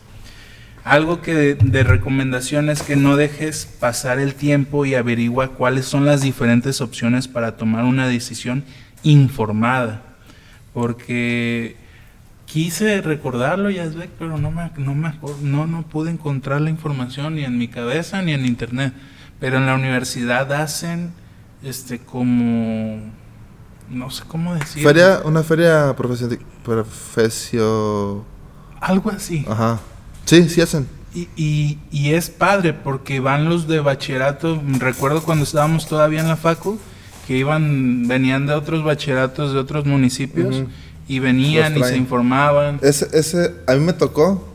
Algo 0.82 1.20
que 1.20 1.34
de, 1.34 1.54
de 1.56 1.82
recomendación 1.84 2.70
es 2.70 2.82
que 2.82 2.96
no 2.96 3.16
dejes 3.16 3.66
pasar 3.66 4.18
el 4.18 4.34
tiempo 4.34 4.86
y 4.86 4.94
averigua 4.94 5.48
cuáles 5.48 5.84
son 5.84 6.06
las 6.06 6.22
diferentes 6.22 6.80
opciones 6.80 7.28
para 7.28 7.58
tomar 7.58 7.84
una 7.84 8.08
decisión 8.08 8.64
informada. 9.02 10.02
Porque 10.72 11.76
quise 12.50 13.00
recordarlo, 13.00 13.70
Yazbek, 13.70 14.10
pero 14.18 14.36
no 14.36 14.50
me, 14.50 14.70
no 14.76 14.94
me 14.94 15.12
no, 15.42 15.66
no 15.66 15.82
pude 15.82 16.10
encontrar 16.10 16.60
la 16.60 16.70
información 16.70 17.36
ni 17.36 17.44
en 17.44 17.56
mi 17.58 17.68
cabeza 17.68 18.22
ni 18.22 18.32
en 18.32 18.44
internet. 18.44 18.92
Pero 19.38 19.58
en 19.58 19.66
la 19.66 19.74
universidad 19.74 20.52
hacen 20.52 21.12
este 21.62 21.98
como 21.98 23.00
no 23.88 24.10
sé 24.10 24.24
cómo 24.26 24.54
decir. 24.54 24.82
Feria, 24.82 25.20
una 25.24 25.42
feria 25.42 25.94
profesio... 25.96 26.28
profesio... 26.64 28.24
Algo 28.80 29.10
así. 29.10 29.44
Ajá. 29.48 29.78
Sí, 30.24 30.48
sí 30.48 30.60
hacen. 30.60 30.86
Y, 31.14 31.28
y, 31.36 31.78
y 31.90 32.14
es 32.14 32.30
padre 32.30 32.72
porque 32.72 33.20
van 33.20 33.48
los 33.48 33.66
de 33.66 33.80
bachillerato. 33.80 34.62
Recuerdo 34.78 35.22
cuando 35.22 35.44
estábamos 35.44 35.86
todavía 35.86 36.20
en 36.20 36.28
la 36.28 36.36
facu 36.36 36.78
que 37.26 37.36
iban, 37.36 38.06
venían 38.08 38.46
de 38.46 38.54
otros 38.54 38.82
bachilleratos 38.84 39.52
de 39.52 39.58
otros 39.58 39.86
municipios 39.86 40.56
Ujú. 40.56 40.68
Y 41.08 41.18
venían 41.18 41.76
y 41.76 41.82
se 41.84 41.96
informaban. 41.96 42.78
Ese, 42.82 43.08
ese, 43.12 43.54
a 43.66 43.74
mí 43.74 43.80
me 43.80 43.92
tocó. 43.92 44.46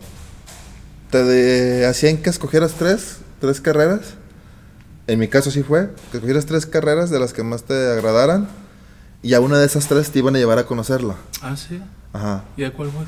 Te 1.12 1.24
de- 1.24 1.86
hacían 1.86 2.18
que 2.18 2.30
escogieras 2.30 2.74
tres, 2.74 3.18
tres 3.40 3.62
carreras. 3.62 4.16
En 5.08 5.20
mi 5.20 5.28
caso 5.28 5.52
sí 5.52 5.62
fue, 5.64 5.92
que 6.12 6.18
escogieras 6.18 6.46
tres 6.46 6.66
carreras 6.66 7.10
de 7.10 7.20
las 7.20 7.32
que 7.34 7.44
más 7.44 7.64
te 7.64 7.74
agradaran. 7.74 8.48
Y 9.22 9.34
a 9.34 9.40
una 9.40 9.58
de 9.60 9.66
esas 9.66 9.88
tres 9.88 10.12
te 10.12 10.20
iban 10.20 10.36
a 10.36 10.40
llevar 10.40 10.60
a 10.60 10.66
conocerla. 10.66 11.16
Ah, 11.42 11.56
sí. 11.56 11.82
Ajá. 12.14 12.44
¿Y 12.58 12.64
a 12.64 12.74
cuál 12.74 12.90
fue? 12.92 13.06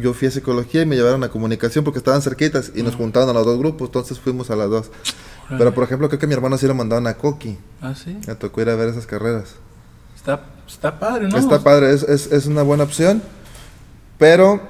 Yo 0.00 0.12
fui 0.14 0.26
a 0.26 0.30
psicología 0.30 0.82
y 0.82 0.86
me 0.86 0.96
llevaron 0.96 1.22
a 1.22 1.28
comunicación 1.28 1.84
porque 1.84 1.98
estaban 1.98 2.20
cerquitas 2.22 2.72
y 2.74 2.82
nos 2.82 2.96
juntaron 2.96 3.28
a 3.30 3.32
los 3.32 3.46
dos 3.46 3.58
grupos, 3.58 3.88
entonces 3.88 4.18
fuimos 4.18 4.50
a 4.50 4.56
las 4.56 4.68
dos. 4.68 4.90
Pero 5.48 5.72
por 5.74 5.84
ejemplo, 5.84 6.08
creo 6.08 6.18
que 6.18 6.26
mi 6.26 6.34
hermano 6.34 6.58
sí 6.58 6.66
lo 6.66 6.74
mandaban 6.74 7.06
a 7.06 7.14
Coqui. 7.14 7.58
Ah, 7.80 7.94
sí. 7.94 8.18
Me 8.26 8.34
tocó 8.34 8.60
ir 8.62 8.70
a 8.70 8.74
ver 8.74 8.88
esas 8.88 9.06
carreras. 9.06 9.50
Está, 10.22 10.44
está 10.68 11.00
padre, 11.00 11.28
¿no? 11.28 11.36
Está 11.36 11.58
padre, 11.64 11.92
es, 11.92 12.04
es, 12.04 12.30
es 12.30 12.46
una 12.46 12.62
buena 12.62 12.84
opción. 12.84 13.20
Pero 14.18 14.62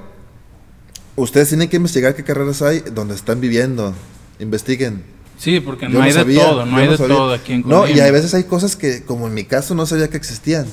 ustedes 1.15 1.49
tienen 1.49 1.69
que 1.69 1.77
investigar 1.77 2.15
qué 2.15 2.23
carreras 2.23 2.63
hay 2.63 2.79
donde 2.79 3.13
están 3.13 3.39
viviendo. 3.39 3.93
Investiguen. 4.39 5.03
Sí, 5.37 5.59
porque 5.59 5.87
no 5.87 6.01
hay 6.01 6.11
de 6.11 6.25
todo, 6.35 6.65
no 6.65 6.77
hay 6.77 6.87
de 6.87 6.97
sabía. 6.97 7.15
todo 7.15 7.33
aquí 7.33 7.53
en 7.53 7.61
No, 7.67 7.81
Colima. 7.81 7.97
y 7.97 7.99
a 7.99 8.11
veces 8.11 8.33
hay 8.33 8.45
cosas 8.45 8.75
que, 8.75 9.03
como 9.03 9.27
en 9.27 9.33
mi 9.35 9.43
caso, 9.43 9.75
no 9.75 9.85
sabía 9.85 10.09
que 10.09 10.17
existían. 10.17 10.65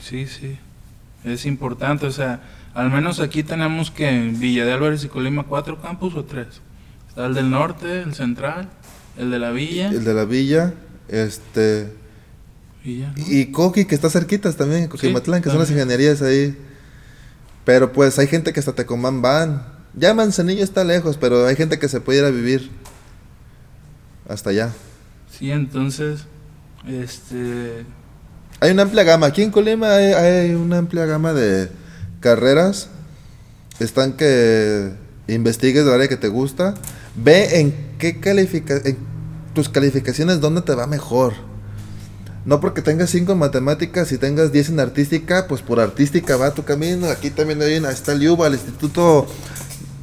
Sí, 0.00 0.26
sí. 0.26 0.58
Es 1.24 1.44
importante, 1.44 2.06
o 2.06 2.12
sea, 2.12 2.40
al 2.74 2.90
menos 2.90 3.18
aquí 3.18 3.42
tenemos 3.42 3.90
que 3.90 4.08
en 4.08 4.38
Villa 4.38 4.64
de 4.64 4.72
Álvarez 4.72 5.02
y 5.04 5.08
Colima 5.08 5.42
cuatro 5.44 5.80
campus 5.80 6.14
o 6.14 6.24
tres. 6.24 6.46
Está 7.08 7.26
el 7.26 7.34
del 7.34 7.50
norte, 7.50 8.02
el 8.02 8.14
central, 8.14 8.68
el 9.18 9.30
de 9.32 9.38
la 9.40 9.50
villa. 9.50 9.88
El 9.90 10.04
de 10.04 10.14
la 10.14 10.24
villa, 10.24 10.74
este. 11.08 11.92
Y 12.84 12.98
ya, 12.98 13.12
¿no? 13.16 13.24
Y 13.26 13.52
Coqui, 13.52 13.84
que 13.84 13.94
está 13.94 14.10
cerquitas 14.10 14.56
también, 14.56 14.88
Coquimatlán, 14.88 15.42
que 15.42 15.50
son 15.50 15.58
las 15.58 15.70
ingenierías 15.70 16.22
ahí. 16.22 16.56
Pero 17.64 17.92
pues 17.92 18.18
hay 18.18 18.26
gente 18.26 18.52
que 18.52 18.60
hasta 18.60 18.74
Tecomán 18.74 19.22
van. 19.22 19.64
Ya 19.94 20.14
Manzanillo 20.14 20.64
está 20.64 20.84
lejos, 20.84 21.16
pero 21.16 21.46
hay 21.46 21.54
gente 21.54 21.78
que 21.78 21.88
se 21.88 22.00
puede 22.00 22.20
ir 22.20 22.24
a 22.24 22.30
vivir 22.30 22.70
hasta 24.28 24.50
allá. 24.50 24.72
Sí, 25.30 25.50
entonces, 25.50 26.22
este... 26.86 27.84
Hay 28.60 28.70
una 28.70 28.82
amplia 28.82 29.02
gama. 29.04 29.26
Aquí 29.26 29.42
en 29.42 29.50
Colima 29.50 29.94
hay, 29.94 30.12
hay 30.12 30.54
una 30.54 30.78
amplia 30.78 31.04
gama 31.04 31.32
de 31.32 31.68
carreras. 32.20 32.88
Están 33.80 34.14
que 34.14 34.92
investigues 35.26 35.84
del 35.84 35.94
área 35.94 36.08
que 36.08 36.16
te 36.16 36.28
gusta. 36.28 36.74
Ve 37.16 37.60
en 37.60 37.74
qué 37.98 38.20
califica 38.20 38.80
en 38.84 38.96
tus 39.54 39.68
calificaciones 39.68 40.40
dónde 40.40 40.62
te 40.62 40.74
va 40.74 40.86
mejor. 40.86 41.34
No 42.44 42.60
porque 42.60 42.82
tengas 42.82 43.10
5 43.10 43.32
en 43.32 43.38
matemáticas 43.38 44.10
y 44.10 44.18
tengas 44.18 44.50
10 44.50 44.70
en 44.70 44.80
artística, 44.80 45.46
pues 45.46 45.62
por 45.62 45.78
artística 45.78 46.36
va 46.36 46.52
tu 46.52 46.64
camino. 46.64 47.08
Aquí 47.08 47.30
también 47.30 47.62
hay 47.62 47.76
una, 47.76 47.90
está 47.90 48.12
el 48.12 48.22
IUBA, 48.22 48.48
el 48.48 48.54
Instituto 48.54 49.28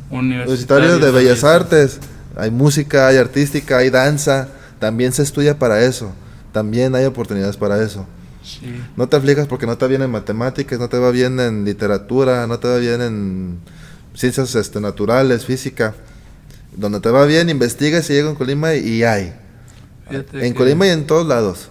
Universitario 0.09 0.99
de 0.99 1.11
Bellas 1.11 1.43
Artes. 1.43 1.99
Hay 2.37 2.49
música, 2.49 3.07
hay 3.07 3.17
artística, 3.17 3.77
hay 3.77 3.89
danza. 3.89 4.47
También 4.79 5.11
se 5.11 5.23
estudia 5.23 5.59
para 5.59 5.81
eso. 5.83 6.13
También 6.53 6.95
hay 6.95 7.05
oportunidades 7.05 7.57
para 7.57 7.83
eso. 7.83 8.07
Sí. 8.41 8.81
No 8.95 9.09
te 9.09 9.17
aflijas 9.17 9.47
porque 9.47 9.65
no 9.65 9.77
te 9.77 9.85
va 9.85 9.89
bien 9.89 10.01
en 10.01 10.09
matemáticas, 10.09 10.79
no 10.79 10.87
te 10.87 10.97
va 10.97 11.11
bien 11.11 11.39
en 11.41 11.65
literatura, 11.65 12.47
no 12.47 12.57
te 12.57 12.69
va 12.69 12.77
bien 12.77 13.01
en 13.01 13.59
ciencias 14.15 14.55
este, 14.55 14.79
naturales, 14.79 15.45
física. 15.45 15.93
Donde 16.75 17.01
te 17.01 17.09
va 17.09 17.25
bien, 17.25 17.49
investiga 17.49 18.01
si 18.01 18.13
llega 18.13 18.29
en 18.29 18.35
Colima 18.35 18.75
y 18.75 19.03
hay. 19.03 19.33
Fíjate 20.07 20.47
En 20.47 20.53
Colima 20.53 20.87
y 20.87 20.91
en 20.91 21.05
todos 21.05 21.27
lados. 21.27 21.69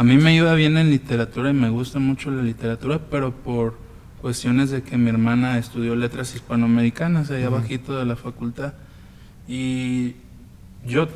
A 0.00 0.02
mí 0.02 0.16
me 0.16 0.34
iba 0.34 0.54
bien 0.54 0.78
en 0.78 0.88
literatura 0.88 1.50
y 1.50 1.52
me 1.52 1.68
gusta 1.68 1.98
mucho 1.98 2.30
la 2.30 2.42
literatura, 2.42 2.98
pero 3.10 3.32
por 3.34 3.76
cuestiones 4.22 4.70
de 4.70 4.80
que 4.82 4.96
mi 4.96 5.10
hermana 5.10 5.58
estudió 5.58 5.94
letras 5.94 6.34
hispanoamericanas 6.34 7.30
allá 7.30 7.48
Ujú. 7.50 7.56
bajito 7.56 7.98
de 7.98 8.06
la 8.06 8.16
facultad. 8.16 8.72
Y 9.46 10.14
yo, 10.86 11.06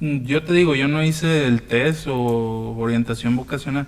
yo 0.00 0.42
te 0.42 0.52
digo, 0.52 0.74
yo 0.74 0.86
no 0.86 1.02
hice 1.02 1.46
el 1.46 1.62
test 1.62 2.08
o 2.08 2.76
orientación 2.76 3.36
vocacional, 3.36 3.86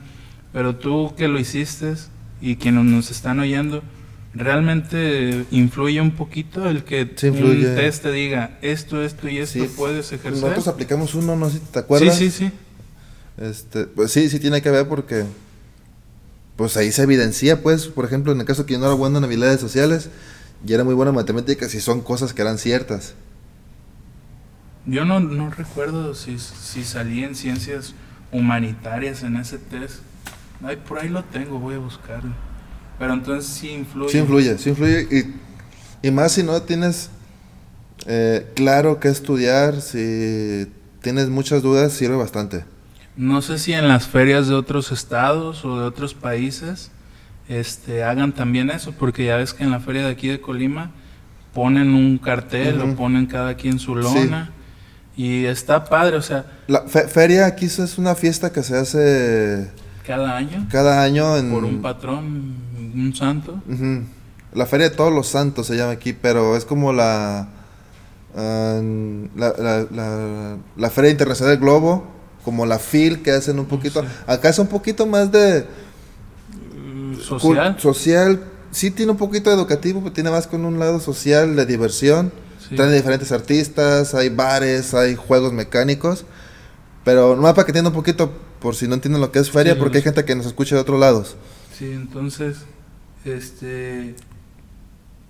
pero 0.51 0.77
tú 0.77 1.13
que 1.15 1.29
lo 1.29 1.39
hiciste 1.39 1.93
y 2.41 2.57
quienes 2.57 2.85
nos 2.87 3.11
están 3.11 3.41
oyendo, 3.41 3.83
realmente 4.33 5.45
influye 5.51 6.01
un 6.01 6.13
poquito 6.13 6.71
el 6.71 6.85
que 6.85 7.13
Sí, 7.17 7.29
un 7.29 7.61
test 7.75 8.03
te 8.05 8.13
diga 8.13 8.57
esto, 8.63 9.03
esto 9.03 9.29
y 9.29 9.37
esto 9.41 9.59
Sí. 9.67 9.71
puedes 9.77 10.11
ejercer. 10.11 10.41
Nosotros 10.41 10.69
aplicamos 10.69 11.15
uno, 11.15 11.37
no 11.37 11.51
sé 11.51 11.59
si 11.59 11.65
te 11.67 11.81
acuerdas. 11.81 12.17
Sí, 12.17 12.31
sí, 12.31 12.47
sí. 12.47 12.53
Este, 13.41 13.85
pues 13.85 14.13
sí, 14.13 14.29
sí 14.29 14.41
tiene 14.41 14.63
que 14.63 14.71
ver 14.71 14.89
porque 14.89 15.25
pues 16.57 16.77
ahí 16.77 16.91
se 16.91 17.03
evidencia, 17.03 17.63
pues, 17.63 17.87
por 17.87 18.05
ejemplo, 18.05 18.33
en 18.33 18.41
el 18.41 18.47
caso 18.47 18.67
que 18.67 18.73
yo 18.73 18.81
no 18.81 18.87
era 18.87 18.95
bueno 18.95 19.19
en 19.19 19.25
habilidades 19.25 19.61
sociales 19.61 20.11
y 20.67 20.73
era 20.73 20.83
muy 20.83 20.95
bueno 20.95 21.11
en 21.11 21.15
matemáticas 21.15 21.73
y 21.75 21.81
son 21.81 22.01
cosas 22.01 22.35
que 22.35 22.43
eran 22.43 22.59
ciertas. 22.59 23.15
Yo 24.85 25.05
no, 25.05 25.21
no 25.21 25.51
recuerdo 25.51 26.15
si, 26.15 26.39
si 26.39 26.83
salí 26.83 27.23
en 27.23 27.37
ciencias 27.37 27.95
humanitarias 28.33 29.23
en 29.23 29.37
ese 29.37 29.59
test. 29.59 30.01
Ay, 30.65 30.77
por 30.77 30.99
ahí 30.99 31.09
lo 31.09 31.23
tengo, 31.23 31.61
voy 31.61 31.77
a 31.77 31.79
buscarlo. 31.79 32.33
Pero 32.99 33.13
entonces 33.13 33.49
sí 33.49 33.71
influye. 33.71 34.11
Sí 34.11 34.19
influye, 34.19 34.59
sí 34.59 34.71
influye 34.71 35.07
y, 36.03 36.09
y 36.09 36.11
más 36.11 36.33
si 36.33 36.43
no 36.43 36.61
tienes 36.63 37.11
eh, 38.07 38.51
claro 38.57 38.99
qué 38.99 39.09
estudiar, 39.09 39.81
si 39.81 40.67
tienes 41.03 41.29
muchas 41.29 41.63
dudas, 41.63 41.93
sirve 41.93 42.17
bastante. 42.17 42.65
No 43.19 43.43
sé 43.43 43.59
si 43.59 43.73
en 43.73 43.89
las 43.89 44.07
ferias 44.07 44.47
de 44.49 44.55
otros 44.55 44.93
estados 44.93 45.65
o 45.65 45.79
de 45.81 45.85
otros 45.85 46.15
países 46.15 46.91
este, 47.49 48.05
hagan 48.05 48.33
también 48.33 48.71
eso, 48.71 48.93
porque 48.93 49.25
ya 49.27 49.37
ves 49.37 49.53
que 49.55 49.65
en 49.65 49.71
la 49.73 49.81
feria 49.81 50.05
de 50.05 50.13
aquí 50.13 50.29
de 50.29 50.41
Colima 50.41 50.93
ponen 51.53 51.95
un 51.95 52.19
cartel 52.19 52.81
Ujú. 52.81 52.93
o 52.93 52.97
ponen 52.97 53.27
cada 53.27 53.55
quien 53.55 53.79
su 53.81 53.97
lona. 53.97 54.53
Y 55.17 55.47
está 55.47 55.85
padre, 55.85 56.17
o 56.17 56.23
sea, 56.23 56.47
La 56.69 56.83
fe- 56.83 57.09
feria 57.09 57.47
aquí 57.47 57.65
es 57.67 57.99
una 57.99 58.15
fiesta 58.15 58.53
que 58.53 58.63
se 58.63 58.77
hace 58.77 59.69
cada 60.07 60.37
año 60.37 60.67
cada 60.71 61.03
año 61.03 61.37
en... 61.37 61.51
por 61.51 61.65
un 61.65 61.83
patrón, 61.83 62.55
un 62.95 63.13
santo. 63.17 63.61
La 64.55 64.65
Feria 64.67 64.89
de 64.91 64.95
Todos 64.97 65.13
los 65.13 65.27
Santos 65.27 65.67
se 65.67 65.77
llama 65.77 65.91
aquí, 65.93 66.13
pero 66.13 66.57
es 66.57 66.65
como 66.65 66.93
la, 66.93 67.49
ah, 68.37 68.81
la, 69.37 69.53
la- 69.59 69.87
la- 69.91 70.57
la 70.77 70.91
Feria 70.91 71.11
Internacional 71.11 71.55
del 71.57 71.61
Globo, 71.65 72.07
como 72.49 72.65
la 72.65 72.79
FIL 72.79 73.21
que 73.21 73.31
hacen 73.33 73.59
un 73.59 73.67
poquito. 73.67 74.01
Sí. 74.01 74.09
Acá 74.27 74.49
es 74.49 74.59
un 74.59 74.69
poquito 74.69 75.05
más 75.07 75.31
de 75.31 75.67
Mm, 76.83 77.17
Social. 77.21 77.79
social. 77.79 78.41
Sí 78.71 78.91
tiene 78.91 79.13
un 79.13 79.19
poquito 79.19 79.51
de 79.51 79.57
educativo, 79.57 80.01
pero 80.01 80.13
tiene 80.15 80.31
más 80.31 80.47
con 80.47 80.65
un 80.65 80.79
lado 80.79 80.99
social, 80.99 81.55
de 81.57 81.67
diversión. 81.67 82.33
Sí. 82.67 82.75
Traen 82.75 82.95
diferentes 82.95 83.31
artistas, 83.33 84.15
hay 84.15 84.31
bares, 84.31 84.95
hay 84.95 85.15
juegos 85.15 85.53
mecánicos. 85.53 86.25
Pero 87.05 87.37
no 87.37 87.43
para 87.43 87.65
que 87.67 87.73
entiendan 87.73 87.93
un 87.93 87.99
poquito, 87.99 88.33
por 88.61 88.75
si 88.75 88.89
no 88.89 88.95
entienden 88.95 89.21
lo 89.21 89.31
que 89.31 89.41
es 89.41 89.51
feria, 89.51 89.75
Sí, 89.75 89.79
porque 89.79 89.99
hay 89.99 90.05
gente 90.05 90.25
que 90.25 90.35
nos 90.35 90.47
escucha 90.47 90.75
de 90.75 90.81
otros 90.81 90.99
lados. 90.99 91.37
Sí, 91.79 91.93
entonces, 91.93 92.57
este, 93.27 94.15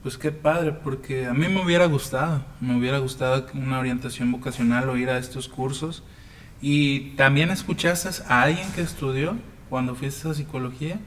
pues 0.05 0.17
qué 0.17 0.31
padre, 0.33 0.73
porque 0.85 1.27
a 1.27 1.35
mí 1.35 1.49
me 1.49 1.65
hubiera 1.65 1.87
gustado, 1.87 2.45
me 2.61 2.77
hubiera 2.79 2.99
gustado 2.99 3.47
una 3.55 3.79
orientación 3.81 4.31
vocacional 4.33 4.89
o 4.89 4.97
ir 4.97 5.11
a 5.11 5.19
estos 5.19 5.49
cursos. 5.49 6.03
Y 6.61 7.11
también 7.17 7.51
escuchaste 7.51 8.09
a 8.29 8.43
alguien 8.43 8.71
que 8.73 8.81
estudió 8.83 9.37
cuando 9.71 9.95
fuiste 9.95 10.29
a 10.29 10.35
psicología, 10.35 10.99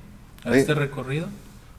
a 0.46 0.52
Sí. 0.54 0.60
este 0.60 0.74
recorrido, 0.74 1.28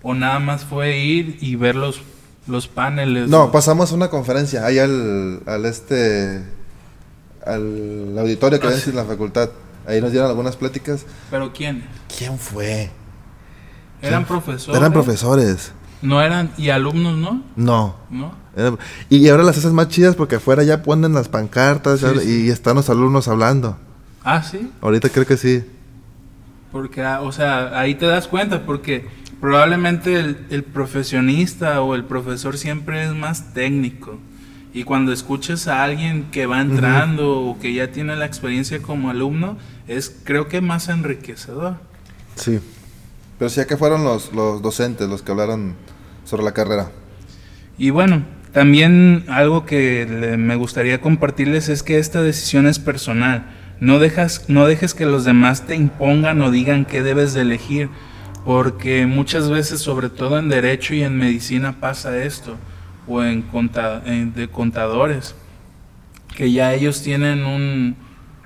o 0.03 0.15
nada 0.15 0.39
más 0.41 0.65
fue 0.65 0.99
ir 0.99 1.39
y 1.41 1.57
ver 1.57 1.77
los, 1.77 2.01
los 2.47 2.69
paneles. 2.69 3.29
No, 3.29 3.45
los- 3.45 3.51
pasamos 3.51 3.93
una 3.93 4.09
conferencia 4.11 4.67
ahí 4.67 4.79
al, 4.79 5.43
al 5.47 5.65
este 5.67 6.43
al 7.47 8.17
auditorio 8.19 8.61
que 8.61 8.69
Ah, 8.69 8.73
sí. 8.73 8.91
en 8.91 8.97
la 8.97 9.05
facultad. 9.05 9.51
Ahí 9.87 10.01
nos 10.01 10.13
dieron 10.13 10.29
algunas 10.29 10.55
pláticas. 10.57 11.05
Pero 11.31 11.53
quiénes? 11.53 11.85
¿Quién 12.17 12.39
fue? 12.39 12.91
Eran 14.01 14.23
¿Quién? 14.23 14.25
profesores. 14.27 14.79
Eran 14.81 14.93
profesores. 14.93 15.73
No 16.03 16.21
eran 16.21 16.51
y 16.59 16.71
alumnos, 16.71 17.17
¿no? 17.17 17.43
No. 17.57 17.97
¿No? 18.11 18.33
Era- 18.57 18.77
y 19.09 19.29
ahora 19.29 19.45
las 19.45 19.57
haces 19.59 19.73
más 19.73 19.89
chidas 19.89 20.15
porque 20.17 20.37
afuera 20.37 20.63
ya 20.63 20.83
ponen 20.83 21.15
las 21.15 21.29
pancartas 21.29 22.01
Sí, 22.01 22.07
ya- 22.15 22.21
sí. 22.21 22.45
y 22.47 22.51
están 22.51 22.77
los 22.77 22.91
alumnos 22.91 23.29
hablando. 23.29 23.77
Ah, 24.25 24.43
sí. 24.43 24.71
Ahorita 24.81 25.09
creo 25.09 25.27
que 25.27 25.37
sí. 25.37 25.65
Porque, 26.71 27.03
ah, 27.03 27.21
o 27.23 27.33
sea, 27.33 27.79
ahí 27.79 27.95
te 27.95 28.07
das 28.07 28.29
cuenta, 28.29 28.65
porque 28.65 29.07
probablemente 29.41 30.19
el, 30.19 30.47
el 30.51 30.63
profesionista 30.65 31.81
o 31.83 31.95
el 31.95 32.05
profesor 32.05 32.57
siempre 32.57 33.05
es 33.05 33.15
más 33.15 33.53
técnico. 33.55 34.19
Y 34.75 34.85
cuando 34.85 35.13
escuchas 35.13 35.69
a 35.69 35.85
alguien 35.85 36.31
que 36.31 36.47
va 36.47 36.61
entrando 36.63 37.41
o 37.43 37.59
que 37.59 37.75
ya 37.75 37.93
tiene 37.93 38.17
la 38.17 38.25
experiencia 38.25 38.81
como 38.81 39.11
alumno, 39.11 39.59
es 39.87 40.15
creo 40.25 40.49
que 40.49 40.63
más 40.63 40.89
enriquecedor. 40.89 41.77
Sí. 42.37 42.59
Pero 43.39 43.51
sí, 43.51 43.61
acá 43.61 43.77
fueron 43.77 44.03
los, 44.05 44.33
los 44.33 44.63
docentes 44.63 45.09
los 45.11 45.21
que 45.21 45.33
hablaron 45.33 45.75
sobre 46.33 46.45
la 46.45 46.53
carrera. 46.53 46.91
Y 47.77 47.91
bueno, 47.91 48.23
también 48.55 49.27
algo 49.29 49.67
que 49.67 50.07
le- 50.09 50.39
me 50.39 50.57
gustaría 50.57 50.99
compartirles 51.03 51.69
es 51.69 51.83
que 51.83 51.99
esta 51.99 52.23
decisión 52.23 52.67
es 52.67 52.79
personal. 52.79 53.45
No, 53.81 53.99
dejas, 53.99 54.47
no 54.49 54.65
dejes 54.67 54.95
que 54.95 55.05
los 55.05 55.27
demás 55.27 55.67
te 55.67 55.77
impongan 55.77 56.41
o 56.41 56.51
digan 56.51 56.87
qué 56.87 57.03
debes 57.03 57.35
de 57.35 57.43
elegir, 57.43 57.91
porque 58.47 59.05
muchas 59.05 59.51
veces, 59.51 59.81
sobre 59.81 60.09
todo 60.09 60.39
en 60.39 60.49
derecho 60.49 60.95
y 60.95 61.03
en 61.03 61.19
medicina, 61.19 61.75
pasa 61.81 62.17
esto, 62.25 62.57
o 63.07 63.23
en, 63.23 63.43
conta- 63.43 64.01
en- 64.07 64.33
de 64.33 64.49
contadores, 64.49 65.35
que 66.35 66.51
ya 66.51 66.73
ellos 66.73 67.03
tienen 67.03 67.45
un, 67.45 67.95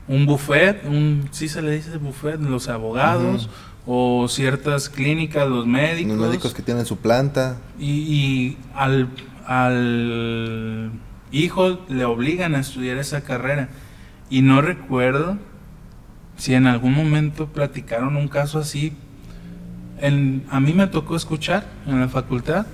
un 0.08 0.26
buffet, 0.26 0.84
un, 0.86 1.28
sí 1.30 1.48
se 1.48 1.62
le 1.62 1.70
dice 1.70 1.98
buffet, 1.98 2.40
los 2.40 2.68
abogados, 2.68 3.48
o 3.86 4.26
ciertas 4.28 4.88
clínicas, 4.88 5.48
los 5.48 5.66
médicos. 5.66 6.16
Los 6.16 6.28
médicos 6.28 6.54
que 6.54 6.62
tienen 6.62 6.84
su 6.86 6.96
planta. 6.98 7.56
Y, 7.78 7.90
y 7.90 8.56
al, 8.74 9.08
al 9.46 10.90
hijo 11.32 11.80
le 11.88 12.04
obligan 12.04 12.54
a 12.54 12.60
estudiar 12.60 12.98
esa 12.98 13.20
carrera. 13.22 13.68
Y 14.30 14.42
no 14.42 14.60
recuerdo 14.60 15.38
si 16.36 16.54
en 16.54 16.66
algún 16.66 16.94
momento 16.94 17.46
platicaron 17.46 18.16
un 18.16 18.28
caso 18.28 18.58
así. 18.58 18.92
En- 20.00 20.44
a 20.50 20.60
mí 20.60 20.72
me 20.74 20.86
tocó 20.88 21.16
escuchar 21.16 21.66
en 21.86 22.00
la 22.00 22.08
facultad 22.08 22.66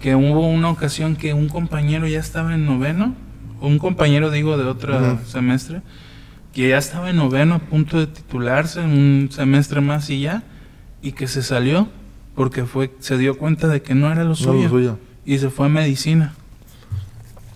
que 0.00 0.14
hubo 0.14 0.46
una 0.46 0.70
ocasión 0.70 1.16
que 1.16 1.34
un 1.34 1.48
compañero 1.48 2.06
ya 2.06 2.20
estaba 2.20 2.54
en 2.54 2.66
noveno, 2.66 3.14
un 3.60 3.78
compañero 3.80 4.30
digo 4.30 4.56
de 4.56 4.64
otro 4.64 5.18
semestre, 5.26 5.82
que 6.52 6.68
ya 6.68 6.78
estaba 6.78 7.10
en 7.10 7.16
noveno 7.16 7.56
a 7.56 7.58
punto 7.58 7.98
de 7.98 8.06
titularse, 8.06 8.78
un 8.80 9.28
semestre 9.32 9.80
más 9.80 10.08
y 10.10 10.20
ya, 10.20 10.44
y 11.02 11.12
que 11.12 11.26
se 11.28 11.42
salió 11.42 11.88
porque 12.34 12.64
fue 12.64 12.92
se 13.00 13.18
dio 13.18 13.36
cuenta 13.38 13.68
de 13.68 13.82
que 13.82 13.94
no 13.94 14.10
era 14.12 14.22
lo 14.22 14.30
No, 14.30 14.34
suyo 14.36 14.62
lo 14.64 14.68
suyo. 14.68 14.98
y 15.24 15.38
se 15.38 15.50
fue 15.50 15.66
a 15.66 15.68
medicina. 15.68 16.34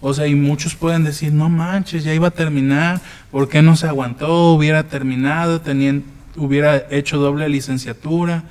O 0.01 0.13
sea, 0.15 0.27
y 0.27 0.35
muchos 0.35 0.75
pueden 0.75 1.05
decir, 1.05 1.33
no 1.33 1.49
manches, 1.49 2.03
ya 2.03 2.13
iba 2.13 2.29
a 2.29 2.33
terminar, 2.33 3.01
¿por 3.31 3.49
qué 3.49 3.63
no 3.63 3.77
se 3.77 3.87
aguantó? 3.87 4.53
Hubiera 4.53 4.89
terminado, 4.89 5.61
tenían, 5.61 6.03
hubiera 6.37 6.77
hecho 6.91 7.19
doble 7.19 7.49
licenciatura, 7.49 8.43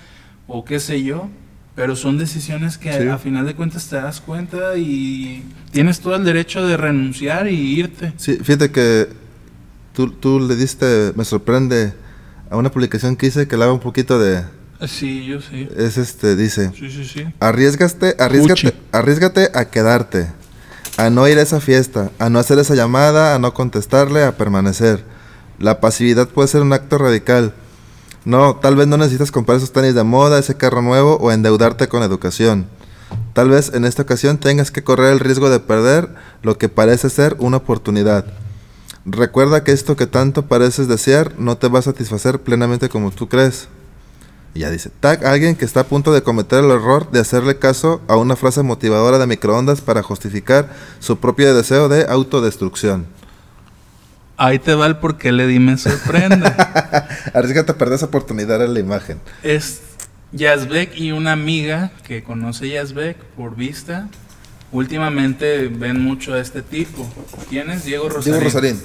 o 0.48 0.64
qué 0.66 0.80
sé 0.80 1.04
yo. 1.04 1.30
pero 1.74 1.96
son 1.96 2.18
decisiones 2.18 2.78
que 2.78 2.92
Sí. 2.92 3.08
a 3.08 3.18
final 3.18 3.46
de 3.46 3.56
cuentas 3.56 3.88
te 3.88 3.96
das 3.96 4.20
cuenta 4.20 4.76
y 4.78 5.42
tienes 5.72 6.02
todo 6.02 6.16
el 6.18 6.26
derecho 6.26 6.68
de 6.68 6.76
renunciar 6.76 7.48
y 7.48 7.56
irte. 7.80 8.12
Sí, 8.18 8.36
fíjate 8.44 8.72
que 8.72 9.08
tú, 9.94 10.12
tú 10.12 10.40
le 10.42 10.58
diste, 10.58 11.14
me 11.16 11.24
sorprende, 11.24 11.94
a 12.50 12.58
una 12.58 12.70
publicación 12.72 13.16
que 13.16 13.28
hice 13.28 13.48
que 13.48 13.56
le 13.58 13.64
haga 13.64 13.74
un 13.74 13.80
poquito 13.80 14.20
de... 14.20 14.44
Sí, 14.88 15.26
yo 15.26 15.42
sí. 15.42 15.68
Es 15.78 15.98
este, 15.98 16.36
dice, 16.36 16.72
Sí, 16.78 16.90
sí, 16.90 17.06
sí. 17.06 17.26
arriesgaste, 17.40 18.16
arriesgate, 18.20 18.74
arriesgate 18.92 19.50
a 19.54 19.66
quedarte, 19.66 20.28
a 20.98 21.10
no 21.10 21.28
ir 21.28 21.38
a 21.38 21.42
esa 21.44 21.60
fiesta, 21.60 22.10
a 22.20 22.30
no 22.30 22.40
hacer 22.40 22.58
esa 22.60 22.76
llamada, 22.76 23.36
a 23.36 23.40
no 23.40 23.54
contestarle, 23.54 24.24
a 24.24 24.38
permanecer. 24.38 25.04
La 25.60 25.80
pasividad 25.80 26.28
puede 26.30 26.48
ser 26.48 26.62
un 26.62 26.74
acto 26.74 26.98
radical. 26.98 27.54
No, 28.26 28.56
tal 28.56 28.76
vez 28.76 28.88
no 28.88 28.98
necesitas 28.98 29.32
comprar 29.32 29.58
esos 29.58 29.72
tenis 29.72 29.96
de 29.96 30.04
moda, 30.04 30.40
ese 30.40 30.56
carro 30.56 30.82
nuevo 30.82 31.18
o 31.18 31.32
endeudarte 31.32 31.88
con 31.88 32.04
educación. 32.04 32.68
Tal 33.34 33.50
vez 33.50 33.72
en 33.74 33.86
esta 33.86 34.04
ocasión 34.04 34.38
tengas 34.38 34.72
que 34.72 34.84
correr 34.84 35.12
el 35.12 35.20
riesgo 35.20 35.50
de 35.50 35.60
perder 35.60 36.10
lo 36.44 36.58
que 36.58 36.70
parece 36.70 37.10
ser 37.10 37.36
una 37.40 37.58
oportunidad. 37.58 38.26
Recuerda 39.06 39.64
que 39.64 39.72
esto 39.72 39.96
que 39.96 40.06
tanto 40.08 40.46
pareces 40.48 40.88
desear 40.88 41.34
no 41.40 41.58
te 41.58 41.68
va 41.68 41.80
a 41.80 41.84
satisfacer 41.84 42.40
plenamente 42.40 42.90
como 42.90 43.12
tú 43.12 43.28
crees. 43.28 43.68
Y 44.54 44.60
ya 44.60 44.70
dice, 44.70 44.90
tag 45.00 45.26
alguien 45.26 45.56
que 45.56 45.64
está 45.64 45.82
a 45.82 45.86
punto 45.86 46.12
de 46.12 46.24
cometer 46.24 46.64
el 46.64 46.72
error 46.72 47.10
de 47.12 47.20
hacerle 47.20 47.58
caso 47.58 48.02
a 48.08 48.18
una 48.18 48.36
frase 48.36 48.64
motivadora 48.64 49.18
de 49.18 49.28
microondas 49.28 49.80
para 49.82 50.04
justificar 50.04 50.70
su 51.00 51.20
propio 51.20 51.56
deseo 51.56 51.88
de 51.88 52.06
autodestrucción. 52.10 53.06
Ahí 54.36 54.60
te 54.60 54.74
va 54.74 54.88
el 54.88 54.98
por 54.98 55.18
qué 55.18 55.32
le 55.32 55.48
di 55.48 55.60
me 55.60 55.78
sorprende. 55.78 56.48
Arriesgate 57.34 57.72
a 57.72 57.78
perder 57.78 57.96
esa 57.96 58.08
oportunidad 58.08 58.62
en 58.64 58.74
la 58.74 58.80
imagen. 58.80 59.20
es 59.44 59.82
Yazbek 60.34 60.98
y 60.98 61.12
una 61.12 61.34
amiga 61.34 61.92
que 62.08 62.24
conoce 62.24 62.70
Yazbek 62.70 63.18
por 63.38 63.56
vista. 63.56 64.10
Últimamente 64.72 65.68
ven 65.68 66.02
mucho 66.02 66.34
a 66.34 66.40
este 66.40 66.62
tipo. 66.62 67.08
¿Quién 67.50 67.70
es? 67.70 67.84
Diego 67.84 68.10
Rosarín. 68.10 68.34
Diego 68.34 68.44
Rosarín. 68.44 68.82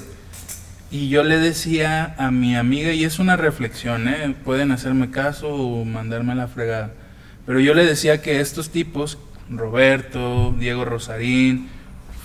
Y 0.89 1.09
yo 1.09 1.23
le 1.23 1.37
decía 1.37 2.15
a 2.17 2.31
mi 2.31 2.55
amiga, 2.55 2.93
y 2.93 3.03
es 3.03 3.19
una 3.19 3.35
reflexión, 3.35 4.07
¿eh? 4.07 4.35
pueden 4.45 4.71
hacerme 4.71 5.11
caso 5.11 5.49
o 5.49 5.83
mandarme 5.83 6.31
a 6.31 6.35
la 6.35 6.47
fregada, 6.47 6.93
pero 7.45 7.59
yo 7.59 7.73
le 7.73 7.85
decía 7.85 8.21
que 8.21 8.39
estos 8.39 8.69
tipos, 8.69 9.17
Roberto, 9.49 10.55
Diego 10.57 10.85
Rosarín, 10.85 11.67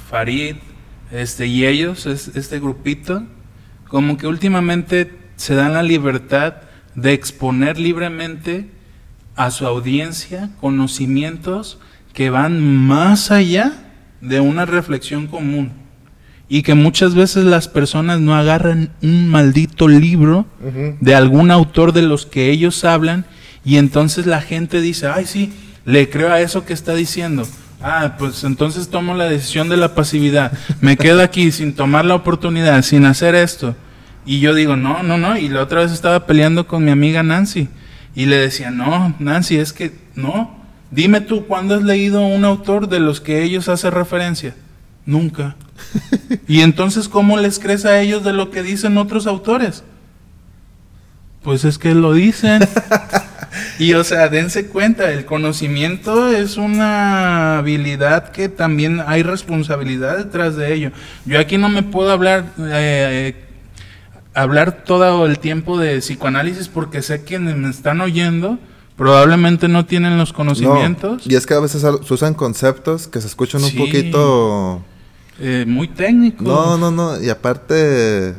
Farid, 0.09 0.57
este, 1.11 1.47
y 1.47 1.67
ellos, 1.67 2.07
es- 2.07 2.29
este 2.37 2.61
grupito, 2.61 3.25
como 3.89 4.17
que 4.17 4.29
últimamente 4.29 5.13
se 5.37 5.55
dan 5.57 5.75
la 5.75 5.83
libertad 5.83 6.55
de 6.95 7.13
exponer 7.15 7.79
libremente 7.79 8.69
a 9.35 9.51
su 9.51 9.67
audiencia 9.67 10.51
conocimientos 10.61 11.79
que 12.13 12.31
van 12.31 12.61
más 12.63 13.31
allá 13.33 13.73
de 14.21 14.41
una 14.41 14.67
reflexión 14.67 15.27
común 15.27 15.73
y 16.53 16.63
que 16.63 16.75
muchas 16.75 17.15
veces 17.15 17.47
las 17.47 17.67
personas 17.67 18.21
no 18.21 18.35
agarran 18.35 18.91
un 19.01 19.31
maldito 19.31 19.89
libro 19.89 20.45
de 21.01 21.15
algún 21.15 21.51
autor 21.51 21.95
de 21.95 22.03
los 22.03 22.27
que 22.27 22.51
ellos 22.51 22.85
hablan 22.85 23.25
y 23.65 23.79
entonces 23.79 24.27
la 24.27 24.43
gente 24.43 24.83
dice, 24.83 25.07
ay 25.07 25.25
sí, 25.25 25.51
le 25.87 26.11
creo 26.11 26.31
a 26.31 26.43
eso 26.43 26.67
que 26.67 26.75
está 26.75 26.95
diciendo. 26.95 27.49
Ah, 27.81 28.17
pues 28.19 28.45
entonces 28.45 28.91
tomo 28.91 29.15
la 29.15 29.31
decisión 29.31 29.71
de 29.71 29.79
la 29.79 29.95
pasividad. 29.95 30.53
Me 30.83 30.99
quedo 30.99 31.23
aquí 31.23 31.51
sin 31.53 31.73
tomar 31.73 32.05
la 32.05 32.17
oportunidad, 32.17 32.83
sin 32.83 33.07
hacer 33.07 33.35
esto. 33.35 33.75
Y 34.27 34.41
yo 34.41 34.55
digo, 34.55 34.77
no, 34.77 35.03
no, 35.03 35.17
no. 35.17 35.39
Y 35.39 35.49
la 35.49 35.63
otra 35.63 35.81
vez 35.81 35.91
estaba 35.91 36.27
peleando 36.27 36.67
con 36.67 36.85
mi 36.85 36.91
amiga 36.91 37.23
Nancy. 37.23 37.69
Y 38.15 38.27
le 38.27 38.37
decía, 38.37 38.71
no, 38.71 39.15
Nancy, 39.21 39.57
es 39.57 39.73
que 39.73 39.95
no. 40.17 40.55
Dime 40.91 41.23
tú, 41.23 41.47
¿cuándo 41.47 41.77
has 41.77 41.83
leído 41.83 42.27
un 42.27 42.45
autor 42.45 42.91
de 42.91 43.01
los 43.01 43.23
que 43.23 43.43
ellos 43.43 43.71
hacen 43.71 43.93
referencia? 43.93 44.55
Nunca. 45.07 45.57
y 46.49 46.61
entonces, 46.61 47.09
¿cómo 47.09 47.37
les 47.39 47.59
crees 47.59 47.85
a 47.85 48.01
ellos 48.01 48.23
de 48.25 48.33
lo 48.33 48.51
que 48.51 48.63
dicen 48.63 48.99
otros 48.99 49.27
autores? 49.27 49.83
Pues 51.43 51.65
es 51.65 51.79
que 51.79 51.95
lo 51.95 52.13
dicen. 52.13 52.63
y 53.79 53.95
o 53.95 54.05
sea, 54.05 54.29
dense 54.29 54.67
cuenta, 54.69 55.11
el 55.11 55.25
conocimiento 55.25 56.29
es 56.31 56.57
una 56.57 57.59
habilidad 57.59 58.31
que 58.31 58.49
también 58.49 59.03
hay 59.07 59.23
responsabilidad 59.25 60.19
detrás 60.19 60.57
de 60.57 60.73
ello. 60.73 60.93
Yo 61.27 61.41
aquí 61.41 61.59
no 61.59 61.69
me 61.69 61.83
puedo 61.83 62.13
hablar 62.13 62.45
eh, 62.59 63.35
hablar 64.35 64.85
todo 64.85 65.27
el 65.27 65.39
tiempo 65.41 65.79
de 65.79 65.99
psicoanálisis 65.99 66.69
porque 66.69 67.03
sé 67.03 67.19
que 67.21 67.25
quienes 67.25 67.57
me 67.57 67.69
están 67.71 68.01
oyendo 68.01 68.59
probablemente 68.97 69.67
no 69.69 69.85
tienen 69.85 70.17
los 70.19 70.33
conocimientos. 70.33 71.27
No, 71.27 71.33
y 71.33 71.35
es 71.35 71.47
que 71.47 71.55
a 71.55 71.61
veces 71.61 71.83
se 71.83 72.15
usan 72.15 72.35
conceptos 72.35 73.09
que 73.09 73.21
se 73.21 73.27
escuchan 73.27 73.65
un 73.65 73.71
Sí. 73.71 73.77
poquito... 73.79 74.85
eh, 75.39 75.65
muy 75.67 75.89
técnicos. 75.89 76.47
No, 76.47 76.77
no, 76.79 76.91
no. 76.91 77.21
Y 77.23 77.29
aparte, 77.31 78.35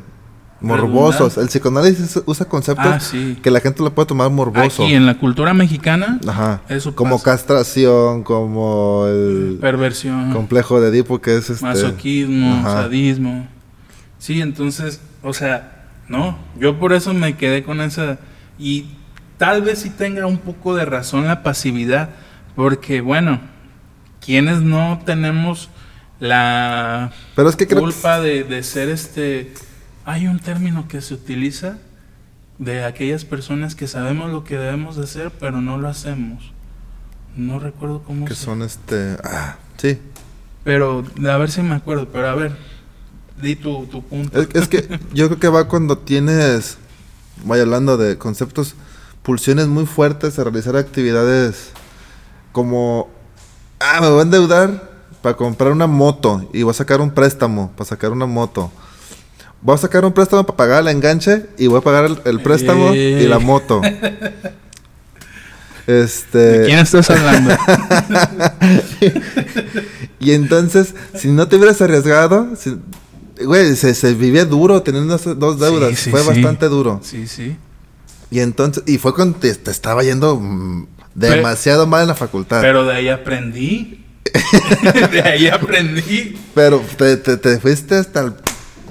morbosos. 0.61 1.37
El 1.37 1.47
psicoanálisis 1.47 2.21
usa 2.25 2.47
conceptos 2.47 2.85
Ah, 2.87 2.99
sí. 2.99 3.37
que 3.43 3.51
la 3.51 3.59
gente 3.59 3.83
lo 3.83 3.93
puede 3.93 4.07
tomar 4.07 4.29
morboso. 4.29 4.83
Aquí 4.83 4.93
en 4.93 5.05
la 5.05 5.17
cultura 5.17 5.53
mexicana, 5.53 6.19
Ajá. 6.27 6.61
Eso 6.69 6.95
como 6.95 7.15
pasa. 7.17 7.31
castración, 7.31 8.23
como 8.23 9.05
el 9.07 9.57
perversión, 9.59 10.31
complejo 10.31 10.79
de 10.79 10.89
Edipo, 10.89 11.19
que 11.19 11.35
es 11.37 11.49
este. 11.49 11.65
masoquismo, 11.65 12.55
Ajá. 12.59 12.83
sadismo. 12.83 13.47
Sí, 14.19 14.39
entonces, 14.41 15.01
o 15.21 15.33
sea, 15.33 15.87
no, 16.07 16.37
yo 16.57 16.79
por 16.79 16.93
eso 16.93 17.13
me 17.13 17.35
quedé 17.35 17.63
con 17.63 17.81
esa 17.81 18.19
y 18.57 18.85
tal 19.37 19.61
vez 19.63 19.79
sí 19.79 19.89
tenga 19.89 20.25
un 20.27 20.37
poco 20.37 20.75
de 20.75 20.85
razón 20.85 21.27
la 21.27 21.43
pasividad, 21.43 22.09
porque 22.55 23.01
bueno, 23.01 23.41
quienes 24.25 24.61
no 24.61 25.01
tenemos 25.05 25.67
la 26.27 27.11
Pero 27.35 27.49
es 27.49 27.55
que 27.55 27.67
creo 27.67 27.81
culpa 27.81 28.19
de, 28.19 28.43
de 28.43 28.63
ser 28.63 28.89
este 28.89 29.53
hay 30.05 30.27
un 30.27 30.39
término 30.39 30.87
que 30.87 31.01
se 31.01 31.13
utiliza 31.13 31.77
de 32.59 32.83
aquellas 32.85 33.25
personas 33.25 33.75
que 33.75 33.87
sabemos 33.87 34.31
lo 34.31 34.43
que 34.43 34.57
debemos 34.57 34.95
de 34.95 35.03
hacer 35.03 35.31
pero 35.39 35.61
no 35.61 35.77
lo 35.77 35.87
hacemos 35.89 36.51
no 37.35 37.59
recuerdo 37.59 38.03
cómo 38.03 38.25
que 38.25 38.35
se- 38.35 38.45
son 38.45 38.61
este. 38.61 39.17
Ah, 39.23 39.55
sí. 39.77 39.97
pero 40.63 41.03
a 41.27 41.37
ver 41.37 41.49
si 41.51 41.61
me 41.61 41.75
acuerdo 41.75 42.07
pero 42.09 42.29
a 42.29 42.35
ver 42.35 42.55
di 43.41 43.55
tu, 43.55 43.85
tu 43.87 44.03
punto 44.03 44.39
Es, 44.39 44.47
es 44.53 44.67
que 44.67 44.99
yo 45.13 45.27
creo 45.27 45.39
que 45.39 45.47
va 45.49 45.67
cuando 45.67 45.97
tienes. 45.97 46.77
Vaya 47.45 47.63
hablando 47.63 47.97
de 47.97 48.19
conceptos, 48.19 48.75
pulsiones 49.23 49.67
muy 49.67 49.87
fuertes 49.87 50.37
a 50.37 50.43
realizar 50.43 50.75
actividades 50.77 51.71
como. 52.51 53.09
Ah, 53.79 53.99
me 53.99 54.09
voy 54.09 54.19
a 54.19 54.21
endeudar 54.21 54.92
para 55.23 55.35
comprar 55.35 55.71
una 55.71 55.87
moto 55.87 56.47
y 56.53 56.61
voy 56.61 56.69
a 56.71 56.73
sacar 56.75 57.01
un 57.01 57.09
préstamo 57.09 57.71
para 57.75 57.87
sacar 57.89 58.11
una 58.11 58.27
moto. 58.27 58.71
Voy 59.61 59.73
a 59.73 59.77
sacar 59.77 60.03
un 60.05 60.11
préstamo 60.11 60.43
para 60.43 60.57
pagar 60.57 60.81
el 60.81 60.89
enganche 60.89 61.47
y 61.57 61.65
voy 61.67 61.79
a 61.79 61.81
pagar 61.81 62.05
el, 62.05 62.19
el 62.25 62.41
préstamo 62.41 62.93
y 62.93 63.25
la 63.25 63.39
moto. 63.39 63.81
¿De 65.87 66.03
Este. 66.03 66.63
quién 66.65 66.79
estás 66.79 67.09
hablando? 67.09 67.55
Y 70.19 70.31
entonces, 70.31 70.95
si 71.15 71.27
no 71.29 71.47
te 71.49 71.57
hubieras 71.57 71.81
arriesgado, 71.81 72.55
si- 72.55 72.77
güey, 73.43 73.75
se, 73.75 73.93
se 73.93 74.13
vivía 74.13 74.45
duro 74.45 74.81
teniendo 74.81 75.17
dos 75.17 75.59
deudas. 75.59 75.89
Sí, 75.89 75.95
sí, 76.05 76.09
fue 76.11 76.21
sí. 76.21 76.27
bastante 76.27 76.69
duro. 76.69 77.01
sí 77.03 77.27
sí 77.27 77.57
Y 78.31 78.39
entonces, 78.39 78.83
y 78.87 78.97
fue 78.99 79.13
cuando 79.13 79.37
te, 79.37 79.53
te 79.53 79.71
estaba 79.71 80.01
yendo 80.03 80.37
mm, 80.39 80.87
Pero- 81.19 81.35
demasiado 81.35 81.87
mal 81.87 82.03
en 82.03 82.07
la 82.07 82.15
facultad. 82.15 82.61
Pero 82.61 82.85
de 82.85 82.95
ahí 82.95 83.09
aprendí 83.09 84.02
de 85.11 85.22
ahí 85.22 85.47
aprendí 85.49 86.38
te, 86.97 87.18
te- 87.18 87.38
te 87.38 87.60
fuiste 87.60 87.95
hasta 87.95 88.22
el... 88.22 88.34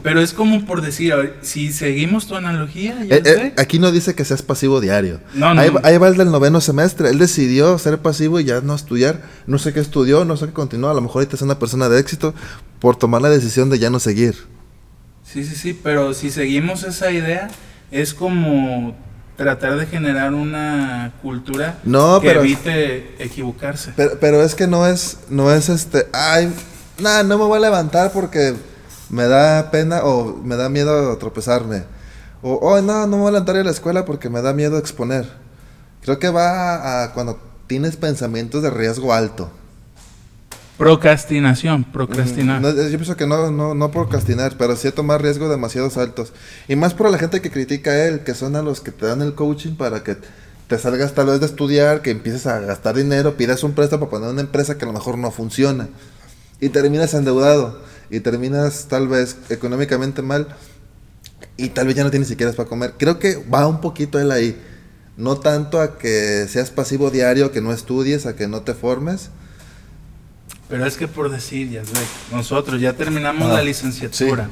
pero 0.02 0.20
es 0.20 0.32
como 0.32 0.64
por 0.66 0.80
decir 0.82 1.12
a 1.12 1.16
ver, 1.16 1.36
si 1.42 1.72
seguimos 1.72 2.26
tu 2.26 2.36
analogía 2.36 2.94
ya 3.04 3.16
Eh, 3.16 3.22
eh, 3.24 3.34
sé. 3.34 3.52
aquí 3.56 3.78
no 3.78 3.90
dice 3.92 4.14
que 4.14 4.24
seas 4.24 4.42
pasivo 4.42 4.80
diario. 4.80 5.20
No, 5.34 5.54
no. 5.54 5.60
Ahí, 5.60 5.70
va- 5.70 5.80
ahí 5.84 5.98
va 5.98 6.08
el 6.08 6.16
del 6.16 6.30
noveno 6.30 6.60
semestre. 6.60 7.08
Él 7.10 7.18
decidió 7.18 7.78
ser 7.78 7.98
pasivo 7.98 8.38
y 8.40 8.44
ya 8.44 8.60
no 8.60 8.74
estudiar. 8.74 9.22
No 9.46 9.58
sé 9.58 9.72
qué 9.72 9.80
estudió, 9.80 10.24
no 10.24 10.36
sé 10.36 10.46
qué 10.46 10.52
continuó. 10.52 10.90
A 10.90 10.94
lo 10.94 11.00
mejor 11.00 11.22
ahorita 11.22 11.36
es 11.36 11.42
una 11.42 11.58
persona 11.58 11.88
de 11.88 12.00
éxito 12.00 12.34
por 12.80 12.96
tomar 12.96 13.22
la 13.22 13.28
decisión 13.30 13.68
de 13.70 13.78
ya 13.78 13.90
no 13.90 13.98
seguir. 14.00 14.34
Sí, 15.24 15.44
sí, 15.44 15.54
sí, 15.54 15.78
pero 15.82 16.14
si 16.14 16.30
seguimos 16.30 16.82
esa 16.84 17.10
idea, 17.12 17.48
es 17.90 18.12
como 18.14 18.96
tratar 19.36 19.76
de 19.76 19.86
generar 19.86 20.34
una 20.34 21.12
cultura 21.22 21.78
No, 21.84 22.20
que 22.20 22.28
pero- 22.28 22.40
evite 22.40 23.14
equivocarse. 23.22 23.92
Pero, 23.96 24.18
pero 24.20 24.42
es 24.42 24.54
que 24.54 24.66
no 24.66 24.86
es, 24.86 25.18
no 25.28 25.50
es 25.52 25.68
este, 25.68 26.06
ay, 26.12 26.52
nada, 26.98 27.22
no 27.22 27.38
me 27.38 27.44
voy 27.44 27.56
a 27.58 27.60
levantar 27.60 28.12
porque 28.12 28.54
me 29.10 29.24
da 29.26 29.70
pena 29.70 30.02
o 30.04 30.36
me 30.42 30.56
da 30.56 30.68
miedo 30.68 31.16
tropezarme. 31.18 31.84
O, 32.42 32.54
oh, 32.54 32.80
no, 32.82 33.06
no 33.06 33.16
me 33.16 33.22
voy 33.22 33.28
a 33.28 33.32
levantar 33.32 33.56
a 33.56 33.64
la 33.64 33.70
escuela 33.70 34.04
porque 34.04 34.28
me 34.28 34.42
da 34.42 34.52
miedo 34.52 34.78
exponer. 34.78 35.28
Creo 36.02 36.18
que 36.18 36.28
va 36.30 37.04
a 37.04 37.12
cuando 37.12 37.38
tienes 37.68 37.96
pensamientos 37.96 38.62
de 38.62 38.70
riesgo 38.70 39.12
alto. 39.12 39.50
Procrastinación, 40.78 41.84
procrastinar. 41.84 42.60
No, 42.60 42.70
yo 42.70 42.88
pienso 42.88 43.16
que 43.16 43.26
no, 43.26 43.50
no, 43.50 43.74
no 43.74 43.90
procrastinar, 43.90 44.56
pero 44.58 44.74
sí 44.74 44.90
tomar 44.90 45.22
riesgos 45.22 45.50
demasiados 45.50 45.96
altos. 45.96 46.32
Y 46.66 46.76
más 46.76 46.94
por 46.94 47.10
la 47.10 47.18
gente 47.18 47.40
que 47.40 47.50
critica 47.50 47.90
a 47.90 48.06
él, 48.06 48.20
que 48.20 48.34
son 48.34 48.56
a 48.56 48.62
los 48.62 48.80
que 48.80 48.90
te 48.90 49.06
dan 49.06 49.22
el 49.22 49.34
coaching 49.34 49.76
para 49.76 50.02
que 50.02 50.16
te 50.66 50.78
salgas 50.78 51.14
tal 51.14 51.26
vez 51.26 51.40
de 51.40 51.46
estudiar, 51.46 52.00
que 52.00 52.10
empieces 52.10 52.46
a 52.46 52.58
gastar 52.60 52.96
dinero, 52.96 53.36
pidas 53.36 53.62
un 53.62 53.72
préstamo 53.72 54.08
para 54.08 54.18
poner 54.18 54.30
una 54.30 54.40
empresa 54.40 54.78
que 54.78 54.84
a 54.84 54.88
lo 54.88 54.94
mejor 54.94 55.18
no 55.18 55.30
funciona. 55.30 55.88
Y 56.60 56.70
terminas 56.70 57.12
endeudado. 57.14 57.82
Y 58.08 58.20
terminas 58.20 58.86
tal 58.88 59.08
vez 59.08 59.36
económicamente 59.50 60.22
mal. 60.22 60.48
Y 61.56 61.68
tal 61.68 61.86
vez 61.86 61.96
ya 61.96 62.04
no 62.04 62.10
tienes 62.10 62.28
siquiera 62.28 62.52
para 62.52 62.68
comer. 62.68 62.94
Creo 62.98 63.18
que 63.18 63.36
va 63.36 63.68
un 63.68 63.80
poquito 63.80 64.18
él 64.18 64.30
ahí. 64.32 64.58
No 65.16 65.36
tanto 65.36 65.80
a 65.80 65.98
que 65.98 66.46
seas 66.48 66.70
pasivo 66.70 67.10
diario, 67.10 67.52
que 67.52 67.60
no 67.60 67.72
estudies, 67.72 68.24
a 68.24 68.34
que 68.34 68.48
no 68.48 68.62
te 68.62 68.72
formes. 68.72 69.28
Pero 70.72 70.86
es 70.86 70.96
que 70.96 71.06
por 71.06 71.30
decir, 71.30 71.68
ya 71.68 71.82
nosotros 72.34 72.80
ya 72.80 72.94
terminamos 72.94 73.50
Ah, 73.50 73.56
la 73.56 73.62
licenciatura. 73.62 74.48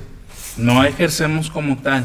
No 0.59 0.85
ejercemos 0.85 1.49
como 1.49 1.79
tal. 1.79 2.05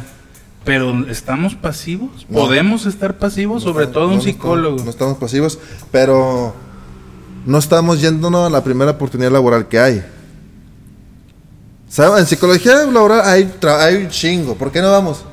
Pero 0.63 1.05
estamos 1.09 1.53
pasivos. 1.53 2.25
No. 2.29 2.39
Podemos 2.39 2.85
estar 2.85 3.17
pasivos, 3.17 3.65
No 3.65 3.71
sobre 3.73 3.83
estamos- 3.85 3.93
todo 4.05 4.07
un 4.11 4.15
no 4.15 4.21
psicólogo. 4.21 4.83
No 4.85 4.89
estamos 4.89 5.17
pasivos, 5.17 5.59
pero 5.91 6.55
no 7.45 7.57
estamos 7.57 7.99
yéndonos 7.99 8.47
a 8.47 8.49
la 8.49 8.63
primera 8.63 8.91
oportunidad 8.91 9.31
laboral 9.33 9.67
que 9.67 9.79
hay. 9.79 10.01
¿Sabes? 11.89 12.21
En 12.21 12.25
psicología 12.25 12.85
laboral 12.85 13.21
hay, 13.25 13.51
hay 13.81 13.95
un 13.97 14.09
chingo. 14.09 14.55
¿Por 14.55 14.71
qué 14.71 14.81
no 14.81 14.91
vamos? 14.91 15.25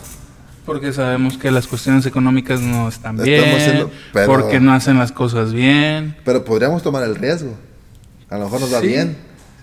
Porque 0.66 0.92
sabemos 0.92 1.38
que 1.38 1.52
las 1.52 1.68
cuestiones 1.68 2.04
económicas 2.04 2.60
no 2.60 2.88
están 2.88 3.14
Estamos 3.20 3.26
bien. 3.26 3.60
haciendo- 3.60 3.90
pero- 4.12 4.26
Porque 4.26 4.58
no 4.58 4.72
hacen 4.72 4.98
las 4.98 5.12
cosas 5.12 5.52
bien. 5.52 6.16
Pero 6.24 6.44
podríamos 6.44 6.82
tomar 6.82 7.04
el 7.04 7.14
riesgo. 7.14 7.54
A 8.32 8.38
lo 8.38 8.44
mejor 8.44 8.60
nos 8.60 8.72
va 8.74 8.80
Sí, 8.80 8.86
bien. 8.88 9.16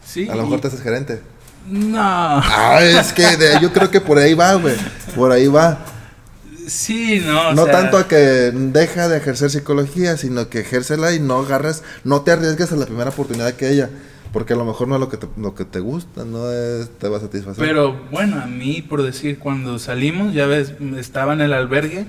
Sí. 0.05 0.29
A 0.29 0.35
lo 0.35 0.43
mejor 0.43 0.61
te 0.61 0.67
haces 0.67 0.81
gerente. 0.81 1.21
No. 1.67 1.99
Ah, 1.99 2.79
es 2.81 3.11
que 3.13 3.35
de- 3.37 3.59
yo 3.61 3.71
creo 3.73 3.91
que 3.91 3.99
por 4.01 4.17
ahí 4.17 4.33
va, 4.33 4.53
güey. 4.55 4.75
Por 5.15 5.31
ahí 5.31 5.47
va. 5.47 5.79
Sí, 6.67 7.21
no. 7.25 7.49
o 7.49 7.53
no 7.53 7.63
sea, 7.65 7.71
tanto 7.73 7.97
a 7.97 8.07
que 8.07 8.15
deja 8.15 9.07
de 9.09 9.17
ejercer 9.17 9.49
psicología, 9.49 10.17
sino 10.17 10.49
que 10.49 10.59
ejércela 10.59 11.13
y 11.13 11.19
no 11.19 11.39
agarres, 11.39 11.83
no 12.03 12.21
te 12.21 12.31
arriesgues 12.31 12.71
a 12.71 12.75
la 12.75 12.85
primera 12.85 13.09
oportunidad 13.09 13.53
que 13.53 13.69
ella. 13.71 13.89
Porque 14.31 14.53
a 14.53 14.55
lo 14.55 14.65
mejor 14.65 14.87
no 14.87 14.93
es 14.95 15.01
lo 15.01 15.09
que 15.09 15.17
te, 15.17 15.27
lo 15.37 15.55
que 15.55 15.65
te 15.65 15.79
gusta, 15.79 16.23
no 16.25 16.51
es- 16.51 16.89
te 16.99 17.07
va 17.09 17.17
a 17.17 17.21
satisfacer. 17.21 17.65
Pero 17.65 17.99
bueno, 18.11 18.39
a 18.39 18.45
mí, 18.45 18.83
por 18.83 19.01
decir, 19.01 19.39
cuando 19.39 19.79
salimos, 19.79 20.35
ya 20.35 20.45
ves, 20.45 20.73
estaba 20.97 21.33
en 21.33 21.41
el 21.41 21.53
albergue 21.53 22.05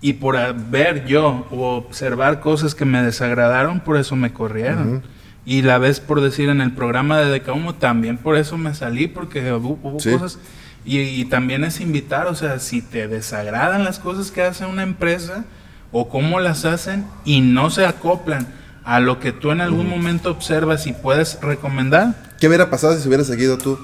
y 0.00 0.12
por 0.14 0.36
ver 0.70 1.04
yo 1.06 1.48
o 1.50 1.76
observar 1.76 2.38
cosas 2.38 2.76
que 2.76 2.84
me 2.84 3.02
desagradaron, 3.02 3.80
por 3.80 3.96
eso 3.96 4.14
me 4.14 4.32
corrieron. 4.32 4.88
Ujú. 4.98 5.02
Y 5.50 5.62
la 5.62 5.78
vez, 5.78 5.98
por 6.00 6.20
decir, 6.20 6.50
en 6.50 6.60
el 6.60 6.72
programa 6.72 7.16
de 7.18 7.30
Decaumo, 7.30 7.74
también 7.74 8.18
por 8.18 8.36
eso 8.36 8.58
me 8.58 8.74
salí, 8.74 9.08
porque 9.08 9.50
hubo, 9.52 9.78
hubo 9.82 9.98
Sí. 9.98 10.10
cosas. 10.10 10.38
Y, 10.84 10.98
y 10.98 11.24
también 11.24 11.64
es 11.64 11.80
invitar, 11.80 12.26
o 12.26 12.34
sea, 12.34 12.58
si 12.58 12.82
te 12.82 13.08
desagradan 13.08 13.82
las 13.82 13.98
cosas 13.98 14.30
que 14.30 14.42
hace 14.42 14.66
una 14.66 14.82
empresa 14.82 15.44
o 15.90 16.10
cómo 16.10 16.38
las 16.38 16.66
hacen 16.66 17.06
y 17.24 17.40
no 17.40 17.70
se 17.70 17.86
acoplan 17.86 18.46
a 18.84 19.00
lo 19.00 19.20
que 19.20 19.32
tú 19.32 19.50
en 19.50 19.62
algún 19.62 19.88
momento 19.88 20.30
observas 20.30 20.86
y 20.86 20.92
puedes 20.92 21.38
recomendar 21.40 22.14
¿Qué 22.38 22.46
hubiera 22.48 22.68
pasado 22.70 22.94
si 22.94 23.00
se 23.02 23.08
hubiera 23.08 23.24
seguido 23.24 23.56
tú 23.58 23.78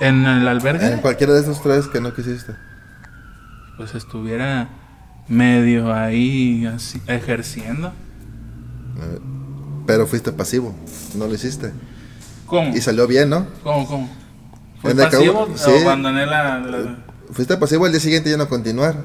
en 0.00 0.24
el 0.26 0.48
albergue. 0.48 0.92
en 0.92 1.00
cualquiera 1.00 1.34
de 1.34 1.40
esos 1.42 1.62
tres 1.62 1.88
que 1.88 2.00
no 2.00 2.14
quisiste? 2.14 2.54
pues 3.76 3.94
estuviera 3.94 4.68
medio 5.28 5.92
ahí 5.94 6.66
así, 6.66 7.00
ejerciendo. 7.06 7.88
Eh, 9.00 9.18
Pero 9.86 10.06
fuiste 10.06 10.32
pasivo, 10.32 10.74
no 11.16 11.26
lo 11.26 11.34
hiciste. 11.34 11.72
¿Cómo? 12.46 12.74
Y 12.76 12.80
salió 12.80 13.06
bien, 13.06 13.30
¿no? 13.30 13.46
¿Cómo? 13.62 13.86
¿Cómo? 13.86 14.10
¿Fue 14.80 14.90
el 14.92 14.96
pasivo 14.96 15.42
o 15.42 15.56
sí. 15.58 15.70
abandoné 15.82 16.26
la, 16.26 16.58
la- 16.58 16.98
Fuiste 17.32 17.56
pasivo 17.56 17.86
al 17.86 17.92
día 17.92 18.00
siguiente 18.00 18.28
ya 18.30 18.36
no 18.36 18.48
continuar. 18.48 18.96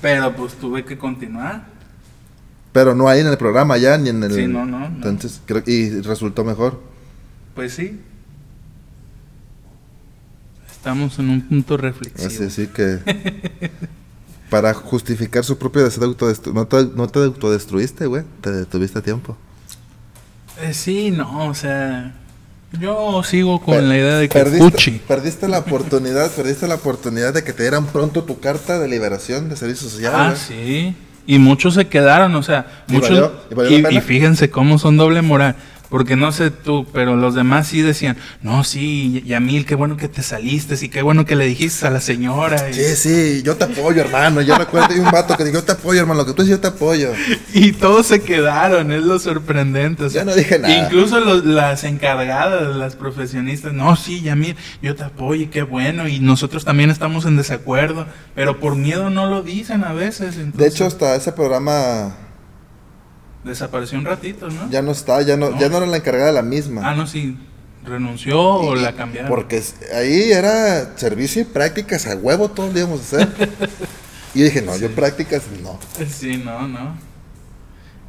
Pero 0.00 0.36
pues 0.36 0.54
tuve 0.54 0.84
que 0.84 0.96
continuar. 0.98 1.66
Pero 2.72 2.94
no 2.94 3.08
ahí 3.08 3.20
en 3.20 3.26
el 3.28 3.38
programa 3.38 3.76
ya, 3.78 3.96
ni 3.98 4.10
en 4.10 4.22
el... 4.22 4.32
Sí, 4.32 4.46
no, 4.46 4.66
no, 4.66 4.80
no. 4.80 4.86
Entonces, 4.86 5.40
creo 5.46 5.62
y 5.66 6.00
resultó 6.02 6.44
mejor. 6.44 6.80
Pues 7.54 7.72
sí. 7.74 8.00
Estamos 10.70 11.18
en 11.18 11.30
un 11.30 11.40
punto 11.42 11.76
reflexivo. 11.76 12.26
Así, 12.26 12.44
así 12.44 12.66
que... 12.66 13.70
para 14.50 14.74
justificar 14.74 15.44
su 15.44 15.56
propio 15.56 15.82
deseo 15.84 16.00
de 16.00 16.06
autodestruir... 16.08 16.54
No 16.54 16.66
te, 16.66 16.84
no 16.94 17.08
te 17.08 17.20
autodestruiste, 17.20 18.06
güey. 18.06 18.24
Te 18.40 18.52
detuviste 18.52 18.98
a 18.98 19.02
tiempo. 19.02 19.36
Eh, 20.68 20.74
sí, 20.74 21.10
no, 21.10 21.46
o 21.48 21.54
sea, 21.54 22.12
yo 22.80 23.22
sigo 23.22 23.60
con 23.60 23.74
Per- 23.74 23.84
la 23.84 23.96
idea 23.96 24.16
de 24.16 24.28
que 24.28 24.38
perdiste, 24.38 25.00
perdiste 25.06 25.48
la 25.48 25.58
oportunidad, 25.58 26.30
perdiste 26.30 26.66
la 26.66 26.76
oportunidad 26.76 27.34
de 27.34 27.44
que 27.44 27.52
te 27.52 27.62
dieran 27.64 27.86
pronto 27.86 28.24
tu 28.24 28.40
carta 28.40 28.78
de 28.78 28.88
liberación 28.88 29.48
de 29.48 29.56
servicio 29.56 29.88
social. 29.88 30.12
Ah, 30.14 30.34
sí. 30.36 30.94
Y 31.26 31.38
muchos 31.38 31.74
se 31.74 31.86
quedaron, 31.86 32.34
o 32.34 32.42
sea, 32.42 32.66
¿Y 32.88 32.92
muchos. 32.92 33.10
valió- 33.10 33.32
y 33.50 33.54
valió 33.54 33.70
la 33.70 33.78
y, 33.78 33.82
pena? 33.82 33.98
y 33.98 34.00
fíjense 34.02 34.50
cómo 34.50 34.78
son 34.78 34.96
doble 34.96 35.22
moral. 35.22 35.56
Porque 35.94 36.16
no 36.16 36.32
sé 36.32 36.50
tú, 36.50 36.88
pero 36.92 37.14
los 37.14 37.36
demás 37.36 37.68
sí 37.68 37.80
decían, 37.80 38.16
no, 38.42 38.64
sí, 38.64 39.22
Yamil, 39.24 39.64
qué 39.64 39.76
bueno 39.76 39.96
que 39.96 40.08
te 40.08 40.24
saliste, 40.24 40.74
y 40.84 40.88
qué 40.88 41.02
bueno 41.02 41.24
que 41.24 41.36
le 41.36 41.46
dijiste 41.46 41.86
a 41.86 41.90
la 41.90 42.00
señora. 42.00 42.68
Y, 42.68 42.74
Sí, 42.74 42.96
sí, 42.96 43.42
yo 43.44 43.54
te 43.54 43.62
apoyo, 43.66 44.00
hermano. 44.00 44.40
Yo 44.40 44.58
recuerdo 44.58 44.88
hay 44.92 44.98
un 44.98 45.12
vato 45.12 45.36
que 45.36 45.44
dijo, 45.44 45.58
yo 45.58 45.62
te 45.62 45.70
apoyo, 45.70 46.00
hermano. 46.00 46.22
Lo 46.22 46.26
que 46.26 46.32
tú 46.32 46.42
dices, 46.42 46.56
yo 46.56 46.60
te 46.60 46.66
apoyo. 46.66 47.12
y 47.54 47.70
todos 47.70 48.08
se 48.08 48.20
quedaron, 48.22 48.90
es 48.90 49.04
lo 49.04 49.20
sorprendente. 49.20 50.02
o 50.02 50.10
sea, 50.10 50.22
Yo 50.24 50.30
no 50.30 50.34
dije 50.34 50.58
nada. 50.58 50.76
Incluso 50.84 51.20
los- 51.20 51.44
las 51.44 51.84
encargadas, 51.84 52.74
las 52.74 52.96
profesionistas, 52.96 53.72
no, 53.72 53.94
sí, 53.94 54.20
Yamil, 54.20 54.56
yo 54.82 54.96
te 54.96 55.04
apoyo, 55.04 55.42
y 55.42 55.46
qué 55.46 55.62
bueno, 55.62 56.08
y 56.08 56.18
nosotros 56.18 56.64
también 56.64 56.90
estamos 56.90 57.24
en 57.24 57.36
desacuerdo, 57.36 58.06
pero 58.34 58.58
por 58.58 58.74
miedo 58.74 59.10
no 59.10 59.26
lo 59.26 59.42
dicen 59.44 59.84
a 59.84 59.92
veces. 59.92 60.34
De 60.56 60.66
hecho, 60.66 60.86
hasta 60.86 61.14
ese 61.14 61.30
programa 61.30 62.16
desapareció 63.44 63.98
un 63.98 64.04
ratito, 64.06 64.48
¿no? 64.48 64.70
ya 64.70 64.82
no 64.82 64.92
está, 64.92 65.20
ya 65.22 65.36
no, 65.36 65.50
No. 65.50 65.60
ya 65.60 65.68
no 65.68 65.76
era 65.78 65.86
la 65.86 65.96
encargada 65.98 66.32
la 66.32 66.42
misma. 66.42 66.80
Ah, 66.88 66.94
no, 66.94 67.06
sí. 67.06 67.36
¿Renunció 67.84 68.40
o 68.40 68.74
la 68.74 68.94
cambiaron? 68.94 69.28
Porque 69.28 69.62
ahí 69.94 70.32
era 70.32 70.96
servicio 70.96 71.42
y 71.42 71.44
prácticas 71.44 72.06
a 72.06 72.16
huevo 72.16 72.50
todos 72.50 72.72
lo 72.72 72.78
íbamos 72.78 73.00
a 73.00 73.02
hacer. 73.18 73.28
y 74.34 74.42
dije, 74.42 74.62
no, 74.62 74.74
yo 74.78 74.90
prácticas 74.94 75.42
no. 75.62 75.78
Sí, 76.10 76.38
no, 76.42 76.66
no. 76.66 76.96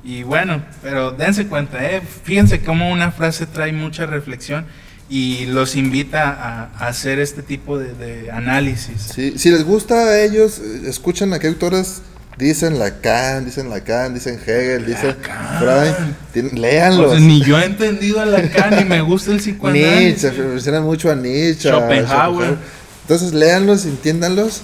Y 0.03 0.23
bueno, 0.23 0.63
pero 0.81 1.11
dense 1.11 1.47
cuenta, 1.47 1.83
¿eh? 1.83 2.01
Fíjense 2.23 2.61
cómo 2.61 2.89
una 2.89 3.11
frase 3.11 3.47
trae 3.47 3.73
mucha 3.73 4.05
reflexión 4.05 4.65
y 5.09 5.45
los 5.47 5.75
invita 5.75 6.29
a, 6.29 6.69
a 6.77 6.87
hacer 6.87 7.19
este 7.19 7.41
tipo 7.43 7.77
de, 7.77 7.93
de 7.95 8.31
análisis. 8.31 9.01
Sí, 9.13 9.33
si 9.37 9.49
les 9.49 9.63
gusta 9.65 9.95
a 9.95 10.21
ellos, 10.21 10.59
escuchan 10.59 11.33
a 11.33 11.39
qué 11.39 11.47
autores 11.47 12.01
dicen 12.37 12.79
Lacan, 12.79 13.45
dicen 13.45 13.69
Lacan, 13.69 14.13
dicen 14.13 14.39
Hegel, 14.45 14.85
dicen. 14.85 15.15
Freud. 15.59 16.51
Léanlos. 16.53 17.11
sea, 17.11 17.19
ni 17.19 17.41
yo 17.43 17.57
he 17.59 17.65
entendido 17.65 18.19
a 18.19 18.25
Lacan 18.25 18.75
ni 18.77 18.85
me 18.85 19.01
gusta 19.01 19.31
el 19.31 19.37
psicoanálisis. 19.37 20.23
Nietzsche, 20.23 20.31
mencionan 20.43 20.83
mucho 20.83 21.11
a 21.11 21.15
Nietzsche. 21.15 21.69
Schopenhauer. 21.69 22.57
Entonces, 23.03 23.33
léanlos, 23.33 23.85
entiéndanlos 23.85 24.61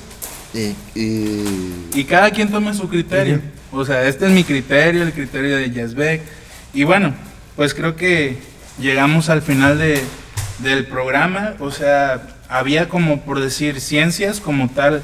y... 0.53 0.73
y- 0.99 1.87
Y 1.93 2.03
cada 2.05 2.31
quien 2.31 2.49
tome 2.49 2.73
su 2.73 2.89
criterio. 2.89 3.39
O 3.71 3.85
sea, 3.85 4.03
este 4.07 4.25
es 4.25 4.31
mi 4.31 4.43
criterio, 4.43 5.03
el 5.03 5.13
criterio 5.13 5.55
de 5.57 5.71
Yazbek. 5.71 6.21
Y 6.73 6.83
bueno, 6.83 7.13
pues 7.55 7.73
creo 7.73 7.95
que 7.95 8.37
llegamos 8.79 9.29
al 9.29 9.41
final 9.41 9.77
de, 9.77 10.01
del 10.59 10.85
programa. 10.87 11.53
O 11.59 11.71
sea, 11.71 12.21
había 12.49 12.89
como 12.89 13.21
por 13.21 13.39
decir 13.39 13.79
ciencias 13.79 14.39
como 14.41 14.69
tal, 14.69 15.03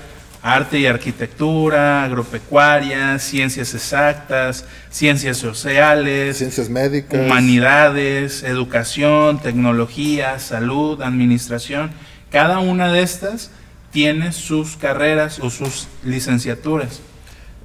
arte 0.55 0.79
y 0.79 0.85
arquitectura, 0.85 2.03
agropecuaria, 2.03 3.19
ciencias 3.19 3.73
exactas, 3.73 4.65
ciencias 4.89 5.37
sociales, 5.37 6.37
Ciencias 6.37 6.69
médicas. 6.69 7.19
humanidades, 7.19 8.43
educación, 8.43 9.41
tecnología, 9.41 10.39
salud, 10.39 11.01
administración. 11.01 11.91
Cada 12.31 12.59
una 12.59 12.91
de 12.91 13.01
estas 13.01 13.51
tiene 13.91 14.31
sus 14.31 14.77
carreras 14.77 15.39
o 15.39 15.49
sus 15.49 15.87
licenciaturas. 16.03 16.99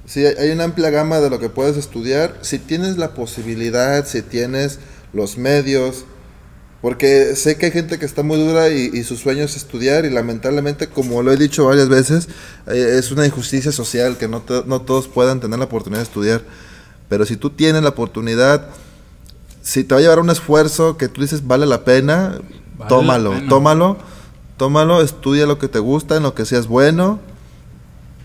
Sí, 0.05 0.25
hay- 0.25 0.35
hay 0.37 0.49
una 0.51 0.65
amplia 0.65 0.89
gama 0.89 1.19
de 1.19 1.29
lo 1.29 1.39
que 1.39 1.49
puedes 1.49 1.77
estudiar. 1.77 2.33
Si 2.41 2.59
tienes 2.59 2.97
la 2.97 3.13
posibilidad, 3.13 4.05
si 4.05 4.21
tienes 4.21 4.79
los 5.13 5.37
medios, 5.37 6.05
porque 6.83 7.37
sé 7.37 7.55
que 7.55 7.67
hay 7.67 7.71
gente 7.71 7.97
que 7.97 8.05
está 8.05 8.23
muy 8.23 8.37
dura 8.37 8.67
y, 8.67 8.89
y 8.93 9.05
su 9.05 9.15
sueño 9.15 9.45
es 9.45 9.55
estudiar 9.55 10.03
y 10.03 10.09
lamentablemente, 10.09 10.87
como 10.87 11.23
lo 11.23 11.31
he 11.31 11.37
dicho 11.37 11.63
varias 11.63 11.87
veces, 11.87 12.27
eh, 12.67 12.97
es 12.99 13.09
una 13.09 13.25
injusticia 13.25 13.71
social 13.71 14.17
que 14.17 14.27
no, 14.27 14.43
no 14.65 14.81
todos 14.81 15.07
puedan 15.07 15.39
tener 15.39 15.59
la 15.59 15.63
oportunidad 15.63 15.99
de 16.01 16.03
estudiar. 16.03 16.41
Pero 17.07 17.25
si 17.25 17.37
tú 17.37 17.51
tienes 17.51 17.83
la 17.83 17.87
oportunidad, 17.87 18.67
si 19.61 19.85
te 19.85 19.95
va 19.95 19.99
a 19.99 20.01
llevar 20.01 20.19
un 20.19 20.29
esfuerzo 20.29 20.97
que 20.97 21.07
tú 21.07 21.21
dices 21.21 21.47
vale 21.47 21.65
la 21.65 21.85
pena, 21.85 22.41
Vale 22.77 22.89
tómalo, 22.89 23.29
la 23.31 23.37
pena. 23.37 23.49
tómalo, 23.49 23.97
tómalo, 24.57 25.01
estudia 25.01 25.45
lo 25.45 25.59
que 25.59 25.69
te 25.69 25.79
gusta, 25.79 26.17
en 26.17 26.23
lo 26.23 26.35
que 26.35 26.43
seas 26.43 26.67
bueno. 26.67 27.21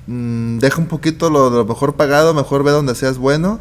Mm, 0.09 0.59
deja 0.59 0.78
un 0.78 0.89
poquito 0.89 1.30
lo, 1.30 1.48
lo 1.48 1.64
mejor 1.64 1.94
pagado, 1.94 2.35
mejor 2.35 2.64
ve 2.64 2.72
donde 2.72 2.97
seas 2.97 3.18
bueno 3.18 3.60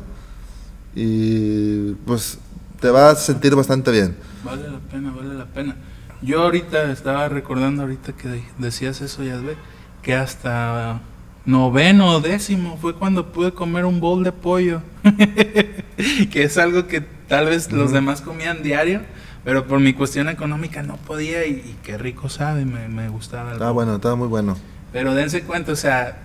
y 0.95 1.91
pues 2.07 2.39
te 2.79 2.89
vas 2.89 3.13
a 3.13 3.21
sentir 3.21 3.55
bastante 3.55 3.91
bien. 3.91 4.15
Vale 4.43 4.69
la 4.69 4.79
pena, 4.79 5.11
vale 5.15 5.33
la 5.33 5.45
pena. 5.45 5.75
Yo 6.21 6.41
ahorita 6.43 6.91
estaba 6.91 7.29
recordando 7.29 7.83
ahorita 7.83 8.13
que 8.13 8.27
de- 8.27 8.43
decías 8.57 9.01
eso, 9.01 9.23
Yazbek, 9.23 9.57
que 10.01 10.15
hasta 10.15 10.99
noveno 11.45 12.09
o 12.09 12.21
décimo 12.21 12.77
fue 12.81 12.95
cuando 12.95 13.31
pude 13.31 13.51
comer 13.53 13.85
un 13.85 13.99
bowl 13.99 14.23
de 14.23 14.31
pollo, 14.31 14.81
que 16.31 16.43
es 16.43 16.57
algo 16.57 16.87
que 16.87 17.01
tal 17.01 17.45
vez 17.45 17.71
los 17.71 17.91
demás 17.91 18.21
comían 18.21 18.63
diario, 18.63 19.01
pero 19.43 19.65
por 19.67 19.79
mi 19.79 19.93
cuestión 19.93 20.27
económica 20.29 20.83
no 20.83 20.97
podía 20.97 21.45
y, 21.45 21.77
qué 21.83 21.97
rico 21.97 22.29
sabe, 22.29 22.65
me, 22.65 22.87
me 22.89 23.09
gustaba. 23.09 23.53
Ah, 23.59 23.71
bueno, 23.71 23.95
estaba 23.95 24.15
muy 24.15 24.27
bueno. 24.27 24.57
Pero 24.91 25.13
dense 25.13 25.43
cuenta, 25.43 25.71
o 25.71 25.75
sea, 25.75 26.17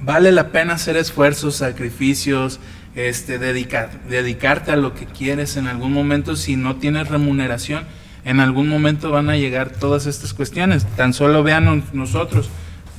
vale 0.00 0.32
la 0.32 0.48
pena 0.52 0.74
hacer 0.74 0.96
esfuerzos, 0.96 1.56
sacrificios, 1.56 2.60
este, 2.98 3.38
dedicar, 3.38 3.90
dedicarte 4.08 4.72
a 4.72 4.76
lo 4.76 4.94
que 4.94 5.06
quieres 5.06 5.56
en 5.56 5.68
algún 5.68 5.92
momento 5.92 6.34
si 6.34 6.56
no 6.56 6.76
tienes 6.76 7.08
remuneración. 7.08 7.84
En 8.24 8.40
algún 8.40 8.68
momento 8.68 9.10
van 9.10 9.30
a 9.30 9.36
llegar 9.36 9.70
todas 9.70 10.06
estas 10.06 10.34
cuestiones. 10.34 10.84
Tan 10.96 11.14
solo 11.14 11.44
vean 11.44 11.84
nosotros. 11.92 12.50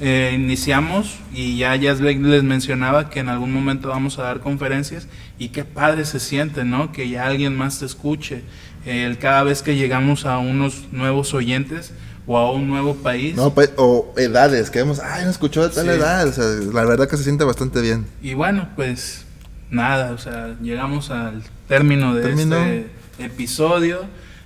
Eh, 0.01 0.31
iniciamos 0.33 1.17
y 1.33 1.57
ya, 1.57 1.75
ya 1.75 1.93
les 1.93 2.43
mencionaba 2.43 3.09
que 3.09 3.19
en 3.19 3.27
algún 3.27 3.51
momento 3.51 3.89
vamos 3.89 4.17
a 4.17 4.23
dar 4.23 4.39
conferencias 4.39 5.09
y 5.37 5.49
qué 5.49 5.65
padre 5.65 6.05
se 6.05 6.21
siente, 6.21 6.63
¿no? 6.63 6.93
Que 6.93 7.09
ya 7.09 7.25
alguien 7.25 7.57
más 7.57 7.79
te 7.79 7.85
escuche. 7.85 8.43
El, 8.85 9.17
cada 9.17 9.43
vez 9.43 9.61
que 9.61 9.75
llegamos 9.75 10.25
a 10.25 10.37
unos 10.37 10.85
nuevos 10.93 11.33
oyentes, 11.33 11.91
o 12.25 12.37
a 12.37 12.51
un 12.51 12.67
nuevo 12.67 12.93
país. 12.93 13.35
No, 13.35 13.55
pues, 13.55 13.71
o 13.75 14.13
edades, 14.15 14.69
que 14.69 14.77
vemos, 14.77 14.99
ay, 14.99 15.25
no 15.25 15.31
escuchó 15.31 15.67
de 15.67 15.73
tal 15.73 15.89
edad, 15.89 16.27
o 16.27 16.31
sea, 16.31 16.45
la 16.71 16.85
verdad 16.85 17.09
que 17.09 17.17
se 17.17 17.23
siente 17.23 17.43
bastante 17.43 17.81
bien. 17.81 18.05
Y 18.21 18.35
bueno, 18.35 18.69
pues 18.75 19.25
nada, 19.69 20.11
o 20.11 20.17
sea, 20.17 20.55
llegamos 20.61 21.11
al 21.11 21.43
término 21.67 22.15
de 22.15 22.31
este 22.31 22.87
episodio. 23.19 24.01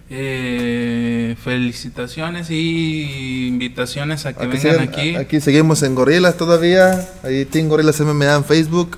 Eh, 0.10 1.36
felicitaciones 1.44 2.52
y 2.52 3.48
invitaciones 3.48 4.26
a 4.26 4.34
que 4.34 4.46
vengan 4.46 4.82
aquí. 4.82 5.16
Aquí 5.16 5.42
seguimos 5.42 5.82
en 5.82 5.96
Gorilas 5.96 6.38
todavía. 6.38 7.08
Ahí 7.24 7.46
Team 7.46 7.68
Gorilas 7.68 8.00
MMA 8.00 8.36
en 8.36 8.46
Facebook. 8.46 8.98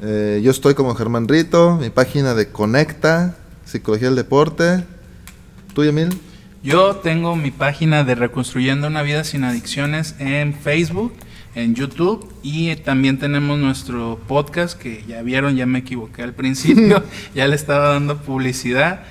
Eh, 0.00 0.40
yo 0.42 0.50
estoy 0.50 0.74
como 0.74 0.94
Germán 0.94 1.28
Rito. 1.28 1.76
Mi 1.76 1.90
página 1.90 2.34
de 2.34 2.48
Conecta, 2.48 3.36
Psicología 3.64 4.08
del 4.08 4.16
Deporte. 4.16 4.84
¿Tú, 5.74 5.82
Emil? 5.82 6.18
Yo 6.62 6.96
tengo 6.96 7.36
mi 7.36 7.50
página 7.50 8.04
de 8.04 8.14
Reconstruyendo 8.14 8.86
una 8.86 9.02
Vida 9.02 9.24
Sin 9.24 9.44
Adicciones 9.44 10.14
en 10.18 10.54
Facebook 10.54 11.12
en 11.54 11.74
YouTube 11.74 12.32
y 12.42 12.74
también 12.76 13.18
tenemos 13.18 13.58
nuestro 13.58 14.18
podcast 14.26 14.78
que 14.78 15.04
ya 15.06 15.22
vieron, 15.22 15.56
ya 15.56 15.66
me 15.66 15.80
equivoqué 15.80 16.22
al 16.22 16.32
principio, 16.32 17.02
ya 17.34 17.46
le 17.46 17.54
estaba 17.54 17.88
dando 17.88 18.18
publicidad. 18.18 19.04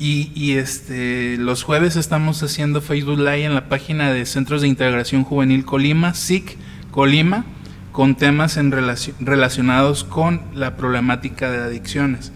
Y, 0.00 0.30
y, 0.32 0.52
este, 0.52 1.36
los 1.38 1.64
jueves 1.64 1.96
estamos 1.96 2.40
haciendo 2.44 2.80
Facebook 2.80 3.18
Live 3.18 3.44
en 3.44 3.54
la 3.54 3.68
página 3.68 4.12
de 4.12 4.26
Centros 4.26 4.62
de 4.62 4.68
Integración 4.68 5.24
Juvenil 5.24 5.64
Colima, 5.64 6.14
SIC 6.14 6.56
Colima, 6.92 7.44
con 7.90 8.14
temas 8.14 8.56
en 8.58 8.70
relacionados 8.70 10.04
con 10.04 10.42
la 10.54 10.76
problemática 10.76 11.50
de 11.50 11.58
adicciones. 11.58 12.30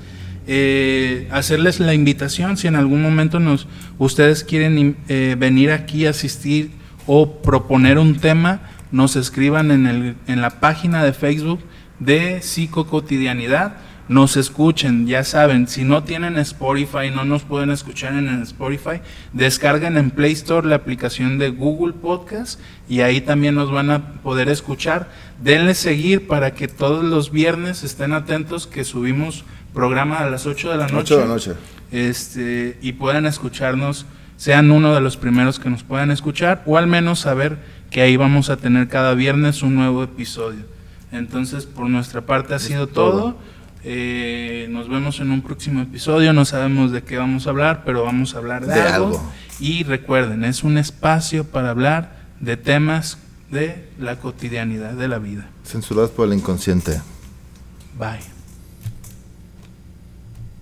Eh, 0.49 1.29
hacerles 1.31 1.79
la 1.79 1.95
invitación, 1.95 2.57
si 2.57 2.66
en 2.66 2.74
algún 2.74 3.01
momento 3.01 3.39
nos, 3.39 3.69
ustedes 3.99 4.43
quieren 4.43 4.97
eh, 5.09 5.37
venir 5.39 5.70
aquí 5.70 6.07
a 6.07 6.11
asistir 6.11 6.73
o 7.07 7.43
proponer 7.43 7.99
un 7.99 8.16
tema, 8.16 8.72
nos 8.93 9.16
escriban 9.16 9.70
en, 9.70 9.86
el, 9.86 10.16
en 10.27 10.40
la 10.40 10.60
página 10.60 11.02
de 11.02 11.12
Facebook 11.12 11.60
de 11.98 12.40
Psicocotidianidad, 12.43 13.77
nos 14.09 14.36
escuchen, 14.36 15.06
ya 15.06 15.24
saben, 15.24 15.69
si 15.69 15.85
no 15.85 16.02
tienen 16.02 16.36
Spotify, 16.36 17.10
no 17.14 17.24
nos 17.24 17.43
pueden 17.43 17.70
escuchar 17.70 18.14
en 18.14 18.43
Spotify, 18.43 19.01
descarguen 19.32 19.97
en 19.97 20.10
Play 20.10 20.32
Store 20.32 20.66
la 20.69 20.77
aplicación 20.77 21.39
de 21.39 21.51
Google 21.51 21.94
Podcast 21.94 22.60
y 22.89 23.01
ahí 23.01 23.20
también 23.20 23.55
nos 23.55 23.70
van 23.70 23.90
a 23.90 24.14
poder 24.23 24.48
escuchar. 24.48 25.09
Denle 25.43 25.74
seguir 25.74 26.27
para 26.27 26.52
que 26.55 26.69
todos 26.69 27.05
los 27.05 27.31
viernes 27.31 27.85
estén 27.85 28.12
atentos 28.12 28.66
que 28.66 28.85
subimos 28.85 29.44
programa 29.73 30.19
a 30.19 30.28
las 30.28 30.47
8 30.47 30.70
de 30.70 30.77
la 30.77 30.89
noche. 30.89 31.14
8 31.14 31.16
de 31.16 31.23
la 31.23 31.28
noche. 31.28 31.52
Este, 31.93 32.78
y 32.82 32.93
puedan 32.93 33.27
escucharnos, 33.27 34.06
sean 34.36 34.70
uno 34.70 34.94
de 34.94 35.01
los 35.01 35.16
primeros 35.16 35.59
que 35.59 35.70
nos 35.70 35.85
puedan 35.85 36.10
escuchar 36.10 36.62
o 36.66 36.77
al 36.77 36.86
menos 36.86 37.20
saber 37.20 37.59
que 37.93 38.01
ahí 38.01 38.16
vamos 38.16 38.48
a 38.48 38.56
tener 38.56 38.89
cada 38.89 39.14
viernes 39.14 39.62
un 39.62 39.74
nuevo 39.74 40.02
episodio. 40.02 40.64
Entonces, 41.12 41.66
por 41.66 41.89
nuestra 41.90 42.23
parte 42.23 42.55
ha 42.55 42.59
sido 42.59 42.86
todo. 42.86 43.36
Eh, 43.85 44.66
nos 44.70 44.89
vemos 44.89 45.20
en 45.20 45.31
un 45.31 45.43
próximo 45.43 45.82
episodio. 45.82 46.32
No 46.32 46.47
sabemos 46.47 46.90
de 46.90 47.02
qué 47.02 47.19
vamos 47.19 47.47
a 47.47 47.51
hablar, 47.51 47.82
pero 47.85 48.02
vamos 48.02 48.35
a 48.35 48.39
hablar 48.39 48.66
de, 48.66 48.81
algo. 48.81 49.23
Y 49.60 49.85
recuerden, 49.85 50.43
es 50.43 50.64
un 50.64 50.78
espacio 50.78 51.44
para 51.44 51.70
hablar 51.70 52.16
de 52.40 52.56
temas 52.56 53.19
de 53.51 53.86
la 53.98 54.16
cotidianidad 54.19 54.94
de 54.94 55.09
la 55.09 55.19
vida. 55.19 55.51
Censurados 55.62 56.10
por 56.10 56.27
el 56.27 56.35
inconsciente. 56.35 57.02
Bye. 57.98 58.31